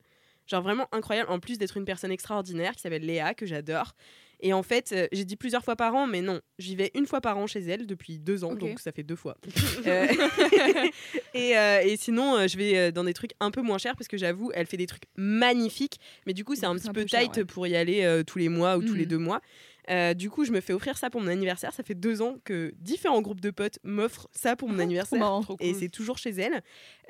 Genre 0.48 0.62
vraiment 0.62 0.88
incroyable 0.92 1.32
en 1.32 1.40
plus 1.40 1.58
d'être 1.58 1.78
une 1.78 1.86
personne 1.86 2.12
extraordinaire 2.12 2.74
qui 2.74 2.82
s'appelle 2.82 3.06
Léa 3.06 3.34
que 3.34 3.46
j'adore 3.46 3.94
et 4.40 4.54
en 4.54 4.64
fait, 4.64 4.92
euh, 4.92 5.08
j'ai 5.12 5.26
dit 5.26 5.36
plusieurs 5.36 5.64
fois 5.64 5.76
par 5.76 5.96
an, 5.96 6.08
mais 6.08 6.22
non, 6.22 6.42
j'y 6.60 6.76
vais 6.76 6.92
une 6.96 7.06
fois 7.08 7.22
par 7.22 7.38
an 7.38 7.48
chez 7.48 7.62
elle 7.62 7.86
depuis 7.88 8.20
deux 8.20 8.44
ans, 8.44 8.56
donc 8.56 8.80
ça 8.80 8.92
fait 8.92 9.04
deux 9.04 9.16
fois. 9.16 9.38
Euh, 9.88 10.08
et, 11.34 11.58
euh, 11.58 11.82
et 11.84 11.98
sinon, 11.98 12.48
je 12.48 12.58
vais 12.58 12.92
dans 12.92 13.04
des 13.04 13.14
trucs 13.14 13.32
un 13.40 13.52
peu 13.52 13.62
moins 13.62 13.78
chers 13.78 13.96
parce 13.96 14.08
que 14.08 14.18
j'avoue, 14.18 14.52
elle 14.54 14.66
fait 14.66 14.78
des 14.78 14.88
trucs 14.88 15.04
magnifiques, 15.16 16.00
mais 16.26 16.34
du 16.34 16.44
coup, 16.46 16.56
c'est 16.56 16.66
un 16.66 16.76
petit 16.76 16.88
un 16.90 16.94
peu, 16.94 17.02
peu 17.02 17.08
cher, 17.08 17.22
tight 17.22 17.38
ouais. 17.38 17.46
pour 17.46 17.68
y 17.68 17.76
aller 17.76 18.22
tous 18.28 18.38
les 18.40 18.50
mois 18.50 18.78
ou 18.78 18.82
tous 18.84 18.94
les 18.94 19.04
Mhm. 19.04 19.10
deux 19.10 19.18
mois. 19.18 19.42
Euh, 19.90 20.14
du 20.14 20.30
coup, 20.30 20.46
je 20.46 20.52
me 20.52 20.62
fais 20.62 20.74
offrir 20.74 20.98
ça 20.98 21.10
pour 21.10 21.22
mon 21.22 21.28
anniversaire. 21.28 21.74
Ça 21.74 21.84
fait 21.84 21.96
deux 21.96 22.22
ans 22.22 22.38
que 22.44 22.74
différents 22.80 23.22
groupes 23.22 23.42
de 23.42 23.52
potes 23.52 23.80
m'offrent 23.84 24.28
ça 24.32 24.56
pour 24.56 24.70
mon 24.70 24.80
anniversaire. 24.80 25.20
marrant. 25.20 25.42
Trop 25.42 25.58
Et 25.60 25.74
c'est 25.74 25.90
toujours 25.90 26.18
chez 26.18 26.32
elle. 26.32 26.62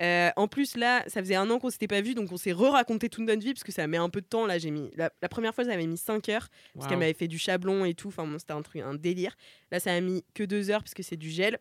Euh, 0.02 0.30
en 0.36 0.48
plus, 0.48 0.76
là, 0.78 1.04
ça 1.08 1.22
faisait 1.22 1.36
un 1.36 1.50
an 1.50 1.60
qu'on 1.60 1.70
s'était 1.70 1.88
pas 1.88 2.02
vu, 2.02 2.14
donc 2.16 2.32
on 2.32 2.38
s'est 2.38 2.52
re-raconté 2.52 3.10
toute 3.10 3.26
notre 3.26 3.42
vie 3.42 3.54
parce 3.54 3.64
que 3.64 3.72
ça 3.72 3.86
met 3.88 3.98
un 3.98 4.10
peu 4.10 4.22
de 4.22 4.26
temps. 4.26 4.46
Là, 4.46 4.58
j'ai 4.58 4.72
mis 4.72 4.92
la, 4.96 5.12
la 5.22 5.30
première 5.30 5.54
fois, 5.54 5.66
ça 5.66 5.72
avait 5.72 5.88
mis 5.88 5.98
5 5.98 6.30
heures 6.30 6.48
parce 6.74 6.88
qu'elle 6.88 7.00
m'avait 7.00 7.14
fait 7.14 7.28
du 7.28 7.38
chablon 7.38 7.86
et 7.86 7.94
tout. 7.94 8.08
Enfin, 8.10 8.26
bon, 8.26 8.40
c'était 8.40 8.54
un 8.54 8.62
truc, 8.62 8.82
un 8.82 8.96
délire. 8.96 9.36
Là, 9.72 9.80
ça 9.80 9.94
a 9.94 10.00
mis 10.02 10.24
que 10.34 10.44
2 10.44 10.72
heures 10.72 10.82
parce 10.84 10.94
que 10.94 11.04
c'est 11.04 11.18
du 11.18 11.30
gel. 11.30 11.60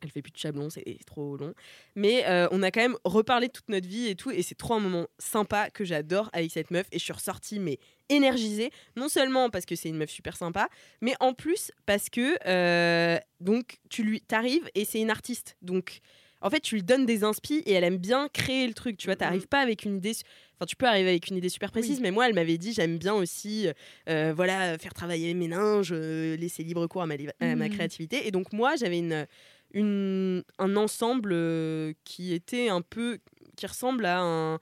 Elle 0.00 0.10
fait 0.10 0.22
plus 0.22 0.30
de 0.32 0.36
chablon, 0.38 0.70
c'est 0.70 0.84
trop 1.06 1.36
long. 1.36 1.54
Mais 1.96 2.24
euh, 2.26 2.46
on 2.52 2.62
a 2.62 2.70
quand 2.70 2.80
même 2.80 2.96
reparlé 3.04 3.48
de 3.48 3.52
toute 3.52 3.68
notre 3.68 3.88
vie 3.88 4.06
et 4.08 4.14
tout, 4.14 4.30
et 4.30 4.42
c'est 4.42 4.54
trop 4.54 4.74
un 4.74 4.80
moment 4.80 5.06
sympa 5.18 5.70
que 5.70 5.84
j'adore 5.84 6.30
avec 6.32 6.50
cette 6.52 6.70
meuf. 6.70 6.86
Et 6.92 6.98
je 6.98 7.04
suis 7.04 7.12
ressortie, 7.12 7.58
mais 7.58 7.78
énergisée, 8.08 8.70
non 8.96 9.08
seulement 9.08 9.50
parce 9.50 9.66
que 9.66 9.74
c'est 9.76 9.88
une 9.88 9.96
meuf 9.98 10.10
super 10.10 10.36
sympa, 10.36 10.68
mais 11.00 11.14
en 11.20 11.34
plus 11.34 11.72
parce 11.84 12.08
que 12.08 12.36
euh, 12.46 13.18
donc 13.40 13.78
tu 13.90 14.02
lui 14.02 14.20
t'arrives 14.20 14.68
et 14.74 14.84
c'est 14.84 15.00
une 15.00 15.10
artiste, 15.10 15.56
donc 15.62 16.00
en 16.40 16.48
fait 16.48 16.60
tu 16.60 16.76
lui 16.76 16.82
donnes 16.82 17.04
des 17.04 17.22
inspi 17.24 17.62
et 17.66 17.72
elle 17.72 17.84
aime 17.84 17.98
bien 17.98 18.28
créer 18.32 18.66
le 18.66 18.72
truc. 18.74 18.96
Tu 18.96 19.06
vois, 19.08 19.16
t'arrives 19.16 19.48
pas 19.48 19.60
avec 19.60 19.84
une 19.84 19.96
idée. 19.96 20.12
Enfin, 20.56 20.66
tu 20.66 20.74
peux 20.74 20.86
arriver 20.86 21.10
avec 21.10 21.28
une 21.28 21.36
idée 21.36 21.48
super 21.50 21.70
précise, 21.70 22.00
mais 22.00 22.10
moi, 22.10 22.26
elle 22.28 22.34
m'avait 22.34 22.58
dit 22.58 22.72
j'aime 22.72 22.98
bien 22.98 23.14
aussi, 23.14 23.68
euh, 24.08 24.32
voilà, 24.34 24.76
faire 24.78 24.92
travailler 24.94 25.32
mes 25.34 25.46
ninges, 25.48 25.92
laisser 25.92 26.64
libre 26.64 26.86
cours 26.88 27.02
à 27.02 27.06
ma, 27.06 27.16
li- 27.16 27.28
à 27.40 27.54
ma 27.56 27.68
créativité. 27.68 28.26
Et 28.26 28.30
donc 28.32 28.52
moi, 28.52 28.74
j'avais 28.76 28.98
une, 28.98 29.26
une, 29.72 30.42
un 30.58 30.76
ensemble 30.76 31.30
euh, 31.32 31.92
qui 32.04 32.32
était 32.32 32.68
un 32.68 32.80
peu, 32.80 33.18
qui 33.56 33.66
ressemble 33.66 34.06
à 34.06 34.20
un, 34.20 34.54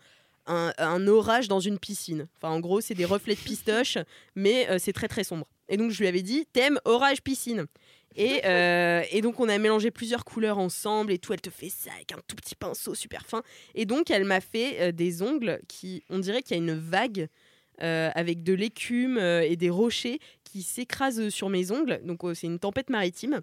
un, 0.47 0.73
un 0.79 1.07
orage 1.07 1.49
dans 1.49 1.61
une 1.61 1.79
piscine. 1.79 2.29
Enfin, 2.37 2.53
en 2.53 2.61
gros, 2.61 2.81
c'est 2.81 2.95
des 2.95 3.05
reflets 3.05 3.35
de 3.35 3.41
pistoche, 3.41 3.99
mais 4.35 4.69
euh, 4.71 4.79
c'est 4.79 4.93
très 4.93 5.09
très 5.09 5.25
sombre. 5.25 5.47
Et 5.69 5.77
donc, 5.77 5.91
je 5.91 5.99
lui 5.99 6.07
avais 6.07 6.23
dit 6.23 6.47
thème 6.53 6.79
orage 6.85 7.23
piscine. 7.23 7.67
Et, 8.15 8.41
euh, 8.45 9.03
et 9.11 9.21
donc, 9.21 9.41
on 9.41 9.49
a 9.49 9.59
mélangé 9.59 9.91
plusieurs 9.91 10.25
couleurs 10.25 10.59
ensemble 10.59 11.13
et 11.13 11.19
tout. 11.19 11.33
Elle 11.33 11.41
te 11.41 11.51
fait 11.51 11.69
ça 11.71 11.91
avec 11.95 12.13
un 12.13 12.21
tout 12.27 12.37
petit 12.37 12.55
pinceau 12.55 12.95
super 12.95 13.27
fin. 13.27 13.43
Et 13.75 13.85
donc, 13.85 14.11
elle 14.11 14.25
m'a 14.25 14.41
fait 14.41 14.81
euh, 14.81 14.93
des 14.93 15.23
ongles 15.23 15.61
qui, 15.69 16.03
on 16.11 16.19
dirait 16.19 16.43
qu'il 16.43 16.57
y 16.57 16.61
a 16.61 16.63
une 16.63 16.79
vague 16.79 17.29
avec 17.79 18.43
de 18.43 18.55
l'écume 18.55 19.19
et 19.19 19.55
des 19.55 19.69
rochers 19.69 20.19
qui 20.57 20.63
s'écrasent 20.63 21.29
sur 21.29 21.51
mes 21.51 21.71
ongles. 21.71 22.01
Donc 22.05 22.25
euh, 22.25 22.33
c'est 22.33 22.47
une 22.47 22.59
tempête 22.59 22.89
maritime. 22.89 23.43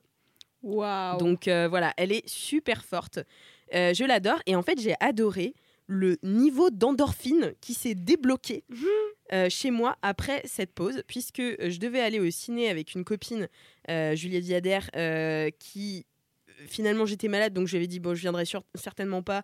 Waouh. 0.63 1.17
Donc 1.17 1.47
euh, 1.47 1.67
voilà, 1.67 1.93
elle 1.97 2.11
est 2.11 2.27
super 2.27 2.83
forte. 2.83 3.19
Euh, 3.75 3.93
je 3.93 4.03
l'adore 4.05 4.39
et 4.45 4.55
en 4.55 4.61
fait 4.63 4.79
j'ai 4.79 4.95
adoré 4.99 5.53
le 5.87 6.17
niveau 6.23 6.69
d'endorphine 6.69 7.53
qui 7.59 7.73
s'est 7.73 7.95
débloqué 7.95 8.63
euh, 9.33 9.49
chez 9.49 9.69
moi 9.71 9.97
après 10.01 10.41
cette 10.45 10.73
pause, 10.73 11.03
puisque 11.07 11.41
je 11.41 11.77
devais 11.77 11.99
aller 11.99 12.19
au 12.21 12.29
ciné 12.31 12.69
avec 12.69 12.93
une 12.95 13.03
copine, 13.03 13.47
Juliette 13.89 14.45
Viader, 14.45 15.51
qui 15.59 16.05
finalement 16.67 17.05
j'étais 17.05 17.27
malade, 17.27 17.53
donc 17.53 17.67
je 17.67 17.71
lui 17.73 17.77
avais 17.79 17.87
dit 17.87 17.99
bon 17.99 18.15
je 18.15 18.21
viendrai 18.21 18.45
sur- 18.45 18.63
certainement 18.75 19.21
pas. 19.21 19.43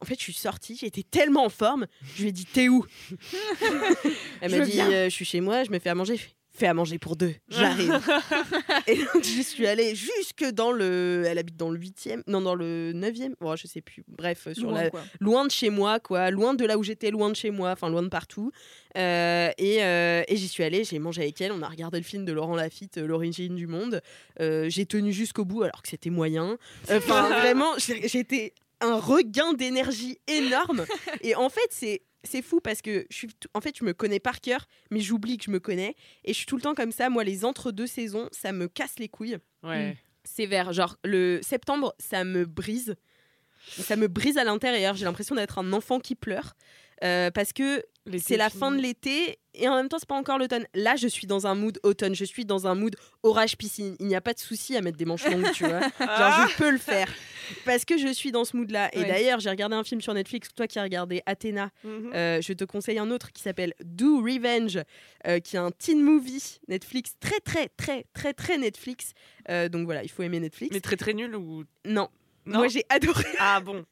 En 0.00 0.04
fait, 0.04 0.14
je 0.16 0.22
suis 0.22 0.32
sortie, 0.34 0.76
j'étais 0.76 1.02
tellement 1.02 1.44
en 1.44 1.48
forme, 1.48 1.86
je 2.14 2.22
lui 2.22 2.28
ai 2.28 2.32
dit 2.32 2.44
t'es 2.44 2.68
où? 2.68 2.84
Elle 4.40 4.50
m'a 4.52 4.64
dit 4.64 4.72
je 5.04 5.08
suis 5.08 5.24
chez 5.24 5.40
moi, 5.40 5.64
je 5.64 5.70
me 5.70 5.78
fais 5.78 5.88
à 5.90 5.94
manger. 5.94 6.20
Fais, 6.58 6.66
à 6.66 6.74
manger 6.74 6.98
pour 6.98 7.16
deux, 7.16 7.34
j'arrive. 7.48 8.00
et 8.86 8.96
donc 8.96 9.22
je 9.22 9.42
suis 9.42 9.66
allée 9.66 9.94
jusque 9.94 10.44
dans 10.50 10.72
le. 10.72 11.24
Elle 11.26 11.38
habite 11.38 11.56
dans 11.56 11.70
le 11.70 11.78
8e, 11.78 12.22
non, 12.26 12.40
dans 12.40 12.54
le 12.54 12.92
9e, 12.92 13.34
oh, 13.40 13.54
je 13.56 13.66
sais 13.66 13.80
plus. 13.80 14.04
Bref, 14.08 14.48
sur 14.52 14.70
Loin, 14.70 14.82
la, 14.82 14.90
quoi. 14.90 15.02
loin 15.20 15.44
de 15.44 15.50
chez 15.50 15.70
moi, 15.70 16.00
quoi, 16.00 16.30
loin 16.30 16.54
de 16.54 16.64
là 16.64 16.76
où 16.78 16.82
j'étais, 16.82 17.10
loin 17.10 17.30
de 17.30 17.36
chez 17.36 17.50
moi, 17.50 17.70
enfin 17.70 17.88
loin 17.88 18.02
de 18.02 18.08
partout. 18.08 18.50
Euh, 18.96 19.50
et 19.58 19.84
euh, 19.84 20.22
et 20.26 20.36
j'y 20.36 20.48
suis 20.48 20.64
allée, 20.64 20.84
j'ai 20.84 20.98
mangé 20.98 21.22
avec 21.22 21.40
elle, 21.40 21.52
on 21.52 21.62
a 21.62 21.68
regardé 21.68 21.98
le 21.98 22.04
film 22.04 22.24
de 22.24 22.32
Laurent 22.32 22.56
Lafitte, 22.56 22.98
euh, 22.98 23.06
L'origine 23.06 23.54
du 23.54 23.66
monde. 23.66 24.00
Euh, 24.40 24.68
j'ai 24.68 24.86
tenu 24.86 25.12
jusqu'au 25.12 25.44
bout 25.44 25.62
alors 25.62 25.82
que 25.82 25.88
c'était 25.88 26.10
moyen. 26.10 26.58
Enfin, 26.90 27.28
vraiment, 27.40 27.74
j'étais 27.78 28.54
un 28.80 28.98
regain 28.98 29.52
d'énergie 29.52 30.18
énorme. 30.26 30.84
Et 31.22 31.34
en 31.34 31.48
fait, 31.48 31.68
c'est. 31.70 32.02
C'est 32.30 32.42
fou 32.42 32.60
parce 32.60 32.82
que 32.82 33.06
je 33.10 33.16
suis 33.16 33.28
en 33.54 33.60
fait 33.60 33.76
je 33.78 33.84
me 33.84 33.92
connais 33.94 34.20
par 34.20 34.40
cœur 34.40 34.66
mais 34.90 35.00
j'oublie 35.00 35.38
que 35.38 35.44
je 35.44 35.50
me 35.50 35.60
connais 35.60 35.96
et 36.24 36.32
je 36.32 36.36
suis 36.38 36.46
tout 36.46 36.56
le 36.56 36.62
temps 36.62 36.74
comme 36.74 36.92
ça 36.92 37.08
moi 37.08 37.24
les 37.24 37.44
entre 37.44 37.72
deux 37.72 37.86
saisons 37.86 38.28
ça 38.32 38.52
me 38.52 38.68
casse 38.68 38.98
les 38.98 39.08
couilles 39.08 39.38
Ouais. 39.62 39.96
c'est 40.24 40.46
vers 40.46 40.72
genre 40.72 40.98
le 41.04 41.40
septembre, 41.42 41.94
ça 41.98 42.22
me 42.24 42.44
brise. 42.44 42.94
Ça 43.66 43.96
me 43.96 44.06
brise 44.06 44.38
à 44.38 44.44
l'intérieur. 44.44 44.94
J'ai 44.94 45.04
l'impression 45.04 45.34
d'être 45.34 45.58
un 45.58 45.72
enfant 45.72 45.98
qui 45.98 46.14
pleure. 46.14 46.54
Euh, 47.02 47.30
parce 47.32 47.52
que 47.52 47.84
c'est 48.18 48.36
la 48.36 48.50
fin 48.50 48.70
de 48.70 48.80
l'été 48.80 49.38
et 49.54 49.68
en 49.68 49.76
même 49.76 49.88
temps 49.88 49.98
c'est 49.98 50.08
pas 50.08 50.14
encore 50.14 50.38
l'automne. 50.38 50.66
Là 50.74 50.96
je 50.96 51.08
suis 51.08 51.26
dans 51.26 51.46
un 51.46 51.54
mood 51.54 51.78
automne, 51.82 52.14
je 52.14 52.24
suis 52.24 52.44
dans 52.44 52.66
un 52.66 52.74
mood 52.74 52.94
orage 53.22 53.56
piscine. 53.56 53.96
Il 54.00 54.06
n'y 54.06 54.14
a 54.14 54.20
pas 54.20 54.32
de 54.34 54.38
souci 54.38 54.76
à 54.76 54.80
mettre 54.80 54.96
des 54.96 55.04
manches 55.04 55.28
longues, 55.28 55.50
tu 55.52 55.64
vois. 55.66 55.80
Genre 55.98 56.48
je 56.48 56.56
peux 56.56 56.70
le 56.70 56.78
faire 56.78 57.12
parce 57.64 57.84
que 57.84 57.98
je 57.98 58.12
suis 58.12 58.30
dans 58.32 58.44
ce 58.44 58.56
mood 58.56 58.70
là. 58.70 58.88
Et 58.94 59.00
Ouais. 59.00 59.06
d'ailleurs 59.08 59.40
j'ai 59.40 59.50
regardé 59.50 59.74
un 59.76 59.84
film 59.84 60.00
sur 60.00 60.14
Netflix, 60.14 60.48
toi 60.54 60.66
qui 60.66 60.78
as 60.78 60.82
regardé 60.82 61.22
Athéna, 61.26 61.70
Mhm. 61.84 62.12
euh, 62.14 62.40
je 62.40 62.52
te 62.52 62.64
conseille 62.64 62.98
un 62.98 63.10
autre 63.10 63.32
qui 63.32 63.42
s'appelle 63.42 63.74
Do 63.84 64.18
Revenge, 64.22 64.78
euh, 65.26 65.40
qui 65.40 65.56
est 65.56 65.60
un 65.60 65.70
teen 65.70 66.02
movie 66.02 66.58
Netflix, 66.68 67.14
très 67.20 67.40
très 67.40 67.68
très 67.76 68.04
très 68.14 68.32
très 68.34 68.58
Netflix. 68.58 69.12
Euh, 69.50 69.68
donc 69.68 69.84
voilà, 69.86 70.02
il 70.02 70.08
faut 70.10 70.22
aimer 70.22 70.40
Netflix. 70.40 70.72
Mais 70.72 70.80
très 70.80 70.96
très 70.96 71.14
nul 71.14 71.34
ou. 71.34 71.64
Non, 71.84 72.08
Non 72.46 72.58
moi 72.60 72.68
j'ai 72.68 72.84
adoré. 72.88 73.24
Ah 73.38 73.60
bon 73.60 73.84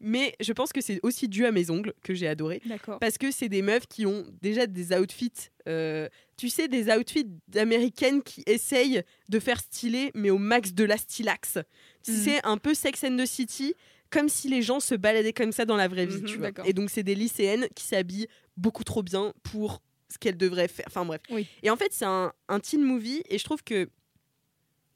Mais 0.00 0.34
je 0.40 0.52
pense 0.52 0.72
que 0.72 0.80
c'est 0.80 0.98
aussi 1.02 1.28
dû 1.28 1.44
à 1.44 1.52
mes 1.52 1.70
ongles 1.70 1.92
que 2.02 2.14
j'ai 2.14 2.26
adoré. 2.28 2.62
D'accord. 2.64 2.98
Parce 2.98 3.18
que 3.18 3.30
c'est 3.30 3.48
des 3.48 3.62
meufs 3.62 3.86
qui 3.86 4.06
ont 4.06 4.26
déjà 4.40 4.66
des 4.66 4.94
outfits, 4.96 5.32
euh, 5.68 6.08
tu 6.36 6.48
sais, 6.48 6.68
des 6.68 6.90
outfits 6.90 7.26
d'américaines 7.48 8.22
qui 8.22 8.42
essayent 8.46 9.02
de 9.28 9.38
faire 9.38 9.60
stylé, 9.60 10.10
mais 10.14 10.30
au 10.30 10.38
max 10.38 10.72
de 10.72 10.84
la 10.84 10.96
stylax. 10.96 11.58
Tu 12.02 12.12
Mhm. 12.12 12.16
sais, 12.16 12.40
un 12.44 12.56
peu 12.56 12.72
Sex 12.74 13.04
and 13.04 13.16
the 13.16 13.26
City, 13.26 13.74
comme 14.10 14.30
si 14.30 14.48
les 14.48 14.62
gens 14.62 14.80
se 14.80 14.94
baladaient 14.94 15.34
comme 15.34 15.52
ça 15.52 15.66
dans 15.66 15.76
la 15.76 15.86
vraie 15.88 16.06
vie. 16.06 16.22
Tu 16.22 16.36
vois. 16.38 16.46
d'accord. 16.46 16.64
Et 16.66 16.72
donc, 16.72 16.88
c'est 16.88 17.02
des 17.02 17.14
lycéennes 17.14 17.68
qui 17.74 17.84
s'habillent 17.84 18.28
beaucoup 18.56 18.84
trop 18.84 19.02
bien 19.02 19.34
pour 19.42 19.82
ce 20.10 20.16
qu'elles 20.16 20.38
devraient 20.38 20.68
faire. 20.68 20.86
Enfin, 20.88 21.04
bref. 21.04 21.20
Oui. 21.28 21.46
Et 21.62 21.68
en 21.68 21.76
fait, 21.76 21.92
c'est 21.92 22.06
un, 22.06 22.32
un 22.48 22.60
teen 22.60 22.82
movie, 22.82 23.22
et 23.28 23.36
je 23.36 23.44
trouve 23.44 23.62
que 23.62 23.90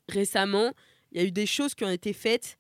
récemment, 0.08 0.72
il 1.10 1.20
y 1.20 1.24
a 1.24 1.26
eu 1.28 1.32
des 1.32 1.46
choses 1.46 1.74
qui 1.74 1.84
ont 1.84 1.90
été 1.90 2.12
faites 2.12 2.56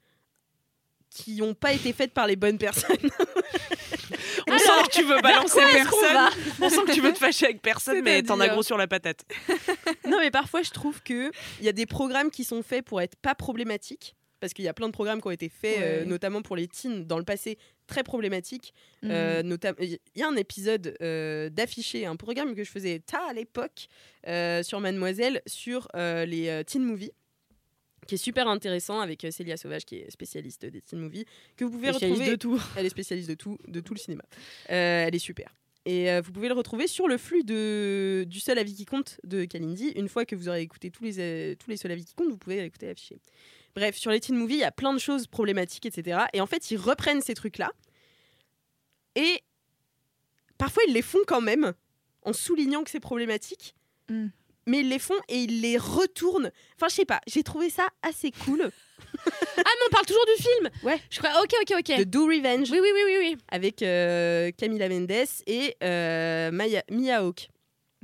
qui 1.14 1.36
n'ont 1.36 1.54
pas 1.54 1.72
été 1.72 1.92
faites 1.92 2.12
par 2.12 2.26
les 2.26 2.36
bonnes 2.36 2.58
personnes. 2.58 2.96
On 4.48 4.58
sent 4.58 4.66
que 4.86 4.90
tu 4.92 5.02
veux 5.04 5.20
balancer 5.20 5.60
personne. 5.72 6.30
On 6.60 6.68
sent 6.68 6.84
que 6.86 6.92
tu 6.92 7.00
veux 7.00 7.12
te 7.12 7.18
fâcher 7.18 7.46
avec 7.46 7.62
personne, 7.62 8.02
mais 8.02 8.22
t'en 8.22 8.40
as 8.40 8.48
gros 8.48 8.62
sur 8.62 8.76
la 8.76 8.86
patate. 8.86 9.24
non, 10.08 10.18
mais 10.20 10.30
parfois, 10.30 10.62
je 10.62 10.70
trouve 10.70 11.02
que 11.02 11.30
il 11.60 11.64
y 11.64 11.68
a 11.68 11.72
des 11.72 11.86
programmes 11.86 12.30
qui 12.30 12.44
sont 12.44 12.62
faits 12.62 12.84
pour 12.84 13.00
être 13.00 13.16
pas 13.16 13.34
problématiques. 13.34 14.14
Parce 14.40 14.54
qu'il 14.54 14.64
y 14.64 14.68
a 14.68 14.74
plein 14.74 14.88
de 14.88 14.92
programmes 14.92 15.20
qui 15.20 15.28
ont 15.28 15.32
été 15.32 15.48
faits, 15.48 15.78
euh, 15.78 16.04
notamment 16.04 16.42
pour 16.42 16.56
les 16.56 16.66
teens, 16.66 17.04
dans 17.06 17.16
le 17.18 17.22
passé, 17.24 17.58
très 17.86 18.02
problématiques. 18.02 18.74
Euh, 19.04 19.40
notam- 19.44 19.76
Il 19.78 19.98
y 20.16 20.22
a 20.24 20.26
un 20.26 20.34
épisode 20.34 20.96
euh, 21.00 21.48
d'affiché, 21.48 22.06
un 22.06 22.16
programme 22.16 22.56
que 22.56 22.64
je 22.64 22.70
faisais 22.72 22.98
tard 22.98 23.22
à 23.28 23.34
l'époque 23.34 23.86
euh, 24.26 24.64
sur 24.64 24.80
Mademoiselle, 24.80 25.42
sur 25.46 25.86
les 25.94 26.62
teen 26.66 26.82
movies, 26.82 27.12
qui 28.06 28.16
est 28.16 28.18
super 28.18 28.48
intéressant 28.48 29.00
avec 29.00 29.24
euh, 29.24 29.30
Célia 29.30 29.56
Sauvage, 29.56 29.84
qui 29.84 29.96
est 29.96 30.10
spécialiste 30.10 30.66
des 30.66 30.80
teen 30.80 30.98
movies, 31.00 31.24
que 31.56 31.64
vous 31.64 31.70
pouvez 31.70 31.88
Spécialiste 31.88 32.20
retrouver. 32.20 32.36
de 32.36 32.36
tout. 32.36 32.62
Elle 32.76 32.86
est 32.86 32.90
spécialiste 32.90 33.28
de 33.28 33.34
tout, 33.34 33.58
de 33.68 33.80
tout 33.80 33.94
le 33.94 33.98
cinéma. 33.98 34.24
Euh, 34.70 35.04
elle 35.06 35.14
est 35.14 35.18
super. 35.20 35.52
Et 35.84 36.10
euh, 36.10 36.20
vous 36.20 36.30
pouvez 36.30 36.48
le 36.48 36.54
retrouver 36.54 36.86
sur 36.86 37.08
le 37.08 37.18
flux 37.18 37.42
de, 37.42 38.24
du 38.28 38.38
seul 38.38 38.58
avis 38.58 38.74
qui 38.74 38.84
compte 38.84 39.20
de 39.24 39.44
Kalindi. 39.44 39.88
Une 39.96 40.08
fois 40.08 40.24
que 40.24 40.36
vous 40.36 40.48
aurez 40.48 40.62
écouté 40.62 40.90
tous 40.90 41.02
les, 41.02 41.18
euh, 41.18 41.54
tous 41.56 41.70
les 41.70 41.76
seuls 41.76 41.90
avis 41.90 42.04
qui 42.04 42.14
comptent, 42.14 42.30
vous 42.30 42.38
pouvez 42.38 42.64
écouter 42.64 42.86
l'affiché. 42.86 43.18
Bref, 43.74 43.96
sur 43.96 44.10
les 44.10 44.20
teen 44.20 44.36
movies, 44.36 44.58
il 44.58 44.60
y 44.60 44.64
a 44.64 44.70
plein 44.70 44.92
de 44.92 44.98
choses 44.98 45.26
problématiques, 45.26 45.86
etc. 45.86 46.20
Et 46.34 46.40
en 46.40 46.46
fait, 46.46 46.70
ils 46.70 46.76
reprennent 46.76 47.20
ces 47.20 47.34
trucs-là. 47.34 47.72
Et 49.16 49.42
parfois, 50.56 50.82
ils 50.86 50.94
les 50.94 51.02
font 51.02 51.18
quand 51.26 51.40
même, 51.40 51.72
en 52.22 52.32
soulignant 52.32 52.84
que 52.84 52.90
c'est 52.90 53.00
problématique. 53.00 53.74
Mm. 54.08 54.26
Mais 54.66 54.80
ils 54.80 54.88
les 54.88 54.98
font 54.98 55.18
et 55.28 55.38
ils 55.38 55.60
les 55.60 55.76
retournent. 55.76 56.50
Enfin, 56.76 56.88
je 56.88 56.94
sais 56.94 57.04
pas, 57.04 57.20
j'ai 57.26 57.42
trouvé 57.42 57.70
ça 57.70 57.88
assez 58.02 58.30
cool. 58.30 58.70
Ah, 59.24 59.62
mais 59.64 59.86
on 59.88 59.90
parle 59.90 60.06
toujours 60.06 60.24
du 60.36 60.42
film 60.42 60.70
Ouais. 60.84 60.98
Je 61.10 61.18
crois. 61.18 61.30
Ok, 61.42 61.52
ok, 61.60 61.74
ok. 61.80 61.98
De 61.98 62.04
Do 62.04 62.24
Revenge. 62.24 62.70
Oui, 62.70 62.78
oui, 62.80 62.88
oui, 62.94 63.02
oui, 63.06 63.16
oui. 63.20 63.36
avec 63.50 63.82
euh, 63.82 64.50
Camila 64.56 64.88
Mendes 64.88 65.10
et 65.46 65.76
euh, 65.84 66.50
Maya, 66.50 66.82
Mia 66.90 67.18
Hawke, 67.18 67.48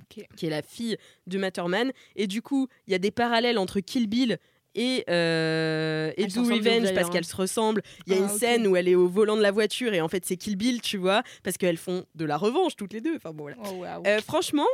qui 0.08 0.46
est 0.46 0.50
la 0.50 0.60
fille 0.62 0.96
de 1.26 1.38
Matterman. 1.38 1.92
Et 2.14 2.26
du 2.26 2.42
coup, 2.42 2.68
il 2.86 2.92
y 2.92 2.94
a 2.94 2.98
des 2.98 3.10
parallèles 3.10 3.58
entre 3.58 3.80
Kill 3.80 4.06
Bill 4.06 4.38
et, 4.74 5.04
euh, 5.08 6.12
et 6.16 6.26
Do 6.26 6.42
Revenge 6.42 6.92
parce 6.94 7.06
hein. 7.08 7.10
qu'elles 7.10 7.24
se 7.24 7.36
ressemblent. 7.36 7.82
Il 8.06 8.12
y 8.12 8.16
a 8.16 8.18
Ah, 8.20 8.24
une 8.24 8.28
scène 8.38 8.66
où 8.66 8.76
elle 8.76 8.88
est 8.88 8.94
au 8.94 9.08
volant 9.08 9.36
de 9.36 9.42
la 9.42 9.50
voiture 9.50 9.94
et 9.94 10.00
en 10.00 10.08
fait 10.08 10.24
c'est 10.26 10.36
Kill 10.36 10.56
Bill, 10.56 10.80
tu 10.82 10.98
vois, 10.98 11.22
parce 11.42 11.56
qu'elles 11.56 11.78
font 11.78 12.04
de 12.14 12.24
la 12.24 12.36
revanche 12.36 12.76
toutes 12.76 12.92
les 12.92 13.00
deux. 13.00 13.16
Enfin 13.16 13.32
bon, 13.32 13.44
voilà. 13.44 13.56
Oh. 13.64 14.02
Euh, 14.06 14.20
franchement, 14.20 14.66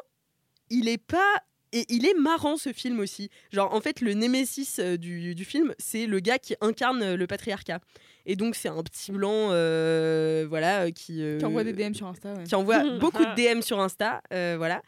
il 0.71 0.89
est 0.89 0.99
pas. 0.99 1.35
Et 1.77 1.85
il 1.89 2.07
est 2.07 2.15
marrant 2.15 2.57
ce 2.57 2.73
film 2.73 3.01
aussi. 3.01 3.31
Genre, 3.53 3.75
en 3.75 3.81
fait, 3.81 4.01
le 4.01 4.15
némésis 4.15 4.79
euh, 4.79 4.97
du, 4.97 5.35
du 5.35 5.45
film, 5.45 5.75
c'est 5.79 6.07
le 6.07 6.21
gars 6.21 6.39
qui 6.39 6.55
incarne 6.61 7.03
euh, 7.03 7.17
le 7.17 7.27
patriarcat. 7.27 7.81
Et 8.27 8.37
donc, 8.37 8.55
c'est 8.55 8.69
un 8.69 8.83
petit 8.83 9.11
blanc, 9.13 9.49
euh, 9.51 10.47
voilà, 10.49 10.91
qui. 10.93 11.21
euh, 11.23 11.39
Qui 11.39 11.45
envoie 11.45 11.65
des 11.65 11.73
DM 11.73 11.93
sur 11.93 12.07
Insta. 12.07 12.33
Ouais. 12.33 12.45
qui 12.45 12.55
envoie 12.55 12.79
beaucoup 13.01 13.25
de 13.25 13.35
DM 13.55 13.61
sur 13.61 13.81
Insta, 13.81 14.23
euh, 14.33 14.55
voilà. 14.57 14.83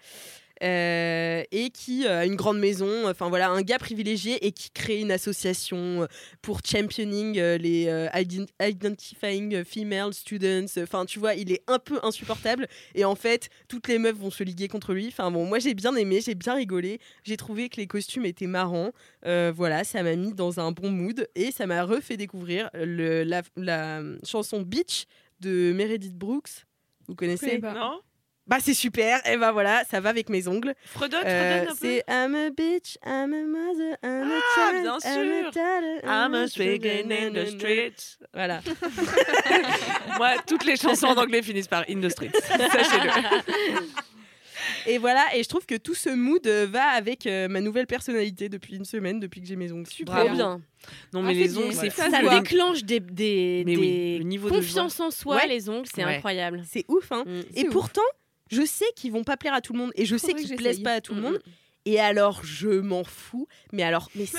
Euh, 0.62 1.42
et 1.50 1.68
qui 1.68 2.06
euh, 2.06 2.20
a 2.20 2.24
une 2.24 2.34
grande 2.34 2.58
maison, 2.58 3.06
enfin 3.08 3.28
voilà, 3.28 3.50
un 3.50 3.60
gars 3.60 3.78
privilégié 3.78 4.46
et 4.46 4.52
qui 4.52 4.70
crée 4.70 5.00
une 5.00 5.10
association 5.10 6.02
euh, 6.02 6.06
pour 6.40 6.60
championing 6.64 7.38
euh, 7.38 7.58
les 7.58 7.88
euh, 7.88 8.08
ident- 8.14 8.48
identifying 8.62 9.64
female 9.64 10.14
students. 10.14 10.80
Enfin, 10.80 11.04
tu 11.04 11.18
vois, 11.18 11.34
il 11.34 11.52
est 11.52 11.62
un 11.66 11.78
peu 11.78 11.98
insupportable 12.02 12.68
et 12.94 13.04
en 13.04 13.14
fait, 13.14 13.50
toutes 13.68 13.86
les 13.88 13.98
meufs 13.98 14.16
vont 14.16 14.30
se 14.30 14.42
liguer 14.44 14.68
contre 14.68 14.94
lui. 14.94 15.08
Enfin 15.08 15.30
bon, 15.30 15.44
moi 15.44 15.58
j'ai 15.58 15.74
bien 15.74 15.94
aimé, 15.94 16.20
j'ai 16.24 16.34
bien 16.34 16.54
rigolé, 16.54 17.00
j'ai 17.22 17.36
trouvé 17.36 17.68
que 17.68 17.76
les 17.76 17.86
costumes 17.86 18.24
étaient 18.24 18.46
marrants. 18.46 18.92
Euh, 19.26 19.52
voilà, 19.54 19.84
ça 19.84 20.02
m'a 20.02 20.16
mis 20.16 20.32
dans 20.32 20.58
un 20.58 20.72
bon 20.72 20.90
mood 20.90 21.28
et 21.34 21.50
ça 21.52 21.66
m'a 21.66 21.82
refait 21.84 22.16
découvrir 22.16 22.70
le- 22.72 23.24
la, 23.24 23.42
la 23.56 24.00
chanson 24.24 24.62
Beach 24.62 25.04
de 25.40 25.72
Meredith 25.74 26.16
Brooks. 26.16 26.64
Vous 27.08 27.14
connaissez? 27.14 27.46
Non? 27.74 28.00
Bah 28.46 28.58
c'est 28.60 28.74
super, 28.74 29.20
et 29.26 29.36
bah 29.36 29.50
voilà, 29.52 29.82
ça 29.90 30.00
va 30.00 30.10
avec 30.10 30.28
mes 30.28 30.46
ongles. 30.48 30.74
Fredonne, 30.84 31.20
Euh, 31.26 31.64
fredonne 31.64 31.68
un 31.68 31.74
peu. 31.74 31.78
c'est 31.80 32.04
I'm 32.08 32.34
a 32.34 32.50
bitch, 32.50 32.96
I'm 33.04 33.32
a 33.32 33.44
mother, 33.44 33.96
I'm 34.04 34.30
a 34.30 34.38
Ah, 34.38 34.70
child, 34.70 34.82
bien 34.82 34.92
I'm 34.92 34.96
a 34.96 35.00
sûr. 35.00 35.50
daughter, 35.52 36.00
I'm 36.04 36.34
a 36.34 36.46
speaking 36.48 37.10
in 37.12 37.32
the 37.32 37.46
streets. 37.48 38.18
Voilà. 38.32 38.60
Moi, 40.18 40.30
toutes 40.46 40.64
les 40.64 40.76
chansons 40.76 41.06
en 41.08 41.16
anglais 41.16 41.42
finissent 41.42 41.68
par 41.68 41.84
in 41.88 42.00
the 42.00 42.08
streets. 42.08 42.32
Sachez-le. 42.48 43.82
Et 44.88 44.98
voilà, 44.98 45.24
et 45.34 45.42
je 45.42 45.48
trouve 45.48 45.66
que 45.66 45.74
tout 45.76 45.94
ce 45.94 46.08
mood 46.08 46.44
euh, 46.46 46.66
va 46.68 46.84
avec 46.88 47.26
euh, 47.26 47.46
ma 47.48 47.60
nouvelle 47.60 47.86
personnalité 47.86 48.48
depuis 48.48 48.76
une 48.76 48.84
semaine, 48.84 49.20
depuis 49.20 49.40
que 49.40 49.46
j'ai 49.46 49.54
mes 49.56 49.70
ongles. 49.72 49.88
Super. 49.88 50.24
Trop 50.26 50.28
bien. 50.30 50.60
Non, 51.12 51.20
Ah, 51.20 51.22
mais 51.22 51.34
c'est 51.34 51.40
les 51.40 51.48
bien. 51.48 51.58
ongles, 51.62 51.72
c'est 51.74 51.90
Ça. 51.90 52.10
Ça 52.10 52.20
voit. 52.22 52.40
déclenche 52.40 52.82
des, 52.84 53.00
des, 53.00 53.64
des 53.64 53.76
oui, 53.76 54.18
le 54.18 54.24
niveau 54.24 54.48
de 54.48 54.54
confiance 54.56 54.98
en 55.00 55.10
soi, 55.10 55.36
Ouais. 55.36 55.46
les 55.48 55.68
ongles, 55.68 55.88
c'est 55.92 56.04
Ouais. 56.04 56.16
incroyable. 56.16 56.62
C'est 56.68 56.84
ouf, 56.88 57.10
hein. 57.12 57.24
Mm. 57.26 57.40
Et 57.56 57.66
ouf. 57.66 57.72
pourtant, 57.72 58.02
je 58.50 58.64
sais 58.64 58.84
qu'ils 58.96 59.12
vont 59.12 59.24
pas 59.24 59.36
plaire 59.36 59.54
à 59.54 59.60
tout 59.60 59.72
le 59.72 59.78
monde, 59.78 59.92
et 59.96 60.04
je 60.04 60.16
sais 60.16 60.34
qu'ils 60.34 60.50
que 60.50 60.54
plaisent 60.56 60.82
pas 60.82 60.94
à 60.94 61.00
tout 61.00 61.14
le 61.14 61.20
Mm, 61.20 61.24
monde. 61.24 61.42
Et 61.84 62.00
alors, 62.00 62.44
je 62.44 62.68
m'en 62.80 63.04
fous, 63.04 63.46
mais 63.72 63.82
alors, 63.84 64.10
mais 64.16 64.26
si 64.26 64.36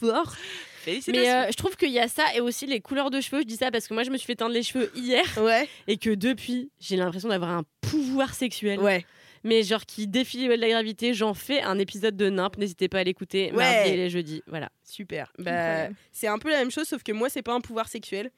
fort. 0.00 0.34
Félicitations. 0.82 1.22
Mais 1.22 1.30
euh, 1.30 1.46
je 1.50 1.56
trouve 1.56 1.76
qu'il 1.76 1.90
y 1.92 1.98
a 2.00 2.08
ça 2.08 2.24
et 2.34 2.40
aussi 2.40 2.66
les 2.66 2.80
couleurs 2.80 3.10
de 3.10 3.20
cheveux. 3.20 3.42
Je 3.42 3.46
dis 3.46 3.56
ça 3.56 3.70
parce 3.70 3.86
que 3.86 3.94
moi, 3.94 4.02
je 4.02 4.10
me 4.10 4.16
suis 4.16 4.26
fait 4.26 4.36
teindre 4.36 4.52
les 4.54 4.62
cheveux 4.62 4.90
hier 4.96 5.22
Ouais. 5.40 5.68
et 5.86 5.96
que 5.96 6.10
depuis, 6.10 6.70
j'ai 6.80 6.96
l'impression 6.96 7.28
d'avoir 7.28 7.50
un 7.50 7.62
pouvoir 7.82 8.34
sexuel. 8.34 8.80
Ouais. 8.80 9.04
mais 9.44 9.62
genre 9.62 9.86
qui 9.86 10.06
défie 10.08 10.38
les 10.38 10.46
lois 10.46 10.56
de 10.56 10.60
la 10.62 10.70
gravité. 10.70 11.14
J'en 11.14 11.34
fais 11.34 11.60
un 11.62 11.78
épisode 11.78 12.16
de 12.16 12.30
Nimp. 12.30 12.56
N'hésitez 12.58 12.88
pas 12.88 12.98
à 13.00 13.04
l'écouter. 13.04 13.52
Ouais. 13.52 13.58
Mardi 13.58 13.90
et 13.90 13.96
les 13.96 14.10
jeudis. 14.10 14.42
Voilà. 14.48 14.70
Super. 14.82 15.32
Bah, 15.38 15.88
c'est 16.10 16.26
un 16.26 16.38
peu 16.38 16.50
la 16.50 16.58
même 16.58 16.70
chose, 16.72 16.88
sauf 16.88 17.02
que 17.04 17.12
moi, 17.12 17.28
c'est 17.28 17.42
pas 17.42 17.52
un 17.54 17.60
pouvoir 17.60 17.88
sexuel. 17.88 18.30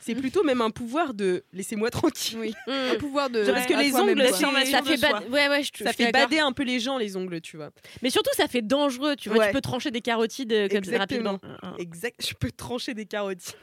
C'est 0.00 0.14
plutôt 0.14 0.42
même 0.42 0.60
un 0.60 0.70
pouvoir 0.70 1.12
de 1.12 1.44
laissez-moi 1.52 1.90
tranquille. 1.90 2.38
Oui. 2.40 2.54
Mm. 2.66 2.70
Un 2.92 2.94
pouvoir 2.96 3.30
de. 3.30 3.44
Genre, 3.44 3.54
parce 3.54 3.66
que 3.66 3.74
les 3.74 3.94
ongles, 3.94 4.22
Ça 4.66 4.82
fait 4.82 4.96
soi. 4.96 5.12
bad- 5.20 5.28
Ouais, 5.30 5.48
ouais, 5.48 5.62
je, 5.62 5.70
je 5.74 5.84
Ça 5.84 5.92
suis 5.92 6.04
fait 6.04 6.12
d'accord. 6.12 6.28
bader 6.28 6.40
un 6.40 6.52
peu 6.52 6.62
les 6.62 6.80
gens, 6.80 6.98
les 6.98 7.16
ongles, 7.16 7.40
tu 7.40 7.56
vois. 7.56 7.70
Mais 8.02 8.10
surtout, 8.10 8.30
ça 8.36 8.46
fait 8.48 8.62
dangereux. 8.62 9.16
Tu 9.16 9.28
vois, 9.28 9.38
Ouais. 9.38 9.46
tu 9.48 9.52
peux 9.54 9.60
trancher 9.60 9.90
des 9.90 10.00
carotides 10.00 10.52
euh, 10.52 10.68
comme 10.68 10.82
rapidement. 10.96 11.38
Exact. 11.78 12.16
Je 12.26 12.34
peux 12.34 12.50
trancher 12.50 12.94
des 12.94 13.06
carottes. 13.06 13.54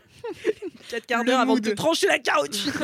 4 0.90 1.06
quarts 1.08 1.24
d'heure 1.24 1.40
avant 1.40 1.56
de 1.58 1.72
trancher 1.72 2.08
la 2.08 2.20
carotide. 2.20 2.72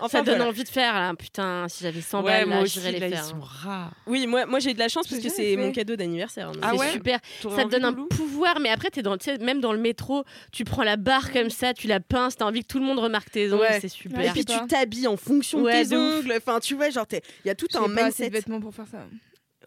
enfin, 0.00 0.18
ça 0.18 0.22
donne 0.22 0.36
voilà. 0.36 0.50
envie 0.50 0.64
de 0.64 0.68
faire 0.68 0.94
là. 0.94 1.14
Putain, 1.14 1.66
si 1.68 1.84
j'avais 1.84 2.00
100 2.00 2.22
Ouais, 2.22 2.44
balles, 2.44 2.66
j'irais 2.66 2.92
les 2.92 2.98
là, 3.00 3.06
ils 3.08 3.12
faire. 3.14 3.24
sont 3.24 3.40
rares. 3.40 3.92
Oui, 4.06 4.26
moi, 4.26 4.46
moi 4.46 4.58
j'ai 4.58 4.74
de 4.74 4.78
la 4.78 4.88
chance 4.88 5.06
parce 5.08 5.20
que 5.22 5.28
c'est 5.28 5.56
mon 5.56 5.72
cadeau 5.72 5.96
d'anniversaire. 5.96 6.50
Ah 6.62 6.70
C'est 6.72 6.78
ouais 6.78 6.90
super. 6.92 7.18
Ça 7.42 7.64
te 7.64 7.68
donne 7.70 7.84
un 7.84 7.92
pouvoir, 7.92 8.60
mais 8.60 8.68
après, 8.70 8.90
t'es 8.90 9.02
dans, 9.02 9.16
même 9.40 9.60
dans 9.60 9.72
le 9.72 9.78
métro, 9.78 10.24
tu 10.52 10.64
prends 10.64 10.82
la 10.84 10.96
barre 10.96 11.32
comme 11.32 11.50
ça, 11.50 11.74
tu 11.74 11.86
la 11.86 12.00
pinces, 12.00 12.36
t'as 12.36 12.44
envie 12.44 12.62
que 12.62 12.68
tout 12.68 12.78
le 12.78 12.84
monde 12.84 12.98
remarque 12.98 13.30
tes 13.30 13.52
ongles, 13.52 13.62
Ouais. 13.62 13.80
c'est 13.80 13.86
Et 13.86 13.88
super. 13.88 14.18
Ouais, 14.20 14.30
puis 14.32 14.44
tu 14.44 14.54
t'habilles 14.68 15.08
en 15.08 15.16
fonction 15.16 15.62
Ouais, 15.62 15.84
de 15.84 15.88
tes 15.90 15.96
ongles. 15.96 16.34
Enfin, 16.36 16.60
tu 16.60 16.74
vois, 16.74 16.90
genre, 16.90 17.06
t'es- 17.06 17.22
il 17.44 17.48
y 17.48 17.50
a 17.50 17.54
tout 17.54 17.66
un 17.74 17.80
pas 17.80 17.84
assez 17.84 17.94
de 17.94 18.02
mindset. 18.24 18.28
vêtements 18.30 18.60
pour 18.60 18.74
faire 18.74 18.86
ça. 18.90 18.98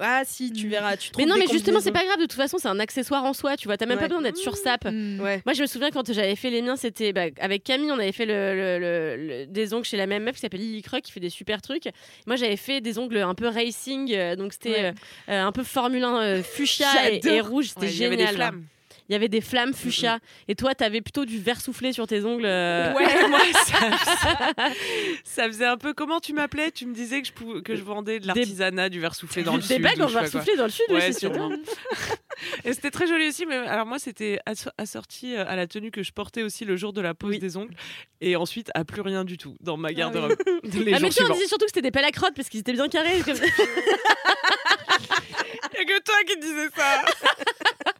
Ah, 0.04 0.24
si, 0.26 0.52
tu 0.52 0.66
Mm. 0.68 0.70
verras. 0.70 0.98
Tu 0.98 1.12
mais 1.18 1.26
non, 1.26 1.36
mais 1.38 1.46
justement, 1.52 1.80
c'est 1.80 1.92
pas 1.92 2.04
grave, 2.04 2.18
de 2.18 2.24
toute 2.24 2.34
façon, 2.34 2.58
c'est 2.58 2.68
un 2.68 2.80
accessoire 2.80 3.24
en 3.24 3.34
soi, 3.34 3.56
tu 3.56 3.68
vois, 3.68 3.78
t'as 3.78 3.86
même 3.86 3.98
Ouais. 3.98 4.02
pas 4.04 4.08
besoin 4.08 4.22
d'être 4.24 4.38
sur 4.38 4.58
sap. 4.58 4.86
Mm. 4.86 5.20
Ouais. 5.22 5.42
Moi, 5.46 5.54
je 5.54 5.62
me 5.62 5.68
souviens 5.68 5.92
quand 5.92 6.12
j'avais 6.12 6.36
fait 6.36 6.50
les 6.50 6.62
miens, 6.62 6.76
c'était 6.76 7.14
bah, 7.14 7.26
avec 7.40 7.64
Camille, 7.64 7.92
on 7.92 8.00
avait 8.00 8.12
fait 8.12 8.26
le, 8.26 8.56
le- 8.56 8.80
le- 8.80 9.28
le- 9.28 9.46
des 9.46 9.74
ongles 9.74 9.86
chez 9.86 9.98
la 9.98 10.08
même 10.08 10.24
meuf 10.24 10.36
qui 10.36 10.42
s'appelle 10.42 10.60
Lily 10.62 10.82
Croc, 10.82 11.02
qui 11.02 11.12
fait 11.12 11.20
des 11.20 11.30
super 11.30 11.62
trucs. 11.62 11.90
Moi, 12.28 12.36
j'avais 12.36 12.58
fait 12.58 12.82
des 12.82 12.98
ongles 12.98 13.18
un 13.18 13.36
peu 13.36 13.48
racing, 13.48 14.12
euh, 14.14 14.36
donc 14.36 14.54
c'était 14.54 14.70
Ouais. 14.72 14.86
euh, 15.30 15.32
euh, 15.34 15.44
un 15.44 15.52
peu 15.52 15.64
Formule 15.64 16.04
1 16.04 16.22
euh, 16.22 16.44
fuchsia 16.44 16.88
et, 17.12 17.42
rouge, 17.42 17.68
c'était 17.70 17.82
Ouais, 17.82 17.92
il 17.92 17.98
y 18.02 18.06
avait 18.06 18.16
génial. 18.18 18.30
des 18.30 18.36
flammes. 18.36 18.64
Il 19.12 19.14
y 19.14 19.18
avait 19.18 19.28
des 19.28 19.42
flammes 19.42 19.74
fuchsia. 19.74 20.20
Et 20.48 20.56
toi, 20.56 20.74
t'avais 20.74 21.02
plutôt 21.02 21.26
du 21.26 21.38
verre 21.38 21.60
soufflé 21.60 21.92
sur 21.92 22.08
tes 22.08 22.24
ongles. 22.24 22.46
euh, 22.46 22.94
Ouais, 22.94 23.28
moi, 23.30 23.42
ça, 23.66 23.78
ça 25.26 25.48
faisait 25.48 25.66
un 25.66 25.76
peu. 25.76 25.94
Comment 25.94 26.22
tu 26.22 26.32
m'appelais? 26.32 26.72
Tu 26.72 26.86
me 26.86 26.94
disais 26.96 27.22
que 27.22 27.28
je, 27.28 27.34
pouvais- 27.34 27.62
que 27.62 27.76
je 27.76 27.84
vendais 27.84 28.22
de 28.22 28.28
l'artisanat, 28.28 28.88
du 28.88 29.02
verre 29.02 29.14
soufflé 29.14 29.44
dans 29.44 29.58
le 29.58 29.62
des 29.62 29.68
sud. 29.68 29.82
bagues 29.82 30.00
ou 30.00 30.04
en 30.04 30.08
verre 30.08 30.30
soufflé 30.30 30.56
dans 30.56 30.64
le 30.64 30.70
sud, 30.70 30.86
oui, 30.88 30.96
Ouais, 30.96 31.12
c'est 31.12 31.20
sûr. 31.20 31.34
sûrement. 31.34 31.52
Et 32.64 32.72
c'était 32.72 32.90
très 32.90 33.06
joli 33.06 33.28
aussi. 33.28 33.46
Mais 33.46 33.58
alors, 33.58 33.86
moi, 33.86 34.00
c'était 34.00 34.40
asso- 34.46 34.70
assorti 34.78 35.36
euh, 35.36 35.44
à 35.46 35.58
la 35.58 35.68
tenue 35.68 35.92
que 35.92 36.04
je 36.04 36.14
portais 36.14 36.42
aussi 36.44 36.64
le 36.64 36.78
jour 36.78 36.94
de 36.94 37.02
la 37.02 37.14
pose 37.14 37.38
des 37.38 37.58
ongles. 37.58 37.76
Et 38.22 38.38
ensuite, 38.38 38.72
à 38.76 38.86
plus 38.86 39.02
rien 39.02 39.26
du 39.26 39.38
tout 39.38 39.58
dans 39.60 39.76
ma 39.76 39.92
garde-robe. 39.92 40.36
Les 40.64 40.94
Ah, 40.94 41.00
mais 41.02 41.10
tu 41.10 41.22
on 41.22 41.34
disait 41.34 41.48
surtout 41.48 41.66
que 41.66 41.72
c'était 41.72 41.82
des 41.82 41.92
pelles 41.92 42.06
à 42.06 42.12
crotte 42.12 42.34
parce 42.34 42.48
qu'ils 42.48 42.62
étaient 42.62 42.72
bien 42.72 42.88
carrés. 42.88 43.20
comme- 43.26 43.36
Il 45.74 45.78
y 45.78 45.82
a 45.82 45.86
que 45.86 46.04
toi 46.04 46.16
qui 46.26 46.38
disais 46.40 46.70
ça. 46.76 47.04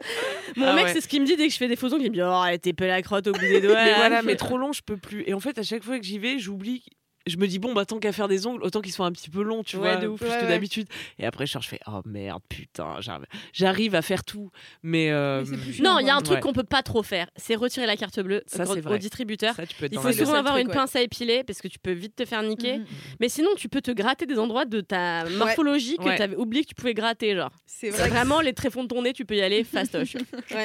Mon 0.56 0.68
Ah 0.68 0.76
mec, 0.76 0.86
ouais. 0.86 0.94
c'est 0.94 1.02
ce 1.02 1.08
qu'il 1.08 1.22
me 1.22 1.26
dit 1.26 1.36
dès 1.38 1.48
que 1.48 1.54
je 1.54 1.58
fais 1.58 1.68
des 1.68 1.76
photos. 1.76 2.00
Il 2.02 2.10
me 2.12 2.16
dit 2.16 2.22
Oh, 2.24 2.44
t'es 2.62 2.74
pelle 2.74 2.92
à 2.92 3.02
crotte 3.02 3.28
au 3.28 3.32
bout 3.32 3.40
des 3.40 3.62
doigts. 3.62 3.74
mais 3.86 3.94
voilà, 3.96 4.22
mais 4.22 4.36
trop 4.36 4.58
long, 4.58 4.74
je 4.74 4.82
peux 4.82 4.98
plus. 4.98 5.24
Et 5.28 5.34
en 5.34 5.40
fait, 5.40 5.58
à 5.58 5.64
chaque 5.64 5.84
fois 5.84 5.98
que 6.00 6.06
j'y 6.06 6.20
vais, 6.20 6.40
j'oublie. 6.40 6.84
Je 7.28 7.38
me 7.38 7.48
dis, 7.48 7.60
bon, 7.60 7.74
bah, 7.74 7.86
tant 7.86 8.00
qu'à 8.00 8.12
faire 8.12 8.28
des 8.28 8.48
ongles, 8.48 8.64
autant 8.64 8.82
qu'ils 8.82 8.92
soient 8.94 9.06
un 9.06 9.12
petit 9.12 9.30
peu 9.30 9.44
longs, 9.44 9.64
tu 9.64 9.78
Ouais, 9.78 9.94
vois, 9.94 10.02
de 10.02 10.08
ouf. 10.08 10.20
plus 10.20 10.30
Ouais, 10.30 10.38
que 10.38 10.42
ouais. 10.44 10.48
d'habitude. 10.50 10.88
Et 11.20 11.26
après, 11.26 11.46
je 11.46 11.58
fais, 11.60 11.80
oh 11.88 12.02
merde, 12.06 12.42
putain, 12.50 12.96
j'arrive- 13.00 13.26
j'arrive 13.54 13.96
à 13.96 14.02
faire 14.02 14.24
tout. 14.24 14.50
Mais. 14.82 15.12
euh, 15.12 15.42
Mais 15.42 15.46
c'est 15.46 15.58
plus 15.62 15.82
Non, 15.82 16.00
il 16.00 16.08
y 16.08 16.10
a 16.10 16.16
un 16.16 16.22
truc 16.22 16.38
Ouais. 16.38 16.42
qu'on 16.42 16.54
peut 16.54 16.64
pas 16.64 16.82
trop 16.82 17.04
faire. 17.04 17.28
C'est 17.36 17.56
retirer 17.56 17.86
la 17.86 17.96
carte 17.96 18.20
bleue 18.20 18.42
Ça, 18.48 18.64
au- 18.64 18.74
c'est 18.74 18.82
vrai. 18.82 18.96
au 18.96 18.98
distributeur. 18.98 19.54
ça, 19.56 19.66
tu 19.68 19.76
peux 19.76 19.86
être 19.86 19.94
Il 19.94 20.00
faut 20.00 20.12
souvent 20.12 20.34
avoir 20.34 20.54
truc, 20.56 20.64
une 20.66 20.70
ouais. 20.70 20.74
pince 20.76 20.96
à 20.96 21.02
épiler 21.02 21.44
parce 21.44 21.62
que 21.62 21.68
tu 21.68 21.78
peux 21.80 21.92
vite 21.92 22.16
te 22.16 22.26
faire 22.26 22.42
niquer. 22.44 22.80
Mhm. 22.80 22.86
Mais 23.20 23.30
sinon, 23.30 23.50
tu 23.56 23.70
peux 23.70 23.82
te 23.82 23.92
gratter 23.92 24.26
des 24.26 24.40
endroits 24.40 24.66
de 24.66 24.82
ta 24.82 25.26
morphologie 25.30 25.98
que 25.98 26.04
Ouais. 26.06 26.16
tu 26.16 26.22
avais 26.24 26.36
oublié 26.36 26.64
que 26.64 26.70
tu 26.70 26.76
pouvais 26.76 26.94
gratter. 26.96 27.36
Genre, 27.36 27.52
C'est 27.68 27.90
que- 27.90 27.96
vraiment 28.10 28.42
les 28.42 28.54
tréfonds 28.54 28.84
de 28.84 28.88
ton 28.88 29.02
nez, 29.04 29.14
tu 29.14 29.26
peux 29.26 29.36
y 29.36 29.42
aller 29.42 29.64
fastoche. 29.64 30.16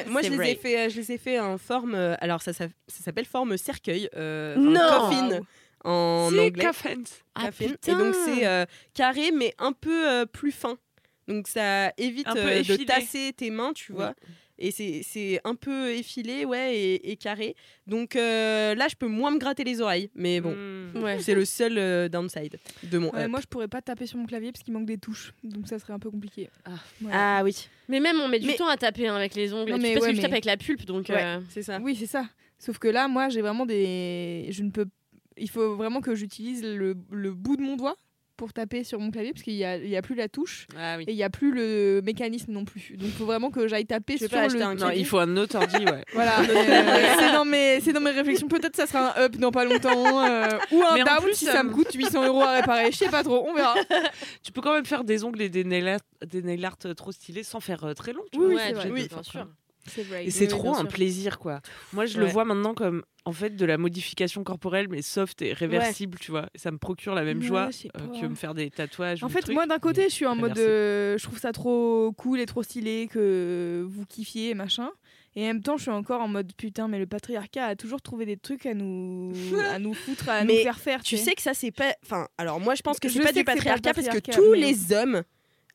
Moi, 0.09 0.23
je 0.23 0.31
les, 0.31 0.51
ai 0.53 0.55
fait, 0.55 0.87
euh, 0.87 0.89
je 0.89 0.97
les 0.97 1.13
ai 1.13 1.19
fait 1.19 1.39
en 1.39 1.59
forme. 1.59 1.95
euh, 1.95 2.15
alors, 2.21 2.41
ça, 2.41 2.53
ça, 2.55 2.67
ça 2.89 3.03
s'appelle 3.05 3.27
forme 3.27 3.57
cercueil. 3.59 4.09
euh, 4.17 4.57
Non. 4.57 5.11
En 5.87 6.29
C'est 6.31 6.39
anglais. 6.41 6.65
Coffins. 6.65 7.03
Ah, 7.35 7.47
Coffin. 7.47 7.65
Et 7.87 7.93
donc, 7.93 8.15
c'est 8.15 8.47
euh, 8.47 8.65
carré, 8.95 9.31
mais 9.33 9.55
un 9.59 9.73
peu 9.73 10.09
euh, 10.09 10.27
plus 10.27 10.53
fin. 10.53 10.77
Donc, 11.29 11.49
ça 11.49 11.93
évite 11.97 12.29
euh, 12.37 12.63
de 12.63 12.85
tasser 12.85 13.33
tes 13.37 13.51
mains, 13.51 13.73
tu 13.73 13.93
Oui. 13.93 13.99
vois. 13.99 14.15
Et 14.59 14.71
c'est 14.71 15.03
c'est 15.05 15.39
un 15.45 15.55
peu 15.55 15.91
effilé, 15.93 16.47
ouais, 16.47 16.75
et, 16.75 17.11
et 17.11 17.17
carré. 17.17 17.55
Donc 17.87 18.17
euh, 18.17 18.75
là, 18.75 18.89
je 18.89 18.95
peux 18.97 19.07
moins 19.07 19.31
me 19.31 19.37
gratter 19.39 19.65
les 19.65 19.83
oreilles. 19.83 20.09
Mais 20.15 20.41
bon, 20.41 20.55
Mm. 20.57 21.03
Ouais. 21.03 21.19
c'est 21.21 21.35
le 21.35 21.45
seul 21.45 21.77
euh, 21.77 22.09
downside 22.09 22.57
de 22.85 22.97
mon 22.97 23.11
Ouais, 23.11 23.29
moi, 23.29 23.41
je 23.43 23.47
pourrais 23.47 23.69
pas 23.69 23.83
taper 23.83 24.07
sur 24.07 24.17
mon 24.17 24.25
clavier 24.25 24.53
parce 24.53 24.63
qu'il 24.63 24.73
manque 24.73 24.87
des 24.87 24.97
touches. 24.97 25.35
Donc, 25.45 25.69
ça 25.69 25.79
serait 25.79 25.93
un 25.93 25.99
peu 25.99 26.11
compliqué. 26.11 26.49
Ah. 26.65 26.71
Voilà. 27.03 27.39
Ah 27.41 27.45
oui. 27.45 27.69
Mais 27.91 28.01
même, 28.01 28.19
on 28.19 28.29
met 28.29 28.39
du 28.39 28.47
Mais- 28.47 28.55
temps 28.57 28.69
à 28.69 28.79
taper 28.79 29.09
hein, 29.09 29.17
avec 29.17 29.35
les 29.35 29.53
ongles. 29.53 29.73
Non, 29.73 29.77
mais 29.77 29.93
parce 29.93 30.07
ouais, 30.07 30.13
que 30.13 30.17
je 30.17 30.23
tape 30.23 30.33
avec 30.33 30.47
la 30.47 30.57
pulpe, 30.57 30.87
donc. 30.87 31.11
Ouais, 31.11 31.23
euh, 31.23 31.41
c'est 31.51 31.63
ça. 31.63 31.79
Oui, 31.83 31.95
c'est 31.95 32.07
ça. 32.07 32.25
Sauf 32.59 32.79
que 32.79 32.89
là, 32.89 33.09
moi, 33.09 33.29
j'ai 33.29 33.43
vraiment 33.43 33.67
des. 33.67 34.47
Je 34.53 34.63
ne 34.63 34.71
peux. 34.71 34.87
Il 35.39 35.51
faut 35.51 35.77
vraiment 35.77 36.01
que 36.01 36.15
j'utilise 36.15 36.63
le, 36.65 36.95
le 37.11 37.33
bout 37.33 37.57
de 37.57 37.63
mon 37.63 37.77
doigt 37.77 37.97
pour 38.37 38.53
taper 38.53 38.85
sur 38.85 39.01
mon 39.01 39.11
clavier 39.11 39.33
parce 39.33 39.43
qu'il 39.43 39.55
n'y 39.55 39.65
a, 39.65 39.79
il 39.79 39.89
y 39.89 39.97
a 39.97 40.03
plus 40.03 40.15
la 40.15 40.29
touche 40.29 40.67
Ah 40.77 40.97
oui. 40.99 41.05
et 41.09 41.13
il 41.13 41.17
n'y 41.17 41.23
a 41.23 41.31
plus 41.31 41.53
le 41.53 42.03
mécanisme 42.05 42.53
non 42.53 42.67
plus. 42.67 42.91
Donc, 42.99 43.09
il 43.09 43.13
faut 43.15 43.25
vraiment 43.25 43.51
que 43.51 43.67
j'aille 43.67 43.87
taper 43.87 44.19
sur 44.19 44.29
le. 44.31 44.63
un 44.63 44.75
Non, 44.75 44.77
clavier. 44.77 45.01
il 45.01 45.07
faut 45.07 45.17
un 45.19 45.37
autre 45.39 45.57
ordi, 45.57 45.79
ouais. 45.87 46.05
Voilà, 46.13 46.41
euh, 46.41 46.45
c'est 47.19 47.33
dans 47.33 47.47
mes 47.47 47.81
c'est 47.81 47.95
dans 47.95 48.01
mes 48.03 48.11
réflexions. 48.11 48.47
Peut-être 48.47 48.77
ça 48.77 48.87
sera 48.87 49.19
un 49.19 49.23
up 49.25 49.37
dans 49.37 49.51
pas 49.53 49.65
longtemps 49.65 50.23
euh, 50.23 50.49
ou 50.71 50.83
un 50.83 50.97
down 51.03 51.23
plus, 51.23 51.35
si 51.35 51.47
ça 51.47 51.61
euh, 51.61 51.63
me 51.63 51.71
coûte 51.71 51.91
800 51.95 52.27
euros 52.27 52.43
à 52.43 52.57
réparer. 52.57 52.93
Je 52.93 52.97
sais 52.99 53.09
pas 53.09 53.23
trop, 53.23 53.47
on 53.49 53.55
verra. 53.55 53.75
Tu 54.43 54.53
peux 54.53 54.61
quand 54.61 54.75
même 54.75 54.85
faire 54.85 55.05
des 55.05 55.25
ongles 55.25 55.41
et 55.41 55.49
des 55.49 55.65
nail 55.65 55.89
art, 55.89 56.01
des 56.27 56.43
nail 56.43 56.63
art 56.67 56.77
euh, 56.85 56.93
trop 56.93 57.13
stylés 57.13 57.43
sans 57.43 57.61
faire 57.61 57.85
euh, 57.85 57.95
très 57.95 58.13
long. 58.13 58.23
Tu 58.33 58.39
Oui, 58.39 58.53
vois. 58.53 58.55
ouais, 58.57 58.73
vrai. 58.75 58.91
Oui, 58.91 59.09
bien 59.09 59.23
sûr. 59.23 59.49
Vrai. 60.09 60.27
Et 60.27 60.31
c'est 60.31 60.45
oui, 60.45 60.49
trop 60.49 60.75
un 60.75 60.81
sûr. 60.81 60.89
plaisir, 60.89 61.39
quoi. 61.39 61.61
Moi, 61.93 62.07
je 62.07 62.19
le 62.19 62.27
vois 62.27 62.45
maintenant 62.45 62.75
comme, 62.75 63.03
en 63.25 63.33
fait, 63.33 63.57
de 63.57 63.65
la 63.65 63.79
modification 63.79 64.45
corporelle, 64.45 64.89
mais 64.89 65.03
soft 65.03 65.43
et 65.43 65.53
réversible, 65.53 66.19
tu 66.19 66.31
vois. 66.31 66.47
Et 66.55 66.59
ça 66.59 66.71
me 66.71 66.79
procure 66.79 67.15
la 67.15 67.23
même 67.25 67.41
Ouais, 67.41 67.47
joie 67.47 67.69
euh, 67.97 68.21
que 68.21 68.27
me 68.27 68.35
faire 68.35 68.55
des 68.55 68.71
tatouages. 68.71 69.23
En 69.23 69.27
ou 69.27 69.31
fait, 69.31 69.41
trucs. 69.41 69.55
moi 69.55 69.67
d'un 69.67 69.79
côté, 69.79 70.05
je 70.05 70.15
suis 70.15 70.27
en 70.27 70.37
mode, 70.37 70.59
euh, 70.59 71.17
je 71.19 71.23
trouve 71.25 71.39
ça 71.39 71.53
trop 71.53 72.13
cool 72.17 72.41
et 72.41 72.47
trop 72.47 72.63
stylé 72.63 73.09
que 73.11 73.87
vous 73.89 74.05
kiffiez 74.07 74.55
machin. 74.55 74.91
Et 75.39 75.43
en 75.45 75.49
même 75.49 75.63
temps, 75.63 75.77
je 75.77 75.83
suis 75.83 75.91
encore 75.91 76.23
en 76.23 76.29
mode 76.29 76.53
putain, 76.57 76.89
mais 76.89 76.99
le 76.99 77.05
patriarcat 77.07 77.67
a 77.67 77.77
toujours 77.77 78.01
trouvé 78.01 78.25
des 78.25 78.39
trucs 78.39 78.65
à 78.65 78.73
nous, 78.73 79.33
à 79.71 79.79
nous 79.79 79.93
foutre, 79.93 80.31
à 80.31 80.45
nous 80.45 80.55
faire 80.63 80.79
faire. 80.79 81.03
Tu 81.03 81.19
sais 81.19 81.35
que 81.35 81.43
ça, 81.43 81.53
c'est 81.53 81.73
pas. 81.73 81.95
Enfin, 82.03 82.27
alors 82.39 82.59
moi, 82.59 82.75
je 82.75 82.81
pense 82.83 82.99
que 82.99 83.09
Je 83.09 83.15
c'est 83.15 83.21
pas 83.21 83.33
du 83.33 83.45
pas 83.45 83.53
le 83.53 83.57
patriarcat 83.59 83.93
parce 83.93 84.09
que 84.09 84.19
tous 84.33 84.53
mais- 84.53 84.59
les 84.61 84.93
hommes 84.95 85.23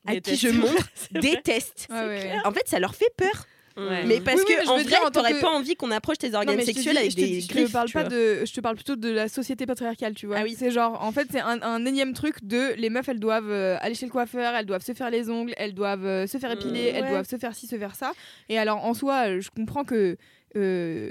à 0.04 0.16
qui 0.16 0.34
je 0.34 0.48
montre 0.48 0.88
détestent. 1.12 1.86
Ouais, 1.90 1.96
ouais, 1.96 2.06
ouais. 2.08 2.36
En 2.44 2.50
fait, 2.50 2.66
ça 2.66 2.80
leur 2.80 2.96
fait 2.96 3.12
peur. 3.16 3.46
Ouais. 3.76 4.04
Mais 4.06 4.20
parce 4.20 4.36
Oui, 4.38 4.44
oui, 4.48 4.54
que 4.54 4.58
mais 4.60 4.64
je 4.66 4.70
en 4.70 4.76
veux 4.76 4.82
vrai, 4.84 4.96
t'aurais 5.12 5.32
que- 5.32 5.40
pas 5.40 5.50
envie 5.50 5.76
qu'on 5.76 5.90
approche 5.90 6.18
tes 6.18 6.34
organes 6.34 6.60
sexuels 6.60 6.94
dis- 6.94 6.98
avec 6.98 7.10
je 7.12 7.16
te 7.16 7.20
des 7.20 7.26
dis- 7.26 7.40
je 7.40 7.48
te 7.48 7.52
griffes. 7.54 7.72
parle 7.72 7.90
pas 7.90 8.04
de, 8.04 8.44
je 8.44 8.52
te 8.52 8.60
parle 8.60 8.74
plutôt 8.76 8.96
de 8.96 9.08
la 9.10 9.28
société 9.28 9.64
patriarcale, 9.66 10.14
tu 10.14 10.26
vois. 10.26 10.36
Ah 10.38 10.42
oui. 10.44 10.54
C'est 10.58 10.70
genre, 10.70 11.02
en 11.02 11.10
fait, 11.12 11.28
c'est 11.30 11.40
un, 11.40 11.60
un 11.62 11.84
énième 11.86 12.12
truc 12.12 12.44
de 12.44 12.74
les 12.76 12.90
meufs, 12.90 13.08
elles 13.08 13.20
doivent 13.20 13.50
euh, 13.50 13.76
aller 13.80 13.94
chez 13.94 14.06
le 14.06 14.12
coiffeur, 14.12 14.54
elles 14.54 14.66
doivent 14.66 14.84
se 14.84 14.92
faire 14.92 15.10
les 15.10 15.30
ongles, 15.30 15.54
elles 15.56 15.74
doivent 15.74 16.04
euh, 16.06 16.26
se 16.26 16.38
faire 16.38 16.50
épiler, 16.50 16.92
elles 16.94 17.04
ouais. 17.04 17.10
doivent 17.10 17.28
se 17.28 17.36
faire 17.36 17.54
ci, 17.54 17.66
se 17.66 17.76
faire 17.78 17.94
ça. 17.94 18.12
Et 18.48 18.58
alors, 18.58 18.84
en 18.84 18.94
soi, 18.94 19.28
euh, 19.28 19.40
je 19.40 19.48
comprends 19.50 19.84
que, 19.84 20.16
euh, 20.56 21.10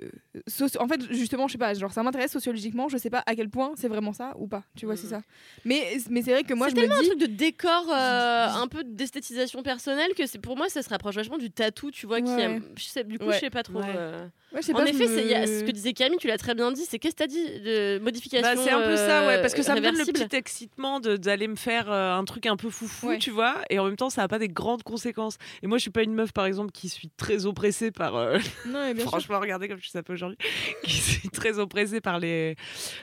en 0.79 0.87
fait, 0.87 1.01
justement, 1.11 1.47
je 1.47 1.53
sais 1.53 1.57
pas, 1.57 1.73
genre 1.73 1.91
ça 1.91 2.03
m'intéresse 2.03 2.31
sociologiquement, 2.31 2.89
je 2.89 2.97
sais 2.97 3.09
pas 3.09 3.23
à 3.25 3.35
quel 3.35 3.49
point 3.49 3.71
c'est 3.75 3.87
vraiment 3.87 4.13
ça 4.13 4.33
ou 4.37 4.47
pas. 4.47 4.63
Tu 4.77 4.85
vois, 4.85 4.95
c'est 4.95 5.07
ça. 5.07 5.21
Mais, 5.65 5.97
mais 6.09 6.21
c'est 6.21 6.31
vrai 6.31 6.43
que 6.43 6.53
moi, 6.53 6.67
c'est 6.69 6.75
je 6.75 6.81
me 6.81 6.81
tellement 6.87 7.01
dis. 7.01 7.07
un 7.07 7.09
truc 7.15 7.19
de 7.21 7.25
décor, 7.35 7.85
euh, 7.91 8.47
un 8.49 8.67
peu 8.67 8.83
d'esthétisation 8.83 9.63
personnelle 9.63 10.13
que 10.15 10.25
c'est 10.25 10.39
pour 10.39 10.55
moi 10.57 10.69
ça 10.69 10.81
se 10.81 10.89
rapproche 10.89 11.15
vachement 11.15 11.37
du 11.37 11.49
tatou, 11.51 11.91
tu 11.91 12.05
vois. 12.05 12.21
Qui 12.21 12.31
a- 12.31 12.59
je 12.77 12.83
sais, 12.83 13.03
du 13.03 13.17
coup, 13.19 13.25
Ouais. 13.25 13.35
je 13.35 13.39
sais 13.39 13.49
pas 13.49 13.63
trop. 13.63 13.79
Ouais. 13.79 13.85
euh. 13.95 14.27
Ouais, 14.53 14.59
En 14.73 14.77
pas, 14.79 14.85
effet, 14.85 15.07
me- 15.07 15.15
c'est 15.15 15.21
il 15.23 15.27
y 15.29 15.33
a- 15.33 15.47
ce 15.47 15.63
que 15.63 15.71
disait 15.71 15.93
Camille, 15.93 16.17
tu 16.19 16.27
l'as 16.27 16.37
très 16.37 16.53
bien 16.55 16.71
dit. 16.73 16.83
C'est 16.85 16.99
qu'est-ce 16.99 17.15
que 17.15 17.19
t'as 17.23 17.27
dit 17.27 17.41
de 17.61 17.99
modification 17.99 18.53
Bah, 18.55 18.61
c'est 18.61 18.71
un 18.71 18.81
peu 18.81 18.97
ça, 18.97 19.25
ouais, 19.25 19.41
parce 19.41 19.53
que 19.53 19.63
ça 19.63 19.75
me 19.75 19.79
donne 19.81 19.97
le 19.97 20.03
petit 20.05 20.35
excitement 20.35 20.99
de- 20.99 21.15
d'aller 21.15 21.47
me 21.47 21.55
faire 21.55 21.89
euh, 21.89 22.13
un 22.15 22.25
truc 22.25 22.45
un 22.47 22.57
peu 22.57 22.69
foufou, 22.69 23.07
Ouais. 23.07 23.17
tu 23.17 23.29
vois, 23.31 23.55
et 23.69 23.79
en 23.79 23.85
même 23.85 23.95
temps, 23.95 24.09
ça 24.09 24.21
n'a 24.21 24.27
pas 24.27 24.39
des 24.39 24.49
grandes 24.49 24.83
conséquences. 24.83 25.37
Et 25.63 25.67
moi, 25.67 25.77
je 25.77 25.83
suis 25.83 25.91
pas 25.91 26.03
une 26.03 26.13
meuf, 26.13 26.33
par 26.33 26.45
exemple, 26.45 26.71
qui 26.71 26.89
suis 26.89 27.09
très 27.15 27.45
oppressée 27.45 27.91
par. 27.91 28.15
euh, 28.17 28.37
Non, 28.65 28.83
mais 28.85 28.93
bien 28.93 29.03
sûr. 29.03 29.09
franchement, 29.11 29.39
regardez 29.39 29.69
comme 29.69 29.77
je 29.77 29.83
suis 29.83 29.91
sapée 29.91 30.11
aujourd'hui, 30.13 30.37
qui 30.83 30.97
suis 30.99 31.29
très 31.29 31.57
oppressée 31.57 32.01
par 32.01 32.19
les, 32.19 32.55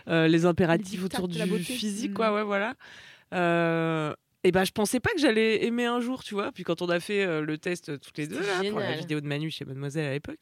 euh, 0.09 0.28
les 0.28 0.44
impératifs 0.44 0.99
Les 1.01 1.05
autour 1.07 1.28
du 1.28 1.38
physique, 1.64 2.11
Mm. 2.11 2.14
quoi, 2.14 2.34
ouais, 2.34 2.42
voilà. 2.44 2.74
Et 4.45 4.53
ben, 4.53 4.64
je 4.64 4.70
pensais 4.70 5.01
pas 5.01 5.11
que 5.11 5.18
j'allais 5.20 5.64
aimer 5.64 5.86
un 5.86 6.01
jour, 6.01 6.22
tu 6.22 6.34
vois. 6.34 6.53
Puis 6.53 6.62
quand 6.62 6.80
on 6.80 6.89
a 6.89 7.01
fait 7.01 7.24
euh, 7.24 7.41
le 7.43 7.59
test 7.59 7.89
euh, 7.89 7.99
toutes 7.99 8.16
les 8.18 8.28
deux 8.28 8.39
là, 8.41 8.62
pour 8.70 8.78
la 8.78 8.93
vidéo 8.95 9.20
de 9.20 9.26
Manu 9.26 9.51
chez 9.51 9.64
Mademoiselle 9.64 10.07
à 10.07 10.12
l'époque, 10.12 10.39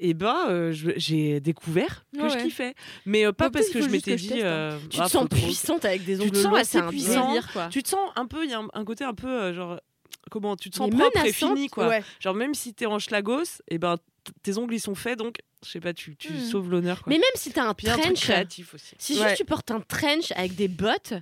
et 0.00 0.14
ben 0.14 0.46
euh, 0.48 0.72
j'ai 0.72 1.40
découvert 1.40 2.06
que 2.14 2.22
Ouais, 2.22 2.30
je 2.30 2.38
kiffais, 2.44 2.74
mais 3.04 3.24
pas 3.26 3.50
Bah, 3.50 3.50
parce 3.60 3.68
que 3.68 3.82
je 3.82 3.88
m'étais 3.90 4.16
dit. 4.16 4.40
hein. 4.42 4.78
Tu 4.88 4.98
ah, 5.00 5.04
te 5.04 5.10
sens 5.10 5.22
faut 5.22 5.28
trop- 5.28 5.44
puissante 5.46 5.84
avec 5.84 6.04
des 6.04 6.16
Tu 6.16 6.22
ongles 6.22 6.30
te 6.32 6.38
sens 6.38 6.56
assez 6.58 6.82
puissant. 6.82 7.26
délire, 7.28 7.52
quoi. 7.52 7.68
Tu 7.68 7.82
te 7.82 7.88
sens 7.90 8.10
un 8.16 8.26
peu, 8.26 8.44
il 8.44 8.50
y 8.50 8.54
a 8.54 8.58
un, 8.60 8.68
un 8.72 8.84
côté 8.86 9.04
un 9.04 9.14
peu 9.14 9.52
genre 9.52 9.78
comment 10.30 10.56
tu 10.56 10.70
te 10.70 10.76
sens 10.76 10.90
Mais 10.90 10.96
propre 10.98 11.24
et 11.26 11.32
fini 11.32 11.68
quoi. 11.68 11.88
Ouais. 11.88 12.02
Genre 12.20 12.34
même 12.34 12.54
si 12.54 12.72
t'es 12.72 12.86
en 12.86 12.98
schlagos, 12.98 13.60
et 13.68 13.76
ben 13.78 13.96
t- 14.24 14.32
tes 14.42 14.56
ongles 14.56 14.74
ils 14.74 14.80
sont 14.80 14.94
faits 14.94 15.18
donc 15.18 15.36
je 15.64 15.70
sais 15.70 15.80
pas 15.80 15.92
tu, 15.92 16.16
tu 16.16 16.32
Mm. 16.32 16.40
sauves 16.40 16.70
l'honneur. 16.70 17.02
Mais 17.06 17.16
même 17.16 17.22
si 17.34 17.52
t'as 17.52 17.64
un 17.68 17.74
Puis 17.74 17.86
trench, 17.86 18.20
créatif 18.22 18.72
aussi. 18.74 18.94
si 18.98 19.18
Ouais. 19.20 19.24
juste 19.28 19.36
tu 19.36 19.44
portes 19.44 19.70
un 19.70 19.80
trench 19.80 20.32
avec 20.36 20.54
des 20.54 20.68
bottes 20.68 21.12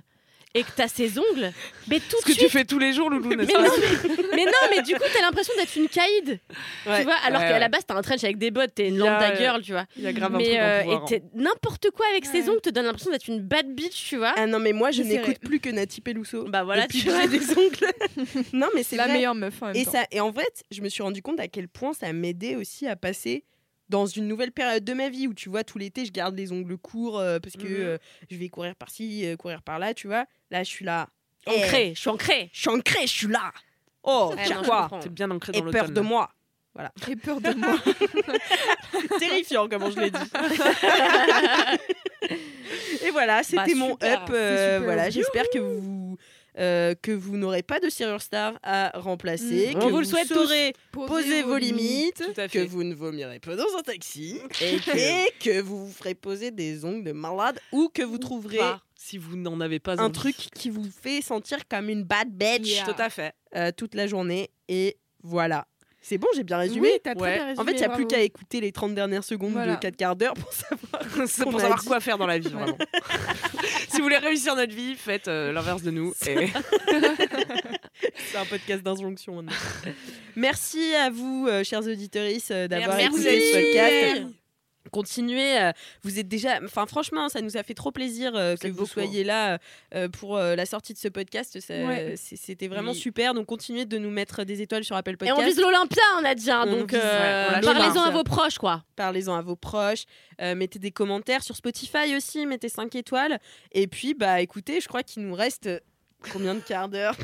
et 0.55 0.63
que 0.63 0.69
t'as 0.75 0.87
ces 0.87 1.19
ongles, 1.19 1.51
mais 1.87 1.99
tout 1.99 2.15
Ce 2.21 2.25
que 2.25 2.31
tu 2.31 2.49
fais 2.49 2.65
tous 2.65 2.79
les 2.79 2.93
jours, 2.93 3.09
Loulou, 3.11 3.35
n'est-ce 3.35 3.47
Mais 3.47 3.53
pas 3.53 3.61
non, 3.67 3.73
mais, 3.77 4.13
mais 4.37 4.45
non, 4.45 4.51
mais 4.71 4.81
du 4.81 4.93
coup, 4.95 5.03
t'as 5.13 5.21
l'impression 5.21 5.53
d'être 5.57 5.75
une 5.75 5.87
caïd. 5.89 6.39
Ouais. 6.87 6.97
Tu 6.99 7.03
vois, 7.03 7.13
alors 7.25 7.41
Ouais, 7.41 7.47
qu'à 7.47 7.53
ouais. 7.53 7.59
la 7.59 7.67
base, 7.69 7.81
t'as 7.85 7.93
un 7.95 8.01
trench 8.01 8.23
avec 8.23 8.37
des 8.37 8.49
bottes, 8.51 8.73
t'es 8.73 8.87
une 8.87 8.97
lambda 8.97 9.35
girl, 9.35 9.61
tu 9.61 9.73
vois. 9.73 9.85
Il 9.97 10.03
y 10.03 10.07
a 10.07 10.13
grave 10.13 10.33
un 10.33 10.37
Mais 10.37 10.45
truc 10.45 10.57
en 10.57 10.61
euh, 10.63 10.79
pouvoir, 10.81 10.97
et 10.97 11.01
hein. 11.01 11.05
t'es- 11.07 11.23
n'importe 11.35 11.91
quoi 11.91 12.05
avec 12.11 12.25
ses 12.25 12.49
ongles 12.49 12.61
te 12.61 12.69
donne 12.69 12.85
l'impression 12.85 13.11
d'être 13.11 13.27
une 13.27 13.41
bad 13.41 13.67
bitch, 13.75 14.07
tu 14.09 14.17
vois. 14.17 14.33
Ah 14.37 14.47
non, 14.47 14.59
mais 14.59 14.71
moi, 14.73 14.91
je 14.91 15.03
n'écoute 15.03 15.39
plus 15.39 15.59
que 15.59 15.69
Nati 15.69 15.99
Peluso. 16.01 16.45
Bah 16.45 16.63
voilà, 16.63 16.87
tu 16.87 16.99
vois. 17.09 17.27
des 17.27 17.49
ongles. 17.51 17.93
non, 18.53 18.67
mais 18.73 18.83
c'est 18.83 18.95
la 18.95 19.03
vrai. 19.05 19.13
meilleure 19.13 19.35
meuf 19.35 19.61
en 19.61 19.67
même 19.67 19.75
Et, 19.75 19.83
temps. 19.85 19.91
ça, 19.91 20.05
et 20.11 20.21
en 20.21 20.31
fait, 20.31 20.63
je 20.71 20.81
me 20.81 20.87
suis 20.89 21.03
rendu 21.03 21.21
compte 21.21 21.39
à 21.39 21.47
quel 21.49 21.67
point 21.67 21.91
ça 21.93 22.11
m'aidait 22.13 22.55
aussi 22.55 22.87
à 22.87 22.95
passer 22.95 23.43
dans 23.89 24.05
une 24.05 24.27
nouvelle 24.27 24.51
période 24.51 24.83
de 24.83 24.93
ma 24.93 25.09
vie 25.09 25.27
où 25.27 25.33
tu 25.33 25.49
vois 25.49 25.63
tout 25.63 25.77
l'été 25.77 26.05
je 26.05 26.11
garde 26.11 26.35
les 26.35 26.51
ongles 26.51 26.77
courts 26.77 27.19
euh, 27.19 27.39
parce 27.39 27.55
que 27.55 27.63
Mhm. 27.67 27.75
euh, 27.81 27.97
je 28.31 28.37
vais 28.37 28.49
courir 28.49 28.75
par-ci, 28.75 29.25
euh, 29.25 29.35
courir 29.35 29.61
par-là, 29.61 29.93
tu 29.93 30.07
vois. 30.07 30.25
Là, 30.51 30.63
je 30.63 30.69
suis 30.69 30.85
là. 30.85 31.07
Eh, 31.47 31.51
Ancré, 31.63 31.93
je 31.95 31.99
suis 31.99 32.09
ancré. 32.09 32.49
je 32.53 32.59
suis 32.61 32.69
ancrée, 32.69 33.07
je 33.07 33.13
suis 33.13 33.27
là. 33.27 33.51
Oh, 34.03 34.33
Ouais, 34.35 34.43
tiens 34.45 34.57
non, 34.57 34.63
je 34.63 34.67
quoi. 34.67 34.99
T'es 35.01 35.09
bien 35.09 35.29
ancré 35.31 35.51
Et 35.55 35.61
dans 35.61 35.71
peur 35.71 35.87
l'automne. 35.87 35.93
de 35.93 36.01
là. 36.01 36.07
moi. 36.07 36.29
J'ai 37.07 37.15
peur 37.15 37.39
de 37.39 37.53
moi. 37.53 37.77
Terrifiant, 39.19 39.67
comment 39.69 39.89
je 39.91 39.99
l'ai 39.99 40.11
dit. 40.11 40.17
Et 43.05 43.11
voilà, 43.11 43.43
c'était 43.43 43.73
Bah, 43.73 43.75
mon 43.75 43.91
up. 43.93 44.29
euh, 44.31 44.79
voilà, 44.83 45.09
j'espère 45.09 45.45
que 45.53 45.59
vous 45.59 46.17
euh, 46.57 46.95
que 47.01 47.11
vous 47.11 47.37
n'aurez 47.37 47.63
pas 47.63 47.79
de 47.79 47.89
serrure 47.89 48.21
star 48.21 48.57
à 48.63 48.91
remplacer, 48.99 49.73
Mm. 49.75 49.79
que 49.79 49.85
On 49.85 49.89
vous 49.89 49.99
le 49.99 50.05
souhaite 50.05 50.27
tous. 50.27 50.35
saurez 50.47 50.73
poser 50.91 51.43
vos 51.43 51.57
limites, 51.57 52.23
que 52.51 52.65
vous 52.65 52.83
ne 52.83 52.93
vomirez 52.95 53.39
pas 53.39 53.55
dans 53.55 53.75
un 53.77 53.81
taxi 53.81 54.39
et 54.61 54.77
que, 54.79 55.39
que 55.43 55.61
vous 55.61 55.87
vous 55.87 55.91
ferez 55.93 56.15
poser 56.15 56.51
des 56.51 56.85
ongles 56.85 57.03
de 57.03 57.11
malade 57.11 57.59
ou 57.71 57.89
que 57.93 58.01
vous 58.03 58.17
trouverez 58.17 58.57
Pas, 58.57 58.81
si 58.95 59.17
vous 59.17 59.35
n'en 59.35 59.59
avez 59.61 59.79
pas 59.79 59.99
un 60.01 60.05
envie. 60.05 60.11
truc 60.13 60.35
qui 60.55 60.69
vous 60.69 60.87
fait 61.01 61.21
sentir 61.21 61.67
comme 61.67 61.89
une 61.89 62.03
bad 62.03 62.29
bitch 62.29 62.67
Yeah. 62.67 62.85
Tout 62.85 63.01
à 63.01 63.09
fait. 63.09 63.33
euh, 63.55 63.71
toute 63.75 63.93
la 63.95 64.07
journée 64.07 64.49
et 64.67 64.97
voilà. 65.23 65.67
C'est 66.07 66.19
bon, 66.19 66.27
j'ai 66.35 66.43
bien 66.43 66.59
résumé. 66.59 66.91
Oui, 66.93 66.99
très 67.03 67.17
Ouais. 67.19 67.33
bien 67.35 67.45
résumé. 67.47 67.59
En 67.59 67.65
fait, 67.65 67.71
il 67.71 67.77
n'y 67.79 67.83
a 67.83 67.89
plus 67.89 68.05
qu'à 68.05 68.19
écouter 68.21 68.61
les 68.61 68.71
30 68.71 68.93
dernières 68.93 69.23
secondes 69.23 69.53
Voilà. 69.53 69.73
de 69.75 69.79
4 69.79 69.95
quarts 69.97 70.15
d'heure 70.15 70.35
pour 70.35 70.53
savoir. 70.53 71.01
Pour 71.75 71.85
quoi 71.87 71.99
faire 71.99 72.19
dans 72.19 72.27
la 72.27 72.37
vie, 72.37 72.49
vraiment. 72.49 72.77
si 73.89 73.97
vous 73.97 74.03
voulez 74.03 74.17
réussir 74.17 74.55
notre 74.55 74.73
vie, 74.75 74.93
faites 74.93 75.27
euh, 75.27 75.51
l'inverse 75.51 75.81
de 75.81 75.89
nous. 75.89 76.13
Et... 76.27 76.47
C'est 78.31 78.37
un 78.37 78.45
podcast 78.45 78.83
d'injonction 78.83 79.37
maintenant. 79.37 79.51
Merci 80.35 80.93
à 80.93 81.09
vous, 81.09 81.47
euh, 81.49 81.63
chers 81.63 81.81
auditeurs, 81.81 82.29
d'avoir 82.69 82.97
Merci. 82.97 83.05
écouté 83.07 83.41
ce 83.41 83.53
podcast. 83.57 84.44
Continuez, 84.91 85.59
euh, 85.59 85.71
vous 86.03 86.19
êtes 86.19 86.27
déjà. 86.27 86.59
Enfin, 86.63 86.85
franchement, 86.85 87.27
ça 87.29 87.41
nous 87.41 87.57
a 87.57 87.63
fait 87.63 87.73
trop 87.73 87.91
plaisir 87.91 88.33
euh, 88.35 88.55
que 88.55 88.67
vous 88.67 88.73
beaucoup, 88.75 88.87
soyez 88.89 89.23
là 89.23 89.59
euh, 89.93 90.07
pour 90.09 90.37
la 90.37 90.65
sortie 90.65 90.93
de 90.93 90.97
ce 90.97 91.07
podcast. 91.07 91.57
Ouais. 91.69 92.13
C'était 92.17 92.67
vraiment 92.67 92.91
Oui. 92.91 92.97
super. 92.97 93.33
Donc, 93.33 93.45
continuez 93.47 93.85
de 93.85 93.97
nous 93.97 94.09
mettre 94.11 94.43
des 94.43 94.61
étoiles 94.61 94.83
sur 94.83 94.95
Apple 94.95 95.11
Et 95.11 95.17
Podcast. 95.17 95.37
on 95.39 95.45
vise 95.45 95.59
l'Olympia, 95.59 96.01
on 96.21 96.25
a 96.25 96.35
dit. 96.35 96.51
hein, 96.51 96.65
On 96.67 96.71
donc 96.77 96.91
ouais, 96.91 96.99
parlez-en 97.61 98.03
à 98.03 98.11
vos 98.11 98.23
proches, 98.23 98.57
quoi. 98.57 98.83
Parlez-en 98.95 99.35
à 99.35 99.41
vos 99.41 99.55
proches. 99.55 100.03
mettez 100.39 100.79
des 100.79 100.91
commentaires 100.91 101.43
sur 101.43 101.55
Spotify 101.55 102.15
aussi. 102.15 102.45
Mettez 102.45 102.69
5 102.69 102.93
étoiles. 102.95 103.39
Et 103.71 103.87
puis, 103.87 104.13
bah, 104.13 104.41
écoutez, 104.41 104.81
je 104.81 104.87
crois 104.87 105.03
qu'il 105.03 105.23
nous 105.23 105.33
reste 105.35 105.69
combien 106.31 106.55
de 106.55 106.59
quarts 106.59 106.89
d'heure? 106.89 107.15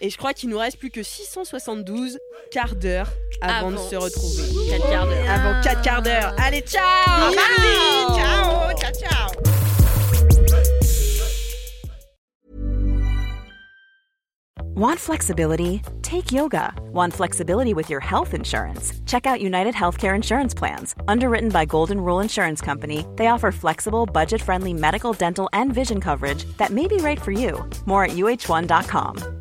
Et 0.00 0.10
je 0.10 0.16
crois 0.16 0.32
qu'il 0.32 0.48
nous 0.48 0.58
reste 0.58 0.78
plus 0.78 0.90
que 0.90 1.02
672 1.02 2.18
quarts 2.50 2.74
d'heure 2.76 3.08
avant, 3.42 3.68
Avant. 3.68 3.70
de 3.72 3.76
se 3.76 3.96
retrouver. 3.96 4.70
4 4.70 4.90
quarts 4.90 5.06
d'heure. 5.06 5.30
Avant 5.30 5.60
4 5.62 5.82
quarts 5.82 6.02
d'heure. 6.02 6.34
Allez, 6.38 6.62
ciao 6.62 7.32
Ciao. 7.32 8.14
Ciao 8.14 8.74
Ciao, 8.76 8.92
ciao 8.92 9.30
Want 14.74 14.98
flexibility? 14.98 15.82
Take 16.02 16.32
yoga. 16.32 16.72
Want 16.92 17.12
flexibility 17.12 17.74
with 17.74 17.90
your 17.90 18.00
health 18.00 18.32
insurance? 18.34 18.94
Check 19.04 19.26
out 19.26 19.40
United 19.42 19.74
Healthcare 19.74 20.14
Insurance 20.14 20.54
Plans. 20.54 20.94
Underwritten 21.06 21.50
by 21.50 21.66
Golden 21.66 22.00
Rule 22.00 22.20
Insurance 22.20 22.60
Company, 22.62 23.04
they 23.16 23.26
offer 23.26 23.52
flexible, 23.52 24.06
budget 24.06 24.40
friendly 24.40 24.72
medical, 24.72 25.12
dental, 25.12 25.50
and 25.52 25.74
vision 25.74 26.00
coverage 26.00 26.44
that 26.56 26.70
may 26.70 26.86
be 26.86 26.96
right 26.96 27.20
for 27.20 27.32
you. 27.32 27.68
More 27.84 28.04
at 28.04 28.12
uh1.com. 28.12 29.39